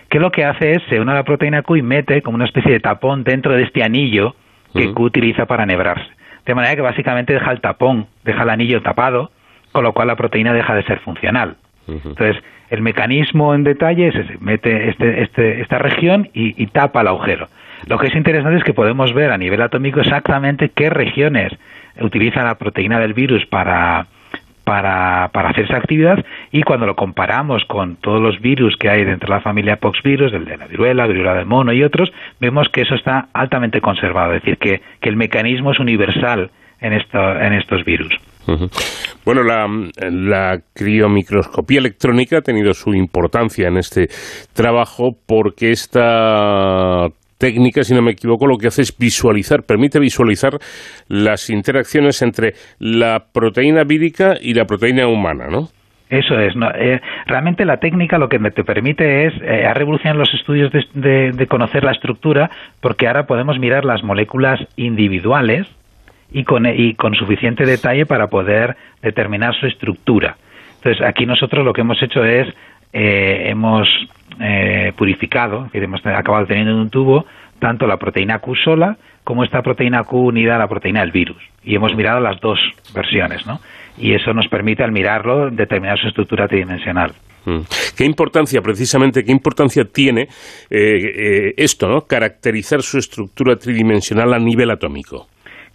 que 0.09 0.21
lo 0.21 0.31
que 0.31 0.45
hace 0.45 0.75
es 0.75 0.83
se 0.87 1.01
une 1.01 1.11
a 1.11 1.15
la 1.15 1.23
proteína 1.23 1.61
Q 1.61 1.75
y 1.75 1.81
mete 1.81 2.21
como 2.21 2.35
una 2.35 2.45
especie 2.45 2.71
de 2.71 2.79
tapón 2.79 3.25
dentro 3.25 3.53
de 3.53 3.63
este 3.63 3.83
anillo 3.83 4.33
que 4.73 4.87
mm. 4.87 4.93
Q 4.93 5.03
utiliza 5.03 5.45
para 5.45 5.65
nebrarse. 5.65 6.16
De 6.47 6.55
manera 6.55 6.75
que 6.75 6.81
básicamente 6.81 7.33
deja 7.33 7.51
el 7.51 7.59
tapón, 7.59 8.07
deja 8.23 8.43
el 8.43 8.49
anillo 8.49 8.81
tapado, 8.81 9.31
con 9.73 9.83
lo 9.83 9.91
cual 9.91 10.07
la 10.07 10.15
proteína 10.15 10.53
deja 10.53 10.73
de 10.73 10.83
ser 10.83 10.99
funcional. 10.99 11.57
Entonces, 11.87 12.41
el 12.69 12.81
mecanismo 12.81 13.53
en 13.53 13.63
detalle 13.63 14.07
es 14.07 14.15
ese, 14.15 14.37
mete 14.39 14.89
este, 14.89 15.23
este, 15.23 15.61
esta 15.61 15.77
región 15.77 16.29
y, 16.33 16.65
tapa 16.67 17.01
el 17.01 17.07
agujero. 17.07 17.47
Lo 17.87 17.97
que 17.97 18.07
es 18.07 18.15
interesante 18.15 18.57
es 18.57 18.63
que 18.63 18.73
podemos 18.73 19.13
ver 19.13 19.31
a 19.31 19.37
nivel 19.37 19.61
atómico 19.61 19.99
exactamente 19.99 20.69
qué 20.69 20.89
regiones 20.89 21.53
utiliza 21.99 22.43
la 22.43 22.55
proteína 22.55 22.99
del 22.99 23.13
virus 23.13 23.45
para, 23.45 24.07
para, 24.67 25.29
para, 25.31 25.51
hacer 25.51 25.63
esa 25.63 25.77
actividad. 25.77 26.25
Y 26.51 26.63
cuando 26.63 26.85
lo 26.85 26.95
comparamos 26.95 27.63
con 27.69 27.95
todos 27.95 28.21
los 28.21 28.41
virus 28.41 28.75
que 28.75 28.89
hay 28.89 29.05
dentro 29.05 29.29
de 29.29 29.35
la 29.35 29.41
familia 29.41 29.77
poxvirus, 29.77 30.33
el 30.33 30.43
de 30.43 30.57
la 30.57 30.67
viruela, 30.67 31.07
viruela 31.07 31.35
del 31.35 31.45
mono 31.45 31.71
y 31.71 31.83
otros, 31.83 32.11
vemos 32.41 32.67
que 32.73 32.81
eso 32.81 32.93
está 32.93 33.29
altamente 33.33 33.79
conservado, 33.79 34.33
es 34.33 34.41
decir, 34.41 34.57
que, 34.57 34.81
que 34.99 35.07
el 35.07 35.15
mecanismo 35.15 35.71
es 35.71 35.79
universal 35.79 36.51
en, 36.81 36.91
esto, 36.91 37.17
en 37.17 37.53
estos 37.53 37.85
virus. 37.85 38.13
Bueno, 39.23 39.43
la, 39.43 39.67
la, 40.09 40.59
criomicroscopía 40.73 41.79
electrónica 41.79 42.39
ha 42.39 42.41
tenido 42.41 42.73
su 42.73 42.93
importancia 42.93 43.69
en 43.69 43.77
este 43.77 44.07
trabajo 44.53 45.11
porque 45.25 45.71
esta 45.71 47.07
técnica, 47.37 47.83
si 47.83 47.93
no 47.93 48.01
me 48.01 48.11
equivoco, 48.11 48.47
lo 48.47 48.57
que 48.57 48.67
hace 48.67 48.81
es 48.81 48.97
visualizar, 48.97 49.63
permite 49.63 49.99
visualizar 49.99 50.57
las 51.07 51.49
interacciones 51.49 52.21
entre 52.21 52.53
la 52.79 53.25
proteína 53.31 53.83
vírica 53.83 54.35
y 54.39 54.53
la 54.53 54.65
proteína 54.65 55.07
humana, 55.07 55.47
¿no? 55.49 55.69
Eso 56.09 56.39
es. 56.39 56.53
Eh, 56.75 57.01
realmente 57.25 57.65
la 57.65 57.77
técnica 57.77 58.17
lo 58.17 58.29
que 58.29 58.39
te 58.39 58.63
permite 58.63 59.25
es, 59.27 59.33
eh, 59.41 59.65
ha 59.65 59.73
revolucionado 59.73 60.19
los 60.19 60.33
estudios 60.33 60.71
de, 60.71 61.47
conocer 61.49 61.83
la 61.83 61.91
estructura, 61.91 62.49
porque 62.79 63.07
ahora 63.07 63.25
podemos 63.27 63.59
mirar 63.59 63.83
las 63.83 64.03
moléculas 64.03 64.59
individuales 64.77 65.67
y 66.31 66.45
con, 66.45 66.65
y 66.65 66.93
con 66.93 67.13
suficiente 67.15 67.65
detalle 67.65 68.05
para 68.05 68.27
poder 68.27 68.77
determinar 69.01 69.53
su 69.55 69.65
estructura. 69.65 70.37
Entonces, 70.77 71.05
aquí 71.05 71.25
nosotros 71.25 71.65
lo 71.65 71.73
que 71.73 71.81
hemos 71.81 72.01
hecho 72.01 72.23
es, 72.23 72.47
eh, 72.93 73.49
hemos 73.49 73.87
eh, 74.39 74.93
purificado, 74.95 75.69
que 75.71 75.79
hemos 75.79 76.05
acabado 76.05 76.45
teniendo 76.45 76.71
en 76.71 76.77
un 76.77 76.89
tubo 76.89 77.25
tanto 77.59 77.87
la 77.87 77.97
proteína 77.97 78.39
Q 78.39 78.55
sola 78.55 78.97
como 79.23 79.43
esta 79.43 79.61
proteína 79.61 80.03
Q 80.03 80.17
unida 80.17 80.55
a 80.55 80.59
la 80.59 80.67
proteína 80.67 81.01
del 81.01 81.11
virus. 81.11 81.41
Y 81.63 81.75
hemos 81.75 81.95
mirado 81.95 82.19
las 82.19 82.39
dos 82.39 82.59
versiones, 82.93 83.45
¿no? 83.45 83.59
Y 83.97 84.13
eso 84.13 84.31
nos 84.33 84.47
permite, 84.47 84.83
al 84.83 84.91
mirarlo, 84.91 85.49
determinar 85.49 85.97
su 85.99 86.07
estructura 86.07 86.47
tridimensional. 86.47 87.11
Mm. 87.45 87.61
¿Qué 87.97 88.05
importancia, 88.05 88.61
precisamente, 88.61 89.23
qué 89.23 89.31
importancia 89.31 89.85
tiene 89.85 90.21
eh, 90.21 90.27
eh, 90.69 91.53
esto, 91.57 91.87
¿no? 91.87 92.01
Caracterizar 92.01 92.81
su 92.81 92.99
estructura 92.99 93.55
tridimensional 93.55 94.33
a 94.33 94.39
nivel 94.39 94.69
atómico. 94.69 95.27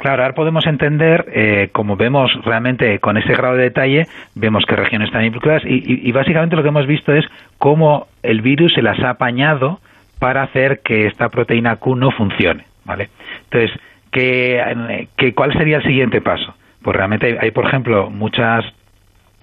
Claro, 0.03 0.25
ahora 0.25 0.35
podemos 0.35 0.67
entender, 0.67 1.27
eh, 1.33 1.69
como 1.71 1.95
vemos 1.95 2.33
realmente 2.45 2.99
con 2.99 3.17
ese 3.17 3.35
grado 3.35 3.55
de 3.55 3.63
detalle, 3.63 4.09
vemos 4.35 4.65
qué 4.67 4.75
regiones 4.75 5.07
están 5.07 5.25
implicadas 5.25 5.63
y, 5.65 6.11
básicamente 6.11 6.57
lo 6.57 6.63
que 6.65 6.71
hemos 6.71 6.89
visto 6.89 7.13
es 7.13 7.25
cómo 7.57 8.09
el 8.25 8.43
virus 8.43 8.73
se 8.75 8.83
las 8.83 8.99
ha 8.99 9.11
apañado 9.11 9.79
para 10.19 10.43
hacer 10.43 10.81
que 10.83 11.07
esta 11.07 11.29
proteína 11.29 11.77
Q 11.77 11.95
no 11.95 12.11
funcione, 12.11 12.65
¿vale? 12.85 13.11
Entonces, 13.45 13.79
¿qué, 14.11 15.33
cuál 15.37 15.53
sería 15.53 15.77
el 15.77 15.85
siguiente 15.85 16.21
paso? 16.21 16.53
Pues 16.83 16.97
realmente 16.97 17.39
hay, 17.41 17.53
por 17.53 17.67
ejemplo, 17.67 18.11
muchas 18.11 18.65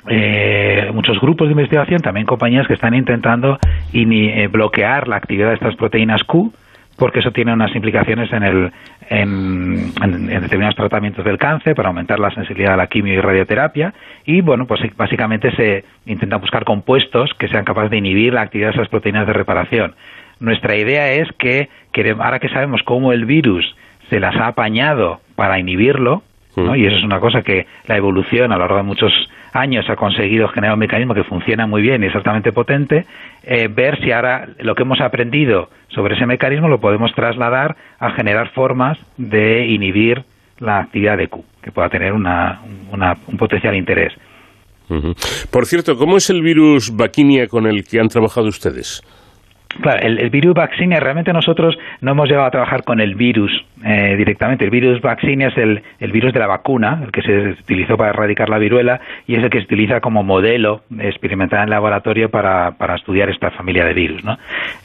eh, 0.10 0.92
muchos 0.94 1.22
grupos 1.22 1.48
de 1.48 1.54
investigación, 1.54 2.02
también 2.02 2.26
compañías 2.26 2.68
que 2.68 2.74
están 2.74 2.96
intentando 2.96 3.58
eh, 3.94 4.48
bloquear 4.52 5.08
la 5.08 5.16
actividad 5.16 5.48
de 5.48 5.56
estas 5.56 5.78
proteínas 5.78 6.22
Q 6.26 6.52
porque 7.00 7.20
eso 7.20 7.32
tiene 7.32 7.54
unas 7.54 7.74
implicaciones 7.76 8.32
en, 8.32 8.44
el, 8.44 8.72
en, 9.10 9.94
determinados 10.28 10.76
tratamientos 10.76 11.26
del 11.26 11.38
cáncer 11.38 11.74
para 11.74 11.88
aumentar 11.88 12.20
la 12.20 12.30
sensibilidad 12.32 12.74
a 12.74 12.78
la 12.78 12.88
quimio 12.88 13.14
y 13.14 13.22
radioterapia 13.22 13.94
y 14.26 14.42
bueno 14.42 14.68
pues 14.68 14.82
básicamente 14.96 15.56
se 15.56 15.86
intenta 16.06 16.36
buscar 16.36 16.66
compuestos 16.66 17.34
que 17.40 17.48
sean 17.48 17.64
capaces 17.64 17.90
de 17.90 17.98
inhibir 17.98 18.34
la 18.34 18.42
actividad 18.42 18.70
de 18.70 18.76
esas 18.76 18.90
proteínas 18.90 19.26
de 19.26 19.34
reparación. 19.34 19.96
Nuestra 20.40 20.76
idea 20.76 21.12
es 21.14 21.28
que 21.38 21.70
ahora 22.20 22.40
que 22.40 22.50
sabemos 22.50 22.82
cómo 22.84 23.14
el 23.14 23.26
virus 23.26 23.76
se 24.10 24.20
las 24.20 24.36
ha 24.36 24.48
apañado 24.48 25.22
para 25.36 25.60
inhibirlo, 25.60 26.24
¿no? 26.56 26.76
y 26.76 26.86
eso 26.86 26.98
es 26.98 27.04
una 27.04 27.20
cosa 27.20 27.42
que 27.42 27.68
la 27.88 27.98
evolución 27.98 28.52
a 28.52 28.56
lo 28.56 28.62
largo 28.62 28.78
de 28.78 28.84
muchos 28.84 29.14
años 29.54 29.90
ha 29.90 29.96
conseguido 29.96 30.48
generar 30.50 30.74
un 30.74 30.80
mecanismo 30.80 31.14
que 31.14 31.24
funciona 31.24 31.68
muy 31.68 31.82
bien 31.82 32.04
y 32.04 32.08
es 32.08 32.16
altamente 32.16 32.52
potente, 32.52 33.06
eh, 33.44 33.68
ver 33.68 34.00
si 34.04 34.12
ahora 34.12 34.48
lo 34.60 34.76
que 34.76 34.84
hemos 34.84 35.02
aprendido 35.02 35.70
sobre 35.90 36.16
ese 36.16 36.26
mecanismo 36.26 36.68
lo 36.68 36.80
podemos 36.80 37.14
trasladar 37.14 37.76
a 38.00 38.12
generar 38.12 38.52
formas 38.52 38.98
de 39.18 39.68
inhibir 39.68 40.24
la 40.60 40.80
actividad 40.80 41.18
de 41.18 41.28
Q, 41.28 41.44
que 41.62 41.72
pueda 41.72 41.90
tener 41.90 42.14
una, 42.14 42.62
un 42.92 43.38
potencial 43.38 43.76
interés. 43.76 44.14
Por 45.52 45.66
cierto, 45.68 45.98
¿cómo 45.98 46.18
es 46.18 46.30
el 46.30 46.42
virus 46.42 46.96
Vaquinia 46.96 47.48
con 47.48 47.68
el 47.68 47.84
que 47.84 48.00
han 48.00 48.08
trabajado 48.08 48.48
ustedes? 48.48 49.04
Claro, 49.82 50.00
el, 50.02 50.30
virus 50.32 50.56
vaccinia, 50.56 51.00
realmente 51.00 51.32
nosotros 51.32 51.78
no 52.02 52.12
hemos 52.12 52.28
llegado 52.28 52.48
a 52.48 52.52
trabajar 52.52 52.84
con 52.84 53.00
el 53.00 53.14
virus 53.16 53.52
eh, 53.86 54.16
directamente. 54.18 54.66
El 54.66 54.72
virus 54.72 55.00
vaccinia 55.00 55.50
es 55.50 55.58
el, 55.58 56.12
virus 56.12 56.34
de 56.34 56.40
la 56.40 56.48
vacuna, 56.48 57.00
el 57.04 57.12
que 57.12 57.22
se 57.22 57.50
utilizó 57.62 57.96
para 57.96 58.10
erradicar 58.10 58.50
la 58.50 58.58
viruela 58.58 59.00
y 59.28 59.36
es 59.36 59.44
el 59.44 59.50
que 59.50 59.60
se 59.60 59.66
utiliza 59.66 60.02
como 60.02 60.24
modelo 60.24 60.82
experimental 61.00 61.64
en 61.64 61.70
laboratorio 61.70 62.30
para, 62.30 62.72
para 62.72 62.96
estudiar 62.96 63.30
esta 63.30 63.52
familia 63.52 63.86
de 63.86 63.94
virus. 63.94 64.24
¿no? 64.24 64.38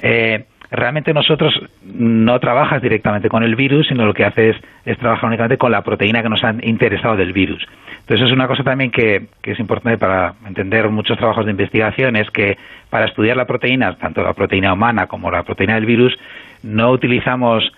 Eh, 0.02 0.44
realmente 0.70 1.12
nosotros 1.12 1.54
no 1.84 2.38
trabajas 2.40 2.82
directamente 2.82 3.28
con 3.28 3.42
el 3.42 3.56
virus, 3.56 3.88
sino 3.88 4.04
lo 4.04 4.14
que 4.14 4.24
haces 4.24 4.56
es 4.84 4.98
trabajar 4.98 5.26
únicamente 5.26 5.58
con 5.58 5.72
la 5.72 5.82
proteína 5.82 6.22
que 6.22 6.28
nos 6.28 6.42
ha 6.44 6.54
interesado 6.62 7.16
del 7.16 7.32
virus. 7.32 7.66
Entonces 8.00 8.26
es 8.26 8.32
una 8.32 8.46
cosa 8.46 8.62
también 8.62 8.90
que, 8.90 9.28
es 9.42 9.58
importante 9.58 9.98
para 9.98 10.34
entender 10.46 10.88
muchos 10.90 11.16
trabajos 11.16 11.46
de 11.46 11.52
investigación, 11.52 12.16
es 12.16 12.30
que 12.30 12.58
para 12.90 13.06
estudiar 13.06 13.36
la 13.36 13.46
proteína, 13.46 13.96
tanto 13.96 14.22
la 14.22 14.34
proteína 14.34 14.72
humana 14.72 15.06
como 15.06 15.30
la 15.30 15.42
proteína 15.42 15.74
del 15.76 15.86
virus, 15.86 16.16
no 16.62 16.90
utilizamos 16.90 17.72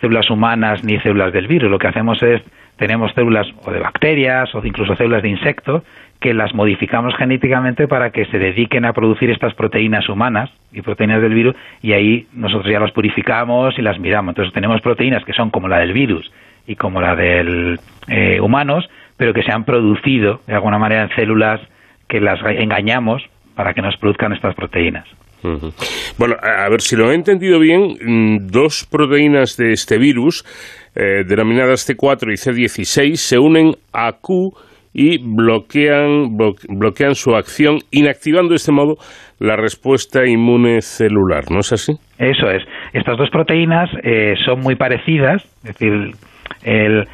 células 0.00 0.28
humanas 0.30 0.84
ni 0.84 0.98
células 1.00 1.32
del 1.32 1.46
virus. 1.46 1.70
Lo 1.70 1.78
que 1.78 1.88
hacemos 1.88 2.22
es, 2.22 2.42
tenemos 2.76 3.12
células 3.12 3.46
o 3.64 3.70
de 3.70 3.80
bacterias 3.80 4.54
o 4.54 4.64
incluso 4.64 4.94
células 4.94 5.22
de 5.22 5.30
insectos 5.30 5.82
que 6.20 6.34
las 6.34 6.54
modificamos 6.54 7.14
genéticamente 7.16 7.88
para 7.88 8.10
que 8.10 8.24
se 8.26 8.38
dediquen 8.38 8.84
a 8.84 8.92
producir 8.92 9.30
estas 9.30 9.54
proteínas 9.54 10.08
humanas 10.08 10.50
y 10.72 10.82
proteínas 10.82 11.20
del 11.20 11.34
virus 11.34 11.56
y 11.82 11.92
ahí 11.92 12.26
nosotros 12.32 12.70
ya 12.70 12.80
las 12.80 12.92
purificamos 12.92 13.78
y 13.78 13.82
las 13.82 13.98
miramos. 13.98 14.32
Entonces 14.32 14.54
tenemos 14.54 14.80
proteínas 14.80 15.24
que 15.24 15.32
son 15.32 15.50
como 15.50 15.68
la 15.68 15.78
del 15.78 15.92
virus 15.92 16.30
y 16.66 16.76
como 16.76 17.00
la 17.00 17.14
del 17.14 17.78
eh, 18.08 18.40
humanos, 18.40 18.88
pero 19.16 19.32
que 19.32 19.42
se 19.42 19.52
han 19.52 19.64
producido 19.64 20.40
de 20.46 20.54
alguna 20.54 20.78
manera 20.78 21.02
en 21.02 21.10
células 21.10 21.60
que 22.08 22.20
las 22.20 22.40
engañamos 22.44 23.22
para 23.54 23.74
que 23.74 23.82
nos 23.82 23.96
produzcan 23.96 24.32
estas 24.32 24.54
proteínas. 24.54 25.06
Bueno, 26.18 26.34
a 26.42 26.68
ver 26.68 26.80
si 26.80 26.96
lo 26.96 27.10
he 27.10 27.14
entendido 27.14 27.60
bien, 27.60 27.96
mm, 28.00 28.46
dos 28.48 28.86
proteínas 28.90 29.56
de 29.56 29.72
este 29.72 29.98
virus, 29.98 30.44
eh, 30.94 31.24
denominadas 31.26 31.88
C4 31.88 32.32
y 32.32 32.36
C16, 32.36 33.16
se 33.16 33.38
unen 33.38 33.72
a 33.92 34.12
Q 34.12 34.52
y 34.98 35.18
bloquean, 35.18 36.38
bloquean 36.68 37.14
su 37.14 37.36
acción, 37.36 37.80
inactivando 37.90 38.50
de 38.50 38.56
este 38.56 38.72
modo 38.72 38.96
la 39.38 39.54
respuesta 39.54 40.26
inmune 40.26 40.80
celular, 40.80 41.44
¿no 41.50 41.60
es 41.60 41.70
así? 41.70 41.92
Eso 42.18 42.50
es. 42.50 42.62
Estas 42.94 43.18
dos 43.18 43.28
proteínas 43.28 43.90
eh, 44.02 44.36
son 44.46 44.60
muy 44.60 44.74
parecidas, 44.74 45.44
es 45.64 45.78
decir, 45.78 46.12
el, 46.64 47.06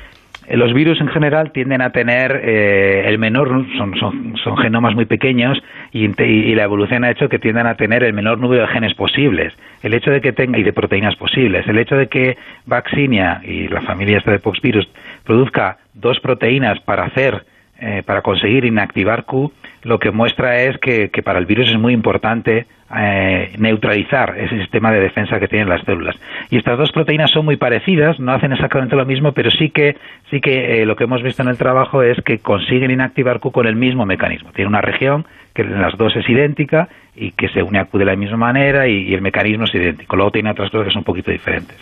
los 0.49 0.73
virus 0.73 1.01
en 1.01 1.09
general 1.09 1.51
tienden 1.51 1.83
a 1.83 1.91
tener 1.91 2.41
eh, 2.45 3.03
el 3.09 3.19
menor, 3.19 3.49
son, 3.77 3.99
son, 3.99 4.37
son, 4.45 4.57
genomas 4.59 4.95
muy 4.95 5.07
pequeños 5.07 5.59
y, 5.91 6.07
la 6.55 6.63
evolución 6.63 7.03
ha 7.03 7.11
hecho 7.11 7.29
que 7.29 7.41
tiendan 7.41 7.67
a 7.67 7.75
tener 7.75 8.05
el 8.05 8.13
menor 8.13 8.39
número 8.39 8.63
de 8.63 8.69
genes 8.69 8.95
posibles. 8.95 9.53
El 9.83 9.95
hecho 9.95 10.13
de 10.13 10.21
que 10.21 10.33
tenga, 10.33 10.57
y 10.57 10.63
de 10.63 10.73
proteínas 10.73 11.17
posibles, 11.17 11.67
el 11.67 11.79
hecho 11.79 11.97
de 11.97 12.07
que 12.07 12.37
Vaccinia 12.65 13.41
y 13.43 13.67
la 13.67 13.81
familia 13.81 14.19
esta 14.19 14.31
de 14.31 14.39
Poxvirus 14.39 14.89
produzca 15.25 15.79
dos 15.95 16.21
proteínas 16.21 16.79
para 16.81 17.07
hacer 17.07 17.43
eh, 17.85 18.05
para 18.07 18.23
conseguir 18.23 18.65
inactivar 18.65 19.25
Q, 19.25 19.53
lo 19.83 19.99
que 19.99 20.13
muestra 20.13 20.63
es 20.63 20.79
que, 20.79 21.11
para 21.25 21.41
el 21.41 21.47
virus 21.47 21.69
es 21.69 21.77
muy 21.77 21.93
importante 21.93 22.67
eh, 22.97 23.53
neutralizar 23.59 24.39
ese 24.39 24.57
sistema 24.57 24.93
de 24.93 25.01
defensa 25.01 25.41
que 25.41 25.49
tienen 25.49 25.69
las 25.69 25.83
células. 25.83 26.15
Y 26.49 26.59
estas 26.59 26.79
dos 26.79 26.93
proteínas 26.93 27.33
son 27.33 27.45
muy 27.45 27.57
parecidas, 27.57 28.21
no 28.21 28.33
hacen 28.33 28.53
exactamente 28.53 28.95
lo 28.95 29.05
mismo, 29.05 29.33
pero 29.33 29.51
sí 29.51 29.71
que, 29.71 29.97
sí 30.31 30.41
que 30.41 30.83
eh, 30.83 30.87
lo 30.87 30.95
que 30.95 31.05
hemos 31.05 31.25
visto 31.25 31.43
en 31.43 31.49
el 31.49 31.59
trabajo 31.59 32.05
es 32.05 32.23
que 32.23 32.39
consiguen 32.39 32.93
inactivar 32.93 33.41
Q 33.41 33.51
con 33.51 33.67
el 33.67 33.75
mismo 33.75 34.07
mecanismo. 34.07 34.53
Tiene 34.53 34.69
una 34.69 34.81
región 34.81 35.27
que 35.53 35.63
en 35.63 35.83
las 35.83 35.97
dos 35.97 36.15
es 36.15 36.29
idéntica 36.29 36.89
y 37.15 37.33
que 37.33 37.49
se 37.49 37.63
une 37.63 37.79
a 37.79 37.85
Q 37.85 37.99
de 37.99 38.05
la 38.05 38.17
misma 38.17 38.39
manera 38.39 38.89
y, 38.89 39.13
el 39.13 39.21
mecanismo 39.21 39.65
es 39.65 39.75
idéntico. 39.75 40.17
Luego 40.17 40.31
tiene 40.31 40.51
otras 40.51 40.71
cosas 40.71 40.87
que 40.87 40.93
son 40.93 41.01
un 41.01 41.05
poquito 41.05 41.31
diferentes. 41.31 41.77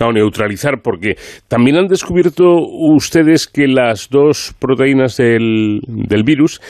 No, 0.00 0.10
neutralizar, 0.12 0.80
porque 0.82 1.14
también 1.46 1.76
han 1.76 1.86
descubierto 1.86 2.56
ustedes 2.56 3.46
que 3.46 3.68
las 3.68 4.08
dos 4.10 4.56
proteínas 4.58 5.16
del, 5.16 5.80
del 5.86 6.24
virus 6.24 6.60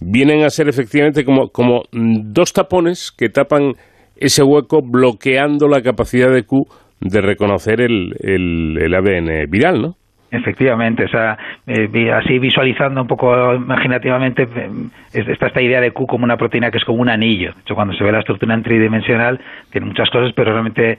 vienen 0.00 0.44
a 0.44 0.50
ser 0.50 0.68
efectivamente 0.68 1.24
como, 1.24 1.48
como 1.48 1.84
dos 1.90 2.52
tapones 2.52 3.12
que 3.16 3.30
tapan 3.30 3.72
ese 4.16 4.42
hueco 4.42 4.80
bloqueando 4.82 5.68
la 5.68 5.80
capacidad 5.80 6.30
de 6.30 6.42
Q 6.42 6.66
de 7.00 7.20
reconocer 7.20 7.80
el, 7.80 8.12
el, 8.20 8.76
el 8.78 8.94
ADN 8.94 9.50
viral, 9.50 9.80
¿no? 9.80 9.94
Efectivamente, 10.30 11.04
o 11.04 11.08
sea, 11.08 11.38
eh, 11.66 12.12
así 12.12 12.38
visualizando 12.38 13.00
un 13.00 13.08
poco 13.08 13.54
imaginativamente, 13.54 14.42
eh, 14.42 15.24
está 15.26 15.46
esta 15.46 15.62
idea 15.62 15.80
de 15.80 15.92
Q 15.92 16.06
como 16.06 16.24
una 16.24 16.36
proteína 16.36 16.70
que 16.70 16.76
es 16.76 16.84
como 16.84 17.00
un 17.00 17.08
anillo. 17.08 17.54
De 17.54 17.60
hecho, 17.62 17.74
cuando 17.74 17.94
se 17.94 18.04
ve 18.04 18.12
la 18.12 18.18
estructura 18.18 18.52
en 18.52 18.62
tridimensional, 18.62 19.40
tiene 19.70 19.86
muchas 19.86 20.10
cosas, 20.10 20.32
pero 20.34 20.52
realmente 20.52 20.98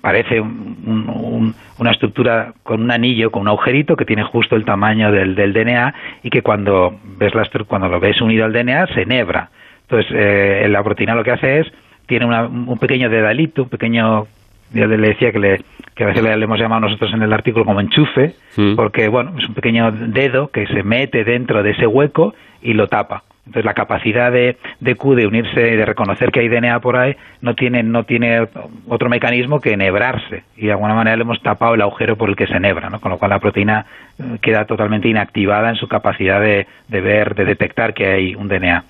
parece 0.00 0.40
una 0.40 1.90
estructura 1.90 2.54
con 2.62 2.82
un 2.82 2.90
anillo, 2.90 3.30
con 3.30 3.42
un 3.42 3.48
agujerito 3.48 3.96
que 3.96 4.06
tiene 4.06 4.24
justo 4.24 4.56
el 4.56 4.64
tamaño 4.64 5.12
del, 5.12 5.34
del 5.34 5.52
DNA 5.52 5.94
y 6.22 6.30
que 6.30 6.40
cuando, 6.40 6.98
ves 7.18 7.34
la, 7.34 7.46
cuando 7.66 7.88
lo 7.88 8.00
ves 8.00 8.20
unido 8.22 8.46
al 8.46 8.52
DNA 8.54 8.86
se 8.94 9.02
enhebra. 9.02 9.50
Entonces, 9.82 10.10
eh, 10.14 10.66
la 10.70 10.82
proteína 10.82 11.14
lo 11.14 11.24
que 11.24 11.32
hace 11.32 11.60
es, 11.60 11.72
tiene 12.06 12.24
un 12.24 12.78
pequeño 12.78 13.10
dedalito, 13.10 13.64
un 13.64 13.68
pequeño 13.68 14.26
yo 14.72 14.86
le 14.86 14.96
decía 14.96 15.32
que, 15.32 15.38
le, 15.38 15.60
que 15.94 16.04
a 16.04 16.08
veces 16.08 16.22
le, 16.22 16.32
hemos 16.32 16.58
llamado 16.58 16.82
nosotros 16.82 17.12
en 17.12 17.22
el 17.22 17.32
artículo 17.32 17.64
como 17.64 17.80
enchufe, 17.80 18.34
porque 18.76 19.08
bueno, 19.08 19.34
es 19.38 19.48
un 19.48 19.54
pequeño 19.54 19.90
dedo 19.92 20.48
que 20.48 20.66
se 20.66 20.82
mete 20.82 21.24
dentro 21.24 21.62
de 21.62 21.70
ese 21.70 21.86
hueco 21.86 22.34
y 22.62 22.74
lo 22.74 22.88
tapa. 22.88 23.24
Entonces 23.46 23.64
la 23.64 23.74
capacidad 23.74 24.30
de, 24.30 24.58
de 24.78 24.94
Q 24.94 25.14
de 25.16 25.26
unirse 25.26 25.72
y 25.72 25.76
de 25.76 25.84
reconocer 25.84 26.30
que 26.30 26.40
hay 26.40 26.48
DNA 26.48 26.78
por 26.80 26.96
ahí 26.96 27.16
no 27.40 27.54
tiene, 27.54 27.82
no 27.82 28.04
tiene 28.04 28.46
otro 28.86 29.08
mecanismo 29.08 29.60
que 29.60 29.72
enhebrarse 29.72 30.44
y 30.56 30.66
de 30.66 30.72
alguna 30.72 30.94
manera 30.94 31.16
le 31.16 31.22
hemos 31.22 31.42
tapado 31.42 31.74
el 31.74 31.80
agujero 31.80 32.16
por 32.16 32.28
el 32.28 32.36
que 32.36 32.46
se 32.46 32.54
enhebra, 32.54 32.90
¿no? 32.90 33.00
con 33.00 33.10
lo 33.10 33.18
cual 33.18 33.30
la 33.30 33.40
proteína 33.40 33.86
eh, 34.18 34.38
queda 34.40 34.66
totalmente 34.66 35.08
inactivada 35.08 35.70
en 35.70 35.76
su 35.76 35.88
capacidad 35.88 36.40
de, 36.40 36.68
de 36.86 37.00
ver, 37.00 37.34
de 37.34 37.44
detectar 37.44 37.92
que 37.92 38.06
hay 38.06 38.34
un 38.36 38.46
DNA. 38.46 38.84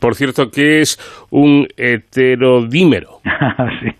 Por 0.00 0.14
cierto, 0.14 0.50
¿qué 0.50 0.80
es 0.80 0.98
un 1.28 1.68
heterodímero? 1.76 3.20
sí. 3.82 3.92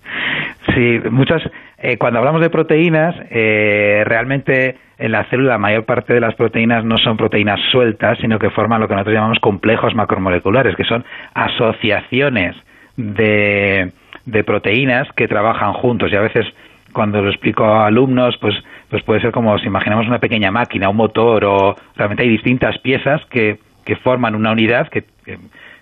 Sí, 0.78 1.00
muchas. 1.10 1.42
Eh, 1.78 1.96
cuando 1.98 2.20
hablamos 2.20 2.40
de 2.40 2.50
proteínas, 2.50 3.16
eh, 3.30 4.04
realmente 4.06 4.76
en 4.96 5.10
la 5.10 5.24
célula 5.24 5.54
la 5.54 5.58
mayor 5.58 5.84
parte 5.84 6.14
de 6.14 6.20
las 6.20 6.36
proteínas 6.36 6.84
no 6.84 6.98
son 6.98 7.16
proteínas 7.16 7.58
sueltas, 7.72 8.16
sino 8.20 8.38
que 8.38 8.50
forman 8.50 8.80
lo 8.80 8.86
que 8.86 8.94
nosotros 8.94 9.14
llamamos 9.14 9.40
complejos 9.40 9.96
macromoleculares, 9.96 10.76
que 10.76 10.84
son 10.84 11.04
asociaciones 11.34 12.54
de, 12.96 13.90
de 14.24 14.44
proteínas 14.44 15.08
que 15.16 15.26
trabajan 15.26 15.72
juntos. 15.72 16.12
Y 16.12 16.16
a 16.16 16.20
veces 16.20 16.46
cuando 16.92 17.22
lo 17.22 17.28
explico 17.28 17.64
a 17.64 17.86
alumnos, 17.86 18.36
pues, 18.40 18.54
pues 18.88 19.02
puede 19.02 19.20
ser 19.20 19.32
como 19.32 19.58
si 19.58 19.66
imaginamos 19.66 20.06
una 20.06 20.20
pequeña 20.20 20.52
máquina, 20.52 20.88
un 20.88 20.96
motor, 20.96 21.44
o 21.44 21.74
realmente 21.96 22.22
hay 22.22 22.28
distintas 22.28 22.78
piezas 22.78 23.20
que, 23.30 23.58
que 23.84 23.96
forman 23.96 24.36
una 24.36 24.52
unidad 24.52 24.86
que, 24.86 25.02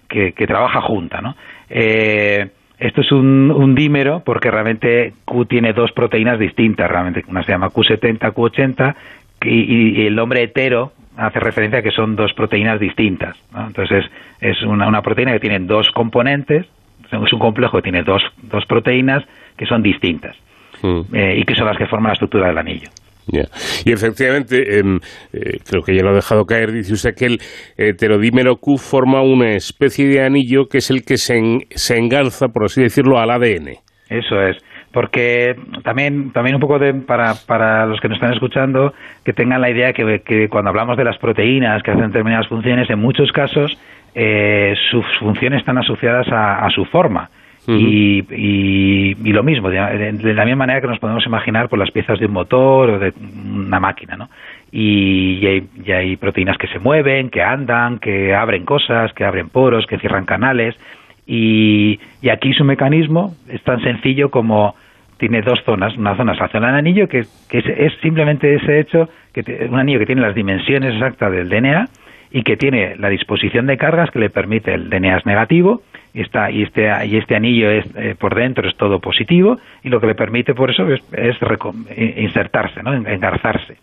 que, 0.08 0.46
trabaja 0.46 0.80
junta, 0.80 1.20
¿no? 1.20 1.36
Eh, 1.68 2.48
esto 2.78 3.00
es 3.00 3.10
un, 3.12 3.74
dímero 3.74 4.20
porque 4.20 4.50
realmente 4.50 5.14
Q 5.24 5.46
tiene 5.46 5.72
dos 5.72 5.92
proteínas 5.92 6.38
distintas, 6.38 6.90
realmente. 6.90 7.24
Una 7.28 7.42
se 7.42 7.52
llama 7.52 7.70
Q70, 7.70 8.32
Q80, 8.34 8.94
y, 9.42 10.06
el 10.06 10.14
nombre 10.14 10.42
hetero 10.42 10.92
hace 11.16 11.40
referencia 11.40 11.78
a 11.78 11.82
que 11.82 11.90
son 11.90 12.16
dos 12.16 12.34
proteínas 12.34 12.78
distintas. 12.78 13.36
Entonces 13.56 14.04
es, 14.40 14.62
una, 14.62 15.00
proteína 15.00 15.32
que 15.32 15.40
tiene 15.40 15.58
dos 15.60 15.90
componentes, 15.90 16.66
es 17.10 17.32
un 17.32 17.38
complejo 17.38 17.78
que 17.78 17.82
tiene 17.82 18.02
dos, 18.02 18.22
dos 18.42 18.66
proteínas 18.66 19.24
que 19.56 19.64
son 19.64 19.82
distintas 19.82 20.36
hmm. 20.82 21.14
eh, 21.14 21.38
y 21.38 21.44
que 21.44 21.54
son 21.54 21.66
las 21.66 21.78
que 21.78 21.86
forman 21.86 22.10
la 22.10 22.14
estructura 22.14 22.48
del 22.48 22.58
anillo. 22.58 22.90
Y 23.84 23.92
efectivamente, 23.92 24.78
em, 24.78 25.00
eh, 25.32 25.58
creo 25.68 25.82
que 25.82 25.94
ya 25.94 26.02
lo 26.02 26.10
ha 26.10 26.14
dejado 26.14 26.44
caer, 26.44 26.72
dice 26.72 26.92
usted 26.92 27.14
que 27.14 27.26
el 27.26 27.40
heterodímero 27.76 28.56
Q 28.56 28.78
forma 28.78 29.22
una 29.22 29.54
especie 29.54 30.06
de 30.06 30.24
anillo 30.24 30.68
que 30.68 30.78
es 30.78 30.90
el 30.90 31.04
que 31.04 31.16
se, 31.16 31.40
se 31.70 31.98
enganza, 31.98 32.48
por 32.48 32.64
así 32.64 32.82
decirlo, 32.82 33.18
al 33.18 33.30
ADN. 33.30 33.78
Eso 34.08 34.40
es. 34.40 34.56
Porque 34.92 35.56
también 35.82 36.30
también 36.32 36.54
un 36.54 36.60
poco 36.60 36.78
de, 36.78 36.94
para, 36.94 37.34
para 37.46 37.84
los 37.84 38.00
que 38.00 38.08
nos 38.08 38.16
están 38.16 38.32
escuchando 38.32 38.94
que 39.24 39.32
tengan 39.32 39.60
la 39.60 39.70
idea 39.70 39.92
que, 39.92 40.22
que 40.24 40.48
cuando 40.48 40.70
hablamos 40.70 40.96
de 40.96 41.04
las 41.04 41.18
proteínas 41.18 41.82
que 41.82 41.90
hacen 41.90 42.06
determinadas 42.06 42.48
funciones 42.48 42.88
en 42.88 43.00
muchos 43.00 43.30
casos 43.32 43.76
eh, 44.14 44.74
sus 44.90 45.04
funciones 45.18 45.58
están 45.60 45.76
asociadas 45.76 46.26
a 46.30 46.66
su 46.74 46.86
forma 46.86 47.28
y, 47.68 48.24
y, 48.32 49.32
lo 49.32 49.42
mismo, 49.42 49.70
de, 49.70 50.34
la 50.34 50.44
misma 50.44 50.66
manera 50.66 50.80
que 50.80 50.86
nos 50.86 51.00
podemos 51.00 51.26
imaginar 51.26 51.68
por 51.68 51.78
las 51.78 51.90
piezas 51.90 52.18
de 52.20 52.26
un 52.26 52.32
motor 52.32 52.90
o 52.90 52.98
de 52.98 53.12
una 53.20 53.80
máquina, 53.80 54.16
¿no? 54.16 54.28
Y, 54.70 55.40
y, 55.84 55.92
hay, 55.92 56.16
proteínas 56.16 56.58
que 56.58 56.68
se 56.68 56.78
mueven, 56.78 57.28
que 57.28 57.42
andan, 57.42 57.98
que 57.98 58.34
abren 58.34 58.64
cosas, 58.64 59.12
que 59.14 59.24
abren 59.24 59.48
poros, 59.48 59.86
que 59.86 59.98
cierran 59.98 60.26
canales. 60.26 60.76
Y, 61.26 61.98
aquí 62.30 62.52
su 62.52 62.64
mecanismo 62.64 63.34
es 63.48 63.62
tan 63.62 63.82
sencillo 63.82 64.30
como 64.30 64.76
tiene 65.18 65.42
dos 65.42 65.60
zonas. 65.64 65.96
Una 65.96 66.16
zona 66.16 66.32
es 66.34 66.52
zona 66.52 66.68
del 66.68 66.76
anillo, 66.76 67.08
que, 67.08 67.24
que 67.48 67.58
es, 67.58 67.92
simplemente 68.00 68.54
ese 68.54 68.78
hecho, 68.78 69.08
que 69.32 69.66
un 69.68 69.78
anillo 69.78 69.98
que 69.98 70.06
tiene 70.06 70.20
las 70.20 70.36
dimensiones 70.36 70.94
exactas 70.94 71.32
del 71.32 71.48
DNA 71.48 71.88
y 72.30 72.42
que 72.42 72.56
tiene 72.56 72.96
la 72.96 73.08
disposición 73.08 73.66
de 73.66 73.76
cargas 73.76 74.10
que 74.10 74.20
le 74.20 74.30
permite 74.30 74.72
el 74.72 74.88
DNA 74.88 75.18
es 75.18 75.26
negativo 75.26 75.82
y, 76.16 76.22
está, 76.22 76.50
y, 76.50 76.62
este, 76.62 76.88
y 77.06 77.18
este 77.18 77.36
anillo 77.36 77.70
es, 77.70 77.84
eh, 77.94 78.14
por 78.18 78.34
dentro 78.34 78.66
es 78.66 78.74
todo 78.76 79.00
positivo 79.00 79.58
y 79.82 79.90
lo 79.90 80.00
que 80.00 80.06
le 80.06 80.14
permite 80.14 80.54
por 80.54 80.70
eso 80.70 80.88
es, 80.88 81.02
insertarse, 82.16 82.82
¿no? 82.82 82.94
engarzarse. 82.94 83.76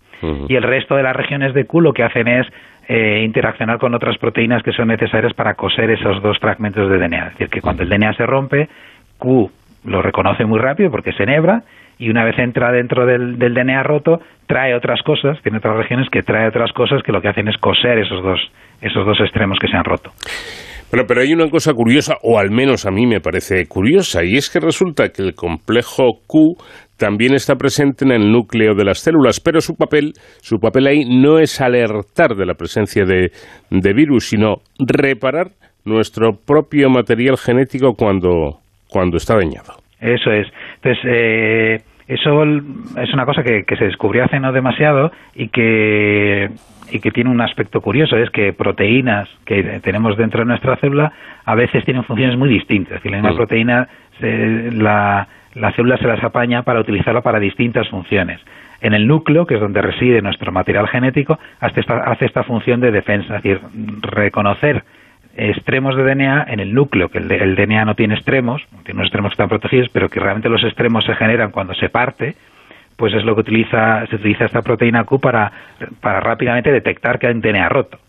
Y 0.48 0.56
el 0.56 0.64
resto 0.64 0.96
de 0.96 1.04
las 1.04 1.16
regiones 1.16 1.54
de 1.54 1.66
Q 1.66 1.82
lo 1.82 1.94
que 1.94 2.02
hacen 2.02 2.28
es 2.30 2.48
eh, 2.88 3.22
interaccionar 3.26 3.78
con 3.78 3.94
otras 3.94 4.18
proteínas 4.18 4.64
que 4.64 4.72
son 4.72 4.88
necesarias 4.88 5.34
para 5.34 5.54
coser 5.54 5.92
esos 5.92 6.24
dos 6.24 6.40
fragmentos 6.40 6.90
de 6.90 6.98
DNA. 6.98 7.18
Es 7.18 7.32
decir, 7.34 7.50
que 7.50 7.62
cuando 7.62 7.84
el 7.84 7.90
DNA 7.90 8.14
se 8.14 8.26
rompe, 8.26 8.70
Q 9.18 9.52
lo 9.84 10.02
reconoce 10.02 10.46
muy 10.46 10.60
rápido 10.60 10.90
porque 10.90 11.12
se 11.12 11.24
enhebra 11.24 11.64
y 12.00 12.10
una 12.10 12.24
vez 12.24 12.40
entra 12.40 12.72
dentro 12.72 13.06
del, 13.06 13.38
del, 13.38 13.54
DNA 13.54 13.84
roto, 13.84 14.22
trae 14.48 14.74
otras 14.74 15.04
cosas, 15.04 15.40
tiene 15.44 15.60
otras 15.60 15.76
regiones 15.76 16.10
que 16.10 16.24
trae 16.24 16.48
otras 16.48 16.72
cosas 16.72 17.04
que 17.04 17.12
lo 17.12 17.22
que 17.22 17.28
hacen 17.28 17.48
es 17.50 17.58
coser 17.58 18.00
esos 18.00 18.24
dos, 18.24 18.40
esos 18.82 19.06
dos 19.06 19.20
extremos 19.20 19.60
que 19.60 19.68
se 19.68 19.76
han 19.76 19.84
roto. 19.84 20.12
Bueno, 20.94 21.08
pero 21.08 21.22
hay 21.22 21.34
una 21.34 21.50
cosa 21.50 21.74
curiosa, 21.74 22.18
o 22.22 22.38
al 22.38 22.52
menos 22.52 22.86
a 22.86 22.92
mí 22.92 23.08
me 23.08 23.20
parece 23.20 23.66
curiosa, 23.66 24.24
y 24.24 24.36
es 24.36 24.48
que 24.52 24.60
resulta 24.60 25.10
que 25.10 25.24
el 25.24 25.34
complejo 25.34 26.20
Q 26.28 26.54
también 27.00 27.34
está 27.34 27.56
presente 27.56 28.06
en 28.06 28.12
el 28.12 28.32
núcleo 28.32 28.76
de 28.76 28.86
las 28.86 29.00
células, 29.00 29.40
pero 29.40 29.60
su 29.60 29.74
papel, 29.74 30.14
su 30.42 30.60
papel 30.60 30.86
ahí 30.86 31.04
no 31.04 31.40
es 31.40 31.60
alertar 31.62 32.36
de 32.36 32.46
la 32.46 32.54
presencia 32.54 33.06
de, 33.06 33.32
de 33.72 33.94
virus, 33.96 34.26
sino 34.26 34.58
reparar 34.78 35.48
nuestro 35.84 36.34
propio 36.46 36.92
material 36.92 37.38
genético 37.38 37.96
cuando, 37.96 38.60
cuando 38.88 39.18
está 39.18 39.34
dañado. 39.36 39.74
Eso 40.00 40.30
es. 40.32 40.46
Entonces, 40.76 41.04
eh, 41.10 41.78
eso 42.08 42.44
es 43.02 43.14
una 43.16 43.26
cosa 43.26 43.42
que 43.42 43.76
se 43.80 43.86
descubrió 43.86 44.26
hace 44.26 44.40
no 44.40 44.52
demasiado 44.52 45.10
y 45.34 45.48
que 45.48 46.50
y 46.92 47.00
que 47.00 47.12
tiene 47.12 47.30
un 47.30 47.42
aspecto 47.42 47.82
curioso, 47.82 48.18
es 48.18 48.30
que 48.30 48.54
proteínas 48.54 49.30
que 49.46 49.80
tenemos 49.82 50.18
dentro 50.18 50.40
de 50.42 50.46
nuestra 50.46 50.76
célula 50.78 51.12
a 51.46 51.56
veces 51.56 51.84
tienen 51.86 52.04
funciones 52.04 52.38
muy 52.38 52.50
distintas. 52.50 52.98
Es 52.98 53.04
decir, 53.04 53.12
la 53.12 53.18
misma 53.18 53.36
proteína, 53.36 53.88
la, 54.20 55.28
la 55.56 55.72
célula 55.74 55.98
se 55.98 56.08
las 56.08 56.24
apaña 56.24 56.64
para 56.64 56.80
utilizarla 56.80 57.22
para 57.22 57.40
distintas 57.40 57.88
funciones. 57.90 58.40
En 58.82 58.94
el 58.94 59.08
núcleo, 59.08 59.46
que 59.46 59.56
es 59.56 59.62
donde 59.62 59.82
reside 59.82 60.22
nuestro 60.22 60.52
material 60.52 60.88
genético, 60.88 61.40
hace 61.60 61.80
esta, 61.80 62.00
hace 62.04 62.26
esta 62.26 62.44
función 62.44 62.82
de 62.82 62.92
defensa, 62.92 63.38
es 63.38 63.44
decir, 63.44 63.62
reconocer 64.02 64.84
extremos 65.36 65.96
de 65.96 66.04
DNA 66.04 66.46
en 66.50 66.60
el 66.60 66.74
núcleo, 66.74 67.10
que 67.10 67.18
el, 67.18 67.56
DNA 67.56 67.86
no 67.86 67.96
tiene 67.96 68.16
extremos, 68.16 68.62
tiene 68.84 69.00
unos 69.00 69.08
extremos 69.08 69.32
que 69.32 69.34
están 69.34 69.50
protegidos, 69.50 69.90
pero 69.90 70.10
que 70.10 70.20
realmente 70.20 70.50
los 70.50 70.64
extremos 70.64 71.06
se 71.06 71.16
generan 71.16 71.52
cuando 71.52 71.74
se 71.74 71.90
parte, 71.90 72.36
pues 72.96 73.14
es 73.14 73.24
lo 73.24 73.36
que 73.36 73.42
utiliza, 73.42 74.06
se 74.08 74.16
utiliza 74.16 74.46
esta 74.46 74.62
proteína 74.62 75.04
Q 75.04 75.20
para, 75.20 75.52
para 76.02 76.20
rápidamente 76.20 76.72
detectar 76.72 77.20
que 77.20 77.28
hay 77.28 77.34
un 77.34 77.42
DNA 77.42 77.70
roto. 77.70 78.00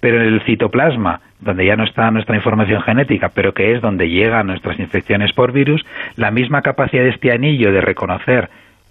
Pero 0.00 0.20
en 0.20 0.34
el 0.34 0.42
citoplasma, 0.42 1.20
donde 1.40 1.66
ya 1.66 1.76
no 1.76 1.84
está 1.84 2.10
nuestra 2.10 2.36
información 2.36 2.80
genética, 2.82 3.30
pero 3.34 3.52
que 3.52 3.74
es 3.74 3.82
donde 3.82 4.08
llegan 4.08 4.46
nuestras 4.46 4.78
infecciones 4.78 5.32
por 5.32 5.52
virus, 5.52 5.84
la 6.16 6.30
misma 6.30 6.62
capacidad 6.62 7.02
de 7.02 7.10
este 7.10 7.32
anillo 7.32 7.72
de 7.72 7.80
reconocer 7.80 8.50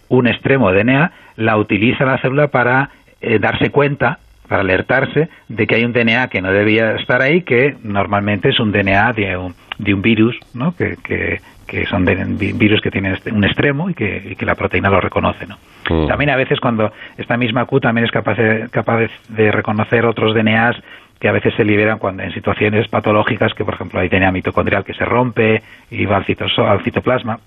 un 0.10 0.28
extremo 0.28 0.72
de 0.72 0.84
DNA 0.84 1.12
la 1.38 1.58
utiliza 1.58 2.06
la 2.06 2.18
célula 2.20 2.48
para 2.48 2.90
eh, 3.22 3.40
darse 3.40 3.70
cuenta, 3.70 4.20
para 4.48 4.62
alertarse 4.62 5.30
de 5.48 5.68
que 5.68 5.76
hay 5.76 5.86
un 5.86 5.94
DNA 5.94 6.28
que 6.30 6.42
no 6.42 6.52
debía 6.52 6.96
estar 6.96 7.22
ahí, 7.22 7.42
que 7.42 7.76
normalmente 7.84 8.50
es 8.50 8.60
un 8.60 8.72
DNA 8.72 9.14
de 9.14 9.38
un, 9.38 9.56
de 9.78 9.94
un 9.94 10.02
virus, 10.02 10.38
¿no? 10.54 10.76
que, 10.76 10.96
que, 11.04 11.40
que 11.68 11.86
son 11.86 12.06
de, 12.06 12.16
virus 12.54 12.82
que 12.82 12.90
tienen 12.90 13.14
este, 13.14 13.32
un 13.32 13.44
extremo 13.44 13.90
y 13.90 13.94
que, 13.94 14.36
la 14.40 14.56
proteína 14.56 14.90
lo 14.90 15.02
reconoce. 15.02 15.46
¿no? 15.46 15.58
Mm. 15.90 16.08
También 16.08 16.30
a 16.30 16.36
veces 16.36 16.60
cuando 16.60 16.92
esta 17.18 17.38
misma 17.38 17.66
Q 17.66 17.82
también 17.82 18.06
es 18.06 18.12
capaz 18.12 18.36
de, 18.38 18.70
capaz 18.72 19.10
de 19.30 19.52
reconocer 19.52 20.06
otros 20.06 20.34
DNAs 20.34 20.78
que 21.20 21.28
a 21.28 21.32
veces 21.32 21.54
se 21.56 21.66
liberan 21.66 21.98
cuando 21.98 22.24
en 22.24 22.32
situaciones 22.32 22.88
patológicas, 22.88 23.54
que 23.54 23.66
por 23.66 23.74
ejemplo 23.74 24.00
hay 24.00 24.08
DNA 24.08 24.32
mitocondrial 24.32 24.86
que 24.86 24.94
se 24.94 25.04
rompe 25.04 25.62
y 25.90 26.06
va 26.06 26.18
al, 26.18 26.26
al 26.68 26.84
citoplasma. 26.84 27.40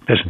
Entonces, 0.00 0.26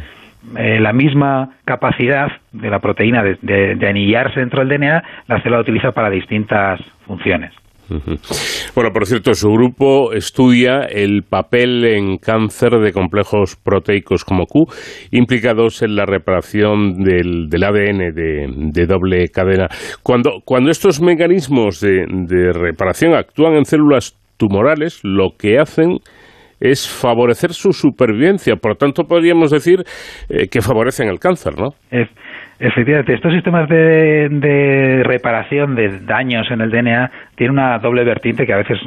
eh, 0.55 0.79
la 0.79 0.93
misma 0.93 1.49
capacidad 1.65 2.27
de 2.51 2.69
la 2.69 2.79
proteína 2.79 3.23
de, 3.23 3.75
de 3.75 3.87
anillarse 3.87 4.39
dentro 4.39 4.63
del 4.63 4.69
DNA, 4.69 5.03
la 5.27 5.41
célula 5.41 5.61
utiliza 5.61 5.91
para 5.91 6.09
distintas 6.09 6.79
funciones. 7.05 7.53
Bueno, 8.75 8.91
por 8.91 9.05
cierto, 9.05 9.33
su 9.33 9.49
grupo 9.49 10.11
estudia 10.11 10.81
el 10.83 11.23
papel 11.23 11.85
en 11.85 12.17
cáncer 12.17 12.79
de 12.79 12.91
complejos 12.91 13.55
proteicos 13.55 14.25
como 14.25 14.45
Q 14.45 14.65
implicados 15.11 15.81
en 15.81 15.95
la 15.95 16.05
reparación 16.05 17.03
del, 17.03 17.49
ADN 17.51 18.13
de, 18.13 18.85
doble 18.85 19.29
cadena. 19.29 19.69
Cuando, 20.03 20.41
cuando 20.43 20.69
estos 20.69 21.01
mecanismos 21.01 21.79
de, 21.79 22.51
reparación 22.53 23.15
actúan 23.15 23.53
en 23.53 23.65
células 23.65 24.17
tumorales, 24.37 24.99
lo 25.03 25.35
que 25.37 25.57
hacen 25.57 25.99
es 26.59 26.87
favorecer 26.87 27.51
su 27.51 27.71
supervivencia. 27.71 28.55
Por 28.55 28.75
tanto, 28.75 29.03
podríamos 29.03 29.51
decir 29.51 29.79
eh, 30.29 30.47
que 30.51 30.61
favorecen 30.61 31.07
el 31.09 31.19
cáncer, 31.19 31.53
¿no? 31.57 31.69
Efectivamente, 32.59 33.13
estos 33.13 33.33
sistemas 33.33 33.69
de, 33.69 35.03
reparación 35.03 35.75
de 35.75 35.99
daños 35.99 36.49
en 36.49 36.61
el 36.61 36.71
DNA 36.71 37.11
tienen 37.35 37.59
una 37.59 37.77
doble 37.77 38.03
vertiente 38.03 38.47
que 38.47 38.53
a 38.53 38.57
veces 38.57 38.79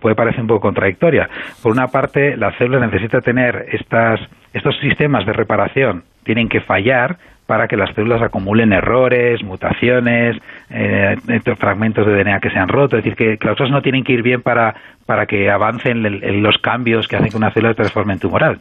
puede 0.00 0.16
parecer 0.16 0.40
un 0.40 0.48
poco 0.48 0.62
contradictoria. 0.62 1.28
Por 1.62 1.70
una 1.70 1.86
parte, 1.86 2.36
la 2.36 2.50
célula 2.58 2.84
necesita 2.84 3.20
tener 3.20 3.66
estas, 3.70 4.18
estos 4.52 4.76
sistemas 4.80 5.24
de 5.24 5.34
reparación, 5.34 6.02
tienen 6.24 6.48
que 6.48 6.62
fallar 6.62 7.16
para 7.46 7.68
que 7.68 7.76
las 7.76 7.94
células 7.94 8.22
acumulen 8.22 8.72
errores, 8.72 9.42
mutaciones, 9.44 10.36
eh, 10.70 11.16
fragmentos 11.58 12.06
de 12.06 12.14
DNA 12.14 12.40
que 12.40 12.50
se 12.50 12.58
han 12.58 12.68
roto. 12.68 12.96
Es 12.96 13.04
decir, 13.04 13.16
que, 13.16 13.46
las 13.46 13.56
cosas 13.56 13.70
no 13.70 13.82
tienen 13.82 14.04
que 14.04 14.12
ir 14.14 14.22
bien 14.22 14.42
para, 14.42 14.74
para 15.06 15.26
que 15.26 15.50
avancen 15.50 16.42
los 16.42 16.58
cambios 16.58 17.08
que 17.08 17.16
hacen 17.16 17.30
que 17.30 17.36
una 17.36 17.52
célula 17.52 17.72
se 17.72 17.76
transforme 17.76 18.14
en 18.14 18.18
tumoral. 18.18 18.60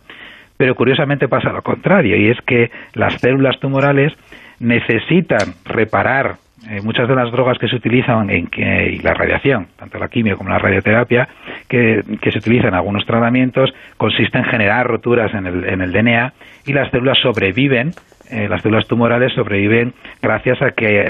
Pero 0.57 0.75
curiosamente 0.75 1.27
pasa 1.27 1.51
lo 1.51 1.61
contrario, 1.61 2.15
y 2.17 2.29
es 2.29 2.37
que 2.41 2.69
las 2.93 3.15
células 3.15 3.59
tumorales 3.59 4.13
necesitan 4.59 5.55
reparar 5.65 6.35
eh, 6.69 6.79
muchas 6.83 7.07
de 7.07 7.15
las 7.15 7.31
drogas 7.31 7.57
que 7.57 7.67
se 7.67 7.75
utilizan 7.75 8.29
en 8.29 8.47
y 8.55 8.99
la 8.99 9.15
radiación, 9.15 9.67
tanto 9.77 9.97
la 9.97 10.07
quimio 10.07 10.37
como 10.37 10.51
la 10.51 10.59
radioterapia, 10.59 11.27
que, 11.67 12.03
se 12.21 12.37
utilizan 12.37 12.69
en 12.69 12.75
algunos 12.75 13.03
tratamientos, 13.05 13.73
consiste 13.97 14.37
en 14.37 14.43
generar 14.43 14.85
roturas 14.85 15.33
en 15.33 15.47
el, 15.47 15.65
en 15.65 15.81
el 15.81 15.91
DNA 15.91 16.33
y 16.67 16.73
las 16.73 16.91
células 16.91 17.17
sobreviven, 17.17 17.93
eh, 18.29 18.47
las 18.47 18.61
células 18.61 18.85
tumorales 18.87 19.33
sobreviven 19.33 19.93
gracias 20.21 20.61
a 20.61 20.71
que 20.71 21.09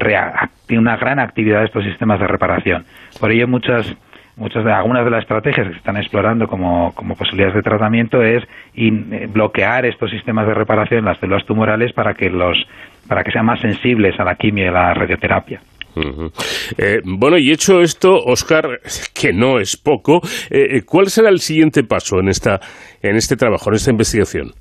tiene 0.67 0.81
una 0.81 0.95
gran 0.95 1.19
actividad 1.19 1.59
de 1.59 1.65
estos 1.65 1.83
sistemas 1.83 2.21
de 2.21 2.27
reparación. 2.27 2.85
Por 3.19 3.31
ello 3.31 3.49
muchas 3.49 3.93
muchas 4.41 4.65
de 4.65 4.71
algunas 4.71 5.05
de 5.05 5.11
las 5.11 5.21
estrategias 5.21 5.67
que 5.67 5.73
se 5.73 5.77
están 5.77 5.97
explorando 5.97 6.47
como, 6.47 6.93
como 6.95 7.15
posibilidades 7.15 7.55
de 7.55 7.61
tratamiento 7.61 8.23
es 8.23 8.43
eh, 8.75 9.27
bloquear 9.31 9.85
estos 9.85 10.09
sistemas 10.09 10.47
de 10.47 10.55
reparación 10.55 10.99
en 10.99 11.05
las 11.05 11.19
células 11.19 11.45
tumorales 11.45 11.93
para 11.93 12.15
que 12.15 12.29
los 12.29 12.57
para 13.07 13.23
que 13.23 13.31
sean 13.31 13.45
más 13.45 13.59
sensibles 13.59 14.19
a 14.19 14.23
la 14.23 14.35
quimio 14.35 14.65
y 14.65 14.67
a 14.67 14.71
la 14.71 14.93
radioterapia. 14.93 15.61
Eh, 16.77 17.01
bueno, 17.03 17.37
y 17.37 17.51
hecho 17.51 17.81
esto, 17.81 18.15
Oscar, 18.15 18.79
que 19.13 19.33
no 19.33 19.59
es 19.59 19.75
poco, 19.75 20.21
eh, 20.49 20.81
¿cuál 20.85 21.07
será 21.07 21.29
el 21.29 21.39
siguiente 21.39 21.83
paso 21.83 22.19
en 22.19 22.29
esta 22.29 22.59
en 23.01 23.15
este 23.17 23.35
trabajo, 23.35 23.69
en 23.69 23.75
esta 23.75 23.91
investigación? 23.91 24.51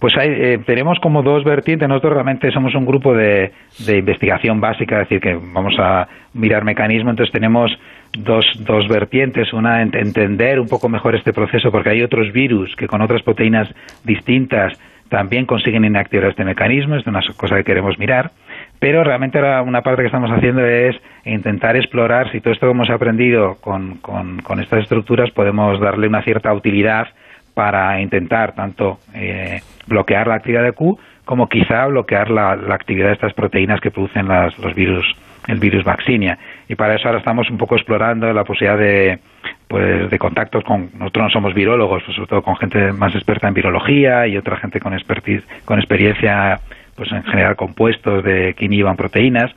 Pues 0.00 0.16
hay, 0.16 0.58
tenemos 0.58 0.98
como 1.00 1.22
dos 1.22 1.44
vertientes. 1.44 1.88
Nosotros 1.88 2.12
realmente 2.12 2.50
somos 2.52 2.74
un 2.74 2.86
grupo 2.86 3.14
de, 3.14 3.52
de 3.84 3.98
investigación 3.98 4.60
básica, 4.60 5.02
es 5.02 5.08
decir, 5.08 5.20
que 5.20 5.34
vamos 5.34 5.74
a 5.80 6.06
mirar 6.34 6.64
mecanismos. 6.64 7.10
Entonces 7.10 7.32
tenemos 7.32 7.72
dos, 8.12 8.46
dos 8.60 8.88
vertientes. 8.88 9.52
Una, 9.52 9.82
entender 9.82 10.60
un 10.60 10.68
poco 10.68 10.88
mejor 10.88 11.14
este 11.14 11.32
proceso, 11.32 11.70
porque 11.70 11.90
hay 11.90 12.02
otros 12.02 12.32
virus 12.32 12.74
que 12.76 12.86
con 12.86 13.00
otras 13.00 13.22
proteínas 13.22 13.68
distintas 14.04 14.78
también 15.08 15.46
consiguen 15.46 15.84
inactivar 15.84 16.30
este 16.30 16.44
mecanismo. 16.44 16.96
Es 16.96 17.06
una 17.06 17.20
cosa 17.36 17.56
que 17.56 17.64
queremos 17.64 17.98
mirar. 17.98 18.30
Pero 18.78 19.02
realmente 19.02 19.40
una 19.40 19.82
parte 19.82 20.02
que 20.02 20.06
estamos 20.06 20.30
haciendo 20.30 20.64
es 20.64 20.96
intentar 21.24 21.76
explorar 21.76 22.30
si 22.30 22.40
todo 22.40 22.52
esto 22.52 22.66
que 22.66 22.72
hemos 22.72 22.90
aprendido 22.90 23.56
con, 23.60 23.96
con, 23.96 24.40
con 24.42 24.60
estas 24.60 24.82
estructuras 24.82 25.30
podemos 25.30 25.80
darle 25.80 26.06
una 26.06 26.22
cierta 26.22 26.52
utilidad 26.52 27.08
para 27.54 28.00
intentar 28.00 28.54
tanto 28.54 29.00
eh, 29.14 29.60
bloquear 29.88 30.28
la 30.28 30.36
actividad 30.36 30.62
de 30.62 30.72
Q 30.72 30.96
como 31.24 31.48
quizá 31.48 31.86
bloquear 31.86 32.30
la, 32.30 32.52
actividad 32.52 33.08
de 33.08 33.14
estas 33.14 33.34
proteínas 33.34 33.80
que 33.80 33.90
producen 33.90 34.28
las, 34.28 34.56
los 34.58 34.74
virus 34.74 35.04
el 35.48 35.58
virus 35.58 35.82
vaccinia. 35.82 36.38
Y 36.68 36.74
para 36.74 36.94
eso 36.94 37.08
ahora 37.08 37.18
estamos 37.18 37.50
un 37.50 37.58
poco 37.58 37.74
explorando 37.74 38.32
la 38.32 38.44
posibilidad 38.44 38.78
de, 38.78 39.18
pues, 39.66 40.10
de 40.10 40.18
contactos 40.18 40.62
con, 40.62 40.90
nosotros 40.96 41.24
no 41.24 41.30
somos 41.30 41.54
virólogos, 41.54 42.02
pues, 42.04 42.14
sobre 42.14 42.28
todo 42.28 42.42
con 42.42 42.56
gente 42.56 42.92
más 42.92 43.14
experta 43.14 43.48
en 43.48 43.54
virología 43.54 44.26
y 44.26 44.36
otra 44.36 44.56
gente 44.58 44.78
con, 44.78 44.92
expertise, 44.92 45.42
con 45.64 45.78
experiencia 45.78 46.60
pues 46.94 47.10
en 47.12 47.22
generar 47.24 47.56
compuestos 47.56 48.24
de 48.24 48.54
que 48.54 48.64
inhiban 48.64 48.96
proteínas 48.96 49.52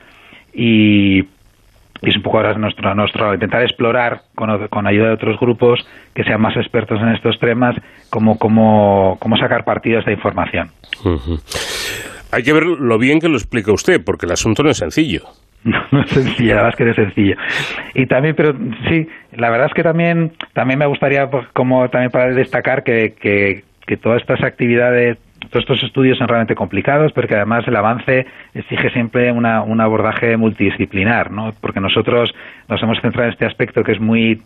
y 0.54 1.24
es 2.02 2.16
un 2.16 2.22
poco 2.22 2.38
ahora 2.38 2.54
nuestro, 2.54 2.94
nuestro 2.94 3.34
intentar 3.34 3.62
explorar 3.62 4.22
con, 4.34 4.68
con, 4.68 4.86
ayuda 4.86 5.08
de 5.08 5.14
otros 5.14 5.38
grupos 5.38 5.84
que 6.14 6.24
sean 6.24 6.40
más 6.40 6.56
expertos 6.56 7.00
en 7.00 7.08
estos 7.08 7.38
temas 7.38 7.76
cómo, 8.10 8.38
cómo, 8.38 9.16
cómo 9.20 9.36
sacar 9.36 9.64
partido 9.64 9.96
de 9.96 10.00
esta 10.00 10.12
información. 10.12 10.70
Hay 12.30 12.42
que 12.42 12.52
ver 12.52 12.64
lo 12.64 12.98
bien 12.98 13.20
que 13.20 13.28
lo 13.28 13.36
explica 13.36 13.72
usted, 13.72 14.02
porque 14.04 14.26
el 14.26 14.32
asunto 14.32 14.62
no 14.62 14.70
es 14.70 14.78
sencillo. 14.78 15.22
No, 15.92 16.00
es 16.00 16.10
sencillo, 16.10 16.56
la 16.56 16.62
verdad 16.62 16.70
es 16.70 16.76
que 16.76 16.84
no 16.84 16.90
es 16.90 16.96
sencillo. 16.96 17.36
Y 17.94 18.06
también, 18.06 18.34
pero 18.34 18.52
sí, 18.88 19.06
la 19.32 19.48
verdad 19.50 19.68
es 19.68 19.74
que 19.74 19.82
también, 19.82 20.32
también 20.54 20.78
me 20.78 20.86
gustaría, 20.86 21.30
pues, 21.30 21.46
como 21.52 21.88
también 21.88 22.10
para 22.10 22.32
destacar 22.32 22.82
que, 22.82 23.14
que, 23.20 23.62
que 23.86 23.96
todas 23.96 24.20
estas 24.20 24.42
actividades 24.42 25.18
todos 25.50 25.64
estos 25.64 25.82
estudios 25.82 26.18
son 26.18 26.28
realmente 26.28 26.54
complicados, 26.54 27.12
porque 27.12 27.34
además 27.34 27.66
el 27.66 27.76
avance 27.76 28.26
exige 28.54 28.90
siempre 28.90 29.32
una, 29.32 29.62
un 29.62 29.80
abordaje 29.80 30.36
multidisciplinar, 30.36 31.30
¿no? 31.30 31.52
Porque 31.60 31.80
nosotros 31.80 32.32
nos 32.68 32.82
hemos 32.82 33.00
centrado 33.00 33.26
en 33.26 33.32
este 33.32 33.46
aspecto 33.46 33.82
que 33.82 33.92
es 33.92 34.00
muy 34.00 34.40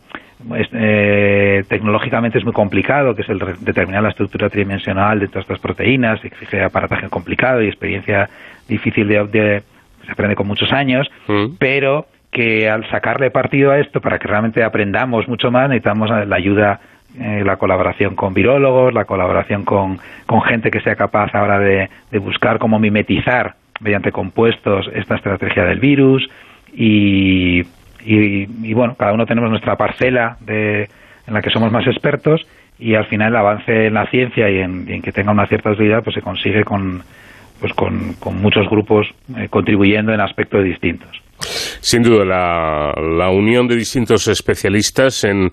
eh, 0.72 1.64
tecnológicamente 1.68 2.38
es 2.38 2.44
muy 2.44 2.52
complicado, 2.52 3.14
que 3.14 3.22
es 3.22 3.28
el 3.28 3.38
determinar 3.60 4.02
la 4.02 4.10
estructura 4.10 4.48
tridimensional 4.50 5.18
de 5.20 5.28
todas 5.28 5.44
estas 5.44 5.60
proteínas, 5.60 6.24
exige 6.24 6.62
aparataje 6.62 7.08
complicado 7.08 7.62
y 7.62 7.68
experiencia 7.68 8.28
difícil 8.68 9.08
de, 9.08 9.62
se 10.06 10.12
aprende 10.12 10.36
con 10.36 10.46
muchos 10.46 10.72
años, 10.72 11.10
mm. 11.28 11.56
pero 11.58 12.06
que 12.30 12.68
al 12.68 12.88
sacarle 12.90 13.30
partido 13.30 13.70
a 13.70 13.78
esto 13.78 14.00
para 14.00 14.18
que 14.18 14.28
realmente 14.28 14.62
aprendamos 14.62 15.26
mucho 15.28 15.50
más 15.50 15.68
necesitamos 15.68 16.10
la 16.10 16.36
ayuda 16.36 16.80
eh, 17.18 17.42
la 17.46 17.56
colaboración 17.56 18.14
con 18.14 18.34
virólogos, 18.34 18.92
la 18.92 19.06
colaboración 19.06 19.64
con, 19.64 19.98
con 20.26 20.42
gente 20.42 20.70
que 20.70 20.80
sea 20.82 20.96
capaz 20.96 21.34
ahora 21.34 21.58
de, 21.58 21.88
buscar 22.18 22.58
cómo 22.58 22.78
mimetizar 22.78 23.54
mediante 23.80 24.12
compuestos 24.12 24.90
esta 24.92 25.14
estrategia 25.14 25.64
del 25.64 25.80
virus 25.80 26.28
y, 26.74 27.62
y, 28.04 28.74
bueno, 28.74 28.96
cada 28.98 29.14
uno 29.14 29.24
tenemos 29.24 29.48
nuestra 29.48 29.76
parcela 29.76 30.36
de, 30.40 30.90
en 31.26 31.32
la 31.32 31.40
que 31.40 31.48
somos 31.48 31.72
más 31.72 31.86
expertos 31.86 32.46
y 32.78 32.96
al 32.96 33.06
final 33.06 33.28
el 33.28 33.36
avance 33.36 33.86
en 33.86 33.94
la 33.94 34.06
ciencia 34.08 34.50
y 34.50 34.58
en, 34.58 35.00
que 35.00 35.12
tenga 35.12 35.32
una 35.32 35.46
cierta 35.46 35.70
utilidad 35.70 36.04
pues 36.04 36.14
se 36.14 36.22
consigue 36.22 36.64
con, 36.64 37.02
pues 37.60 37.72
con, 37.74 38.14
muchos 38.40 38.68
grupos 38.70 39.06
eh, 39.36 39.48
contribuyendo 39.48 40.12
en 40.12 40.20
aspectos 40.20 40.64
distintos. 40.64 41.10
Sin 41.38 42.02
duda, 42.02 42.24
la, 42.24 43.30
unión 43.30 43.68
de 43.68 43.76
distintos 43.76 44.26
especialistas 44.28 45.24
en, 45.24 45.50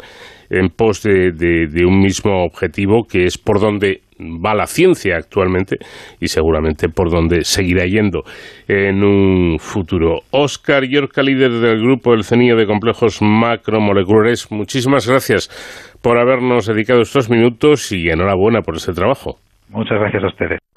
en 0.49 0.69
pos 0.69 1.03
de, 1.03 1.31
de, 1.31 1.85
un 1.85 1.99
mismo 1.99 2.45
objetivo, 2.45 3.03
que 3.03 3.25
es 3.25 3.37
por 3.37 3.59
donde 3.59 4.01
va 4.19 4.53
la 4.53 4.65
ciencia 4.65 5.17
actualmente 5.17 5.77
y 6.19 6.27
seguramente 6.27 6.87
por 6.87 7.11
donde 7.11 7.43
seguirá 7.43 7.85
yendo 7.85 8.23
en 8.67 9.03
un 9.03 9.59
futuro. 9.59 10.19
Oscar 10.31 10.83
Yorca, 10.85 11.21
líder 11.21 11.51
del 11.51 11.81
grupo 11.81 12.11
del 12.11 12.23
CENIO 12.23 12.55
de 12.55 12.65
complejos 12.65 13.21
macromoleculares, 13.21 14.51
muchísimas 14.51 15.07
gracias 15.07 15.49
por 16.01 16.17
habernos 16.17 16.67
dedicado 16.67 17.01
estos 17.01 17.29
minutos 17.29 17.91
y 17.91 18.09
enhorabuena 18.09 18.61
por 18.61 18.75
este 18.75 18.93
trabajo. 18.93 19.37
Muchas 19.69 19.99
gracias 19.99 20.23
a 20.23 20.27
ustedes. 20.27 20.72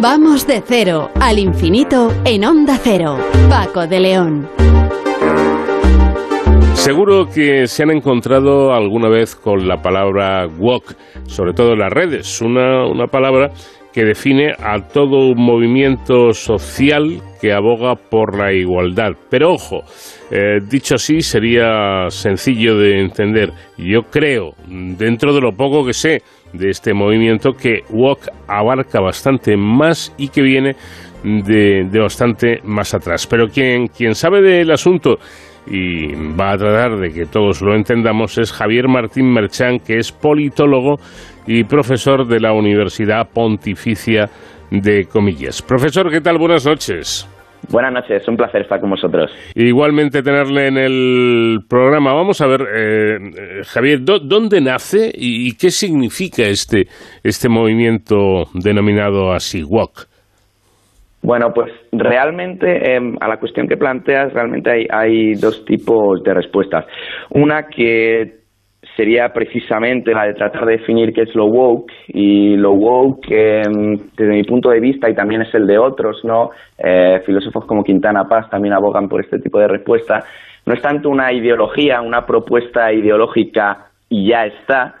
Vamos 0.00 0.46
de 0.46 0.62
cero 0.66 1.10
al 1.20 1.38
infinito 1.38 2.12
en 2.26 2.44
onda 2.44 2.78
cero. 2.82 3.18
Paco 3.48 3.86
de 3.86 4.00
León. 4.00 4.48
Seguro 6.74 7.26
que 7.26 7.66
se 7.66 7.82
han 7.82 7.90
encontrado 7.90 8.74
alguna 8.74 9.08
vez 9.08 9.34
con 9.34 9.66
la 9.66 9.80
palabra 9.80 10.46
walk, 10.46 10.94
sobre 11.26 11.54
todo 11.54 11.72
en 11.72 11.78
las 11.78 11.92
redes, 11.92 12.42
una, 12.42 12.86
una 12.86 13.06
palabra 13.06 13.50
que 13.96 14.04
define 14.04 14.52
a 14.58 14.78
todo 14.86 15.30
un 15.30 15.42
movimiento 15.42 16.34
social 16.34 17.22
que 17.40 17.54
aboga 17.54 17.94
por 17.94 18.36
la 18.36 18.52
igualdad. 18.52 19.12
Pero 19.30 19.54
ojo, 19.54 19.84
eh, 20.30 20.60
dicho 20.68 20.96
así 20.96 21.22
sería 21.22 22.10
sencillo 22.10 22.76
de 22.76 23.00
entender. 23.00 23.52
Yo 23.78 24.02
creo, 24.02 24.52
dentro 24.66 25.32
de 25.32 25.40
lo 25.40 25.52
poco 25.56 25.86
que 25.86 25.94
sé 25.94 26.20
de 26.52 26.70
este 26.70 26.94
movimiento, 26.94 27.52
que 27.52 27.80
Walk 27.90 28.28
abarca 28.46 29.00
bastante 29.00 29.56
más 29.56 30.14
y 30.16 30.28
que 30.28 30.42
viene 30.42 30.76
de, 31.22 31.84
de 31.90 32.00
bastante 32.00 32.60
más 32.64 32.94
atrás. 32.94 33.26
Pero 33.26 33.48
quien, 33.48 33.88
quien 33.88 34.14
sabe 34.14 34.40
del 34.42 34.70
asunto 34.70 35.18
y 35.66 36.14
va 36.38 36.52
a 36.52 36.56
tratar 36.56 36.98
de 36.98 37.10
que 37.10 37.26
todos 37.26 37.60
lo 37.60 37.74
entendamos 37.74 38.38
es 38.38 38.52
Javier 38.52 38.88
Martín 38.88 39.32
Merchán, 39.32 39.80
que 39.80 39.98
es 39.98 40.12
politólogo 40.12 40.96
y 41.46 41.64
profesor 41.64 42.26
de 42.26 42.40
la 42.40 42.52
Universidad 42.52 43.28
Pontificia 43.32 44.30
de 44.70 45.06
Comillas. 45.06 45.62
Profesor, 45.62 46.10
¿qué 46.10 46.20
tal? 46.20 46.38
Buenas 46.38 46.66
noches. 46.66 47.28
Buenas 47.70 47.92
noches, 47.92 48.26
un 48.28 48.36
placer 48.36 48.62
estar 48.62 48.80
con 48.80 48.90
vosotros. 48.90 49.30
Igualmente 49.54 50.22
tenerle 50.22 50.68
en 50.68 50.78
el 50.78 51.58
programa. 51.68 52.12
Vamos 52.12 52.40
a 52.40 52.46
ver, 52.46 52.60
eh, 52.62 53.16
eh, 53.16 53.62
Javier, 53.64 54.00
¿dónde 54.02 54.60
nace 54.60 55.10
y, 55.12 55.56
qué 55.56 55.70
significa 55.70 56.44
este, 56.44 56.86
este 57.24 57.48
movimiento 57.48 58.44
denominado 58.54 59.32
así, 59.32 59.62
WOC? 59.64 60.06
Bueno, 61.22 61.52
pues 61.52 61.72
realmente 61.90 62.94
em, 62.94 63.16
a 63.20 63.26
la 63.26 63.38
cuestión 63.38 63.66
que 63.66 63.76
planteas, 63.76 64.32
realmente 64.32 64.70
hay, 64.70 64.86
hay 64.88 65.34
dos 65.34 65.64
tipos 65.64 66.22
de 66.22 66.34
respuestas. 66.34 66.86
Una 67.30 67.66
que 67.66 68.45
sería 68.96 69.32
precisamente 69.32 70.12
la 70.12 70.24
de 70.24 70.34
tratar 70.34 70.64
de 70.64 70.78
definir 70.78 71.12
qué 71.12 71.22
es 71.22 71.34
lo 71.34 71.46
woke 71.46 71.92
y 72.08 72.56
lo 72.56 72.72
woke 72.72 73.30
em, 73.30 73.98
desde 74.16 74.32
mi 74.32 74.42
punto 74.44 74.70
de 74.70 74.80
vista 74.80 75.10
y 75.10 75.14
también 75.14 75.42
es 75.42 75.54
el 75.54 75.66
de 75.66 75.76
otros, 75.78 76.24
¿no? 76.24 76.50
Eh, 76.78 77.22
filósofos 77.26 77.66
como 77.66 77.84
Quintana 77.84 78.26
Paz 78.26 78.48
también 78.48 78.72
abogan 78.72 79.08
por 79.08 79.20
este 79.20 79.38
tipo 79.38 79.58
de 79.58 79.68
respuesta. 79.68 80.24
No 80.64 80.72
es 80.72 80.80
tanto 80.80 81.10
una 81.10 81.30
ideología, 81.32 82.00
una 82.00 82.24
propuesta 82.24 82.92
ideológica 82.92 83.88
y 84.08 84.28
ya 84.28 84.46
está, 84.46 84.96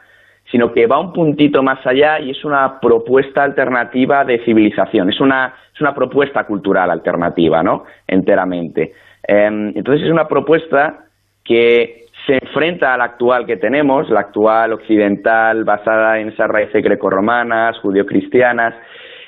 sino 0.50 0.72
que 0.72 0.86
va 0.86 1.00
un 1.00 1.12
puntito 1.12 1.62
más 1.62 1.84
allá 1.86 2.20
y 2.20 2.30
es 2.30 2.44
una 2.44 2.78
propuesta 2.78 3.42
alternativa 3.42 4.24
de 4.24 4.44
civilización, 4.44 5.08
es 5.08 5.20
una, 5.20 5.54
es 5.74 5.80
una 5.80 5.94
propuesta 5.94 6.44
cultural 6.44 6.90
alternativa, 6.90 7.62
¿no? 7.62 7.84
Enteramente. 8.06 8.92
Em, 9.26 9.72
entonces 9.74 10.04
es 10.04 10.12
una 10.12 10.28
propuesta 10.28 11.06
que 11.42 12.05
se 12.26 12.34
enfrenta 12.42 12.92
a 12.92 12.96
la 12.98 13.04
actual 13.04 13.46
que 13.46 13.56
tenemos, 13.56 14.10
la 14.10 14.20
actual 14.20 14.72
occidental 14.72 15.64
basada 15.64 16.18
en 16.18 16.28
esas 16.28 16.48
raíces 16.48 16.82
grecorromanas, 16.82 17.78
judio-cristianas, 17.78 18.74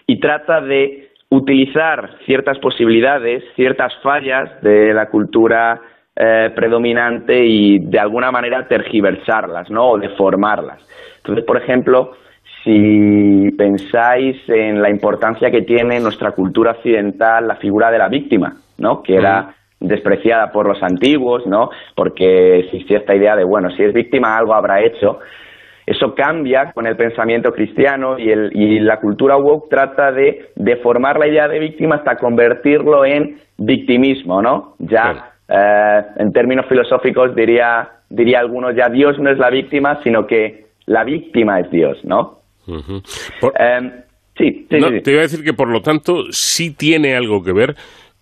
y 0.07 0.19
trata 0.19 0.61
de 0.61 1.11
utilizar 1.31 2.11
ciertas 2.27 2.59
posibilidades, 2.59 3.45
ciertas 3.55 3.93
fallas 4.03 4.51
de 4.63 4.93
la 4.95 5.09
cultura 5.11 5.81
eh, 6.17 6.51
predominante 6.55 7.45
y 7.45 7.79
de 7.79 7.99
alguna 8.01 8.33
manera 8.33 8.67
tergiversarlas, 8.67 9.71
¿no? 9.71 9.91
O 9.91 9.99
deformarlas. 9.99 10.85
Entonces, 11.19 11.45
por 11.45 11.59
ejemplo, 11.59 12.13
si 12.65 13.55
pensáis 13.57 14.37
en 14.49 14.83
la 14.83 14.91
importancia 14.91 15.51
que 15.51 15.63
tiene 15.63 15.99
en 15.99 16.03
nuestra 16.03 16.33
cultura 16.33 16.73
occidental 16.73 17.47
la 17.47 17.57
figura 17.57 17.91
de 17.91 17.99
la 17.99 18.09
víctima, 18.09 18.57
¿no? 18.79 19.03
Que 19.03 19.17
era 19.17 19.55
despreciada 19.81 20.51
por 20.51 20.67
los 20.67 20.83
antiguos, 20.83 21.47
¿no? 21.47 21.71
Porque 21.95 22.61
existía 22.61 22.99
esta 22.99 23.15
idea 23.15 23.37
de, 23.37 23.45
bueno, 23.45 23.71
si 23.71 23.83
es 23.83 23.93
víctima 23.93 24.37
algo 24.37 24.55
habrá 24.55 24.85
hecho. 24.85 25.21
Eso 25.87 26.15
cambia 26.15 26.73
con 26.73 26.87
el 26.87 26.97
pensamiento 26.97 27.51
cristiano 27.51 28.19
y, 28.19 28.31
el, 28.31 28.51
y 28.53 28.81
la 28.81 29.01
cultura 29.01 29.37
woke 29.39 29.71
trata 29.71 30.13
de 30.13 30.51
deformar 30.55 31.19
la 31.19 31.29
idea 31.29 31.49
de 31.49 31.59
víctima 31.59 31.97
hasta 31.97 32.17
convertirlo 32.17 33.07
en 33.07 33.39
victimismo, 33.57 34.43
¿no? 34.43 34.75
Ya 34.79 35.33
eh, 35.49 36.03
en 36.17 36.31
términos 36.33 36.67
filosóficos 36.69 37.35
diría, 37.35 37.89
diría 38.11 38.41
algunos, 38.41 38.77
ya 38.77 38.91
Dios 38.91 39.19
no 39.19 39.31
es 39.31 39.39
la 39.39 39.49
víctima, 39.49 39.99
sino 40.03 40.27
que 40.27 40.67
la 40.85 41.05
víctima 41.05 41.61
es 41.61 41.71
Dios, 41.71 41.99
¿no? 42.05 42.41
Em, 43.59 43.91
sí, 44.37 44.67
Te 44.69 44.79
iba 44.79 45.21
a 45.21 45.23
decir 45.23 45.43
que, 45.43 45.55
por 45.55 45.71
lo 45.71 45.81
tanto, 45.81 46.25
sí 46.31 46.77
tiene 46.77 47.17
algo 47.17 47.43
que 47.43 47.53
ver 47.53 47.77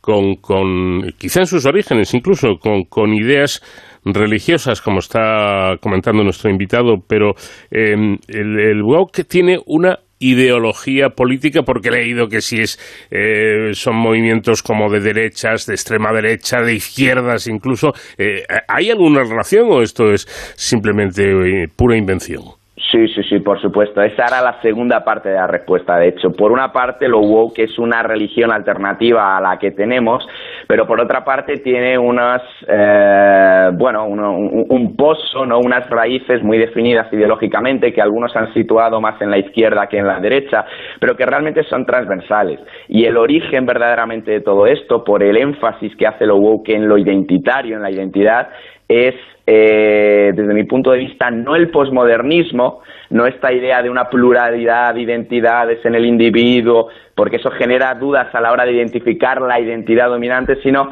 con, 0.07 0.37
con 0.37 1.03
quizá 1.19 1.41
en 1.41 1.47
sus 1.47 1.67
orígenes, 1.67 2.15
incluso 2.15 2.59
con, 2.61 2.85
con 2.85 3.13
ideas 3.13 3.61
religiosas, 4.05 4.81
como 4.81 5.01
está 5.01 5.75
comentando 5.81 6.23
nuestro 6.23 6.49
invitado, 6.49 6.99
pero 7.09 7.33
em, 7.73 8.17
el, 8.29 8.61
el 8.61 8.83
woke 8.85 9.25
tiene 9.29 9.59
una 9.67 9.99
ideología 10.21 11.09
política 11.11 11.63
porque 11.63 11.89
he 11.89 11.93
leído 11.93 12.29
que 12.29 12.41
si 12.41 12.61
es 12.61 12.79
eh, 13.11 13.75
son 13.75 13.97
movimientos 13.97 14.63
como 14.63 14.89
de 14.91 15.01
derechas, 15.01 15.67
de 15.67 15.75
extrema 15.75 16.13
derecha, 16.13 16.61
de 16.61 16.75
izquierdas 16.75 17.49
incluso, 17.49 17.93
eh, 18.17 18.45
¿hay 18.69 18.91
alguna 18.91 19.25
relación 19.25 19.67
o 19.71 19.83
esto 19.83 20.13
es 20.13 20.25
simplemente 20.55 21.25
eh, 21.25 21.67
pura 21.75 21.99
invención? 21.99 22.56
Sí, 22.91 23.09
sí, 23.09 23.23
sí, 23.25 23.41
por 23.41 23.61
supuesto. 23.61 24.01
Esa 24.01 24.27
era 24.27 24.43
la 24.43 24.61
segunda 24.63 25.03
parte 25.03 25.31
de 25.31 25.35
la 25.35 25.49
respuesta, 25.49 25.97
de 25.97 26.09
hecho. 26.09 26.31
Por 26.33 26.53
una 26.53 26.73
parte, 26.73 27.09
lo 27.09 27.19
woke 27.21 27.59
es 27.59 27.79
una 27.79 28.03
religión 28.03 28.53
alternativa 28.53 29.37
a 29.37 29.41
la 29.41 29.59
que 29.59 29.73
tenemos, 29.73 30.27
pero 30.69 30.87
por 30.87 31.01
otra 31.01 31.25
parte 31.25 31.57
tiene 31.57 31.99
unas, 31.99 32.43
eh, 32.69 33.71
bueno, 33.75 34.07
un, 34.07 34.97
pozo, 34.97 35.45
¿no? 35.45 35.59
unas 35.59 35.89
raíces 35.91 36.43
muy 36.45 36.59
definidas 36.59 37.13
ideológicamente 37.13 37.93
que 37.93 38.01
algunos 38.01 38.37
han 38.37 38.55
situado 38.55 39.01
más 39.01 39.21
en 39.21 39.31
la 39.31 39.39
izquierda 39.39 39.89
que 39.89 39.99
en 39.99 40.07
la 40.07 40.21
derecha, 40.21 40.65
pero 41.01 41.17
que 41.17 41.27
realmente 41.27 41.65
son 41.65 41.87
transversales. 41.87 42.61
Y 42.89 43.05
el 43.05 43.17
origen 43.17 43.67
verdaderamente 43.67 44.31
de 44.31 44.41
todo 44.41 44.67
esto, 44.67 45.03
por 45.03 45.25
el 45.25 45.37
énfasis 45.37 45.97
que 45.97 46.07
hace 46.07 46.25
lo 46.25 46.37
woke 46.37 46.69
en 46.69 46.89
lo 46.89 46.99
identitario, 46.99 47.77
en 47.77 47.83
la 47.83 47.91
identidad, 47.91 48.49
es, 48.89 49.15
eh, 49.47 50.33
desde 50.35 50.55
mi 50.55 50.65
punto 50.65 50.91
de 50.91 50.99
vista, 50.99 51.31
no 51.31 51.55
el 51.55 51.71
posmodernismo, 51.71 52.83
no 53.11 53.27
esta 53.27 53.53
idea 53.53 53.81
de 53.81 53.89
una 53.91 54.11
pluralidad 54.11 54.95
de 54.95 55.03
identidades 55.03 55.85
en 55.85 55.95
el 55.95 56.05
individuo, 56.05 56.89
porque 57.15 57.37
eso 57.37 57.51
genera 57.53 57.95
dudas 57.95 58.35
a 58.35 58.41
la 58.41 58.51
hora 58.51 58.65
de 58.65 58.73
identificar 58.73 59.41
la 59.41 59.61
identidad 59.61 60.09
dominante, 60.09 60.57
sino 60.63 60.91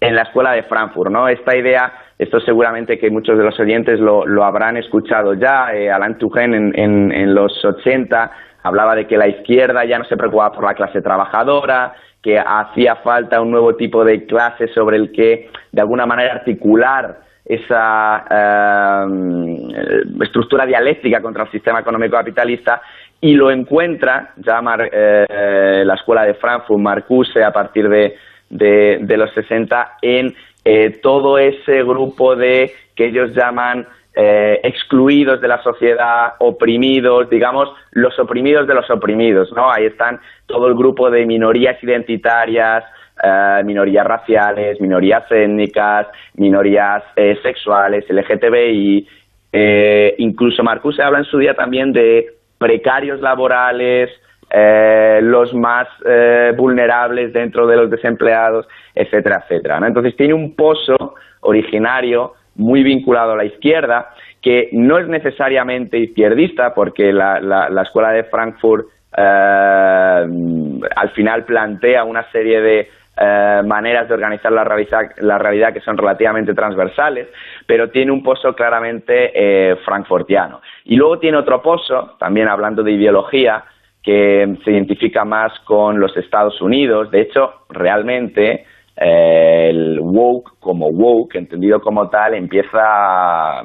en 0.00 0.16
la 0.16 0.22
escuela 0.22 0.52
de 0.52 0.62
Frankfurt, 0.62 1.12
¿no? 1.12 1.28
Esta 1.28 1.54
idea, 1.54 1.92
esto 2.18 2.40
seguramente 2.40 2.98
que 2.98 3.10
muchos 3.10 3.36
de 3.36 3.44
los 3.44 3.60
oyentes 3.60 4.00
lo, 4.00 4.24
lo 4.24 4.44
habrán 4.44 4.78
escuchado 4.78 5.34
ya, 5.34 5.74
eh, 5.74 5.90
Alain 5.90 6.16
Touraine 6.16 6.56
en, 6.56 6.72
en, 6.78 7.12
en 7.12 7.34
los 7.34 7.62
80 7.62 8.30
hablaba 8.62 8.94
de 8.94 9.06
que 9.06 9.18
la 9.18 9.28
izquierda 9.28 9.84
ya 9.84 9.98
no 9.98 10.04
se 10.04 10.16
preocupaba 10.16 10.52
por 10.52 10.64
la 10.64 10.74
clase 10.74 11.02
trabajadora, 11.02 11.92
que 12.22 12.38
hacía 12.38 12.96
falta 12.96 13.40
un 13.40 13.50
nuevo 13.50 13.76
tipo 13.76 14.04
de 14.04 14.24
clase 14.26 14.68
sobre 14.68 14.96
el 14.96 15.12
que 15.12 15.50
de 15.72 15.80
alguna 15.80 16.06
manera 16.06 16.34
articular 16.34 17.29
esa 17.50 18.24
eh, 18.30 20.02
estructura 20.22 20.64
dialéctica 20.64 21.20
contra 21.20 21.42
el 21.42 21.50
sistema 21.50 21.80
económico 21.80 22.16
capitalista 22.16 22.80
y 23.20 23.34
lo 23.34 23.50
encuentra 23.50 24.34
ya 24.36 24.62
eh, 24.92 25.82
la 25.84 25.94
escuela 25.94 26.22
de 26.22 26.34
Frankfurt, 26.34 26.80
Marcuse, 26.80 27.42
a 27.42 27.52
partir 27.52 27.88
de, 27.88 28.16
de, 28.48 29.16
los 29.16 29.32
60, 29.32 29.96
en 30.00 30.32
eh, 30.64 31.00
todo 31.02 31.38
ese 31.38 31.82
grupo 31.82 32.36
de 32.36 32.72
que 32.94 33.06
ellos 33.06 33.34
llaman 33.34 33.86
excluidos 34.12 35.40
de 35.40 35.48
la 35.48 35.62
sociedad, 35.62 36.34
oprimidos, 36.40 37.30
digamos, 37.30 37.70
los 37.92 38.18
oprimidos 38.18 38.66
de 38.66 38.74
los 38.74 38.90
oprimidos, 38.90 39.50
¿no? 39.52 39.70
Ahí 39.70 39.86
están 39.86 40.20
todo 40.46 40.66
el 40.66 40.74
grupo 40.74 41.10
de 41.10 41.24
minorías 41.24 41.82
identitarias, 41.82 42.84
eh, 43.22 43.62
minorías 43.64 44.06
raciales, 44.06 44.80
minorías 44.80 45.24
étnicas, 45.30 46.08
minorías 46.34 47.02
eh, 47.16 47.38
sexuales, 47.42 48.04
LGTBI. 48.08 49.08
Eh, 49.52 50.14
incluso 50.18 50.62
Marcuse 50.62 51.02
habla 51.02 51.18
en 51.18 51.24
su 51.24 51.38
día 51.38 51.54
también 51.54 51.92
de 51.92 52.34
precarios 52.58 53.20
laborales, 53.20 54.10
eh, 54.52 55.20
los 55.22 55.54
más 55.54 55.86
eh, 56.04 56.52
vulnerables 56.56 57.32
dentro 57.32 57.68
de 57.68 57.76
los 57.76 57.88
desempleados, 57.88 58.66
etcétera, 58.94 59.44
etcétera. 59.44 59.78
Entonces 59.86 60.16
tiene 60.16 60.34
un 60.34 60.56
pozo 60.56 61.14
originario 61.42 62.34
muy 62.56 62.82
vinculado 62.82 63.32
a 63.32 63.36
la 63.36 63.44
izquierda, 63.44 64.10
que 64.42 64.68
no 64.72 64.98
es 64.98 65.06
necesariamente 65.06 65.98
izquierdista, 65.98 66.74
porque 66.74 67.12
la, 67.12 67.40
la, 67.40 67.82
escuela 67.82 68.10
de 68.10 68.24
Frankfurt 68.24 68.86
eh, 69.16 70.26
al 70.96 71.10
final 71.14 71.44
plantea 71.44 72.02
una 72.02 72.28
serie 72.32 72.60
de 72.60 72.88
maneras 73.20 74.08
de 74.08 74.14
organizar 74.14 74.50
la 74.50 74.64
realidad, 74.64 75.10
la 75.18 75.36
realidad 75.36 75.74
que 75.74 75.80
son 75.80 75.98
relativamente 75.98 76.54
transversales, 76.54 77.28
pero 77.66 77.90
tiene 77.90 78.12
un 78.12 78.22
pozo 78.22 78.54
claramente 78.54 79.76
frankfurtiano. 79.84 80.60
Y 80.84 80.96
luego 80.96 81.18
tiene 81.18 81.36
otro 81.36 81.60
pozo, 81.60 82.16
también 82.18 82.48
hablando 82.48 82.82
de 82.82 82.92
ideología, 82.92 83.64
que 84.02 84.56
se 84.64 84.70
identifica 84.70 85.24
más 85.24 85.52
con 85.60 86.00
los 86.00 86.16
Estados 86.16 86.60
Unidos. 86.60 87.10
De 87.10 87.20
hecho, 87.20 87.64
realmente 87.68 88.64
eh, 88.96 89.68
el 89.70 90.00
woke 90.00 90.58
como 90.58 90.88
woke, 90.88 91.36
entendido 91.36 91.80
como 91.80 92.08
tal, 92.08 92.34
empieza 92.34 93.62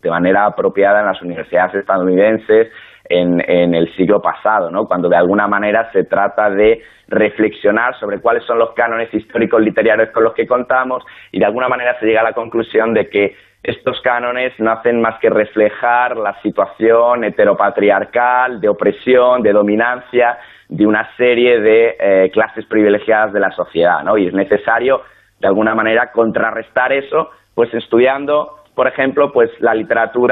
de 0.00 0.10
manera 0.10 0.46
apropiada 0.46 1.00
en 1.00 1.06
las 1.06 1.22
universidades 1.22 1.74
estadounidenses 1.74 2.68
en, 3.12 3.74
el 3.74 3.94
siglo 3.94 4.20
pasado, 4.20 4.70
¿no? 4.70 4.86
cuando 4.86 5.08
de 5.08 5.16
alguna 5.16 5.46
manera 5.46 5.90
se 5.92 6.04
trata 6.04 6.50
de 6.50 6.82
reflexionar 7.08 7.98
sobre 7.98 8.20
cuáles 8.20 8.44
son 8.44 8.58
los 8.58 8.72
cánones 8.72 9.12
históricos 9.12 9.60
literarios 9.60 10.10
con 10.10 10.24
los 10.24 10.32
que 10.34 10.46
contamos 10.46 11.04
y 11.30 11.38
de 11.38 11.44
alguna 11.44 11.68
manera 11.68 11.98
se 12.00 12.06
llega 12.06 12.20
a 12.20 12.24
la 12.24 12.32
conclusión 12.32 12.94
de 12.94 13.08
que 13.08 13.36
estos 13.62 14.00
cánones 14.00 14.52
no 14.58 14.72
hacen 14.72 15.00
más 15.00 15.20
que 15.20 15.30
reflejar 15.30 16.16
la 16.16 16.40
situación 16.42 17.22
heteropatriarcal, 17.24 18.60
de 18.60 18.68
opresión, 18.68 19.42
de 19.42 19.52
dominancia 19.52 20.38
de 20.68 20.86
una 20.86 21.08
serie 21.16 21.60
de 21.60 21.96
eh, 22.00 22.30
clases 22.32 22.64
privilegiadas 22.66 23.32
de 23.32 23.40
la 23.40 23.52
sociedad, 23.52 24.02
¿no? 24.02 24.16
Y 24.16 24.26
es 24.26 24.32
necesario, 24.32 25.02
de 25.38 25.46
alguna 25.46 25.74
manera, 25.74 26.10
contrarrestar 26.10 26.92
eso, 26.92 27.30
pues 27.54 27.72
estudiando, 27.74 28.61
por 28.74 28.86
ejemplo, 28.88 29.30
pues 29.32 29.50
la 29.60 29.74
literatura 29.74 30.30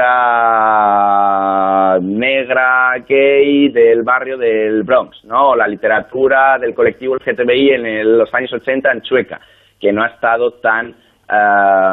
negra, 2.01 2.95
gay 3.07 3.69
del 3.69 4.01
barrio 4.03 4.37
del 4.37 4.83
Bronx, 4.83 5.23
¿no? 5.25 5.49
O 5.49 5.55
la 5.55 5.67
literatura 5.67 6.57
del 6.57 6.73
colectivo 6.73 7.15
LGTBI 7.15 7.69
en 7.69 8.17
los 8.17 8.33
años 8.33 8.51
80 8.53 8.91
en 8.91 9.01
Chueca, 9.01 9.39
que 9.79 9.91
no 9.93 10.01
ha 10.03 10.07
estado 10.07 10.53
tan 10.53 10.95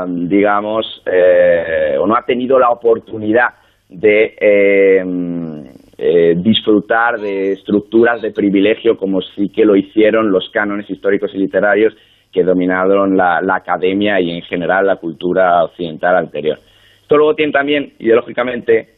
digamos, 0.06 1.02
eh, 1.06 1.96
o 2.00 2.06
no 2.06 2.16
ha 2.16 2.24
tenido 2.24 2.58
la 2.58 2.70
oportunidad 2.70 3.50
de 3.88 4.36
eh, 4.40 5.04
eh, 5.96 6.34
disfrutar 6.36 7.20
de 7.20 7.52
estructuras 7.52 8.20
de 8.20 8.32
privilegio 8.32 8.96
como 8.96 9.20
sí 9.22 9.48
que 9.48 9.64
lo 9.64 9.76
hicieron 9.76 10.30
los 10.30 10.50
cánones 10.50 10.90
históricos 10.90 11.30
y 11.34 11.38
literarios 11.38 11.94
que 12.32 12.42
dominaron 12.42 13.16
la, 13.16 13.40
academia 13.54 14.20
y 14.20 14.30
en 14.30 14.42
general 14.42 14.86
la 14.86 14.96
cultura 14.96 15.64
occidental 15.64 16.16
anterior. 16.16 16.58
Esto 17.02 17.16
luego 17.16 17.34
tiene 17.34 17.52
también, 17.52 17.94
ideológicamente, 17.98 18.96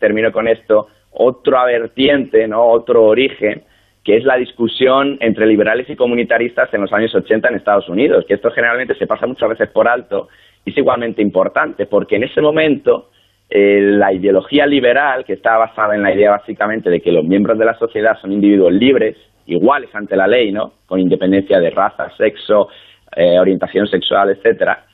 termino 0.00 0.32
con 0.32 0.48
esto, 0.48 0.88
otra 1.12 1.64
vertiente, 1.64 2.46
¿no? 2.48 2.64
otro 2.64 3.04
origen, 3.04 3.62
que 4.04 4.16
es 4.16 4.24
la 4.24 4.36
discusión 4.36 5.16
entre 5.20 5.46
liberales 5.46 5.88
y 5.88 5.96
comunitaristas 5.96 6.72
en 6.74 6.82
los 6.82 6.92
años 6.92 7.14
80 7.14 7.48
en 7.48 7.54
Estados 7.54 7.88
Unidos, 7.88 8.24
que 8.26 8.34
esto 8.34 8.50
generalmente 8.50 8.94
se 8.94 9.06
pasa 9.06 9.26
muchas 9.26 9.48
veces 9.48 9.68
por 9.70 9.88
alto 9.88 10.28
y 10.64 10.70
es 10.70 10.78
igualmente 10.78 11.22
importante, 11.22 11.86
porque 11.86 12.16
en 12.16 12.24
ese 12.24 12.40
momento 12.40 13.10
eh, 13.48 13.80
la 13.80 14.12
ideología 14.12 14.66
liberal, 14.66 15.24
que 15.24 15.34
está 15.34 15.56
basada 15.56 15.94
en 15.94 16.02
la 16.02 16.12
idea 16.12 16.32
básicamente 16.32 16.90
de 16.90 17.00
que 17.00 17.12
los 17.12 17.24
miembros 17.24 17.58
de 17.58 17.64
la 17.64 17.78
sociedad 17.78 18.18
son 18.20 18.32
individuos 18.32 18.72
libres, 18.72 19.16
iguales 19.46 19.94
ante 19.94 20.16
la 20.16 20.26
ley, 20.26 20.52
¿no? 20.52 20.72
con 20.86 21.00
independencia 21.00 21.58
de 21.58 21.70
raza, 21.70 22.10
sexo, 22.16 22.68
eh, 23.14 23.38
orientación 23.38 23.86
sexual, 23.86 24.30
etcétera, 24.30 24.84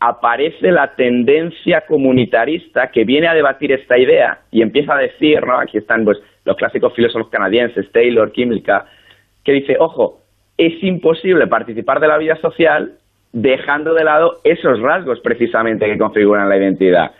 aparece 0.00 0.70
la 0.70 0.94
tendencia 0.94 1.82
comunitarista 1.86 2.90
que 2.90 3.04
viene 3.04 3.26
a 3.26 3.34
debatir 3.34 3.72
esta 3.72 3.98
idea 3.98 4.40
y 4.50 4.62
empieza 4.62 4.94
a 4.94 4.98
decir, 4.98 5.44
¿no? 5.46 5.58
aquí 5.58 5.78
están 5.78 6.04
pues 6.04 6.18
los 6.44 6.56
clásicos 6.56 6.92
filósofos 6.94 7.30
canadienses, 7.30 7.90
Taylor, 7.92 8.30
Kimlicka, 8.32 8.86
que 9.42 9.52
dice, 9.52 9.76
ojo, 9.78 10.20
es 10.58 10.82
imposible 10.82 11.46
participar 11.46 12.00
de 12.00 12.08
la 12.08 12.18
vida 12.18 12.36
social 12.36 12.92
dejando 13.32 13.94
de 13.94 14.04
lado 14.04 14.34
esos 14.44 14.80
rasgos 14.80 15.20
precisamente 15.20 15.86
que 15.86 15.98
configuran 15.98 16.48
la 16.48 16.56
identidad, 16.56 17.10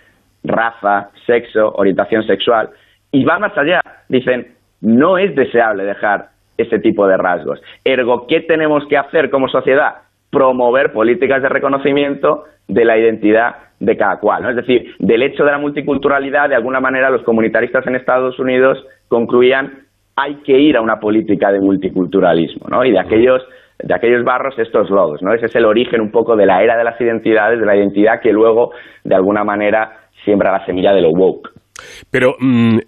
raza, 0.44 1.10
sexo, 1.26 1.72
orientación 1.76 2.24
sexual, 2.26 2.70
y 3.10 3.24
va 3.24 3.38
más 3.38 3.56
allá, 3.56 3.80
dicen, 4.08 4.54
no 4.80 5.18
es 5.18 5.34
deseable 5.34 5.84
dejar 5.84 6.33
ese 6.56 6.78
tipo 6.78 7.06
de 7.06 7.16
rasgos. 7.16 7.60
Ergo, 7.84 8.26
¿qué 8.26 8.40
tenemos 8.40 8.84
que 8.88 8.96
hacer 8.96 9.30
como 9.30 9.48
sociedad? 9.48 9.94
Promover 10.30 10.92
políticas 10.92 11.42
de 11.42 11.48
reconocimiento 11.48 12.44
de 12.68 12.84
la 12.84 12.98
identidad 12.98 13.56
de 13.80 13.96
cada 13.96 14.18
cual. 14.18 14.48
Es 14.50 14.56
decir, 14.56 14.94
del 14.98 15.22
hecho 15.22 15.44
de 15.44 15.50
la 15.50 15.58
multiculturalidad, 15.58 16.48
de 16.48 16.54
alguna 16.54 16.80
manera 16.80 17.10
los 17.10 17.22
comunitaristas 17.22 17.86
en 17.86 17.96
Estados 17.96 18.38
Unidos 18.38 18.84
concluían 19.08 19.84
hay 20.16 20.36
que 20.44 20.58
ir 20.58 20.76
a 20.76 20.80
una 20.80 21.00
política 21.00 21.50
de 21.50 21.60
multiculturalismo, 21.60 22.68
¿no? 22.68 22.84
Y 22.84 22.92
de 22.92 23.00
aquellos 23.00 23.42
de 23.82 23.92
aquellos 23.92 24.24
barros 24.24 24.54
estos 24.58 24.88
lodos, 24.88 25.20
¿no? 25.20 25.34
Ese 25.34 25.46
es 25.46 25.56
el 25.56 25.64
origen 25.64 26.00
un 26.00 26.12
poco 26.12 26.36
de 26.36 26.46
la 26.46 26.62
era 26.62 26.76
de 26.76 26.84
las 26.84 26.98
identidades, 27.00 27.58
de 27.58 27.66
la 27.66 27.76
identidad 27.76 28.20
que 28.22 28.32
luego 28.32 28.70
de 29.02 29.14
alguna 29.14 29.42
manera 29.42 30.04
siembra 30.24 30.52
la 30.52 30.64
semilla 30.64 30.92
de 30.92 31.02
lo 31.02 31.10
woke. 31.10 31.50
Pero 32.10 32.36
mm, 32.38 32.78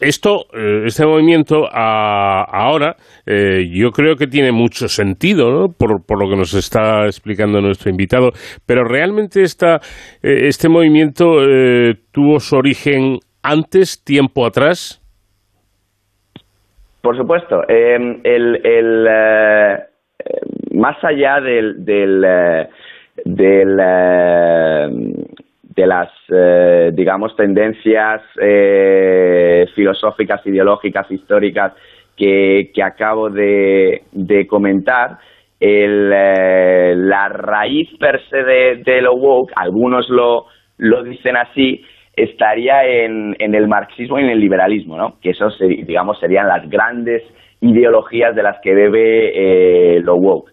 esto, 0.00 0.46
eh, 0.52 0.84
este 0.86 1.06
movimiento 1.06 1.68
ahora, 1.72 2.96
eh, 3.26 3.68
yo 3.70 3.90
creo 3.92 4.16
que 4.16 4.26
tiene 4.26 4.52
mucho 4.52 4.88
sentido, 4.88 5.50
¿no? 5.50 5.72
por, 5.72 5.90
lo 6.18 6.28
que 6.28 6.36
nos 6.36 6.54
está 6.54 7.06
explicando 7.06 7.60
nuestro 7.60 7.90
invitado, 7.90 8.32
pero 8.66 8.84
realmente 8.84 9.42
esta, 9.42 9.76
eh, 10.22 10.48
este 10.48 10.68
movimiento 10.68 11.38
tuvo 12.12 12.40
su 12.40 12.56
origen 12.56 13.18
antes, 13.42 14.02
tiempo 14.04 14.46
atrás. 14.46 15.00
Por 17.02 17.16
supuesto, 17.16 17.62
em, 17.68 18.20
el, 18.24 18.98
más 20.72 21.02
allá 21.02 21.40
del, 21.40 21.84
del, 21.84 22.66
del 23.24 23.80
de 25.80 25.86
las, 25.86 26.10
eh, 26.28 26.90
digamos, 26.92 27.34
tendencias 27.36 28.22
eh, 28.40 29.66
filosóficas, 29.74 30.46
ideológicas, 30.46 31.10
históricas 31.10 31.72
que, 32.16 32.70
que 32.74 32.82
acabo 32.82 33.30
de, 33.30 34.02
de 34.12 34.46
comentar, 34.46 35.18
el, 35.58 36.10
eh, 36.12 36.94
la 36.96 37.28
raíz 37.28 37.88
per 37.98 38.20
se 38.28 38.42
de, 38.42 39.02
lo 39.02 39.14
woke, 39.14 39.52
algunos 39.56 40.08
lo, 40.10 40.46
lo 40.78 41.02
dicen 41.02 41.36
así, 41.36 41.82
estaría 42.14 42.84
en, 42.84 43.36
en, 43.38 43.54
el 43.54 43.66
marxismo 43.66 44.18
y 44.18 44.24
en 44.24 44.30
el 44.30 44.40
liberalismo, 44.40 44.96
¿no? 44.96 45.18
que 45.22 45.30
esos, 45.30 45.58
digamos, 45.58 46.18
serían 46.20 46.48
las 46.48 46.68
grandes 46.68 47.22
ideologías 47.60 48.34
de 48.34 48.42
las 48.42 48.58
que 48.62 48.74
bebe 48.74 50.00
lo 50.00 50.16
woke. 50.16 50.50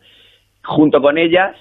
Junto 0.64 1.02
con 1.02 1.18
ellas, 1.18 1.56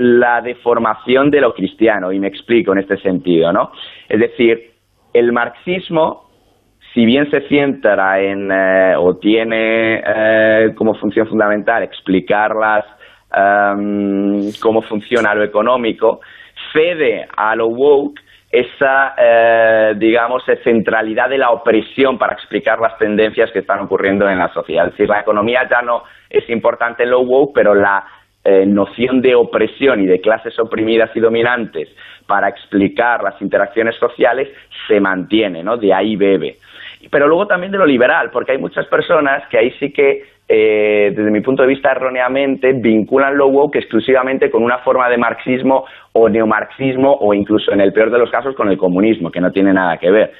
la 0.00 0.40
deformación 0.40 1.30
de 1.30 1.42
lo 1.42 1.52
cristiano, 1.52 2.10
y 2.10 2.18
me 2.18 2.28
explico 2.28 2.72
en 2.72 2.78
este 2.78 2.96
sentido, 3.02 3.52
¿no? 3.52 3.70
Es 4.08 4.18
decir, 4.18 4.70
el 5.12 5.30
marxismo, 5.30 6.24
si 6.94 7.04
bien 7.04 7.30
se 7.30 7.42
centra 7.48 8.18
en, 8.18 8.50
eh, 8.50 8.94
o 8.96 9.18
tiene 9.18 10.02
eh, 10.02 10.72
como 10.74 10.94
función 10.94 11.26
fundamental 11.26 11.82
explicar 11.82 12.52
em, 13.30 14.50
cómo 14.62 14.80
funciona 14.80 15.34
lo 15.34 15.44
económico, 15.44 16.20
cede 16.72 17.28
a 17.36 17.54
lo 17.54 17.66
woke 17.66 18.20
esa, 18.50 19.14
eh, 19.18 19.94
digamos, 19.98 20.42
centralidad 20.64 21.28
de 21.28 21.38
la 21.38 21.50
opresión 21.50 22.16
para 22.16 22.32
explicar 22.32 22.80
las 22.80 22.96
tendencias 22.96 23.52
que 23.52 23.60
están 23.60 23.80
ocurriendo 23.80 24.28
en 24.28 24.38
la 24.38 24.48
sociedad. 24.54 24.86
Es 24.86 24.92
decir, 24.92 25.10
la 25.10 25.20
economía 25.20 25.68
ya 25.70 25.82
no 25.82 26.04
es 26.30 26.48
importante 26.48 27.02
en 27.02 27.10
lo 27.10 27.20
woke, 27.20 27.52
pero 27.54 27.74
la 27.74 28.02
eh, 28.44 28.64
noción 28.66 29.20
de 29.20 29.34
opresión 29.34 30.00
y 30.00 30.06
de 30.06 30.20
clases 30.20 30.58
oprimidas 30.58 31.10
y 31.14 31.20
dominantes 31.20 31.88
para 32.26 32.48
explicar 32.48 33.22
las 33.22 33.40
interacciones 33.42 33.96
sociales 33.96 34.48
se 34.88 35.00
mantiene, 35.00 35.62
¿no? 35.62 35.76
De 35.76 35.92
ahí 35.92 36.16
bebe. 36.16 36.56
Pero 37.10 37.26
luego 37.26 37.46
también 37.46 37.72
de 37.72 37.78
lo 37.78 37.84
liberal, 37.84 38.30
porque 38.30 38.52
hay 38.52 38.58
muchas 38.58 38.86
personas 38.86 39.46
que 39.48 39.58
ahí 39.58 39.70
sí 39.78 39.92
que, 39.92 40.22
eh, 40.48 41.12
desde 41.14 41.30
mi 41.30 41.40
punto 41.40 41.62
de 41.62 41.68
vista 41.68 41.90
erróneamente, 41.90 42.72
vinculan 42.72 43.36
lo 43.36 43.48
woke 43.48 43.76
exclusivamente 43.76 44.50
con 44.50 44.62
una 44.62 44.78
forma 44.78 45.08
de 45.08 45.18
marxismo 45.18 45.84
o 46.12 46.28
neomarxismo 46.28 47.12
o 47.20 47.34
incluso, 47.34 47.72
en 47.72 47.80
el 47.80 47.92
peor 47.92 48.10
de 48.10 48.18
los 48.18 48.30
casos, 48.30 48.54
con 48.54 48.70
el 48.70 48.78
comunismo, 48.78 49.30
que 49.30 49.40
no 49.40 49.50
tiene 49.50 49.72
nada 49.72 49.96
que 49.98 50.10
ver. 50.10 50.32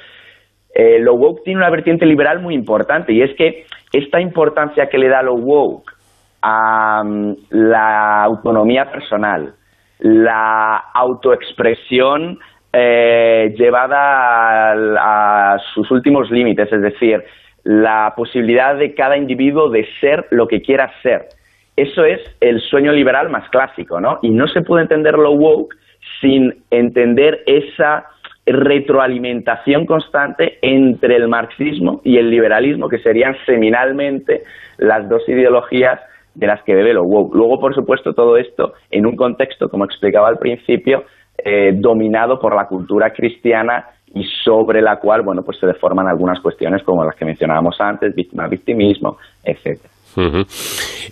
Eh, 0.73 0.99
lo 0.99 1.15
woke 1.15 1.43
tiene 1.43 1.59
una 1.59 1.69
vertiente 1.69 2.05
liberal 2.05 2.39
muy 2.39 2.55
importante 2.55 3.11
y 3.11 3.21
es 3.21 3.35
que 3.35 3.65
esta 3.91 4.21
importancia 4.21 4.87
que 4.87 4.97
le 4.97 5.09
da 5.09 5.21
lo 5.21 5.33
woke 5.35 6.00
a 6.41 7.03
la 7.49 8.23
autonomía 8.23 8.91
personal, 8.91 9.53
la 9.99 10.77
autoexpresión 10.93 12.39
eh, 12.73 13.53
llevada 13.57 14.71
a, 14.73 15.59
sus 15.73 15.91
últimos 15.91 16.31
límites, 16.31 16.71
es 16.71 16.81
decir, 16.81 17.23
la 17.63 18.13
posibilidad 18.15 18.75
de 18.75 18.95
cada 18.95 19.17
individuo 19.17 19.69
de 19.69 19.85
ser 19.99 20.25
lo 20.31 20.47
que 20.47 20.61
quiera 20.61 20.91
ser. 21.03 21.27
Eso 21.75 22.03
es 22.05 22.19
el 22.39 22.61
sueño 22.61 22.91
liberal 22.91 23.29
más 23.29 23.47
clásico, 23.49 23.99
¿no? 23.99 24.19
Y 24.21 24.29
no 24.29 24.47
se 24.47 24.61
puede 24.61 24.83
entender 24.83 25.17
lo 25.17 25.31
woke 25.33 25.75
sin 26.21 26.63
entender 26.71 27.43
esa 27.45 28.05
retroalimentación 28.45 29.85
constante 29.85 30.57
entre 30.61 31.15
el 31.15 31.27
marxismo 31.27 32.01
y 32.03 32.17
el 32.17 32.29
liberalismo, 32.29 32.89
que 32.89 32.99
serían 32.99 33.35
seminalmente 33.45 34.43
las 34.77 35.07
dos 35.07 35.27
ideologías 35.27 35.99
de 36.33 36.47
las 36.47 36.63
que 36.63 36.73
bebe 36.73 36.93
lo. 36.93 37.03
Luego, 37.03 37.59
por 37.59 37.75
supuesto, 37.75 38.13
todo 38.13 38.37
esto 38.37 38.73
en 38.89 39.05
un 39.05 39.15
contexto, 39.15 39.67
como 39.69 39.85
explicaba 39.85 40.27
al 40.27 40.37
principio, 40.37 41.03
eh, 41.43 41.71
dominado 41.73 42.39
por 42.39 42.55
la 42.55 42.67
cultura 42.67 43.11
cristiana 43.11 43.85
y 44.13 44.23
sobre 44.43 44.81
la 44.81 44.97
cual, 44.97 45.21
bueno, 45.23 45.41
pues 45.43 45.57
se 45.59 45.67
deforman 45.67 46.07
algunas 46.07 46.39
cuestiones 46.41 46.83
como 46.83 47.03
las 47.03 47.15
que 47.15 47.25
mencionábamos 47.25 47.75
antes, 47.79 48.13
víctima, 48.13 48.47
victimismo, 48.47 49.17
etcétera. 49.43 49.89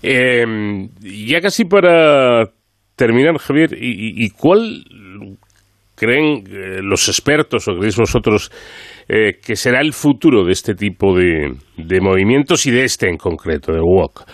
Em, 0.04 0.90
ya 1.02 1.40
casi 1.40 1.66
para 1.66 2.44
terminar, 2.96 3.38
Javier, 3.38 3.70
¿y, 3.80 4.30
cuál 4.32 4.84
creen 5.96 6.44
eh, 6.48 6.82
los 6.82 7.08
expertos 7.08 7.68
o 7.68 7.76
creéis 7.76 7.98
vosotros 7.98 8.52
eh, 9.08 9.40
que 9.46 9.56
será 9.56 9.80
el 9.82 9.94
futuro 9.94 10.44
de 10.44 10.52
este 10.52 10.76
tipo 10.76 11.16
de, 11.16 11.54
de 11.78 12.02
movimientos 12.02 12.66
y 12.66 12.72
de 12.72 12.84
este 12.84 13.10
en 13.10 13.18
concreto, 13.18 13.72
de 13.72 13.80
WOC? 13.80 14.26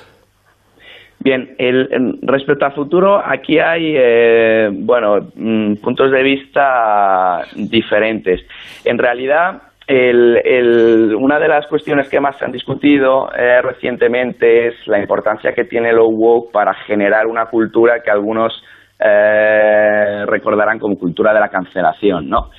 Bien, 1.19 1.55
el, 1.57 2.19
respecto 2.21 2.65
al 2.65 2.73
futuro, 2.73 3.21
aquí 3.23 3.57
hay, 3.57 3.95
eh, 3.97 4.69
bueno, 4.71 5.29
mm, 5.35 5.75
puntos 5.75 6.11
de 6.11 6.21
vista 6.21 7.41
diferentes. 7.55 8.45
En 8.83 8.97
realidad, 8.97 9.61
una 9.87 11.39
de 11.39 11.47
las 11.47 11.67
cuestiones 11.67 12.09
que 12.09 12.19
más 12.19 12.37
se 12.37 12.45
han 12.45 12.51
discutido 12.51 13.29
eh, 13.37 13.61
recientemente 13.61 14.67
es 14.67 14.87
la 14.87 14.99
importancia 14.99 15.53
que 15.53 15.65
tiene 15.65 15.89
el 15.89 15.99
woke 15.99 16.51
para 16.51 16.73
generar 16.73 17.27
una 17.27 17.45
cultura 17.45 18.01
que 18.03 18.09
algunos 18.09 18.63
eh, 18.99 20.25
recordarán 20.25 20.79
como 20.79 20.97
cultura 20.97 21.33
de 21.33 21.39
la 21.39 21.49
cancelación, 21.49 22.29
¿no? 22.29 22.49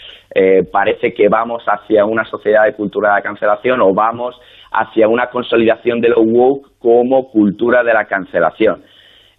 Parece 0.71 1.15
que 1.15 1.29
vamos 1.29 1.63
hacia 1.67 2.05
una 2.05 2.25
sociedad 2.25 2.65
de 2.65 2.75
cultura 2.75 3.11
de 3.11 3.15
la 3.17 3.23
cancelación 3.23 3.81
o 3.81 3.95
vamos 3.95 4.39
hacia 4.73 5.09
una 5.09 5.29
consolidación 5.29 6.01
de 6.01 6.11
lo 6.11 6.21
woke 6.21 6.79
como 6.79 7.31
cultura 7.31 7.83
de 7.83 7.95
la 7.95 8.05
cancelación. 8.05 8.83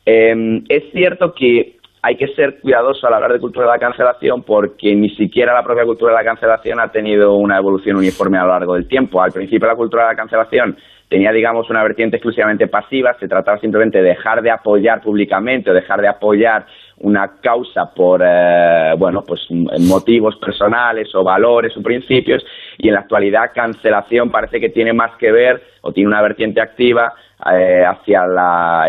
Em, 0.06 0.64
es 0.70 0.90
cierto 0.92 1.34
que 1.34 1.78
hay 2.02 2.16
que 2.16 2.28
ser 2.30 2.60
cuidadoso 2.62 3.06
al 3.08 3.14
hablar 3.14 3.34
de 3.34 3.40
cultura 3.40 3.66
de 3.66 3.74
la 3.74 3.80
cancelación 3.80 4.44
porque 4.44 4.96
ni 4.96 5.10
siquiera 5.10 5.54
la 5.54 5.64
propia 5.64 5.84
cultura 5.84 6.14
de 6.14 6.20
la 6.20 6.24
cancelación 6.24 6.80
ha 6.80 6.92
tenido 6.92 7.36
una 7.36 7.58
evolución 7.58 7.98
uniforme 7.98 8.38
a 8.38 8.44
lo 8.44 8.50
largo 8.50 8.76
del 8.76 8.88
tiempo. 8.88 9.22
Al 9.22 9.32
principio 9.32 9.68
la 9.68 9.76
cultura 9.76 10.04
de 10.04 10.10
la 10.10 10.16
cancelación 10.16 10.78
tenía, 11.10 11.32
digamos, 11.32 11.70
una 11.70 11.84
vertiente 11.84 12.18
exclusivamente 12.18 12.68
pasiva, 12.68 13.16
se 13.20 13.28
trataba 13.28 13.60
simplemente 13.60 14.02
de 14.02 14.10
dejar 14.10 14.42
de 14.42 14.52
apoyar 14.52 15.02
públicamente 15.02 15.72
o 15.72 15.74
dejar 15.74 16.02
de 16.02 16.08
apoyar 16.08 16.66
una 17.00 17.40
causa 17.42 17.94
por, 17.94 18.22
eh, 18.26 18.94
bueno, 18.98 19.24
pues 19.26 19.42
motivos 19.82 20.36
personales 20.38 21.14
o 21.14 21.24
valores 21.24 21.76
o 21.78 21.82
principios 21.82 22.44
y 22.78 22.88
en 22.88 22.96
la 22.96 23.02
actualidad 23.02 23.52
cancelación 23.54 24.32
parece 24.32 24.60
que 24.60 24.70
tiene 24.70 24.94
más 24.94 25.16
que 25.18 25.32
ver 25.32 25.62
o 25.82 25.92
tiene 25.92 26.08
una 26.08 26.22
vertiente 26.22 26.60
activa 26.60 27.14
eh, 27.52 27.84
hacia 27.86 28.24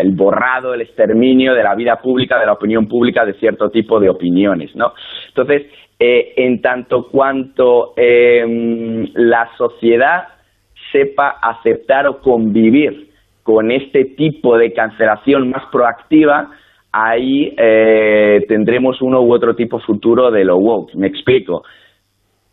el 0.01 0.11
borrado, 0.11 0.73
el 0.73 0.81
exterminio 0.81 1.53
de 1.53 1.63
la 1.63 1.75
vida 1.75 1.97
pública, 1.97 2.39
de 2.39 2.47
la 2.47 2.53
opinión 2.53 2.87
pública 2.87 3.23
de 3.25 3.33
cierto 3.33 3.69
tipo 3.69 3.99
de 3.99 4.09
opiniones, 4.09 4.75
¿no? 4.75 4.93
Entonces, 5.27 5.67
eh, 5.99 6.33
en 6.37 6.61
tanto 6.61 7.09
cuanto 7.09 7.93
em, 7.95 9.07
la 9.13 9.49
sociedad 9.55 10.29
sepa 10.91 11.37
aceptar 11.41 12.07
o 12.07 12.21
convivir 12.21 13.11
con 13.43 13.69
este 13.69 14.05
tipo 14.05 14.57
de 14.57 14.73
cancelación 14.73 15.49
más 15.49 15.63
proactiva, 15.71 16.51
ahí 16.91 17.53
eh, 17.57 18.45
tendremos 18.47 19.01
uno 19.01 19.21
u 19.21 19.33
otro 19.33 19.55
tipo 19.55 19.79
futuro 19.79 20.31
de 20.31 20.43
lo 20.43 20.57
woke. 20.57 20.95
Me 20.95 21.07
explico. 21.07 21.63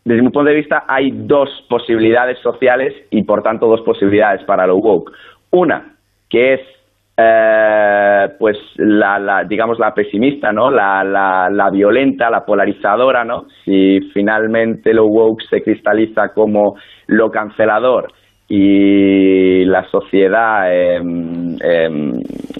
Desde 0.03 0.21
mi 0.21 0.29
punto 0.29 0.49
de 0.49 0.55
vista, 0.55 0.85
hay 0.87 1.11
dos 1.11 1.49
posibilidades 1.69 2.39
sociales 2.39 2.93
y, 3.09 3.23
por 3.23 3.43
tanto, 3.43 3.67
dos 3.67 3.81
posibilidades 3.81 4.43
para 4.43 4.65
lo 4.65 4.77
woke. 4.77 5.11
Una, 5.51 5.95
que 6.29 6.53
es, 6.53 6.61
eh, 7.17 8.27
pues, 8.39 8.57
la, 8.77 9.43
digamos, 9.47 9.79
la 9.79 9.93
pesimista, 9.93 10.53
¿no? 10.53 10.71
La, 10.71 11.03
la, 11.03 11.49
la, 11.51 11.69
violenta, 11.69 12.29
la 12.29 12.45
polarizadora, 12.45 13.25
¿no? 13.25 13.47
Si 13.65 13.99
finalmente 14.13 14.93
lo 14.93 15.07
woke 15.07 15.43
se 15.49 15.61
cristaliza 15.61 16.29
como 16.33 16.75
lo 17.07 17.29
cancelador 17.29 18.07
y 18.49 19.65
la 19.65 19.83
sociedad, 19.89 20.73
em, 20.73 21.57
em, 21.61 22.13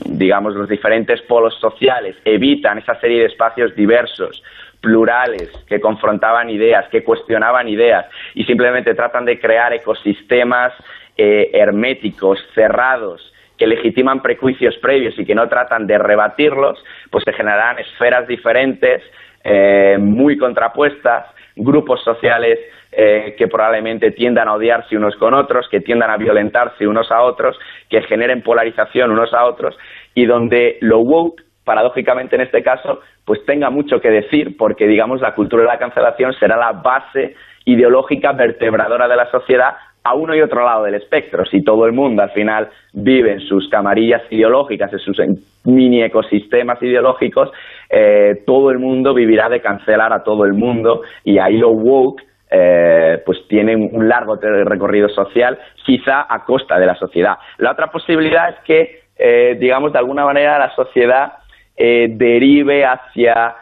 digamos, 0.05 0.53
los 0.55 0.67
diferentes 0.67 1.21
polos 1.21 1.57
sociales 1.59 2.15
evitan 2.25 2.79
esa 2.79 2.99
serie 2.99 3.21
de 3.21 3.27
espacios 3.27 3.73
diversos, 3.75 4.43
plurales, 4.81 5.49
que 5.67 5.79
confrontaban 5.79 6.49
ideas, 6.49 6.87
que 6.89 7.03
cuestionaban 7.03 7.67
ideas 7.67 8.05
y 8.35 8.43
simplemente 8.43 8.93
tratan 8.93 9.25
de 9.25 9.39
crear 9.39 9.73
ecosistemas 9.73 10.73
eh, 11.17 11.49
herméticos, 11.53 12.37
cerrados, 12.53 13.33
que 13.57 13.65
legitiman 13.65 14.21
prejuicios 14.21 14.77
previos 14.77 15.17
y 15.17 15.25
que 15.25 15.33
no 15.33 15.49
tratan 15.49 15.87
de 15.87 15.97
rebatirlos, 15.97 16.77
pues 17.09 17.23
se 17.23 17.33
generarán 17.33 17.79
esferas 17.79 18.27
diferentes, 18.27 19.01
eh, 19.43 19.97
muy 19.99 20.37
contrapuestas, 20.37 21.25
grupos 21.55 22.03
sociales 22.03 22.59
eh, 22.99 23.35
que 23.37 23.47
probablemente 23.47 24.09
tiendan 24.09 24.47
a 24.47 24.55
odiarse 24.55 24.97
unos 24.97 25.15
con 25.17 25.35
otros, 25.35 25.67
que 25.69 25.81
tiendan 25.81 26.09
a 26.09 26.17
violentarse 26.17 26.87
unos 26.87 27.11
a 27.11 27.21
otros, 27.21 27.55
que 27.91 28.01
generen 28.01 28.41
polarización 28.41 29.11
unos 29.11 29.35
a 29.35 29.45
otros 29.45 29.77
y 30.15 30.25
donde 30.25 30.79
lo 30.81 31.01
woke, 31.01 31.43
paradójicamente 31.63 32.37
en 32.37 32.41
este 32.41 32.63
caso, 32.63 33.01
pues 33.23 33.45
tenga 33.45 33.69
mucho 33.69 34.01
que 34.01 34.09
decir 34.09 34.57
porque, 34.57 34.87
digamos, 34.87 35.21
la 35.21 35.35
cultura 35.35 35.61
de 35.61 35.67
la 35.67 35.77
cancelación 35.77 36.33
será 36.39 36.57
la 36.57 36.71
base 36.71 37.35
ideológica 37.65 38.31
vertebradora 38.31 39.07
de 39.07 39.15
la 39.15 39.29
sociedad 39.29 39.75
a 40.03 40.15
uno 40.15 40.33
y 40.33 40.41
otro 40.41 40.65
lado 40.65 40.85
del 40.85 40.95
espectro. 40.95 41.45
Si 41.45 41.63
todo 41.63 41.85
el 41.85 41.91
mundo 41.91 42.23
al 42.23 42.31
final 42.31 42.69
vive 42.93 43.33
en 43.33 43.41
sus 43.41 43.69
camarillas 43.69 44.23
ideológicas, 44.31 44.91
en 44.91 44.99
sus 44.99 45.21
mini 45.65 46.01
ecosistemas 46.01 46.81
ideológicos, 46.81 47.51
eh, 47.91 48.41
todo 48.47 48.71
el 48.71 48.79
mundo 48.79 49.13
vivirá 49.13 49.49
de 49.49 49.61
cancelar 49.61 50.13
a 50.13 50.23
todo 50.23 50.45
el 50.45 50.53
mundo 50.53 51.03
y 51.23 51.37
ahí 51.37 51.57
lo 51.57 51.69
woke 51.69 52.23
eh, 52.49 53.21
pues 53.25 53.39
tiene 53.47 53.75
un 53.75 54.07
largo 54.07 54.35
recorrido 54.37 55.09
social, 55.09 55.59
quizá 55.85 56.25
a 56.29 56.45
costa 56.45 56.79
de 56.79 56.85
la 56.85 56.95
sociedad. 56.95 57.37
La 57.57 57.71
otra 57.71 57.91
posibilidad 57.91 58.49
es 58.49 58.55
que, 58.63 59.01
eh, 59.17 59.57
digamos, 59.59 59.91
de 59.91 59.99
alguna 59.99 60.25
manera 60.25 60.57
la 60.57 60.73
sociedad 60.75 61.33
eh, 61.75 62.07
derive 62.11 62.85
hacia 62.85 63.55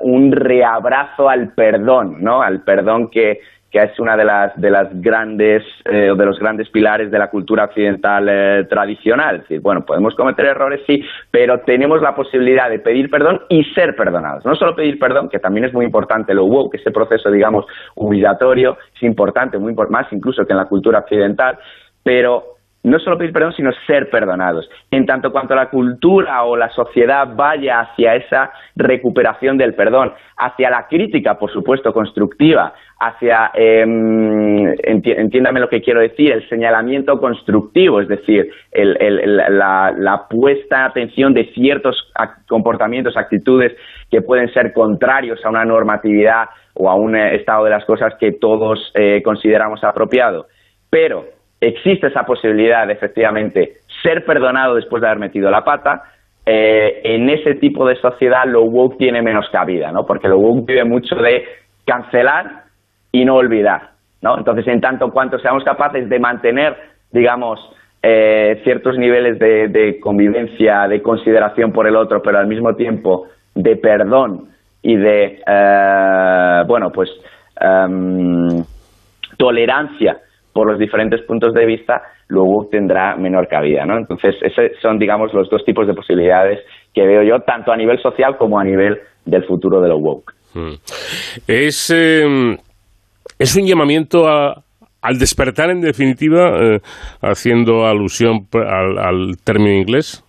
un 0.00 0.32
reabrazo 0.32 1.28
al 1.28 1.54
perdón, 1.54 2.16
¿no? 2.24 2.42
Al 2.42 2.62
perdón 2.62 3.08
que, 3.08 3.38
que 3.72 3.82
es 3.82 3.98
una 3.98 4.18
de 4.18 4.24
las, 4.24 4.60
de 4.60 4.70
las 4.70 4.88
grandes 5.00 5.64
eh, 5.86 6.12
de 6.14 6.26
los 6.26 6.38
grandes 6.38 6.68
pilares 6.68 7.10
de 7.10 7.18
la 7.18 7.30
cultura 7.30 7.64
occidental 7.64 8.28
eh, 8.28 8.66
tradicional. 8.68 9.36
Es 9.36 9.42
decir, 9.42 9.60
bueno, 9.60 9.86
podemos 9.86 10.14
cometer 10.14 10.44
errores, 10.44 10.82
sí, 10.86 11.02
pero 11.30 11.60
tenemos 11.60 12.02
la 12.02 12.14
posibilidad 12.14 12.68
de 12.68 12.80
pedir 12.80 13.08
perdón 13.08 13.40
y 13.48 13.64
ser 13.72 13.96
perdonados. 13.96 14.44
No 14.44 14.54
solo 14.56 14.76
pedir 14.76 14.98
perdón, 14.98 15.30
que 15.30 15.38
también 15.38 15.64
es 15.64 15.72
muy 15.72 15.86
importante 15.86 16.34
lo 16.34 16.44
hubo, 16.44 16.68
que 16.68 16.76
ese 16.76 16.90
proceso, 16.90 17.30
digamos, 17.30 17.64
humillatorio 17.94 18.76
es 18.94 19.02
importante, 19.02 19.58
muy 19.58 19.74
más 19.88 20.06
incluso 20.12 20.44
que 20.44 20.52
en 20.52 20.58
la 20.58 20.66
cultura 20.66 20.98
occidental, 20.98 21.58
pero 22.02 22.51
no 22.84 22.98
solo 22.98 23.16
pedir 23.16 23.32
perdón, 23.32 23.52
sino 23.52 23.70
ser 23.86 24.10
perdonados. 24.10 24.68
En 24.90 25.06
tanto 25.06 25.30
cuanto 25.30 25.54
la 25.54 25.70
cultura 25.70 26.42
o 26.44 26.56
la 26.56 26.68
sociedad 26.70 27.28
vaya 27.34 27.80
hacia 27.80 28.16
esa 28.16 28.52
recuperación 28.74 29.56
del 29.56 29.74
perdón, 29.74 30.12
hacia 30.36 30.70
la 30.70 30.88
crítica, 30.88 31.38
por 31.38 31.52
supuesto, 31.52 31.92
constructiva, 31.92 32.74
hacia, 32.98 33.50
em, 33.54 34.74
entiéndame 34.82 35.60
lo 35.60 35.68
que 35.68 35.80
quiero 35.80 36.00
decir, 36.00 36.32
el 36.32 36.48
señalamiento 36.48 37.20
constructivo, 37.20 38.00
es 38.00 38.08
decir, 38.08 38.50
la, 38.72 39.92
la, 39.96 40.28
puesta 40.28 40.78
en 40.78 40.84
atención 40.84 41.34
de 41.34 41.52
ciertos 41.52 42.12
comportamientos, 42.48 43.16
actitudes 43.16 43.72
que 44.10 44.22
pueden 44.22 44.52
ser 44.52 44.72
contrarios 44.72 45.44
a 45.44 45.50
una 45.50 45.64
normatividad 45.64 46.48
o 46.74 46.90
a 46.90 46.94
un 46.94 47.16
estado 47.16 47.64
de 47.64 47.70
las 47.70 47.84
cosas 47.84 48.14
que 48.18 48.32
todos 48.32 48.92
eh, 48.94 49.20
consideramos 49.24 49.82
apropiado. 49.84 50.46
Pero 50.90 51.24
existe 51.62 52.08
esa 52.08 52.24
posibilidad 52.24 52.86
de 52.86 52.94
efectivamente 52.94 53.74
ser 54.02 54.24
perdonado 54.24 54.74
después 54.74 55.00
de 55.00 55.06
haber 55.06 55.20
metido 55.20 55.48
la 55.48 55.62
pata, 55.62 56.02
eh, 56.44 57.00
en 57.04 57.30
ese 57.30 57.54
tipo 57.54 57.86
de 57.86 57.94
sociedad 57.96 58.44
lo 58.46 58.64
woke 58.64 58.98
tiene 58.98 59.22
menos 59.22 59.48
cabida, 59.50 59.92
¿no? 59.92 60.04
Porque 60.04 60.26
lo 60.26 60.38
woke 60.38 60.66
vive 60.66 60.84
mucho 60.84 61.14
de 61.14 61.44
cancelar 61.86 62.64
y 63.12 63.24
no 63.24 63.36
olvidar, 63.36 63.90
¿no? 64.22 64.36
Entonces, 64.36 64.66
en 64.66 64.80
tanto 64.80 65.10
cuanto 65.12 65.38
seamos 65.38 65.62
capaces 65.62 66.08
de 66.08 66.18
mantener, 66.18 66.76
digamos, 67.12 67.60
eh, 68.02 68.60
ciertos 68.64 68.98
niveles 68.98 69.38
de, 69.38 70.00
convivencia, 70.00 70.88
de 70.88 71.00
consideración 71.00 71.70
por 71.70 71.86
el 71.86 71.94
otro, 71.94 72.20
pero 72.22 72.38
al 72.38 72.48
mismo 72.48 72.74
tiempo 72.74 73.28
de 73.54 73.76
perdón 73.76 74.48
y 74.82 74.96
de, 74.96 75.40
eh, 75.46 76.62
bueno, 76.66 76.90
pues 76.90 77.08
em, 77.60 78.64
tolerancia 79.38 80.18
por 80.52 80.70
los 80.70 80.78
diferentes 80.78 81.22
puntos 81.22 81.54
de 81.54 81.66
vista, 81.66 82.02
luego 82.28 82.66
tendrá 82.70 83.16
menor 83.16 83.48
cabida, 83.48 83.84
¿no? 83.84 83.96
Entonces, 83.96 84.34
esos 84.42 84.78
son, 84.80 84.98
digamos, 84.98 85.32
los 85.32 85.48
dos 85.48 85.64
tipos 85.64 85.86
de 85.86 85.94
posibilidades 85.94 86.60
que 86.94 87.06
veo 87.06 87.22
yo, 87.22 87.40
tanto 87.40 87.72
a 87.72 87.76
nivel 87.76 88.00
social 88.00 88.36
como 88.36 88.58
a 88.58 88.64
nivel 88.64 88.98
del 89.24 89.44
futuro 89.44 89.80
de 89.80 89.88
lo 89.88 89.98
woke. 89.98 90.32
Mm. 90.54 90.74
Es, 91.46 91.90
em, 91.90 92.56
es 93.38 93.56
un 93.56 93.66
llamamiento 93.66 94.28
al 94.28 95.18
despertar, 95.18 95.70
en 95.70 95.80
definitiva, 95.80 96.50
eh, 96.60 96.78
haciendo 97.22 97.86
alusión 97.86 98.46
al, 98.52 99.36
término 99.44 99.72
inglés. 99.72 100.24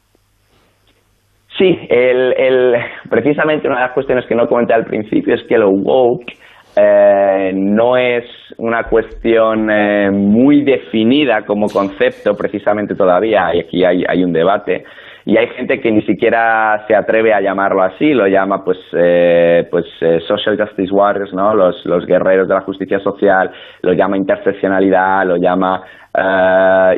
Sí, 1.58 1.78
el, 1.90 2.74
precisamente 3.10 3.68
una 3.68 3.78
de 3.78 3.86
las 3.86 3.94
cuestiones 3.94 4.26
que 4.28 4.34
no 4.34 4.48
comenté 4.48 4.74
al 4.74 4.86
principio 4.86 5.36
es 5.36 5.44
que 5.48 5.58
lo 5.58 5.70
woke 5.70 6.34
eh, 6.76 7.52
no 7.54 7.98
es 7.98 8.26
una 8.58 8.84
cuestión 8.84 9.70
eh, 9.70 10.10
muy 10.12 10.64
definida 10.64 11.46
como 11.46 11.68
concepto 11.68 12.36
precisamente 12.36 12.96
todavía, 12.96 13.54
y 13.54 13.60
aquí 13.60 13.84
hay, 13.84 14.04
hay 14.08 14.24
un 14.24 14.34
debate 14.34 14.84
y 15.26 15.38
hay 15.38 15.48
gente 15.50 15.80
que 15.80 15.92
ni 15.92 16.02
siquiera 16.02 16.84
se 16.88 16.96
atreve 16.96 17.34
a 17.34 17.40
llamarlo 17.40 17.82
así, 17.82 18.14
lo 18.14 18.28
llama 18.28 18.64
pues, 18.64 18.78
eh, 18.94 19.68
pues 19.72 19.86
eh, 20.02 20.20
social 20.28 20.58
justice 20.58 20.92
warriors, 20.92 21.34
¿no? 21.34 21.56
Los, 21.56 21.86
los, 21.86 22.06
guerreros 22.06 22.48
de 22.48 22.56
la 22.56 22.62
justicia 22.62 23.00
social, 23.00 23.50
lo 23.82 23.94
llama 23.94 24.18
interseccionalidad, 24.18 25.26
lo 25.26 25.38
llama 25.38 25.82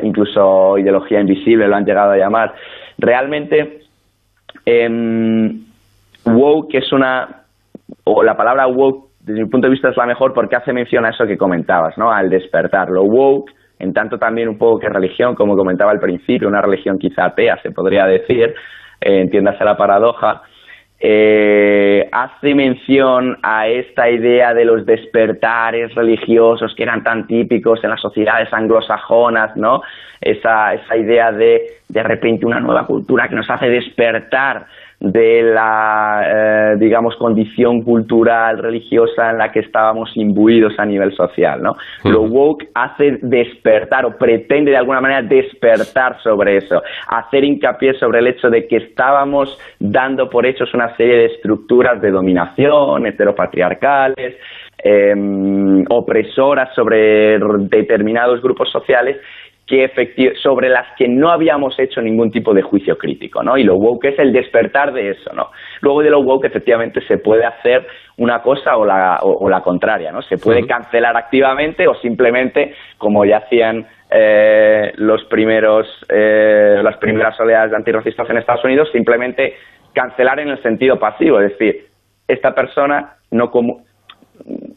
incluso 0.02 0.76
ideología 0.76 1.20
invisible, 1.20 1.66
lo 1.66 1.76
han 1.76 1.86
llegado 1.86 2.10
a 2.10 2.18
llamar. 2.18 2.54
Realmente, 2.98 3.80
eh, 4.64 5.52
woke 6.24 6.74
es 6.74 6.92
una, 6.92 7.44
o 8.04 8.22
la 8.22 8.36
palabra 8.36 8.66
woke 8.66 9.05
desde 9.26 9.42
mi 9.42 9.50
punto 9.50 9.66
de 9.66 9.72
vista 9.72 9.88
es 9.88 9.96
la 9.96 10.06
mejor 10.06 10.32
porque 10.32 10.54
hace 10.54 10.72
mención 10.72 11.04
a 11.04 11.10
eso 11.10 11.26
que 11.26 11.36
comentabas, 11.36 11.98
¿no? 11.98 12.12
Al 12.12 12.30
despertar. 12.30 12.88
Lo 12.90 13.02
woke 13.02 13.50
en 13.80 13.92
tanto 13.92 14.18
también 14.18 14.48
un 14.48 14.56
poco 14.56 14.78
que 14.78 14.88
religión, 14.88 15.34
como 15.34 15.56
comentaba 15.56 15.90
al 15.90 15.98
principio, 15.98 16.46
una 16.46 16.62
religión 16.62 16.96
quizá 16.96 17.26
atea, 17.26 17.60
se 17.60 17.72
podría 17.72 18.06
decir, 18.06 18.54
eh, 19.00 19.20
entiéndase 19.20 19.64
la 19.64 19.76
paradoja, 19.76 20.42
eh, 21.00 22.08
hace 22.10 22.54
mención 22.54 23.36
a 23.42 23.66
esta 23.66 24.08
idea 24.08 24.54
de 24.54 24.64
los 24.64 24.86
despertares 24.86 25.92
religiosos 25.94 26.72
que 26.76 26.84
eran 26.84 27.02
tan 27.02 27.26
típicos 27.26 27.82
en 27.82 27.90
las 27.90 28.00
sociedades 28.00 28.50
anglosajonas, 28.52 29.56
¿no? 29.56 29.82
Esa, 30.20 30.72
esa 30.72 30.96
idea 30.96 31.32
de 31.32 31.62
de 31.88 32.02
repente 32.02 32.46
una 32.46 32.60
nueva 32.60 32.86
cultura 32.86 33.28
que 33.28 33.34
nos 33.34 33.50
hace 33.50 33.68
despertar 33.68 34.66
de 35.00 35.42
la, 35.42 36.22
eh, 36.24 36.76
digamos, 36.78 37.16
condición 37.16 37.82
cultural, 37.82 38.58
religiosa 38.58 39.30
en 39.30 39.38
la 39.38 39.52
que 39.52 39.60
estábamos 39.60 40.10
imbuidos 40.16 40.72
a 40.78 40.86
nivel 40.86 41.14
social, 41.14 41.62
¿no? 41.62 41.76
Lo 42.04 42.22
woke 42.22 42.68
hace 42.74 43.18
despertar 43.20 44.06
o 44.06 44.16
pretende 44.16 44.70
de 44.70 44.78
alguna 44.78 45.00
manera 45.00 45.22
despertar 45.22 46.20
sobre 46.22 46.56
eso, 46.56 46.82
hacer 47.08 47.44
hincapié 47.44 47.94
sobre 47.94 48.20
el 48.20 48.28
hecho 48.28 48.48
de 48.48 48.66
que 48.66 48.76
estábamos 48.76 49.58
dando 49.78 50.30
por 50.30 50.46
hechos 50.46 50.72
una 50.72 50.96
serie 50.96 51.16
de 51.16 51.24
estructuras 51.26 52.00
de 52.00 52.10
dominación, 52.10 53.06
heteropatriarcales, 53.06 54.36
em, 54.78 55.84
opresoras 55.90 56.74
sobre 56.74 57.38
determinados 57.68 58.40
grupos 58.40 58.70
sociales 58.70 59.16
que 59.66 59.90
sobre 60.42 60.68
las 60.68 60.86
que 60.96 61.08
no 61.08 61.30
habíamos 61.30 61.76
hecho 61.80 62.00
ningún 62.00 62.30
tipo 62.30 62.54
de 62.54 62.62
juicio 62.62 62.96
crítico, 62.96 63.42
¿no? 63.42 63.58
Y 63.58 63.64
lo 63.64 63.74
woke 63.74 64.04
es 64.04 64.18
el 64.20 64.32
despertar 64.32 64.92
de 64.92 65.10
eso, 65.10 65.32
¿no? 65.34 65.50
Luego 65.80 66.02
de 66.02 66.10
lo 66.10 66.20
woke 66.20 66.46
efectivamente 66.46 67.00
se 67.08 67.18
puede 67.18 67.44
hacer 67.44 67.84
una 68.16 68.42
cosa 68.42 68.76
o 68.76 68.84
la, 68.84 69.18
o, 69.22 69.48
la 69.48 69.62
contraria, 69.62 70.12
¿no? 70.12 70.22
Se 70.22 70.38
puede 70.38 70.66
cancelar 70.66 71.16
activamente 71.16 71.88
o 71.88 71.96
simplemente, 71.96 72.74
como 72.96 73.24
ya 73.24 73.38
hacían 73.38 73.88
eh, 74.08 74.92
los 74.98 75.24
primeros, 75.24 75.88
eh, 76.10 76.80
las 76.84 76.96
primeras 76.98 77.38
oleadas 77.40 77.70
de 77.70 77.76
antirracistas 77.76 78.30
en 78.30 78.38
Estados 78.38 78.64
Unidos, 78.64 78.88
simplemente 78.92 79.54
cancelar 79.92 80.38
en 80.38 80.50
el 80.50 80.62
sentido 80.62 80.96
pasivo, 81.00 81.40
es 81.40 81.50
decir, 81.50 81.86
esta 82.28 82.54
persona 82.54 83.16
no, 83.32 83.50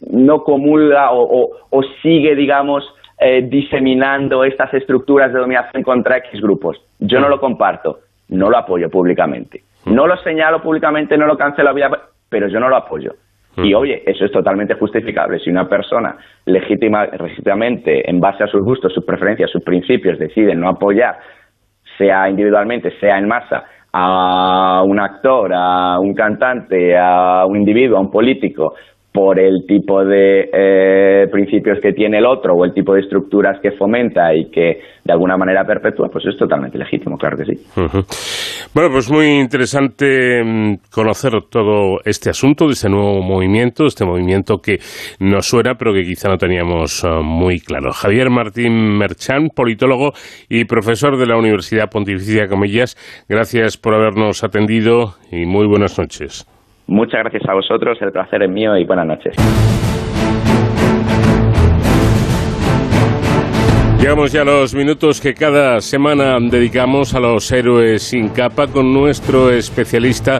no 0.09 0.43
comulga 0.43 1.11
o, 1.11 1.49
o 1.69 1.83
sigue, 2.01 2.35
digamos, 2.35 2.91
eh, 3.19 3.41
diseminando 3.49 4.43
estas 4.43 4.73
estructuras 4.73 5.33
de 5.33 5.39
dominación 5.39 5.83
contra 5.83 6.17
X 6.17 6.41
grupos. 6.41 6.77
Yo 6.99 7.19
no 7.19 7.27
lo 7.27 7.39
comparto, 7.39 7.99
no 8.29 8.49
lo 8.49 8.57
apoyo 8.57 8.89
públicamente. 8.89 9.63
No 9.85 10.07
lo 10.07 10.17
señalo 10.17 10.61
públicamente, 10.61 11.17
no 11.17 11.25
lo 11.25 11.37
cancelo, 11.37 11.73
pero 12.29 12.47
yo 12.47 12.59
no 12.59 12.69
lo 12.69 12.75
apoyo. 12.75 13.13
Y 13.57 13.73
oye, 13.73 14.03
eso 14.05 14.25
es 14.25 14.31
totalmente 14.31 14.75
justificable. 14.75 15.39
Si 15.39 15.49
una 15.49 15.67
persona 15.67 16.15
legítima, 16.45 17.07
legítimamente, 17.07 18.09
en 18.09 18.19
base 18.19 18.43
a 18.43 18.47
sus 18.47 18.63
gustos, 18.63 18.93
sus 18.93 19.03
preferencias, 19.03 19.51
sus 19.51 19.63
principios, 19.63 20.17
decide 20.17 20.55
no 20.55 20.69
apoyar, 20.69 21.17
sea 21.97 22.29
individualmente, 22.29 22.97
sea 22.99 23.17
en 23.17 23.27
masa, 23.27 23.65
a 23.91 24.83
un 24.85 24.99
actor, 24.99 25.51
a 25.53 25.99
un 25.99 26.13
cantante, 26.13 26.97
a 26.97 27.45
un 27.45 27.57
individuo, 27.57 27.97
a 27.97 28.01
un 28.01 28.11
político, 28.11 28.75
por 29.11 29.39
el 29.39 29.65
tipo 29.67 30.03
de 30.05 30.49
eh, 30.53 31.27
principios 31.31 31.79
que 31.81 31.93
tiene 31.93 32.19
el 32.19 32.25
otro 32.25 32.53
o 32.53 32.63
el 32.63 32.73
tipo 32.73 32.93
de 32.93 33.01
estructuras 33.01 33.59
que 33.59 33.71
fomenta 33.71 34.33
y 34.35 34.49
que 34.51 34.79
de 35.03 35.11
alguna 35.11 35.35
manera 35.35 35.65
perpetúa, 35.65 36.09
pues 36.09 36.25
es 36.27 36.37
totalmente 36.37 36.77
legítimo, 36.77 37.17
claro 37.17 37.37
que 37.37 37.45
sí. 37.45 37.53
Bueno, 38.73 38.91
pues 38.91 39.11
muy 39.11 39.39
interesante 39.39 40.43
mm, 40.43 40.75
conocer 40.93 41.31
todo 41.49 41.99
este 42.05 42.29
asunto 42.29 42.67
de 42.67 42.73
este 42.73 42.89
nuevo 42.89 43.21
movimiento, 43.21 43.85
este 43.85 44.05
movimiento 44.05 44.57
que 44.57 44.77
nos 45.19 45.47
suena 45.47 45.73
pero 45.73 45.93
que 45.93 46.03
quizá 46.03 46.29
no 46.29 46.37
teníamos 46.37 47.03
ah, 47.03 47.21
muy 47.23 47.59
claro. 47.59 47.91
Javier 47.91 48.29
Martín 48.29 48.97
Merchán, 48.97 49.49
politólogo 49.55 50.11
y 50.49 50.65
profesor 50.65 51.17
de 51.17 51.25
la 51.25 51.37
Universidad 51.37 51.89
Pontificia 51.89 52.47
Comillas, 52.47 52.95
gracias 53.27 53.77
por 53.77 53.95
habernos 53.95 54.43
atendido 54.43 55.15
y 55.31 55.45
muy 55.45 55.65
buenas 55.65 55.97
noches. 55.97 56.45
Muchas 56.89 57.21
gracias 57.21 57.47
a 57.47 57.53
vosotros, 57.53 58.01
el 58.01 58.11
placer 58.11 58.41
es 58.41 58.49
mío 58.49 58.75
y 58.75 58.83
buenas 58.83 59.05
noches. 59.05 59.35
Llegamos 63.99 64.31
ya 64.31 64.43
a 64.43 64.45
los 64.45 64.73
minutos 64.73 65.19
que 65.19 65.33
cada 65.33 65.81
semana 65.81 66.37
dedicamos 66.39 67.13
a 67.13 67.19
los 67.19 67.51
héroes 67.51 68.01
sin 68.01 68.29
capa 68.29 68.67
con 68.67 68.93
nuestro 68.93 69.51
especialista 69.51 70.39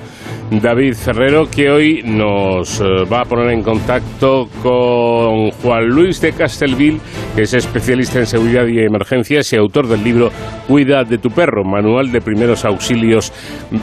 David 0.50 0.94
Ferrero, 0.94 1.50
que 1.50 1.70
hoy 1.70 2.02
nos 2.06 2.80
eh, 2.80 2.86
va 3.12 3.22
a 3.22 3.26
poner 3.26 3.52
en 3.52 3.62
contacto 3.62 4.48
con 4.64 5.52
Juan 5.52 5.88
Luis 5.88 6.22
de 6.22 6.32
Castelville, 6.32 7.02
que 7.36 7.42
es 7.42 7.54
especialista 7.54 8.20
en 8.20 8.28
seguridad 8.28 8.66
y 8.66 8.80
emergencias 8.80 9.52
y 9.52 9.58
autor 9.58 9.88
del 9.88 10.06
libro 10.06 10.32
Cuida 10.66 11.04
de 11.04 11.18
tu 11.18 11.30
perro, 11.30 11.66
manual 11.66 12.14
de 12.14 12.22
primeros 12.22 12.64
auxilios 12.64 13.34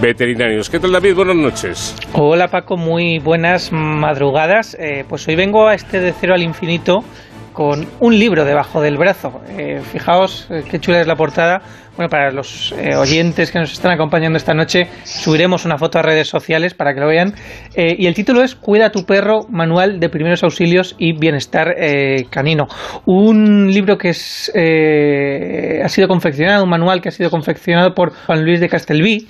veterinarios. 0.00 0.70
¿Qué 0.70 0.80
tal 0.80 0.92
David? 0.92 1.16
Buenas 1.16 1.36
noches. 1.36 1.94
Hola 2.14 2.48
Paco, 2.48 2.78
muy 2.78 3.18
buenas 3.18 3.70
madrugadas. 3.72 4.74
Eh, 4.80 5.04
pues 5.06 5.28
hoy 5.28 5.36
vengo 5.36 5.68
a 5.68 5.74
este 5.74 6.00
de 6.00 6.14
cero 6.18 6.32
al 6.34 6.42
infinito 6.42 7.04
con 7.56 7.88
un 8.00 8.18
libro 8.18 8.44
debajo 8.44 8.82
del 8.82 8.98
brazo. 8.98 9.40
Eh, 9.48 9.80
fijaos 9.82 10.46
qué 10.70 10.78
chula 10.78 11.00
es 11.00 11.06
la 11.06 11.16
portada 11.16 11.62
bueno, 11.96 12.10
para 12.10 12.30
los 12.30 12.72
eh, 12.72 12.94
oyentes 12.94 13.50
que 13.50 13.58
nos 13.58 13.72
están 13.72 13.92
acompañando 13.92 14.36
esta 14.36 14.52
noche, 14.52 14.86
subiremos 15.04 15.64
una 15.64 15.78
foto 15.78 15.98
a 15.98 16.02
redes 16.02 16.28
sociales 16.28 16.74
para 16.74 16.92
que 16.92 17.00
lo 17.00 17.08
vean. 17.08 17.32
Eh, 17.74 17.96
y 17.98 18.06
el 18.06 18.14
título 18.14 18.42
es 18.42 18.54
Cuida 18.54 18.90
tu 18.90 19.06
perro, 19.06 19.46
manual 19.48 19.98
de 19.98 20.10
primeros 20.10 20.42
auxilios 20.42 20.94
y 20.98 21.18
bienestar 21.18 21.74
eh, 21.78 22.26
canino. 22.28 22.68
Un 23.06 23.72
libro 23.72 23.96
que 23.96 24.10
es, 24.10 24.52
ha 24.54 25.88
sido 25.88 26.06
confeccionado, 26.06 26.64
un 26.64 26.70
manual 26.70 27.00
que 27.00 27.08
ha 27.08 27.12
sido 27.12 27.30
confeccionado 27.30 27.94
por 27.94 28.12
Juan 28.12 28.44
Luis 28.44 28.60
de 28.60 28.68
Castelví, 28.68 29.26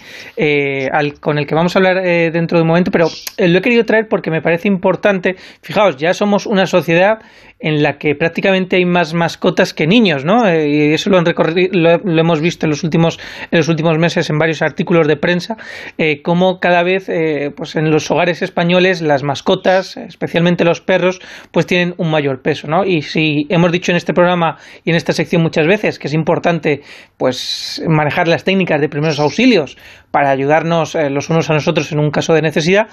con 1.21 1.39
el 1.39 1.47
que 1.47 1.55
vamos 1.55 1.77
a 1.77 1.79
hablar 1.79 2.03
dentro 2.03 2.59
de 2.59 2.63
un 2.63 2.69
momento, 2.69 2.91
pero 2.91 3.07
lo 3.39 3.59
he 3.59 3.63
querido 3.63 3.85
traer 3.85 4.09
porque 4.09 4.31
me 4.33 4.43
parece 4.43 4.67
importante. 4.67 5.37
Fijaos, 5.63 5.97
ya 5.97 6.15
somos 6.15 6.47
una 6.47 6.67
sociedad 6.67 7.19
en 7.59 7.83
la 7.83 7.99
que 7.99 8.15
prácticamente 8.15 8.77
hay 8.77 8.85
más 8.85 9.15
mascotas 9.15 9.73
que 9.73 9.87
niños, 9.87 10.25
¿no? 10.25 10.49
y 10.53 10.93
eso 10.93 11.09
lo, 11.09 11.19
han 11.19 11.25
lo 11.25 12.21
hemos 12.21 12.41
visto 12.41 12.67
en 12.67 12.71
los 12.71 12.85
últimos, 12.85 13.19
en 13.51 13.59
los 13.59 13.69
últimos 13.69 13.99
meses 13.99 14.29
en 14.29 14.39
varios 14.39 14.61
artículos 14.61 15.09
de 15.09 15.17
prensa, 15.17 15.57
eh, 15.97 16.21
cómo 16.23 16.61
cada 16.61 16.83
vez 16.83 17.09
eh, 17.09 17.53
pues 17.57 17.77
en 17.77 17.91
los 17.91 18.11
hogares 18.11 18.43
españoles 18.43 19.01
las 19.01 19.23
mascotas, 19.23 19.97
especialmente 19.97 20.65
los 20.65 20.83
perros, 20.83 21.21
pues 21.51 21.67
tienen 21.67 21.95
un 21.97 22.11
mayor 22.11 22.43
peso. 22.43 22.69
¿no? 22.69 22.85
Y 22.85 23.03
si 23.03 23.47
hemos 23.49 23.73
dicho 23.73 23.91
en 23.91 23.97
este 23.97 24.13
programa 24.13 24.59
y 24.85 24.91
en 24.91 24.97
esta 24.97 25.13
sección 25.13 25.43
muchas 25.43 25.67
veces 25.67 25.99
que 25.99 26.09
es 26.09 26.15
importante 26.15 26.83
pues 27.17 27.83
manejar 27.89 28.29
las 28.29 28.45
técnicas 28.45 28.81
de 28.81 28.89
primeros 28.89 29.19
auxilios 29.19 29.79
para 30.11 30.31
ayudarnos 30.31 30.95
eh, 30.95 31.11
los 31.11 31.31
unos 31.31 31.51
a 31.51 31.55
nosotros 31.55 31.91
en 31.93 31.99
un 31.99 32.11
caso 32.11 32.35
de 32.35 32.43
necesidad, 32.43 32.89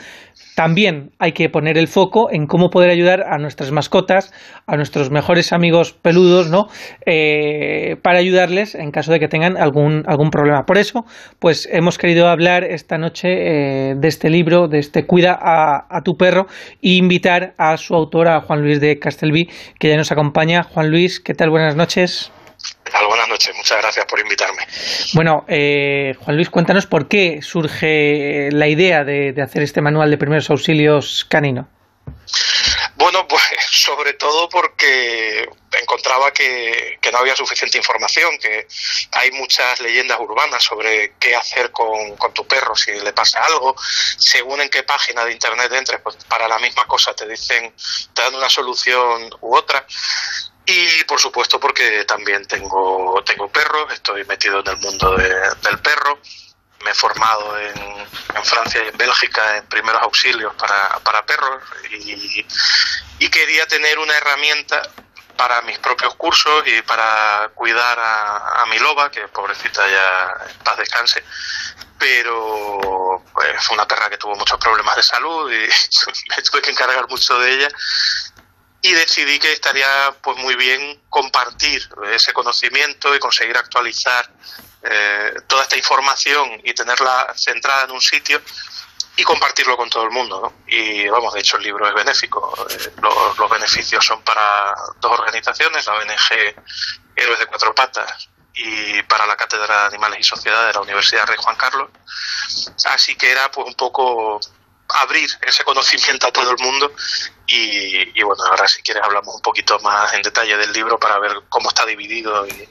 también 0.55 1.11
hay 1.19 1.31
que 1.31 1.49
poner 1.49 1.77
el 1.77 1.88
foco 1.88 2.30
en 2.31 2.47
cómo 2.47 2.69
poder 2.69 2.89
ayudar 2.89 3.23
a 3.23 3.38
nuestras 3.38 3.71
mascotas, 3.71 4.34
a 4.67 4.75
nuestros 4.75 5.09
mejores 5.09 5.53
amigos 5.53 5.93
peludos, 5.93 6.49
¿no? 6.49 6.67
Eh, 7.05 7.97
para 8.01 8.19
ayudarles 8.19 8.75
en 8.75 8.91
caso 8.91 9.11
de 9.11 9.19
que 9.19 9.27
tengan 9.27 9.57
algún, 9.57 10.03
algún 10.05 10.30
problema. 10.30 10.65
Por 10.65 10.77
eso, 10.77 11.05
pues 11.39 11.67
hemos 11.71 11.97
querido 11.97 12.27
hablar 12.27 12.63
esta 12.63 12.97
noche 12.97 13.30
eh, 13.30 13.95
de 13.95 14.07
este 14.07 14.30
libro, 14.30 14.67
de 14.67 14.80
este 14.80 15.05
Cuida 15.05 15.38
a, 15.39 15.85
a, 15.89 16.01
tu 16.01 16.17
perro, 16.17 16.47
e 16.81 16.91
invitar 16.91 17.53
a 17.57 17.77
su 17.77 17.95
autor, 17.95 18.27
a 18.27 18.41
Juan 18.41 18.61
Luis 18.61 18.80
de 18.80 18.99
Castelví, 18.99 19.49
que 19.80 19.89
ya 19.89 19.97
nos 19.97 20.11
acompaña. 20.11 20.63
Juan 20.63 20.89
Luis, 20.91 21.19
¿qué 21.19 21.34
tal? 21.34 21.49
Buenas 21.49 21.75
noches. 21.75 22.31
Buenas 23.07 23.27
noches, 23.27 23.56
muchas 23.56 23.81
gracias 23.81 24.06
por 24.06 24.19
invitarme. 24.19 24.68
Bueno, 25.14 25.45
eh, 25.48 26.15
Juan 26.19 26.35
Luis, 26.35 26.49
cuéntanos 26.49 26.85
por 26.85 27.07
qué 27.07 27.41
surge 27.41 28.49
la 28.52 28.68
idea 28.68 29.03
de, 29.03 29.34
hacer 29.41 29.64
este 29.64 29.81
manual 29.81 30.11
de 30.11 30.18
primeros 30.18 30.49
auxilios 30.49 31.26
canino. 31.30 31.68
Bueno, 32.95 33.27
pues 33.27 33.44
sobre 33.72 34.14
todo 34.14 34.48
porque 34.49 35.48
encontraba 35.81 36.31
que, 36.31 36.99
no 37.11 37.18
había 37.19 37.35
suficiente 37.35 37.77
información, 37.77 38.38
que 38.40 38.68
hay 39.11 39.31
muchas 39.31 39.80
leyendas 39.80 40.19
urbanas 40.19 40.64
sobre 40.64 41.14
qué 41.19 41.35
hacer 41.35 41.72
con, 41.72 42.15
con, 42.18 42.34
tu 42.34 42.48
perro 42.48 42.76
si 42.76 42.91
le 42.91 43.14
pasa 43.14 43.44
algo. 43.44 43.76
Según 44.18 44.61
en 44.61 44.69
qué 44.69 44.84
página 44.84 45.26
de 45.26 45.34
internet 45.34 45.72
entres, 45.72 45.99
pues 46.02 46.18
para 46.27 46.48
la 46.48 46.60
misma 46.60 46.85
cosa 46.85 47.14
te 47.14 47.27
dicen, 47.27 47.73
te 48.14 48.22
dan 48.22 48.35
una 48.35 48.49
solución 48.49 49.30
u 49.41 49.56
otra. 49.56 49.85
Y 50.65 51.03
por 51.03 51.19
supuesto 51.19 51.60
porque 51.60 52.06
también 52.06 52.48
tengo, 52.48 53.22
tengo 53.26 53.49
perros, 53.49 53.91
estoy 53.91 54.23
metido 54.26 54.61
en 54.61 54.68
el 54.68 54.77
mundo 54.77 55.15
del 55.18 55.80
perro, 55.80 56.19
me 56.84 56.91
he 56.91 56.94
formado 56.94 57.57
en, 57.60 58.03
Francia 58.44 58.84
y 58.84 58.90
en 58.90 58.98
Bélgica 58.98 59.57
en 59.57 59.65
primeros 59.68 60.02
auxilios 60.02 60.53
para, 60.56 60.99
para 60.99 61.26
perros. 61.26 61.64
Y, 61.90 62.45
quería 63.30 63.65
tener 63.65 63.98
una 63.98 64.15
herramienta 64.15 64.81
para 65.35 65.61
mis 65.64 65.80
propios 65.80 66.14
cursos 66.15 66.64
y 66.68 66.81
para 66.84 67.49
cuidar 67.56 67.98
a, 67.98 68.61
a 68.61 68.65
mi 68.68 68.77
loba, 68.77 69.10
que 69.10 69.27
pobrecita 69.30 69.81
ya 69.90 70.35
en 70.49 70.57
paz 70.60 70.77
descanse, 70.77 71.23
pero 71.98 73.23
pues, 73.34 73.65
fue 73.65 73.76
una 73.76 73.88
perra 73.88 74.10
que 74.10 74.18
tuvo 74.18 74.35
muchos 74.35 74.60
problemas 74.60 74.95
de 74.98 75.03
salud 75.03 75.52
y 75.52 75.56
me 76.35 76.44
tuve 76.44 76.61
que 76.61 76.72
encargar 76.72 77.07
mucho 77.10 77.40
de 77.40 77.53
ella 77.53 77.69
y 78.85 78.91
decidí 78.91 79.39
que 79.39 79.53
estaría 79.53 80.14
pues 80.22 80.38
muy 80.38 80.55
bien 80.55 81.01
compartir 81.10 81.89
ese 82.11 82.34
conocimiento 82.34 83.15
y 83.15 83.19
conseguir 83.19 83.57
actualizar 83.57 84.30
eh, 84.84 85.34
toda 85.47 85.64
esta 85.64 85.77
información 85.77 86.60
y 86.65 86.73
tenerla 86.73 87.34
centrada 87.34 87.85
en 87.85 87.91
un 87.91 88.01
sitio 88.01 88.41
y 89.15 89.23
compartirlo 89.23 89.77
con 89.77 89.89
todo 89.89 90.03
el 90.03 90.11
mundo. 90.11 90.41
¿no? 90.41 90.53
Y 90.68 91.07
vamos, 91.07 91.34
de 91.34 91.39
hecho 91.39 91.55
el 91.55 91.64
libro 91.64 91.88
es 91.88 91.93
benéfico. 91.93 92.53
Eh, 92.69 92.91
los, 93.01 93.38
los, 93.38 93.49
beneficios 93.49 94.05
son 94.05 94.22
para 94.22 94.76
dos 94.99 95.18
organizaciones, 95.18 95.85
la 95.85 95.93
ONG 95.93 96.53
Héroes 97.15 97.39
de 97.39 97.45
Cuatro 97.45 97.73
Patas 97.73 98.27
y 98.53 99.01
para 99.03 99.26
la 99.26 99.38
Cátedra 99.38 99.84
de 99.84 99.88
Animales 99.88 100.19
y 100.19 100.23
Sociedad 100.23 100.68
de 100.68 100.73
la 100.73 100.81
Universidad 100.81 101.26
Rey 101.26 101.38
Juan 101.39 101.55
Carlos. 101.55 101.89
Así 102.84 103.15
que 103.15 103.31
era 103.31 103.49
pues 103.49 103.65
un 103.65 103.76
poco 103.76 104.41
abrir 105.01 105.30
ese 105.41 105.64
conocimiento 105.64 106.27
a 106.27 106.31
todo 106.31 106.51
el 106.51 106.57
mundo 106.57 106.93
y, 107.47 108.19
y, 108.19 108.23
bueno, 108.23 108.43
ahora 108.45 108.68
si 108.68 108.81
quieres 108.81 109.03
hablamos 109.03 109.35
un 109.35 109.41
poquito 109.41 109.80
más 109.80 110.14
en 110.14 110.22
detalle 110.22 110.55
del 110.57 110.72
libro 110.72 110.99
para 110.99 111.19
ver 111.19 111.31
cómo 111.49 111.69
está 111.69 111.85
dividido 111.85 112.47
y, 112.47 112.69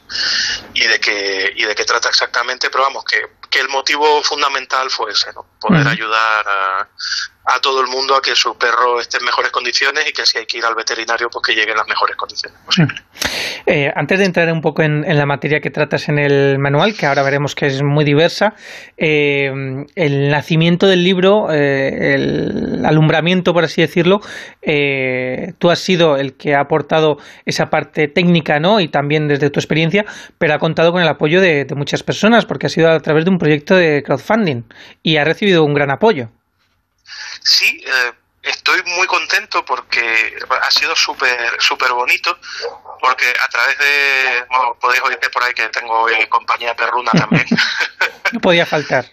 y 0.74 0.86
de 0.86 1.00
qué 1.00 1.52
y 1.54 1.64
de 1.64 1.74
qué 1.74 1.84
trata 1.84 2.08
exactamente, 2.08 2.70
pero 2.70 2.84
vamos, 2.84 3.04
que, 3.04 3.22
que 3.50 3.60
el 3.60 3.68
motivo 3.68 4.22
fundamental 4.22 4.90
fue 4.90 5.12
ese, 5.12 5.32
¿no? 5.32 5.46
Poder 5.60 5.86
ayudar 5.86 6.48
a, 6.48 6.88
a 7.44 7.60
todo 7.60 7.80
el 7.80 7.88
mundo 7.88 8.14
a 8.14 8.22
que 8.22 8.36
su 8.36 8.56
perro 8.56 9.00
esté 9.00 9.18
en 9.18 9.24
mejores 9.24 9.50
condiciones 9.50 10.08
y 10.08 10.12
que 10.12 10.24
si 10.24 10.38
hay 10.38 10.46
que 10.46 10.58
ir 10.58 10.64
al 10.64 10.74
veterinario, 10.74 11.28
pues 11.28 11.44
que 11.46 11.54
llegue 11.54 11.72
en 11.72 11.76
las 11.76 11.88
mejores 11.88 12.16
condiciones 12.16 12.58
posibles. 12.64 13.02
Eh, 13.66 13.90
antes 13.94 14.18
de 14.18 14.24
entrar 14.24 14.52
un 14.52 14.60
poco 14.60 14.82
en, 14.82 15.02
la 15.02 15.26
materia 15.26 15.60
que 15.60 15.70
tratas 15.70 16.08
en 16.08 16.18
el 16.18 16.58
manual, 16.58 16.96
que 16.96 17.06
ahora 17.06 17.22
veremos 17.22 17.54
que 17.54 17.66
es 17.66 17.82
muy 17.82 18.04
diversa, 18.04 18.54
eh, 18.96 19.52
el 19.96 20.28
nacimiento 20.28 20.86
del 20.86 21.02
libro, 21.02 21.52
eh, 21.52 22.14
el 22.14 22.84
alumbramiento, 22.84 23.52
por 23.52 23.64
así 23.64 23.80
decirlo, 23.80 24.20
eh, 24.60 25.54
tú 25.58 25.70
has 25.70 25.80
sido 25.80 26.16
el 26.16 26.34
que 26.34 26.54
ha 26.54 26.60
aportado 26.60 27.18
esa 27.44 27.70
parte 27.70 28.08
técnica, 28.08 28.60
¿no? 28.60 28.80
Y 28.80 28.88
también 28.88 29.26
desde 29.26 29.50
tu 29.50 29.58
experiencia, 29.58 30.04
pero 30.38 30.54
ha 30.54 30.58
contado 30.58 30.92
con 30.92 31.02
el 31.02 31.08
apoyo 31.08 31.40
de 31.40 31.66
muchas 31.76 32.02
personas, 32.02 32.46
porque 32.46 32.66
ha 32.66 32.70
sido 32.70 32.90
a 32.90 33.00
través 33.00 33.24
de 33.24 33.30
un 33.30 33.38
proyecto 33.38 33.74
de 33.74 34.02
crowdfunding 34.02 34.62
y 35.02 35.16
ha 35.16 35.24
recibido 35.24 35.64
un 35.64 35.74
gran 35.74 35.90
apoyo. 35.90 36.30
Sí, 37.44 37.82
eh, 37.86 38.12
estoy 38.42 38.82
muy 38.84 39.06
contento 39.06 39.64
porque 39.64 40.36
ha 40.48 40.70
sido 40.70 40.96
súper 40.96 41.60
súper 41.60 41.92
bonito 41.92 42.38
porque 43.00 43.32
a 43.42 43.48
través 43.48 43.78
de 43.78 44.44
bueno, 44.48 44.76
podéis 44.80 45.02
oírte 45.02 45.30
por 45.30 45.42
ahí 45.42 45.54
que 45.54 45.68
tengo 45.68 46.08
eh, 46.08 46.28
compañía 46.28 46.74
perruna 46.74 47.10
también. 47.18 47.46
No 48.32 48.40
podía 48.40 48.66
faltar. 48.66 49.06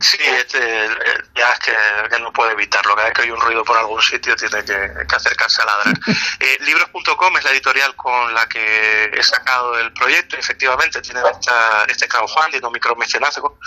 Sí 0.00 0.18
este, 0.20 0.88
ya 1.36 1.52
es 1.52 1.58
que, 1.60 1.72
que, 2.10 2.18
no 2.20 2.32
puede 2.32 2.52
evitarlo. 2.52 2.96
Cada 2.96 3.06
vez 3.06 3.14
que 3.14 3.22
hay 3.22 3.30
un 3.30 3.40
ruido 3.40 3.64
por 3.64 3.76
algún 3.76 4.02
sitio 4.02 4.34
tiene 4.34 4.64
que, 4.64 4.74
que 5.08 5.16
acercarse 5.16 5.62
a 5.62 5.66
ladrar. 5.66 5.94
Eh, 6.40 6.58
libros.com 6.60 7.36
es 7.38 7.44
la 7.44 7.50
editorial 7.52 7.94
con 7.94 8.34
la 8.34 8.46
que 8.48 9.04
he 9.04 9.22
sacado 9.22 9.78
el 9.78 9.92
proyecto 9.92 10.36
efectivamente. 10.36 11.00
Tiene 11.00 11.20
esta, 11.20 11.84
este 11.84 12.08
crowdfunding 12.08 12.64
o 12.64 12.70
micromecenazgo 12.70 13.58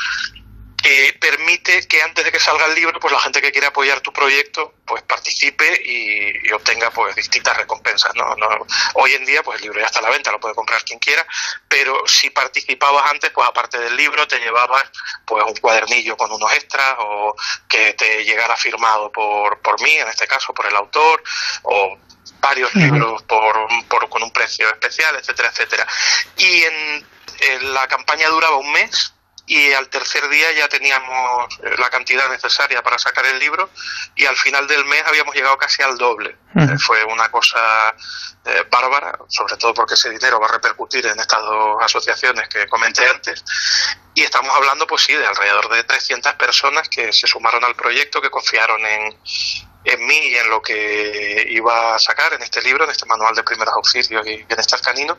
permite 1.20 1.88
que 1.88 2.02
antes 2.02 2.24
de 2.26 2.32
que 2.32 2.40
salga 2.40 2.66
el 2.66 2.76
libro, 2.76 3.00
pues 3.00 3.12
la 3.12 3.20
gente 3.20 3.42
que 3.42 3.52
quiere 3.52 3.68
apoyar 3.68 4.02
tu 4.02 4.12
proyecto, 4.12 4.74
pues 4.86 5.04
participe 5.04 5.82
y, 5.84 6.48
y 6.48 6.52
obtenga 6.52 6.92
pues 6.92 7.16
distintas 7.16 7.58
recompensas. 7.58 8.14
¿no? 8.16 8.36
No, 8.36 8.48
hoy 8.96 9.14
en 9.14 9.26
día, 9.26 9.44
pues 9.44 9.58
el 9.58 9.64
libro 9.64 9.80
ya 9.80 9.88
está 9.88 10.00
a 10.00 10.04
la 10.04 10.10
venta, 10.10 10.32
lo 10.32 10.40
puede 10.40 10.56
comprar 10.56 10.84
quien 10.84 11.00
quiera, 11.00 11.26
pero 11.68 12.06
si 12.06 12.30
participabas 12.30 13.12
antes, 13.12 13.32
pues 13.32 13.48
aparte 13.48 13.78
del 13.80 13.96
libro, 13.96 14.28
te 14.28 14.40
llevabas 14.40 14.84
pues 15.26 15.44
un 15.46 15.56
cuadernillo 15.56 16.16
con 16.16 16.32
unos 16.32 16.52
extras 16.54 16.96
o 17.00 17.36
que 17.68 17.94
te 17.94 18.24
llegara 18.24 18.56
firmado 18.56 19.12
por, 19.12 19.62
por 19.62 19.82
mí, 19.82 19.92
en 19.92 20.08
este 20.08 20.28
caso, 20.28 20.54
por 20.54 20.68
el 20.68 20.76
autor, 20.76 21.24
o 21.64 21.98
varios 22.40 22.74
uh 22.76 22.78
-huh. 22.78 22.84
libros 22.84 23.24
por, 23.24 23.56
por, 23.88 24.10
con 24.10 24.24
un 24.24 24.32
precio 24.32 24.68
especial, 24.70 25.16
etcétera, 25.16 25.50
etcétera. 25.50 25.88
Y 26.38 26.64
en, 26.64 27.08
en 27.40 27.74
la 27.74 27.88
campaña 27.88 28.30
duraba 28.30 28.58
un 28.58 28.72
mes, 28.72 29.14
y 29.48 29.72
al 29.72 29.88
tercer 29.90 30.28
día 30.28 30.52
ya 30.52 30.68
teníamos 30.68 31.58
la 31.78 31.90
cantidad 31.90 32.30
necesaria 32.30 32.84
para 32.84 33.00
sacar 33.00 33.26
el 33.26 33.40
libro 33.40 33.70
y 34.14 34.26
al 34.26 34.36
final 34.36 34.68
del 34.68 34.84
mes 34.84 35.02
habíamos 35.08 35.34
llegado 35.34 35.58
casi 35.58 35.82
al 35.82 35.98
doble. 35.98 36.38
Uh 36.54 36.60
-huh. 36.60 36.80
Fue 36.80 37.02
una 37.06 37.32
cosa 37.32 37.96
eh, 38.44 38.66
bárbara, 38.70 39.18
sobre 39.30 39.56
todo 39.56 39.74
porque 39.74 39.94
ese 39.94 40.10
dinero 40.10 40.38
va 40.40 40.48
a 40.48 40.52
repercutir 40.52 41.06
en 41.06 41.18
estas 41.18 41.42
dos 41.42 41.78
asociaciones 41.82 42.50
que 42.50 42.68
comenté 42.68 43.08
antes. 43.08 43.42
Y 44.14 44.24
estamos 44.24 44.54
hablando, 44.54 44.86
pues 44.86 45.04
sí, 45.04 45.14
de 45.14 45.26
alrededor 45.26 45.70
de 45.70 45.84
300 45.86 46.34
personas 46.34 46.90
que 46.90 47.14
se 47.14 47.26
sumaron 47.26 47.64
al 47.64 47.76
proyecto, 47.76 48.22
que 48.22 48.30
confiaron 48.30 48.86
en, 48.86 49.18
en 49.86 50.06
mí 50.06 50.20
y 50.28 50.36
en 50.36 50.50
lo 50.50 50.62
que 50.62 51.48
iba 51.52 51.96
a 51.96 52.00
sacar 52.00 52.34
en 52.34 52.42
este 52.42 52.62
libro, 52.62 52.84
en 52.84 52.92
este 52.92 53.06
manual 53.06 53.34
de 53.34 53.44
primeros 53.44 53.74
auxilios 53.76 54.28
y 54.28 54.44
bienestar 54.44 54.82
canino. 54.82 55.18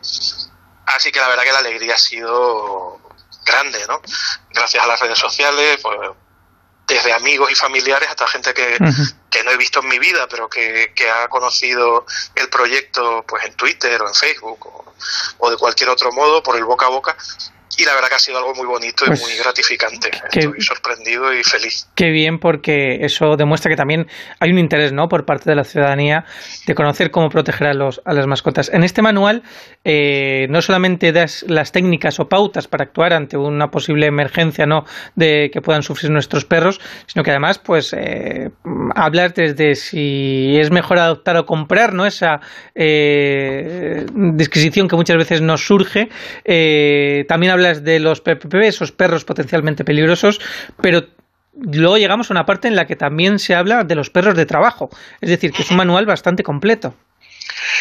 Así 0.85 1.11
que 1.13 1.21
la 1.21 1.29
verdad 1.29 1.45
que 1.45 1.53
la 1.53 1.59
alegría 1.61 1.95
ha 1.95 1.99
sido 1.99 3.08
grande, 3.49 3.85
¿no? 3.89 4.01
Gracias 4.51 4.85
a 4.85 4.87
las 4.87 5.01
redes 5.01 5.19
sociales, 5.19 5.79
pues 5.83 5.99
desde 6.87 7.13
amigos 7.13 7.51
y 7.51 7.55
familiares 7.55 8.09
hasta 8.09 8.27
gente 8.27 8.55
que, 8.55 8.77
uh 8.81 8.85
-huh. 8.85 9.15
que 9.31 9.45
no 9.45 9.51
he 9.51 9.57
visto 9.59 9.81
en 9.81 9.89
mi 9.89 9.99
vida, 9.99 10.27
pero 10.29 10.49
que, 10.49 10.93
que, 10.95 11.11
ha 11.11 11.29
conocido 11.29 12.07
el 12.35 12.49
proyecto 12.49 13.25
pues 13.29 13.45
en 13.45 13.55
Twitter 13.57 14.01
o 14.01 14.09
en 14.09 14.15
Facebook 14.15 14.67
o, 14.67 14.95
o 15.39 15.51
de 15.51 15.57
cualquier 15.59 15.91
otro 15.91 16.11
modo 16.13 16.43
por 16.43 16.57
el 16.57 16.65
boca 16.65 16.87
a 16.87 16.89
boca 16.89 17.15
y 17.79 17.85
la 17.85 17.95
verdad 17.95 18.09
que 18.09 18.17
ha 18.17 18.19
sido 18.19 18.39
algo 18.39 18.55
muy 18.55 18.67
bonito 18.67 19.05
pues, 19.07 19.21
y 19.21 19.25
muy 19.25 19.37
gratificante. 19.39 20.11
Que, 20.11 20.41
Estoy 20.41 20.61
sorprendido 20.61 21.33
y 21.33 21.45
feliz. 21.45 21.87
Qué 21.95 22.11
bien, 22.11 22.41
porque 22.41 23.05
eso 23.05 23.37
demuestra 23.37 23.71
que 23.71 23.77
también 23.77 24.09
hay 24.41 24.51
un 24.51 24.59
interés 24.59 24.93
¿no? 24.93 25.09
por 25.09 25.25
parte 25.25 25.49
de 25.49 25.55
la 25.55 25.63
ciudadanía 25.63 26.25
de 26.67 26.75
conocer 26.75 27.13
cómo 27.13 27.31
proteger 27.31 27.69
a, 27.69 27.75
los, 27.75 28.03
a 28.05 28.13
las 28.15 28.27
mascotas. 28.27 28.69
En 28.75 28.83
este 28.83 29.01
manual 29.01 29.45
eh, 29.85 30.49
no 30.51 30.61
solamente 30.61 31.13
das 31.13 31.45
las 31.47 31.71
técnicas 31.71 32.19
o 32.19 32.29
pautas 32.29 32.67
para 32.67 32.83
actuar 32.83 33.13
ante 33.13 33.37
una 33.37 33.71
posible 33.71 34.07
emergencia 34.07 34.67
¿no? 34.67 34.85
de 35.15 35.51
que 35.53 35.61
puedan 35.61 35.85
sufrir 35.85 36.11
nuestros 36.11 36.45
perros, 36.45 36.81
sino 37.07 37.23
que 37.23 37.31
además 37.31 37.61
pues 37.61 37.95
eh, 37.97 38.51
hablas 38.97 39.35
desde 39.35 39.77
si 39.77 40.57
es 40.59 40.73
mejor 40.73 40.99
adoptar 40.99 41.37
o 41.37 41.47
comprar, 41.47 41.95
¿no? 41.95 42.07
esa 42.07 42.41
eh, 42.75 44.05
disquisición 44.13 44.89
que 44.89 44.97
muchas 44.97 45.17
veces 45.17 45.43
nos 45.43 45.65
surge. 45.65 46.09
Eh, 46.45 47.25
también 47.29 47.53
de 47.75 48.01
los 48.01 48.21
PPP, 48.21 48.55
esos 48.63 48.93
perros 48.93 49.25
potencialmente 49.25 49.85
peligrosos, 49.85 50.41
pero 50.81 51.07
luego 51.53 51.99
llegamos 51.99 52.31
a 52.31 52.35
una 52.35 52.47
parte 52.47 52.69
en 52.69 52.77
la 52.77 52.87
que 52.87 52.97
también 52.97 53.39
se 53.39 53.55
habla 53.55 53.85
de 53.85 53.95
los 53.95 54.11
perros 54.11 54.37
de 54.37 54.47
trabajo. 54.47 54.91
Es 55.21 55.31
decir, 55.31 55.53
que 55.53 55.63
es 55.63 55.71
un 55.71 55.77
manual 55.77 56.07
bastante 56.07 56.43
completo. 56.43 56.95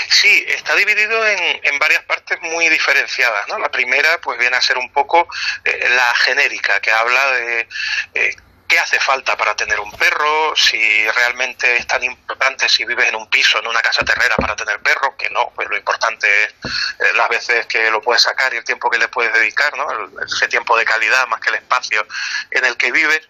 Sí, 0.10 0.46
está 0.48 0.76
dividido 0.76 1.26
en, 1.28 1.60
en, 1.64 1.80
varias 1.80 2.04
partes 2.04 2.40
muy 2.42 2.70
diferenciadas. 2.70 3.48
¿no? 3.50 3.60
La 3.60 3.70
primera, 3.70 4.10
pues 4.22 4.40
viene 4.40 4.56
a 4.56 4.62
ser 4.62 4.78
un 4.78 4.92
poco 4.92 5.28
eh, 5.66 5.90
la 5.90 6.14
genérica, 6.16 6.80
que 6.80 6.92
habla 6.92 7.32
de 7.34 7.68
eh, 8.16 8.36
qué 8.68 8.80
hace 8.80 9.00
falta 9.00 9.38
para 9.38 9.56
tener 9.56 9.80
un 9.80 9.92
perro, 9.92 10.56
si 10.56 11.10
realmente 11.12 11.78
es 11.78 11.88
tan 11.88 12.04
importante 12.04 12.68
si 12.68 12.86
vives 12.86 13.08
en 13.08 13.16
un 13.16 13.30
piso, 13.30 13.60
en 13.60 13.68
una 13.68 13.82
casa 13.82 14.04
terrera 14.04 14.36
para 14.36 14.56
tener 14.56 14.80
perro, 14.82 15.16
que 15.18 15.30
no, 15.30 15.52
pues 15.56 15.70
lo 15.70 15.78
importante 15.78 16.28
es 16.44 16.52
eh, 17.00 17.14
las 17.16 17.30
veces 17.30 17.66
que 17.68 17.90
lo 17.90 18.02
puedes 18.02 18.22
sacar 18.22 18.54
y 18.54 18.58
el 18.58 18.64
tiempo 18.64 18.90
que 18.90 18.98
le 18.98 19.08
puedes 19.08 19.34
dedicar, 19.34 19.76
¿no? 19.78 19.88
ese 20.24 20.48
tiempo 20.48 20.78
de 20.78 20.86
calidad 20.86 21.28
más 21.28 21.40
que 21.40 21.50
el 21.50 21.56
espacio 21.56 22.06
en 22.52 22.66
el 22.66 22.76
que 22.78 22.92
vives. 22.92 23.22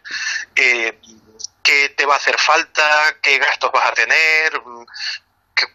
Eh, 0.56 0.98
qué 1.62 1.90
te 1.90 2.06
va 2.06 2.14
a 2.14 2.18
hacer 2.18 2.40
falta, 2.40 3.18
qué 3.22 3.38
gastos 3.40 3.72
vas 3.74 3.86
a 3.86 3.94
tener, 3.94 4.54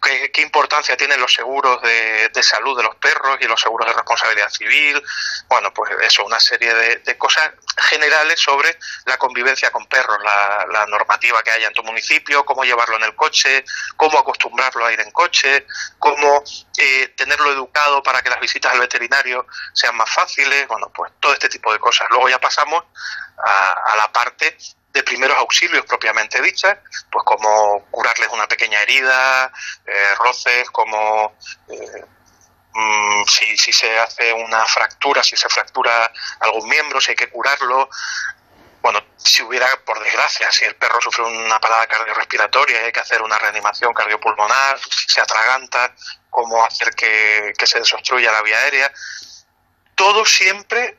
qué, 0.01 0.41
importancia 0.41 0.95
tienen 0.97 1.19
los 1.19 1.33
seguros 1.33 1.81
de, 1.81 2.43
salud 2.43 2.75
de 2.77 2.83
los 2.83 2.95
perros 2.95 3.37
y 3.41 3.45
los 3.45 3.59
seguros 3.59 3.87
de 3.87 3.93
responsabilidad 3.93 4.49
civil. 4.49 5.01
Bueno, 5.47 5.73
pues 5.73 5.91
eso, 6.01 6.23
una 6.23 6.39
serie 6.39 6.73
de, 6.73 7.17
cosas 7.17 7.51
generales 7.89 8.39
sobre 8.39 8.77
la 9.05 9.17
convivencia 9.17 9.71
con 9.71 9.85
perros, 9.87 10.17
la, 10.23 10.85
normativa 10.87 11.41
que 11.43 11.51
haya 11.51 11.67
en 11.67 11.73
tu 11.73 11.83
municipio, 11.83 12.45
cómo 12.45 12.63
llevarlo 12.63 12.97
en 12.97 13.03
el 13.03 13.15
coche, 13.15 13.63
cómo 13.95 14.19
acostumbrarlo 14.19 14.85
a 14.85 14.91
ir 14.91 14.99
en 14.99 15.11
coche, 15.11 15.65
cómo 15.97 16.43
eh, 16.77 17.07
tenerlo 17.15 17.51
educado 17.51 18.03
para 18.03 18.21
que 18.21 18.29
las 18.29 18.39
visitas 18.39 18.73
al 18.73 18.79
veterinario 18.79 19.47
sean 19.73 19.95
más 19.95 20.09
fáciles. 20.09 20.67
Bueno, 20.67 20.91
pues 20.93 21.11
todo 21.19 21.33
este 21.33 21.49
tipo 21.49 21.71
de 21.71 21.79
cosas. 21.79 22.07
Luego 22.09 22.29
ya 22.29 22.39
pasamos 22.39 22.83
a 23.37 23.95
la 23.95 24.11
parte 24.11 24.57
de 24.93 25.03
primeros 25.03 25.37
auxilios 25.37 25.85
propiamente 25.85 26.41
dichas, 26.41 26.77
pues 27.11 27.25
como 27.25 27.85
curarles 27.89 28.29
una 28.31 28.47
pequeña 28.47 28.81
herida, 28.81 29.51
eh, 29.87 30.15
roces, 30.19 30.69
como 30.69 31.35
eh, 31.69 32.05
mm, 32.73 33.23
si, 33.25 33.57
si 33.57 33.73
se 33.73 33.97
hace 33.97 34.31
una 34.33 34.63
fractura, 34.65 35.23
si 35.23 35.35
se 35.35 35.49
fractura 35.49 36.11
algún 36.41 36.69
miembro, 36.69 37.01
si 37.01 37.11
hay 37.11 37.15
que 37.15 37.29
curarlo. 37.29 37.89
Bueno, 38.83 38.99
si 39.17 39.41
hubiera, 39.41 39.67
por 39.85 40.03
desgracia, 40.03 40.51
si 40.51 40.65
el 40.65 40.75
perro 40.75 40.99
sufre 41.01 41.23
una 41.23 41.59
parada 41.59 41.87
cardiorrespiratoria 41.87 42.81
hay 42.83 42.91
que 42.91 42.99
hacer 42.99 43.21
una 43.21 43.39
reanimación 43.39 43.93
cardiopulmonar, 43.93 44.77
se 45.07 45.21
atraganta, 45.21 45.95
cómo 46.29 46.63
hacer 46.63 46.93
que, 46.93 47.53
que 47.57 47.65
se 47.65 47.79
desobstruya 47.79 48.31
la 48.31 48.41
vía 48.41 48.57
aérea. 48.57 48.93
Todo 49.95 50.25
siempre 50.25 50.97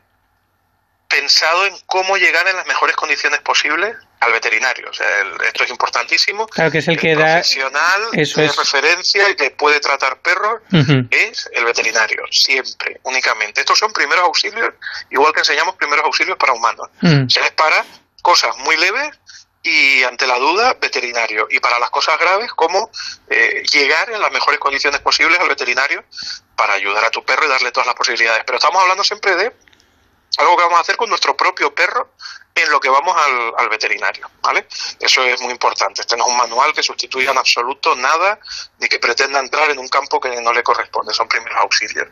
pensado 1.07 1.65
en 1.65 1.75
cómo 1.85 2.17
llegar 2.17 2.47
en 2.47 2.55
las 2.55 2.65
mejores 2.67 2.95
condiciones 2.95 3.39
posibles 3.41 3.95
al 4.19 4.31
veterinario. 4.31 4.89
O 4.89 4.93
sea, 4.93 5.07
esto 5.47 5.63
es 5.63 5.69
importantísimo. 5.69 6.47
Claro 6.47 6.71
que 6.71 6.79
es 6.79 6.87
el, 6.87 6.97
que 6.97 7.15
da. 7.15 7.35
profesional 7.35 8.01
eso 8.13 8.41
de 8.41 8.47
referencia 8.47 9.29
y 9.29 9.35
que 9.35 9.51
puede 9.51 9.79
tratar 9.79 10.19
perros 10.21 10.61
es 11.11 11.49
el 11.53 11.65
veterinario, 11.65 12.23
siempre, 12.31 12.99
únicamente. 13.03 13.61
Estos 13.61 13.77
son 13.77 13.93
primeros 13.93 14.25
auxilios, 14.25 14.73
igual 15.09 15.33
que 15.33 15.39
enseñamos 15.39 15.75
primeros 15.75 16.05
auxilios 16.05 16.37
para 16.37 16.53
humanos. 16.53 16.89
Se 17.01 17.41
les 17.41 17.51
para 17.51 17.85
cosas 18.21 18.57
muy 18.57 18.75
leves 18.77 19.11
y 19.65 20.03
ante 20.03 20.27
la 20.27 20.37
duda, 20.37 20.75
veterinario. 20.79 21.47
Y 21.49 21.59
para 21.59 21.79
las 21.79 21.89
cosas 21.89 22.19
graves, 22.19 22.51
cómo 22.53 22.91
eh, 23.29 23.63
llegar 23.71 24.11
en 24.11 24.21
las 24.21 24.31
mejores 24.31 24.59
condiciones 24.59 25.01
posibles 25.01 25.39
al 25.39 25.49
veterinario 25.49 26.03
para 26.55 26.73
ayudar 26.73 27.03
a 27.03 27.09
tu 27.09 27.23
perro 27.23 27.45
y 27.45 27.49
darle 27.49 27.71
todas 27.71 27.87
las 27.87 27.95
posibilidades. 27.95 28.43
Pero 28.45 28.57
estamos 28.57 28.81
hablando 28.81 29.03
siempre 29.03 29.35
de 29.35 29.51
algo 30.37 30.57
que 30.57 30.63
vamos 30.63 30.77
a 30.77 30.81
hacer 30.81 30.97
con 30.97 31.09
nuestro 31.09 31.35
propio 31.35 31.73
perro 31.73 32.09
en 32.55 32.69
lo 32.71 32.79
que 32.79 32.89
vamos 32.89 33.15
al, 33.15 33.53
al, 33.57 33.69
veterinario, 33.69 34.31
¿vale? 34.41 34.65
Eso 34.99 35.21
es 35.23 35.41
muy 35.41 35.51
importante. 35.51 36.01
Este 36.01 36.15
no 36.15 36.25
es 36.25 36.31
un 36.31 36.37
manual 36.37 36.73
que 36.73 36.81
sustituya 36.81 37.31
en 37.31 37.37
absoluto 37.37 37.95
nada 37.97 38.39
ni 38.79 38.87
que 38.87 38.97
pretenda 38.97 39.39
entrar 39.39 39.69
en 39.69 39.77
un 39.77 39.89
campo 39.89 40.21
que 40.21 40.29
no 40.41 40.53
le 40.53 40.63
corresponde, 40.63 41.13
son 41.13 41.27
primeros 41.27 41.57
auxilios. 41.59 42.07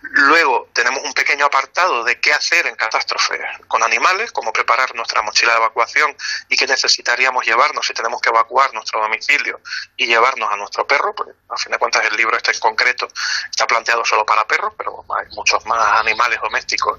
Luego 0.00 0.70
tenemos 0.72 1.02
un 1.04 1.12
pequeño 1.12 1.44
apartado 1.44 2.04
de 2.04 2.18
qué 2.20 2.32
hacer 2.32 2.66
en 2.66 2.74
catástrofes 2.74 3.40
con 3.68 3.82
animales, 3.82 4.32
cómo 4.32 4.50
preparar 4.50 4.94
nuestra 4.94 5.20
mochila 5.20 5.52
de 5.52 5.58
evacuación 5.58 6.16
y 6.48 6.56
qué 6.56 6.66
necesitaríamos 6.66 7.44
llevarnos 7.44 7.86
si 7.86 7.92
tenemos 7.92 8.22
que 8.22 8.30
evacuar 8.30 8.72
nuestro 8.72 9.00
domicilio 9.02 9.60
y 9.96 10.06
llevarnos 10.06 10.50
a 10.50 10.56
nuestro 10.56 10.86
perro, 10.86 11.14
porque 11.14 11.32
a 11.50 11.56
fin 11.58 11.72
de 11.72 11.78
cuentas 11.78 12.02
el 12.10 12.16
libro 12.16 12.34
este 12.36 12.52
en 12.52 12.60
concreto 12.60 13.08
está 13.50 13.66
planteado 13.66 14.04
solo 14.06 14.24
para 14.24 14.46
perros, 14.46 14.72
pero 14.78 15.04
hay 15.18 15.26
muchos 15.34 15.64
más 15.66 16.00
animales 16.00 16.40
domésticos 16.40 16.98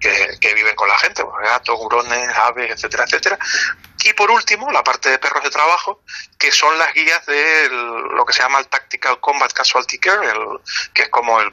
que, 0.00 0.38
que 0.40 0.54
viven 0.54 0.74
con 0.74 0.88
la 0.88 0.98
gente, 0.98 1.24
pues, 1.24 1.48
gatos, 1.48 1.76
hurones, 1.78 2.15
aves, 2.24 2.70
etcétera, 2.70 3.04
etcétera. 3.04 3.38
Y 4.04 4.12
por 4.12 4.30
último, 4.30 4.70
la 4.70 4.84
parte 4.84 5.10
de 5.10 5.18
perros 5.18 5.42
de 5.42 5.50
trabajo, 5.50 6.02
que 6.38 6.52
son 6.52 6.78
las 6.78 6.94
guías 6.94 7.26
de 7.26 7.68
lo 7.68 8.24
que 8.24 8.32
se 8.32 8.40
llama 8.40 8.60
el 8.60 8.68
Tactical 8.68 9.18
Combat 9.18 9.52
Casualty 9.52 9.98
Care, 9.98 10.32
que 10.94 11.02
es 11.02 11.08
como 11.08 11.40
el, 11.40 11.52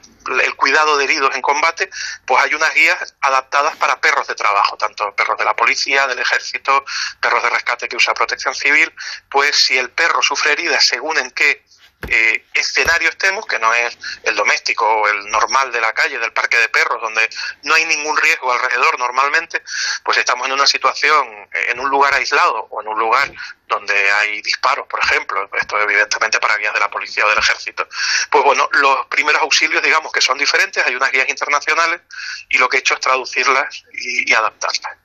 cuidado 0.54 0.96
de 0.96 1.04
heridos 1.04 1.34
en 1.34 1.42
combate, 1.42 1.90
pues 2.24 2.44
hay 2.44 2.54
unas 2.54 2.72
guías 2.72 3.16
adaptadas 3.20 3.76
para 3.76 4.00
perros 4.00 4.28
de 4.28 4.36
trabajo, 4.36 4.76
tanto 4.76 5.12
perros 5.16 5.36
de 5.36 5.44
la 5.44 5.56
policía, 5.56 6.06
del 6.06 6.20
ejército, 6.20 6.84
perros 7.20 7.42
de 7.42 7.50
rescate 7.50 7.88
que 7.88 7.96
usa 7.96 8.14
protección 8.14 8.54
civil, 8.54 8.94
pues 9.28 9.56
si 9.64 9.76
el 9.76 9.90
perro 9.90 10.22
sufre 10.22 10.52
heridas 10.52 10.86
según 10.86 11.18
en 11.18 11.32
qué 11.32 11.64
eh, 12.08 12.44
escenario 12.52 13.08
estemos, 13.08 13.46
que 13.46 13.58
no 13.58 13.72
es 13.74 13.98
el 14.22 14.34
doméstico 14.34 14.86
o 14.86 15.08
el 15.08 15.30
normal 15.30 15.72
de 15.72 15.80
la 15.80 15.92
calle, 15.92 16.18
del 16.18 16.32
parque 16.32 16.58
de 16.58 16.68
perros, 16.68 17.00
donde 17.00 17.28
no 17.62 17.74
hay 17.74 17.84
ningún 17.84 18.16
riesgo 18.16 18.52
alrededor 18.52 18.98
normalmente, 18.98 19.62
pues 20.04 20.18
estamos 20.18 20.46
en 20.46 20.52
una 20.52 20.66
situación, 20.66 21.28
eh, 21.52 21.70
en 21.70 21.80
un 21.80 21.88
lugar 21.88 22.14
aislado 22.14 22.66
o 22.70 22.82
en 22.82 22.88
un 22.88 22.98
lugar 22.98 23.32
donde 23.66 23.94
hay 24.12 24.42
disparos, 24.42 24.86
por 24.86 25.00
ejemplo, 25.02 25.48
esto 25.60 25.80
evidentemente 25.80 26.38
para 26.38 26.56
guías 26.56 26.74
de 26.74 26.80
la 26.80 26.90
policía 26.90 27.24
o 27.26 27.28
del 27.28 27.38
ejército. 27.38 27.88
Pues 28.30 28.44
bueno, 28.44 28.68
los 28.72 29.06
primeros 29.06 29.42
auxilios, 29.42 29.82
digamos 29.82 30.12
que 30.12 30.20
son 30.20 30.38
diferentes, 30.38 30.84
hay 30.86 30.94
unas 30.94 31.10
guías 31.10 31.28
internacionales 31.28 32.02
y 32.48 32.58
lo 32.58 32.68
que 32.68 32.76
he 32.76 32.80
hecho 32.80 32.94
es 32.94 33.00
traducirlas 33.00 33.82
y, 33.92 34.32
adaptarlas. 34.32 34.96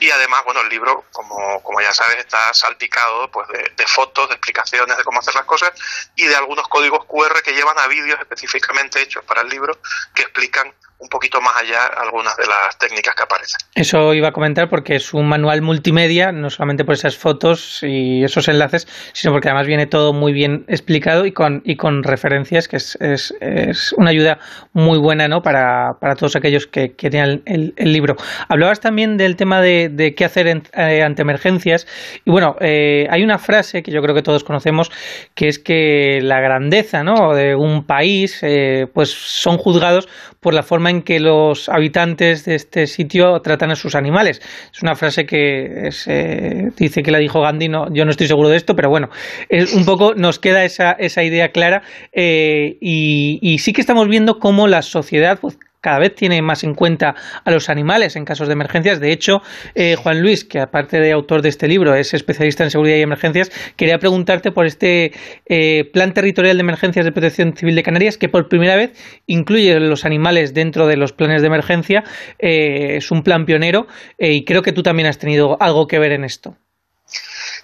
Y 0.00 0.10
además, 0.10 0.40
bueno, 0.44 0.62
el 0.62 0.68
libro, 0.68 1.04
como, 1.12 1.62
como 1.62 1.80
ya 1.80 1.92
sabes, 1.92 2.18
está 2.18 2.52
salpicado 2.54 3.30
pues, 3.30 3.46
de, 3.48 3.86
fotos, 3.86 4.28
de 4.28 4.34
explicaciones 4.34 4.96
de 4.96 5.04
cómo 5.04 5.20
hacer 5.20 5.34
las 5.34 5.44
cosas 5.44 5.72
y 6.16 6.26
de 6.26 6.34
algunos 6.34 6.66
códigos 6.68 7.04
QR 7.04 7.42
que 7.42 7.52
llevan 7.52 7.78
a 7.78 7.86
vídeos 7.86 8.18
específicamente 8.18 9.02
hechos 9.02 9.24
para 9.24 9.42
el 9.42 9.48
libro 9.48 9.78
que 10.14 10.22
explican 10.22 10.72
un 11.00 11.08
poquito 11.08 11.40
más 11.40 11.56
allá 11.56 11.86
algunas 11.96 12.36
de 12.36 12.46
las 12.46 12.78
técnicas 12.78 13.14
que 13.14 13.22
aparecen. 13.22 13.58
Eso 13.74 14.12
iba 14.12 14.28
a 14.28 14.32
comentar 14.32 14.68
porque 14.68 14.96
es 14.96 15.14
un 15.14 15.28
manual 15.28 15.62
multimedia, 15.62 16.30
no 16.30 16.50
solamente 16.50 16.84
por 16.84 16.94
esas 16.94 17.16
fotos 17.16 17.78
y 17.82 18.22
esos 18.22 18.48
enlaces, 18.48 18.86
sino 19.14 19.32
porque 19.32 19.48
además 19.48 19.66
viene 19.66 19.86
todo 19.86 20.12
muy 20.12 20.32
bien 20.32 20.64
explicado 20.68 21.24
y 21.24 21.32
con, 21.32 21.62
y 21.64 21.76
con 21.76 22.02
referencias, 22.02 22.68
que 22.68 22.76
es, 22.76 22.96
es, 23.00 23.34
es 23.40 23.94
una 23.94 24.10
ayuda 24.10 24.38
muy 24.74 24.98
buena 24.98 25.26
¿no? 25.26 25.42
para, 25.42 25.94
para 26.00 26.16
todos 26.16 26.36
aquellos 26.36 26.66
que, 26.66 26.94
que 26.94 27.06
el, 27.06 27.72
el, 27.76 27.92
libro. 27.92 28.16
Hablabas 28.48 28.80
también 28.80 29.16
del 29.16 29.36
tema 29.36 29.62
de, 29.62 29.88
de 29.90 30.14
qué 30.14 30.24
hacer 30.24 30.46
eh, 30.46 31.02
ante 31.02 31.22
emergencias 31.22 31.86
y 32.24 32.30
bueno, 32.30 32.56
eh, 32.60 33.06
hay 33.10 33.22
una 33.22 33.38
frase 33.38 33.82
que 33.82 33.90
yo 33.90 34.00
creo 34.02 34.14
que 34.14 34.22
todos 34.22 34.44
conocemos, 34.44 34.90
que 35.34 35.48
es 35.48 35.58
que 35.58 36.20
la 36.22 36.40
grandeza 36.40 37.02
¿no? 37.02 37.34
de 37.34 37.54
un 37.54 37.84
país 37.86 38.40
eh, 38.42 38.86
pues 38.92 39.10
son 39.10 39.58
juzgados 39.58 40.08
por 40.40 40.54
la 40.54 40.62
forma 40.62 40.90
en 40.90 41.02
que 41.02 41.20
los 41.20 41.68
habitantes 41.68 42.44
de 42.44 42.54
este 42.54 42.86
sitio 42.86 43.40
tratan 43.40 43.70
a 43.70 43.74
sus 43.74 43.94
animales. 43.94 44.40
Es 44.72 44.82
una 44.82 44.94
frase 44.94 45.26
que 45.26 45.90
eh, 46.06 46.68
dice 46.76 47.02
que 47.02 47.10
la 47.10 47.18
dijo 47.18 47.40
Gandhi, 47.40 47.68
no, 47.68 47.92
yo 47.92 48.04
no 48.04 48.10
estoy 48.10 48.26
seguro 48.26 48.48
de 48.48 48.56
esto, 48.56 48.74
pero 48.74 48.88
bueno, 48.88 49.08
es, 49.48 49.74
un 49.74 49.84
poco 49.84 50.14
nos 50.14 50.38
queda 50.38 50.64
esa, 50.64 50.92
esa 50.92 51.22
idea 51.22 51.50
clara 51.50 51.82
y, 52.14 53.38
y, 53.42 53.58
sí 53.58 53.72
que 53.72 53.82
estamos 53.82 54.08
viendo 54.08 54.38
cómo 54.38 54.66
la 54.66 54.82
sociedad 54.82 55.38
pues, 55.40 55.58
cada 55.80 55.98
vez 55.98 56.14
tiene 56.14 56.42
más 56.42 56.64
en 56.64 56.74
cuenta 56.74 57.14
a 57.44 57.50
los 57.50 57.68
animales 57.68 58.16
en 58.16 58.24
casos 58.24 58.48
de 58.48 58.52
emergencias. 58.52 59.00
De 59.00 59.12
hecho, 59.12 59.42
eh, 59.74 59.96
Juan 59.96 60.20
Luis, 60.20 60.44
que 60.44 60.60
aparte 60.60 61.00
de 61.00 61.12
autor 61.12 61.42
de 61.42 61.48
este 61.48 61.68
libro 61.68 61.94
es 61.94 62.14
especialista 62.14 62.64
en 62.64 62.70
seguridad 62.70 62.96
y 62.96 63.02
emergencias, 63.02 63.50
quería 63.76 63.98
preguntarte 63.98 64.52
por 64.52 64.66
este 64.66 65.12
eh, 65.46 65.90
Plan 65.92 66.14
Territorial 66.14 66.56
de 66.56 66.62
Emergencias 66.62 67.04
de 67.04 67.12
Protección 67.12 67.56
Civil 67.56 67.74
de 67.74 67.82
Canarias, 67.82 68.18
que 68.18 68.28
por 68.28 68.48
primera 68.48 68.76
vez 68.76 68.92
incluye 69.26 69.78
los 69.80 70.04
animales 70.04 70.54
dentro 70.54 70.86
de 70.86 70.96
los 70.96 71.12
planes 71.12 71.42
de 71.42 71.48
emergencia. 71.48 72.04
Eh, 72.38 72.96
es 72.96 73.10
un 73.10 73.22
plan 73.22 73.46
pionero 73.46 73.86
y 74.18 74.44
creo 74.44 74.62
que 74.62 74.72
tú 74.72 74.82
también 74.82 75.08
has 75.08 75.18
tenido 75.18 75.56
algo 75.60 75.86
que 75.86 75.98
ver 75.98 76.12
en 76.12 76.24
esto. 76.24 76.56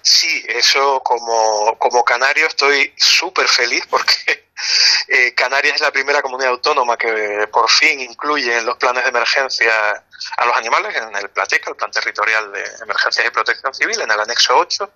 Sí, 0.09 0.45
eso 0.47 1.01
como, 1.01 1.77
como 1.81 2.05
canario 2.05 2.47
estoy 2.47 2.95
súper 2.97 3.49
feliz 3.49 3.85
porque 3.91 4.47
eh, 5.09 5.35
Canarias 5.35 5.75
es 5.75 5.81
la 5.81 5.91
primera 5.91 6.23
comunidad 6.23 6.53
autónoma 6.53 6.97
que 6.97 7.49
por 7.51 7.69
fin 7.69 7.99
incluye 7.99 8.57
en 8.57 8.67
los 8.67 8.77
planes 8.77 9.03
de 9.03 9.09
emergencia 9.09 10.05
a 10.37 10.47
los 10.47 10.57
animales, 10.57 10.95
en 10.95 11.17
el 11.17 11.29
PLATECA, 11.31 11.71
el 11.71 11.77
Plan 11.77 11.91
Territorial 11.91 12.53
de 12.53 12.63
Emergencias 12.83 13.27
y 13.27 13.31
Protección 13.31 13.75
Civil, 13.75 14.01
en 14.01 14.09
el 14.09 14.21
anexo 14.21 14.57
8, 14.57 14.93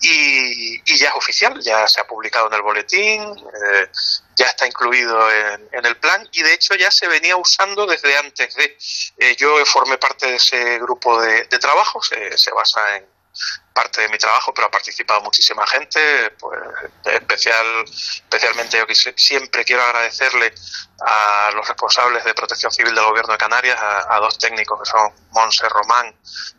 y, 0.00 0.98
ya 0.98 1.10
es 1.10 1.14
oficial, 1.14 1.60
ya 1.60 1.86
se 1.86 2.00
ha 2.00 2.04
publicado 2.08 2.48
en 2.48 2.54
el 2.54 2.62
boletín, 2.62 3.22
eh, 3.22 3.88
ya 4.34 4.46
está 4.46 4.66
incluido 4.66 5.30
en, 5.30 5.86
el 5.86 5.96
plan 5.98 6.28
y 6.32 6.42
de 6.42 6.54
hecho 6.54 6.74
ya 6.74 6.90
se 6.90 7.06
venía 7.06 7.36
usando 7.36 7.86
desde 7.86 8.16
antes 8.16 8.52
de. 8.56 8.76
Eh, 9.16 9.36
yo 9.36 9.64
formé 9.64 9.96
parte 9.98 10.26
de 10.26 10.36
ese 10.36 10.80
grupo 10.80 11.22
de, 11.22 11.44
trabajo, 11.60 12.00
se 12.02 12.50
basa 12.50 12.96
en 12.96 13.19
parte 13.72 14.02
de 14.02 14.08
mi 14.08 14.18
trabajo, 14.18 14.52
pero 14.52 14.66
ha 14.66 14.70
participado 14.70 15.20
muchísima 15.22 15.66
gente, 15.66 16.00
pues 16.38 16.60
especial, 17.04 17.66
especialmente 17.86 18.78
yo 18.78 18.86
que 18.86 18.94
siempre 18.94 19.64
quiero 19.64 19.82
agradecerle 19.82 20.52
a 21.00 21.50
los 21.54 21.66
responsables 21.66 22.24
de 22.24 22.34
protección 22.34 22.72
civil 22.72 22.94
del 22.94 23.04
gobierno 23.04 23.32
de 23.32 23.38
Canarias, 23.38 23.78
a, 23.80 24.18
dos 24.20 24.38
técnicos 24.38 24.78
que 24.80 24.90
son 24.90 25.12
Monse 25.30 25.68
Román 25.68 26.14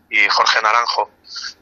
y 0.10 0.27
Jorge 0.30 0.61
Naranjo, 0.61 1.11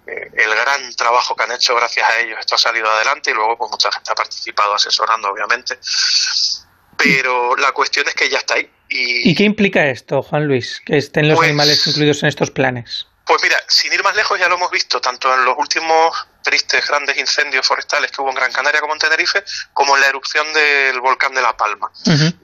eh, 0.08 0.32
el 0.34 0.56
gran 0.56 0.96
trabajo 0.96 1.36
que 1.36 1.44
han 1.44 1.52
hecho 1.52 1.76
gracias 1.76 2.10
a 2.10 2.20
ellos, 2.20 2.40
esto 2.40 2.56
ha 2.56 2.60
salido 2.60 2.90
adelante 2.90 3.32
y 3.32 3.34
luego 3.34 3.58
pues 3.58 3.72
mucha 3.72 3.92
gente 3.92 4.12
ha 4.12 4.16
participado 4.16 4.74
asesorando, 4.76 5.30
obviamente. 5.30 5.78
Pero 6.98 7.56
la 7.56 7.72
cuestión 7.72 8.08
es 8.08 8.14
que 8.14 8.30
ya 8.30 8.38
está 8.38 8.56
ahí. 8.56 8.70
¿Y, 8.90 9.36
qué 9.36 9.44
implica 9.44 9.88
esto, 9.88 10.22
Juan 10.24 10.48
Luis, 10.48 10.82
que 10.86 10.98
estén 10.98 11.28
los 11.28 11.38
pues 11.38 11.48
animales 11.48 11.86
incluidos 11.86 12.24
en 12.24 12.30
estos 12.30 12.50
planes? 12.50 13.09
Pues 13.30 13.44
mira, 13.44 13.64
sin 13.68 13.94
ir 13.94 14.04
más 14.04 14.16
lejos, 14.16 14.40
ya 14.40 14.48
lo 14.48 14.56
hemos 14.56 14.72
visto 14.72 15.00
tanto 15.00 15.32
en 15.32 15.46
los 15.46 15.56
últimos 15.56 16.18
tristes 16.42 16.88
grandes 16.88 17.16
incendios 17.16 17.68
forestales 17.68 18.12
que 18.12 18.24
hubo 18.24 18.30
en 18.32 18.36
Gran 18.36 18.52
Canaria 18.52 18.82
como 18.82 18.94
en 18.94 19.00
Tenerife, 19.00 19.44
como 19.72 19.96
en 19.96 20.02
la 20.02 20.08
erupción 20.08 20.52
del 20.52 21.00
volcán 21.00 21.36
de 21.36 21.44
La 21.44 21.56
Palma. 21.56 21.92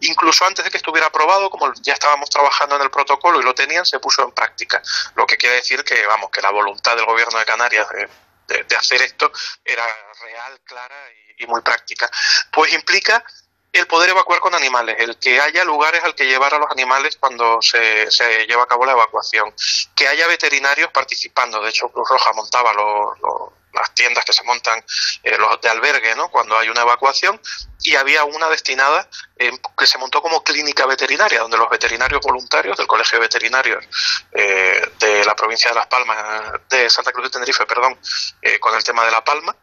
Incluso 0.01 0.45
antes 0.45 0.63
de 0.63 0.69
que 0.69 0.77
estuviera 0.77 1.07
aprobado, 1.07 1.49
como 1.49 1.73
ya 1.81 1.93
estábamos 1.93 2.29
trabajando 2.29 2.75
en 2.75 2.83
el 2.83 2.91
protocolo 2.91 3.39
y 3.39 3.43
lo 3.43 3.55
tenían, 3.55 3.83
se 3.83 3.97
puso 3.97 4.25
en 4.25 4.31
práctica. 4.31 4.79
Lo 5.15 5.25
que 5.25 5.37
quiere 5.37 5.55
decir 5.55 5.83
que, 5.83 6.05
vamos, 6.05 6.29
que 6.29 6.43
la 6.43 6.51
voluntad 6.51 6.95
del 6.95 7.05
gobierno 7.07 7.39
de 7.39 7.45
Canarias 7.45 7.87
de, 8.47 8.75
hacer 8.75 9.01
esto 9.01 9.31
era 9.63 9.83
real, 10.21 10.59
clara 10.65 11.09
y 11.35 11.47
muy 11.47 11.61
práctica. 11.61 12.07
Pues 12.51 12.71
implica 12.73 13.25
el 13.79 13.87
poder 13.87 14.09
evacuar 14.09 14.39
con 14.39 14.55
animales, 14.55 14.95
el 14.99 15.17
que 15.17 15.39
haya 15.39 15.63
lugares 15.65 16.03
al 16.03 16.15
que 16.15 16.25
llevar 16.25 16.53
a 16.53 16.59
los 16.59 16.71
animales 16.71 17.17
cuando 17.19 17.59
se, 17.61 18.07
lleva 18.47 18.63
a 18.63 18.67
cabo 18.67 18.85
la 18.85 18.93
evacuación, 18.93 19.53
que 19.95 20.07
haya 20.07 20.27
veterinarios 20.27 20.91
participando. 20.91 21.61
De 21.61 21.69
hecho, 21.69 21.89
Cruz 21.89 22.07
Roja 22.09 22.31
montaba 22.33 22.73
las 22.73 23.93
tiendas 23.93 24.23
que 24.23 24.31
se 24.31 24.43
montan, 24.43 24.83
eh, 25.23 25.37
los 25.37 25.59
de 25.59 25.69
albergue, 25.69 26.15
¿no? 26.15 26.29
cuando 26.29 26.57
hay 26.57 26.69
una 26.69 26.81
evacuación, 26.81 27.39
y 27.81 27.95
había 27.95 28.23
una 28.23 28.49
destinada 28.49 29.09
eh, 29.37 29.51
que 29.77 29.85
se 29.85 29.97
montó 29.97 30.21
como 30.21 30.41
clínica 30.41 30.85
veterinaria, 30.85 31.41
donde 31.41 31.57
los 31.57 31.69
veterinarios 31.69 32.21
voluntarios 32.21 32.77
del 32.77 32.87
Colegio 32.87 33.19
de 33.19 33.25
Veterinarios 33.25 33.85
eh, 34.31 34.89
de 34.99 35.25
la 35.25 35.35
provincia 35.35 35.69
de 35.69 35.75
Las 35.75 35.87
Palmas, 35.87 36.61
de 36.69 36.89
Santa 36.89 37.11
Cruz 37.11 37.25
de 37.25 37.31
Tenerife, 37.31 37.65
perdón, 37.65 37.99
con 38.61 38.73
el 38.73 38.83
tema 38.83 39.03
de 39.03 39.11
La 39.11 39.23
Palma, 39.23 39.55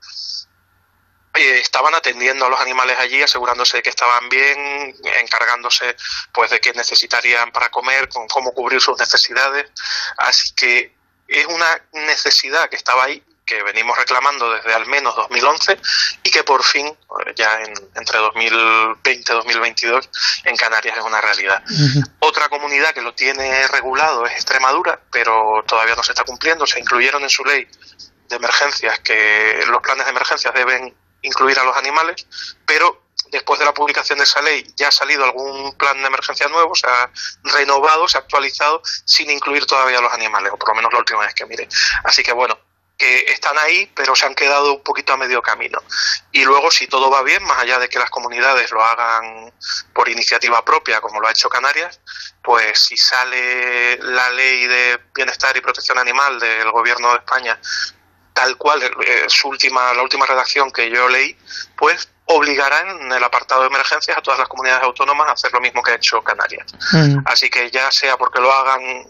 eh, 1.34 1.60
estaban 1.60 1.94
atendiendo 1.94 2.44
a 2.44 2.50
los 2.50 2.60
animales 2.60 2.98
allí, 2.98 3.22
asegurándose 3.22 3.78
de 3.78 3.82
que 3.82 3.90
estaban 3.90 4.28
bien, 4.28 4.94
encargándose 5.20 5.96
pues 6.32 6.50
de 6.50 6.60
qué 6.60 6.72
necesitarían 6.74 7.50
para 7.52 7.70
comer, 7.70 8.08
con 8.08 8.28
cómo 8.28 8.52
cubrir 8.52 8.80
sus 8.80 8.98
necesidades. 8.98 9.70
Así 10.18 10.54
que 10.54 10.94
es 11.28 11.46
una 11.46 11.82
necesidad 11.92 12.68
que 12.68 12.76
estaba 12.76 13.04
ahí, 13.04 13.22
que 13.46 13.62
venimos 13.62 13.96
reclamando 13.96 14.52
desde 14.52 14.74
al 14.74 14.86
menos 14.86 15.16
2011 15.16 15.78
y 16.22 16.30
que 16.30 16.44
por 16.44 16.62
fin, 16.62 16.86
eh, 16.86 17.32
ya 17.34 17.60
en, 17.60 17.72
entre 17.96 18.18
2020 18.18 19.32
y 19.32 19.34
2022, 19.34 20.10
en 20.44 20.56
Canarias 20.56 20.98
es 20.98 21.04
una 21.04 21.20
realidad. 21.20 21.62
Otra 22.20 22.50
comunidad 22.50 22.92
que 22.92 23.00
lo 23.00 23.14
tiene 23.14 23.66
regulado 23.68 24.26
es 24.26 24.32
Extremadura, 24.34 25.00
pero 25.10 25.64
todavía 25.66 25.94
no 25.94 26.02
se 26.02 26.12
está 26.12 26.24
cumpliendo. 26.24 26.66
Se 26.66 26.78
incluyeron 26.78 27.22
en 27.22 27.30
su 27.30 27.42
ley 27.42 27.66
de 28.28 28.36
emergencias 28.36 29.00
que 29.00 29.64
los 29.66 29.80
planes 29.82 30.04
de 30.04 30.10
emergencias 30.10 30.54
deben 30.54 30.94
incluir 31.22 31.58
a 31.58 31.64
los 31.64 31.76
animales, 31.76 32.26
pero 32.66 33.02
después 33.30 33.58
de 33.58 33.64
la 33.64 33.72
publicación 33.72 34.18
de 34.18 34.24
esa 34.24 34.42
ley 34.42 34.64
ya 34.76 34.88
ha 34.88 34.92
salido 34.92 35.24
algún 35.24 35.74
plan 35.76 36.00
de 36.00 36.06
emergencia 36.06 36.48
nuevo, 36.48 36.74
se 36.74 36.86
ha 36.86 37.10
renovado, 37.44 38.06
se 38.06 38.18
ha 38.18 38.20
actualizado 38.20 38.82
sin 39.04 39.30
incluir 39.30 39.66
todavía 39.66 39.98
a 39.98 40.02
los 40.02 40.12
animales, 40.12 40.52
o 40.52 40.58
por 40.58 40.68
lo 40.68 40.74
menos 40.76 40.92
la 40.92 40.98
última 40.98 41.20
vez 41.20 41.34
que 41.34 41.46
mire. 41.46 41.68
Así 42.04 42.22
que 42.22 42.32
bueno, 42.32 42.58
que 43.02 43.32
están 43.32 43.58
ahí, 43.58 43.90
pero 43.96 44.14
se 44.14 44.26
han 44.26 44.34
quedado 44.34 44.74
un 44.74 44.82
poquito 44.82 45.12
a 45.12 45.16
medio 45.16 45.42
camino. 45.42 45.82
Y 46.30 46.44
luego, 46.44 46.70
si 46.70 46.86
todo 46.86 47.10
va 47.10 47.22
bien, 47.22 47.42
más 47.42 47.58
allá 47.58 47.78
de 47.78 47.88
que 47.88 47.98
las 47.98 48.10
comunidades 48.10 48.70
lo 48.70 48.84
hagan 48.84 49.52
por 49.92 50.08
iniciativa 50.08 50.64
propia, 50.64 51.00
como 51.00 51.20
lo 51.20 51.26
ha 51.26 51.32
hecho 51.32 51.48
Canarias, 51.48 52.00
pues 52.44 52.78
si 52.78 52.96
sale 52.96 53.96
la 53.98 54.30
ley 54.30 54.66
de 54.66 55.00
bienestar 55.14 55.56
y 55.56 55.60
protección 55.60 55.98
animal 55.98 56.38
del 56.38 56.70
Gobierno 56.70 57.10
de 57.10 57.18
España 57.18 57.58
tal 58.32 58.56
cual 58.56 58.82
eh, 58.82 59.24
su 59.28 59.48
última, 59.48 59.92
la 59.92 60.02
última 60.02 60.26
redacción 60.26 60.70
que 60.70 60.90
yo 60.90 61.08
leí, 61.08 61.36
pues 61.76 62.08
obligará 62.26 62.80
en 62.80 63.12
el 63.12 63.24
apartado 63.24 63.62
de 63.62 63.66
emergencias 63.68 64.16
a 64.16 64.22
todas 64.22 64.38
las 64.38 64.48
comunidades 64.48 64.84
autónomas 64.84 65.28
a 65.28 65.32
hacer 65.32 65.52
lo 65.52 65.60
mismo 65.60 65.82
que 65.82 65.92
ha 65.92 65.94
hecho 65.96 66.22
Canarias. 66.22 66.66
Mm. 66.92 67.18
Así 67.26 67.50
que 67.50 67.70
ya 67.70 67.90
sea 67.90 68.16
porque 68.16 68.40
lo 68.40 68.52
hagan 68.52 69.06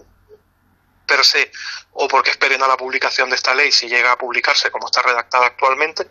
per 1.06 1.24
se 1.24 1.50
o 1.92 2.08
porque 2.08 2.30
esperen 2.30 2.62
a 2.62 2.68
la 2.68 2.76
publicación 2.76 3.28
de 3.28 3.36
esta 3.36 3.54
ley 3.54 3.70
si 3.70 3.88
llega 3.88 4.12
a 4.12 4.18
publicarse 4.18 4.70
como 4.70 4.86
está 4.86 5.02
redactada 5.02 5.46
actualmente, 5.46 6.06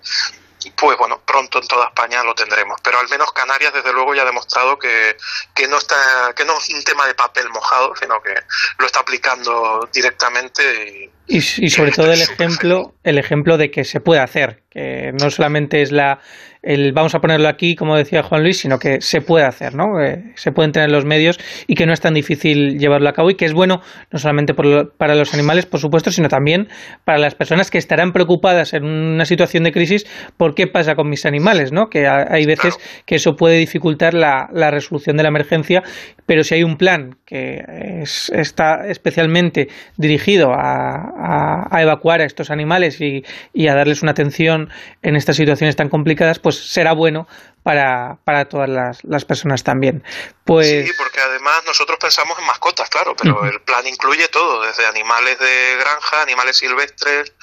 pues 0.70 0.98
bueno, 0.98 1.22
pronto 1.26 1.60
en 1.60 1.68
toda 1.68 1.88
España 1.88 2.24
lo 2.24 2.36
tendremos. 2.36 2.80
Pero 2.84 3.00
al 3.00 3.10
menos 3.10 3.32
Canarias, 3.34 3.74
desde 3.74 3.92
luego, 3.92 4.14
ya 4.14 4.22
ha 4.22 4.26
demostrado 4.26 4.78
que, 4.78 5.18
que, 5.56 5.68
no, 5.68 5.78
está, 5.78 5.96
que 6.36 6.46
no 6.46 6.58
es 6.58 6.70
un 6.70 6.84
tema 6.84 7.08
de 7.08 7.16
papel 7.16 7.50
mojado, 7.50 7.96
sino 7.96 8.22
que 8.22 8.36
lo 8.78 8.86
está 8.86 9.00
aplicando 9.00 9.90
directamente. 9.94 11.12
Y, 11.28 11.38
y, 11.38 11.70
sobre 11.70 11.92
todo 11.92 12.12
el 12.12 12.22
ejemplo, 12.22 12.94
el 13.04 13.18
ejemplo 13.18 13.58
de 13.58 13.72
que 13.72 13.86
se 13.86 14.00
puede 14.00 14.22
hacer, 14.22 14.64
que 14.70 15.12
no 15.20 15.32
solamente 15.32 15.82
es 15.82 15.92
la 15.92 16.20
el 16.64 16.94
vamos 16.94 17.16
a 17.16 17.22
ponerlo 17.22 17.48
aquí, 17.48 17.76
como 17.76 17.96
decía 17.96 18.22
Juan 18.22 18.44
Luis, 18.44 18.60
sino 18.60 18.78
que 18.78 19.02
se 19.02 19.22
puede 19.22 19.46
hacer, 19.46 19.74
¿no? 19.74 20.00
Eh, 20.00 20.32
se 20.36 20.52
pueden 20.52 20.72
tener 20.72 20.92
los 20.92 21.06
medios 21.06 21.40
y 21.66 21.74
que 21.74 21.88
no 21.88 21.94
es 21.94 22.02
tan 22.02 22.14
difícil 22.14 22.78
llevarlo 22.78 23.10
a 23.10 23.14
cabo 23.14 23.32
y 23.32 23.36
que 23.36 23.46
es 23.46 23.54
bueno 23.54 23.82
no 24.12 24.20
solamente 24.20 24.54
para 24.54 25.16
los 25.16 25.34
animales, 25.34 25.66
por 25.66 25.80
supuesto, 25.80 26.12
sino 26.12 26.30
también 26.30 26.68
para 27.04 27.18
las 27.18 27.34
personas 27.34 27.72
que 27.72 27.80
estarán 27.80 28.14
preocupadas 28.14 28.74
en 28.74 28.86
una 28.86 29.26
situación 29.26 29.64
de 29.64 29.72
crisis 29.72 30.06
por 30.38 30.54
qué 30.54 30.68
pasa 30.68 30.96
con 30.96 31.10
mis 31.10 31.26
animales, 31.26 31.72
¿no? 31.72 31.90
Que 31.90 32.08
hay 32.08 32.46
veces 32.46 32.78
que 33.06 33.16
eso 33.16 33.36
puede 33.36 33.58
dificultar 33.58 34.14
la, 34.14 34.50
resolución 34.72 35.18
de 35.18 35.24
la 35.24 35.30
emergencia, 35.30 35.84
pero 36.26 36.44
si 36.44 36.56
hay 36.56 36.64
un 36.64 36.78
plan 36.78 37.18
que 37.26 37.64
está 38.04 38.88
especialmente 38.88 39.68
dirigido 39.98 40.54
a, 40.54 41.68
evacuar 41.82 42.22
a 42.22 42.26
estos 42.26 42.52
animales 42.52 43.02
y, 43.02 43.24
y 43.54 43.68
a 43.68 43.74
darles 43.74 44.04
una 44.04 44.12
atención 44.12 44.70
en 45.02 45.16
estas 45.16 45.36
situaciones 45.36 45.76
tan 45.76 45.90
complicadas, 45.90 46.40
pues 46.40 46.51
pues 46.52 46.72
será 46.72 46.92
bueno 46.94 47.28
para, 47.64 48.18
para 48.26 48.46
todas 48.46 48.68
las, 48.68 49.04
las 49.04 49.24
personas 49.24 49.64
también. 49.64 50.04
Pues... 50.44 50.68
Sí, 50.68 50.92
porque 50.98 51.22
además 51.22 51.64
nosotros 51.66 51.98
pensamos 52.00 52.38
en 52.40 52.46
mascotas, 52.46 52.90
claro, 52.90 53.16
pero 53.16 53.46
el 53.46 53.62
plan 53.62 53.86
incluye 53.88 54.28
todo, 54.30 54.64
desde 54.64 54.86
animales 54.86 55.40
de 55.40 55.78
granja, 55.80 56.22
animales 56.24 56.58
silvestres, 56.58 57.34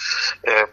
eh, 0.42 0.66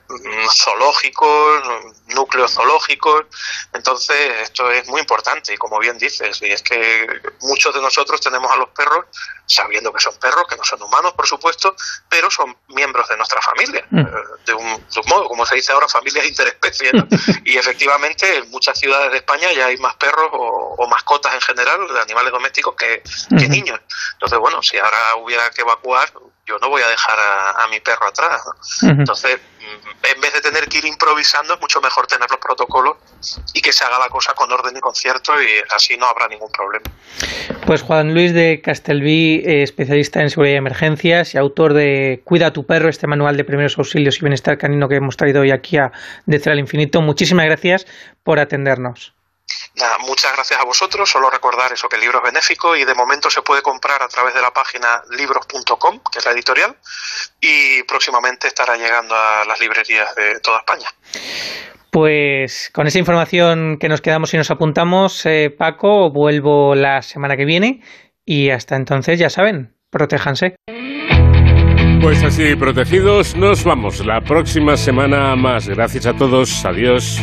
zoológicos, 0.51 1.63
núcleos 2.07 2.53
zoológicos. 2.53 3.25
Entonces, 3.73 4.17
esto 4.41 4.69
es 4.71 4.87
muy 4.87 5.01
importante 5.01 5.53
y 5.53 5.57
como 5.57 5.79
bien 5.79 5.97
dices, 5.97 6.41
y 6.41 6.51
es 6.51 6.61
que 6.61 7.07
muchos 7.41 7.73
de 7.73 7.81
nosotros 7.81 8.21
tenemos 8.21 8.51
a 8.51 8.55
los 8.57 8.69
perros 8.69 9.05
sabiendo 9.47 9.93
que 9.93 9.99
son 9.99 10.15
perros, 10.17 10.45
que 10.49 10.55
no 10.55 10.63
son 10.63 10.81
humanos, 10.81 11.13
por 11.13 11.27
supuesto, 11.27 11.75
pero 12.09 12.29
son 12.31 12.55
miembros 12.69 13.07
de 13.07 13.17
nuestra 13.17 13.41
familia, 13.41 13.85
mm. 13.89 13.99
eh, 13.99 14.05
de, 14.45 14.53
un, 14.53 14.85
modo, 15.07 15.27
como 15.27 15.45
se 15.45 15.55
dice 15.55 15.71
ahora, 15.71 15.87
familias 15.87 16.25
interespecie. 16.25 16.91
y 17.45 17.57
efectivamente, 17.57 18.37
en 18.37 18.49
muchas 18.49 18.79
ciudades 18.79 19.11
de 19.11 19.17
España 19.17 19.51
ya 19.53 19.67
hay 19.67 19.77
más 19.77 19.95
perros 19.95 20.29
o, 20.33 20.87
mascotas 20.87 21.33
en 21.33 21.41
general, 21.41 21.87
de 21.87 21.99
animales 21.99 22.31
domésticos, 22.31 22.75
que, 22.75 23.01
niños. 23.47 23.79
Entonces, 24.13 24.39
bueno, 24.39 24.61
si 24.61 24.77
ahora 24.77 25.15
hubiera 25.17 25.49
que 25.49 25.61
evacuar, 25.61 26.11
yo 26.45 26.57
no 26.59 26.69
voy 26.69 26.81
a 26.81 26.87
dejar 26.87 27.17
a, 27.19 27.67
mi 27.69 27.79
perro 27.79 28.07
atrás. 28.07 28.41
Entonces, 28.83 29.39
mm, 29.54 29.54
en 30.03 30.21
vez 30.21 30.33
de 30.33 30.41
tener 30.41 30.67
que 30.67 30.79
ir 30.79 30.85
improvisando, 30.85 31.55
es 31.55 31.61
mucho 31.61 31.81
mejor 31.81 32.07
tener 32.07 32.29
los 32.29 32.39
protocolos 32.39 32.97
y 33.53 33.61
que 33.61 33.71
se 33.71 33.83
haga 33.83 33.99
la 33.99 34.09
cosa 34.09 34.33
con 34.33 34.51
orden 34.51 34.75
y 34.77 34.79
concierto 34.79 35.33
y 35.41 35.47
así 35.75 35.97
no 35.97 36.05
habrá 36.05 36.27
ningún 36.27 36.51
problema. 36.51 36.85
Pues 37.65 37.81
Juan 37.81 38.13
Luis 38.13 38.33
de 38.33 38.61
Castelví, 38.61 39.41
eh, 39.45 39.63
especialista 39.63 40.21
en 40.21 40.29
seguridad 40.29 40.55
y 40.55 40.57
emergencias 40.57 41.33
y 41.33 41.37
autor 41.37 41.73
de 41.73 42.21
Cuida 42.23 42.53
tu 42.53 42.65
perro, 42.65 42.89
este 42.89 43.07
manual 43.07 43.37
de 43.37 43.43
primeros 43.43 43.77
auxilios 43.77 44.17
y 44.17 44.21
bienestar 44.21 44.57
canino 44.57 44.87
que 44.87 44.95
hemos 44.95 45.17
traído 45.17 45.41
hoy 45.41 45.51
aquí 45.51 45.77
a 45.77 45.91
De 46.25 46.41
al 46.45 46.59
Infinito. 46.59 47.01
Muchísimas 47.01 47.45
gracias 47.45 47.87
por 48.23 48.39
atendernos. 48.39 49.14
Nada, 49.77 49.97
muchas 49.99 50.33
gracias 50.33 50.59
a 50.59 50.63
vosotros. 50.63 51.09
Solo 51.09 51.29
recordar 51.29 51.71
eso, 51.73 51.89
que 51.89 51.97
el 51.97 52.01
libro 52.01 52.19
es 52.19 52.23
benéfico 52.23 52.75
y 52.75 52.85
de 52.85 52.93
momento 52.93 53.29
se 53.29 53.41
puede 53.41 53.61
comprar 53.61 54.01
a 54.01 54.07
través 54.07 54.33
de 54.33 54.41
la 54.41 54.51
página 54.51 55.03
libros.com, 55.11 55.99
que 56.11 56.19
es 56.19 56.25
la 56.25 56.31
editorial, 56.31 56.75
y 57.41 57.83
próximamente 57.83 58.47
estará 58.47 58.77
llegando 58.77 59.15
a 59.15 59.43
las 59.45 59.59
librerías 59.59 60.15
de 60.15 60.39
toda 60.39 60.59
España. 60.59 60.87
Pues 61.91 62.71
con 62.73 62.87
esa 62.87 62.99
información 62.99 63.77
que 63.79 63.89
nos 63.89 64.01
quedamos 64.01 64.33
y 64.33 64.37
nos 64.37 64.51
apuntamos, 64.51 65.25
eh, 65.25 65.53
Paco, 65.57 66.09
vuelvo 66.09 66.75
la 66.75 67.01
semana 67.01 67.37
que 67.37 67.45
viene 67.45 67.81
y 68.25 68.49
hasta 68.49 68.75
entonces 68.75 69.19
ya 69.19 69.29
saben, 69.29 69.75
protéjanse. 69.91 70.55
Pues 72.01 72.23
así, 72.23 72.55
protegidos, 72.55 73.35
nos 73.35 73.63
vamos 73.63 74.05
la 74.05 74.21
próxima 74.21 74.77
semana 74.77 75.35
más. 75.35 75.67
Gracias 75.67 76.05
a 76.05 76.13
todos, 76.13 76.65
adiós. 76.65 77.19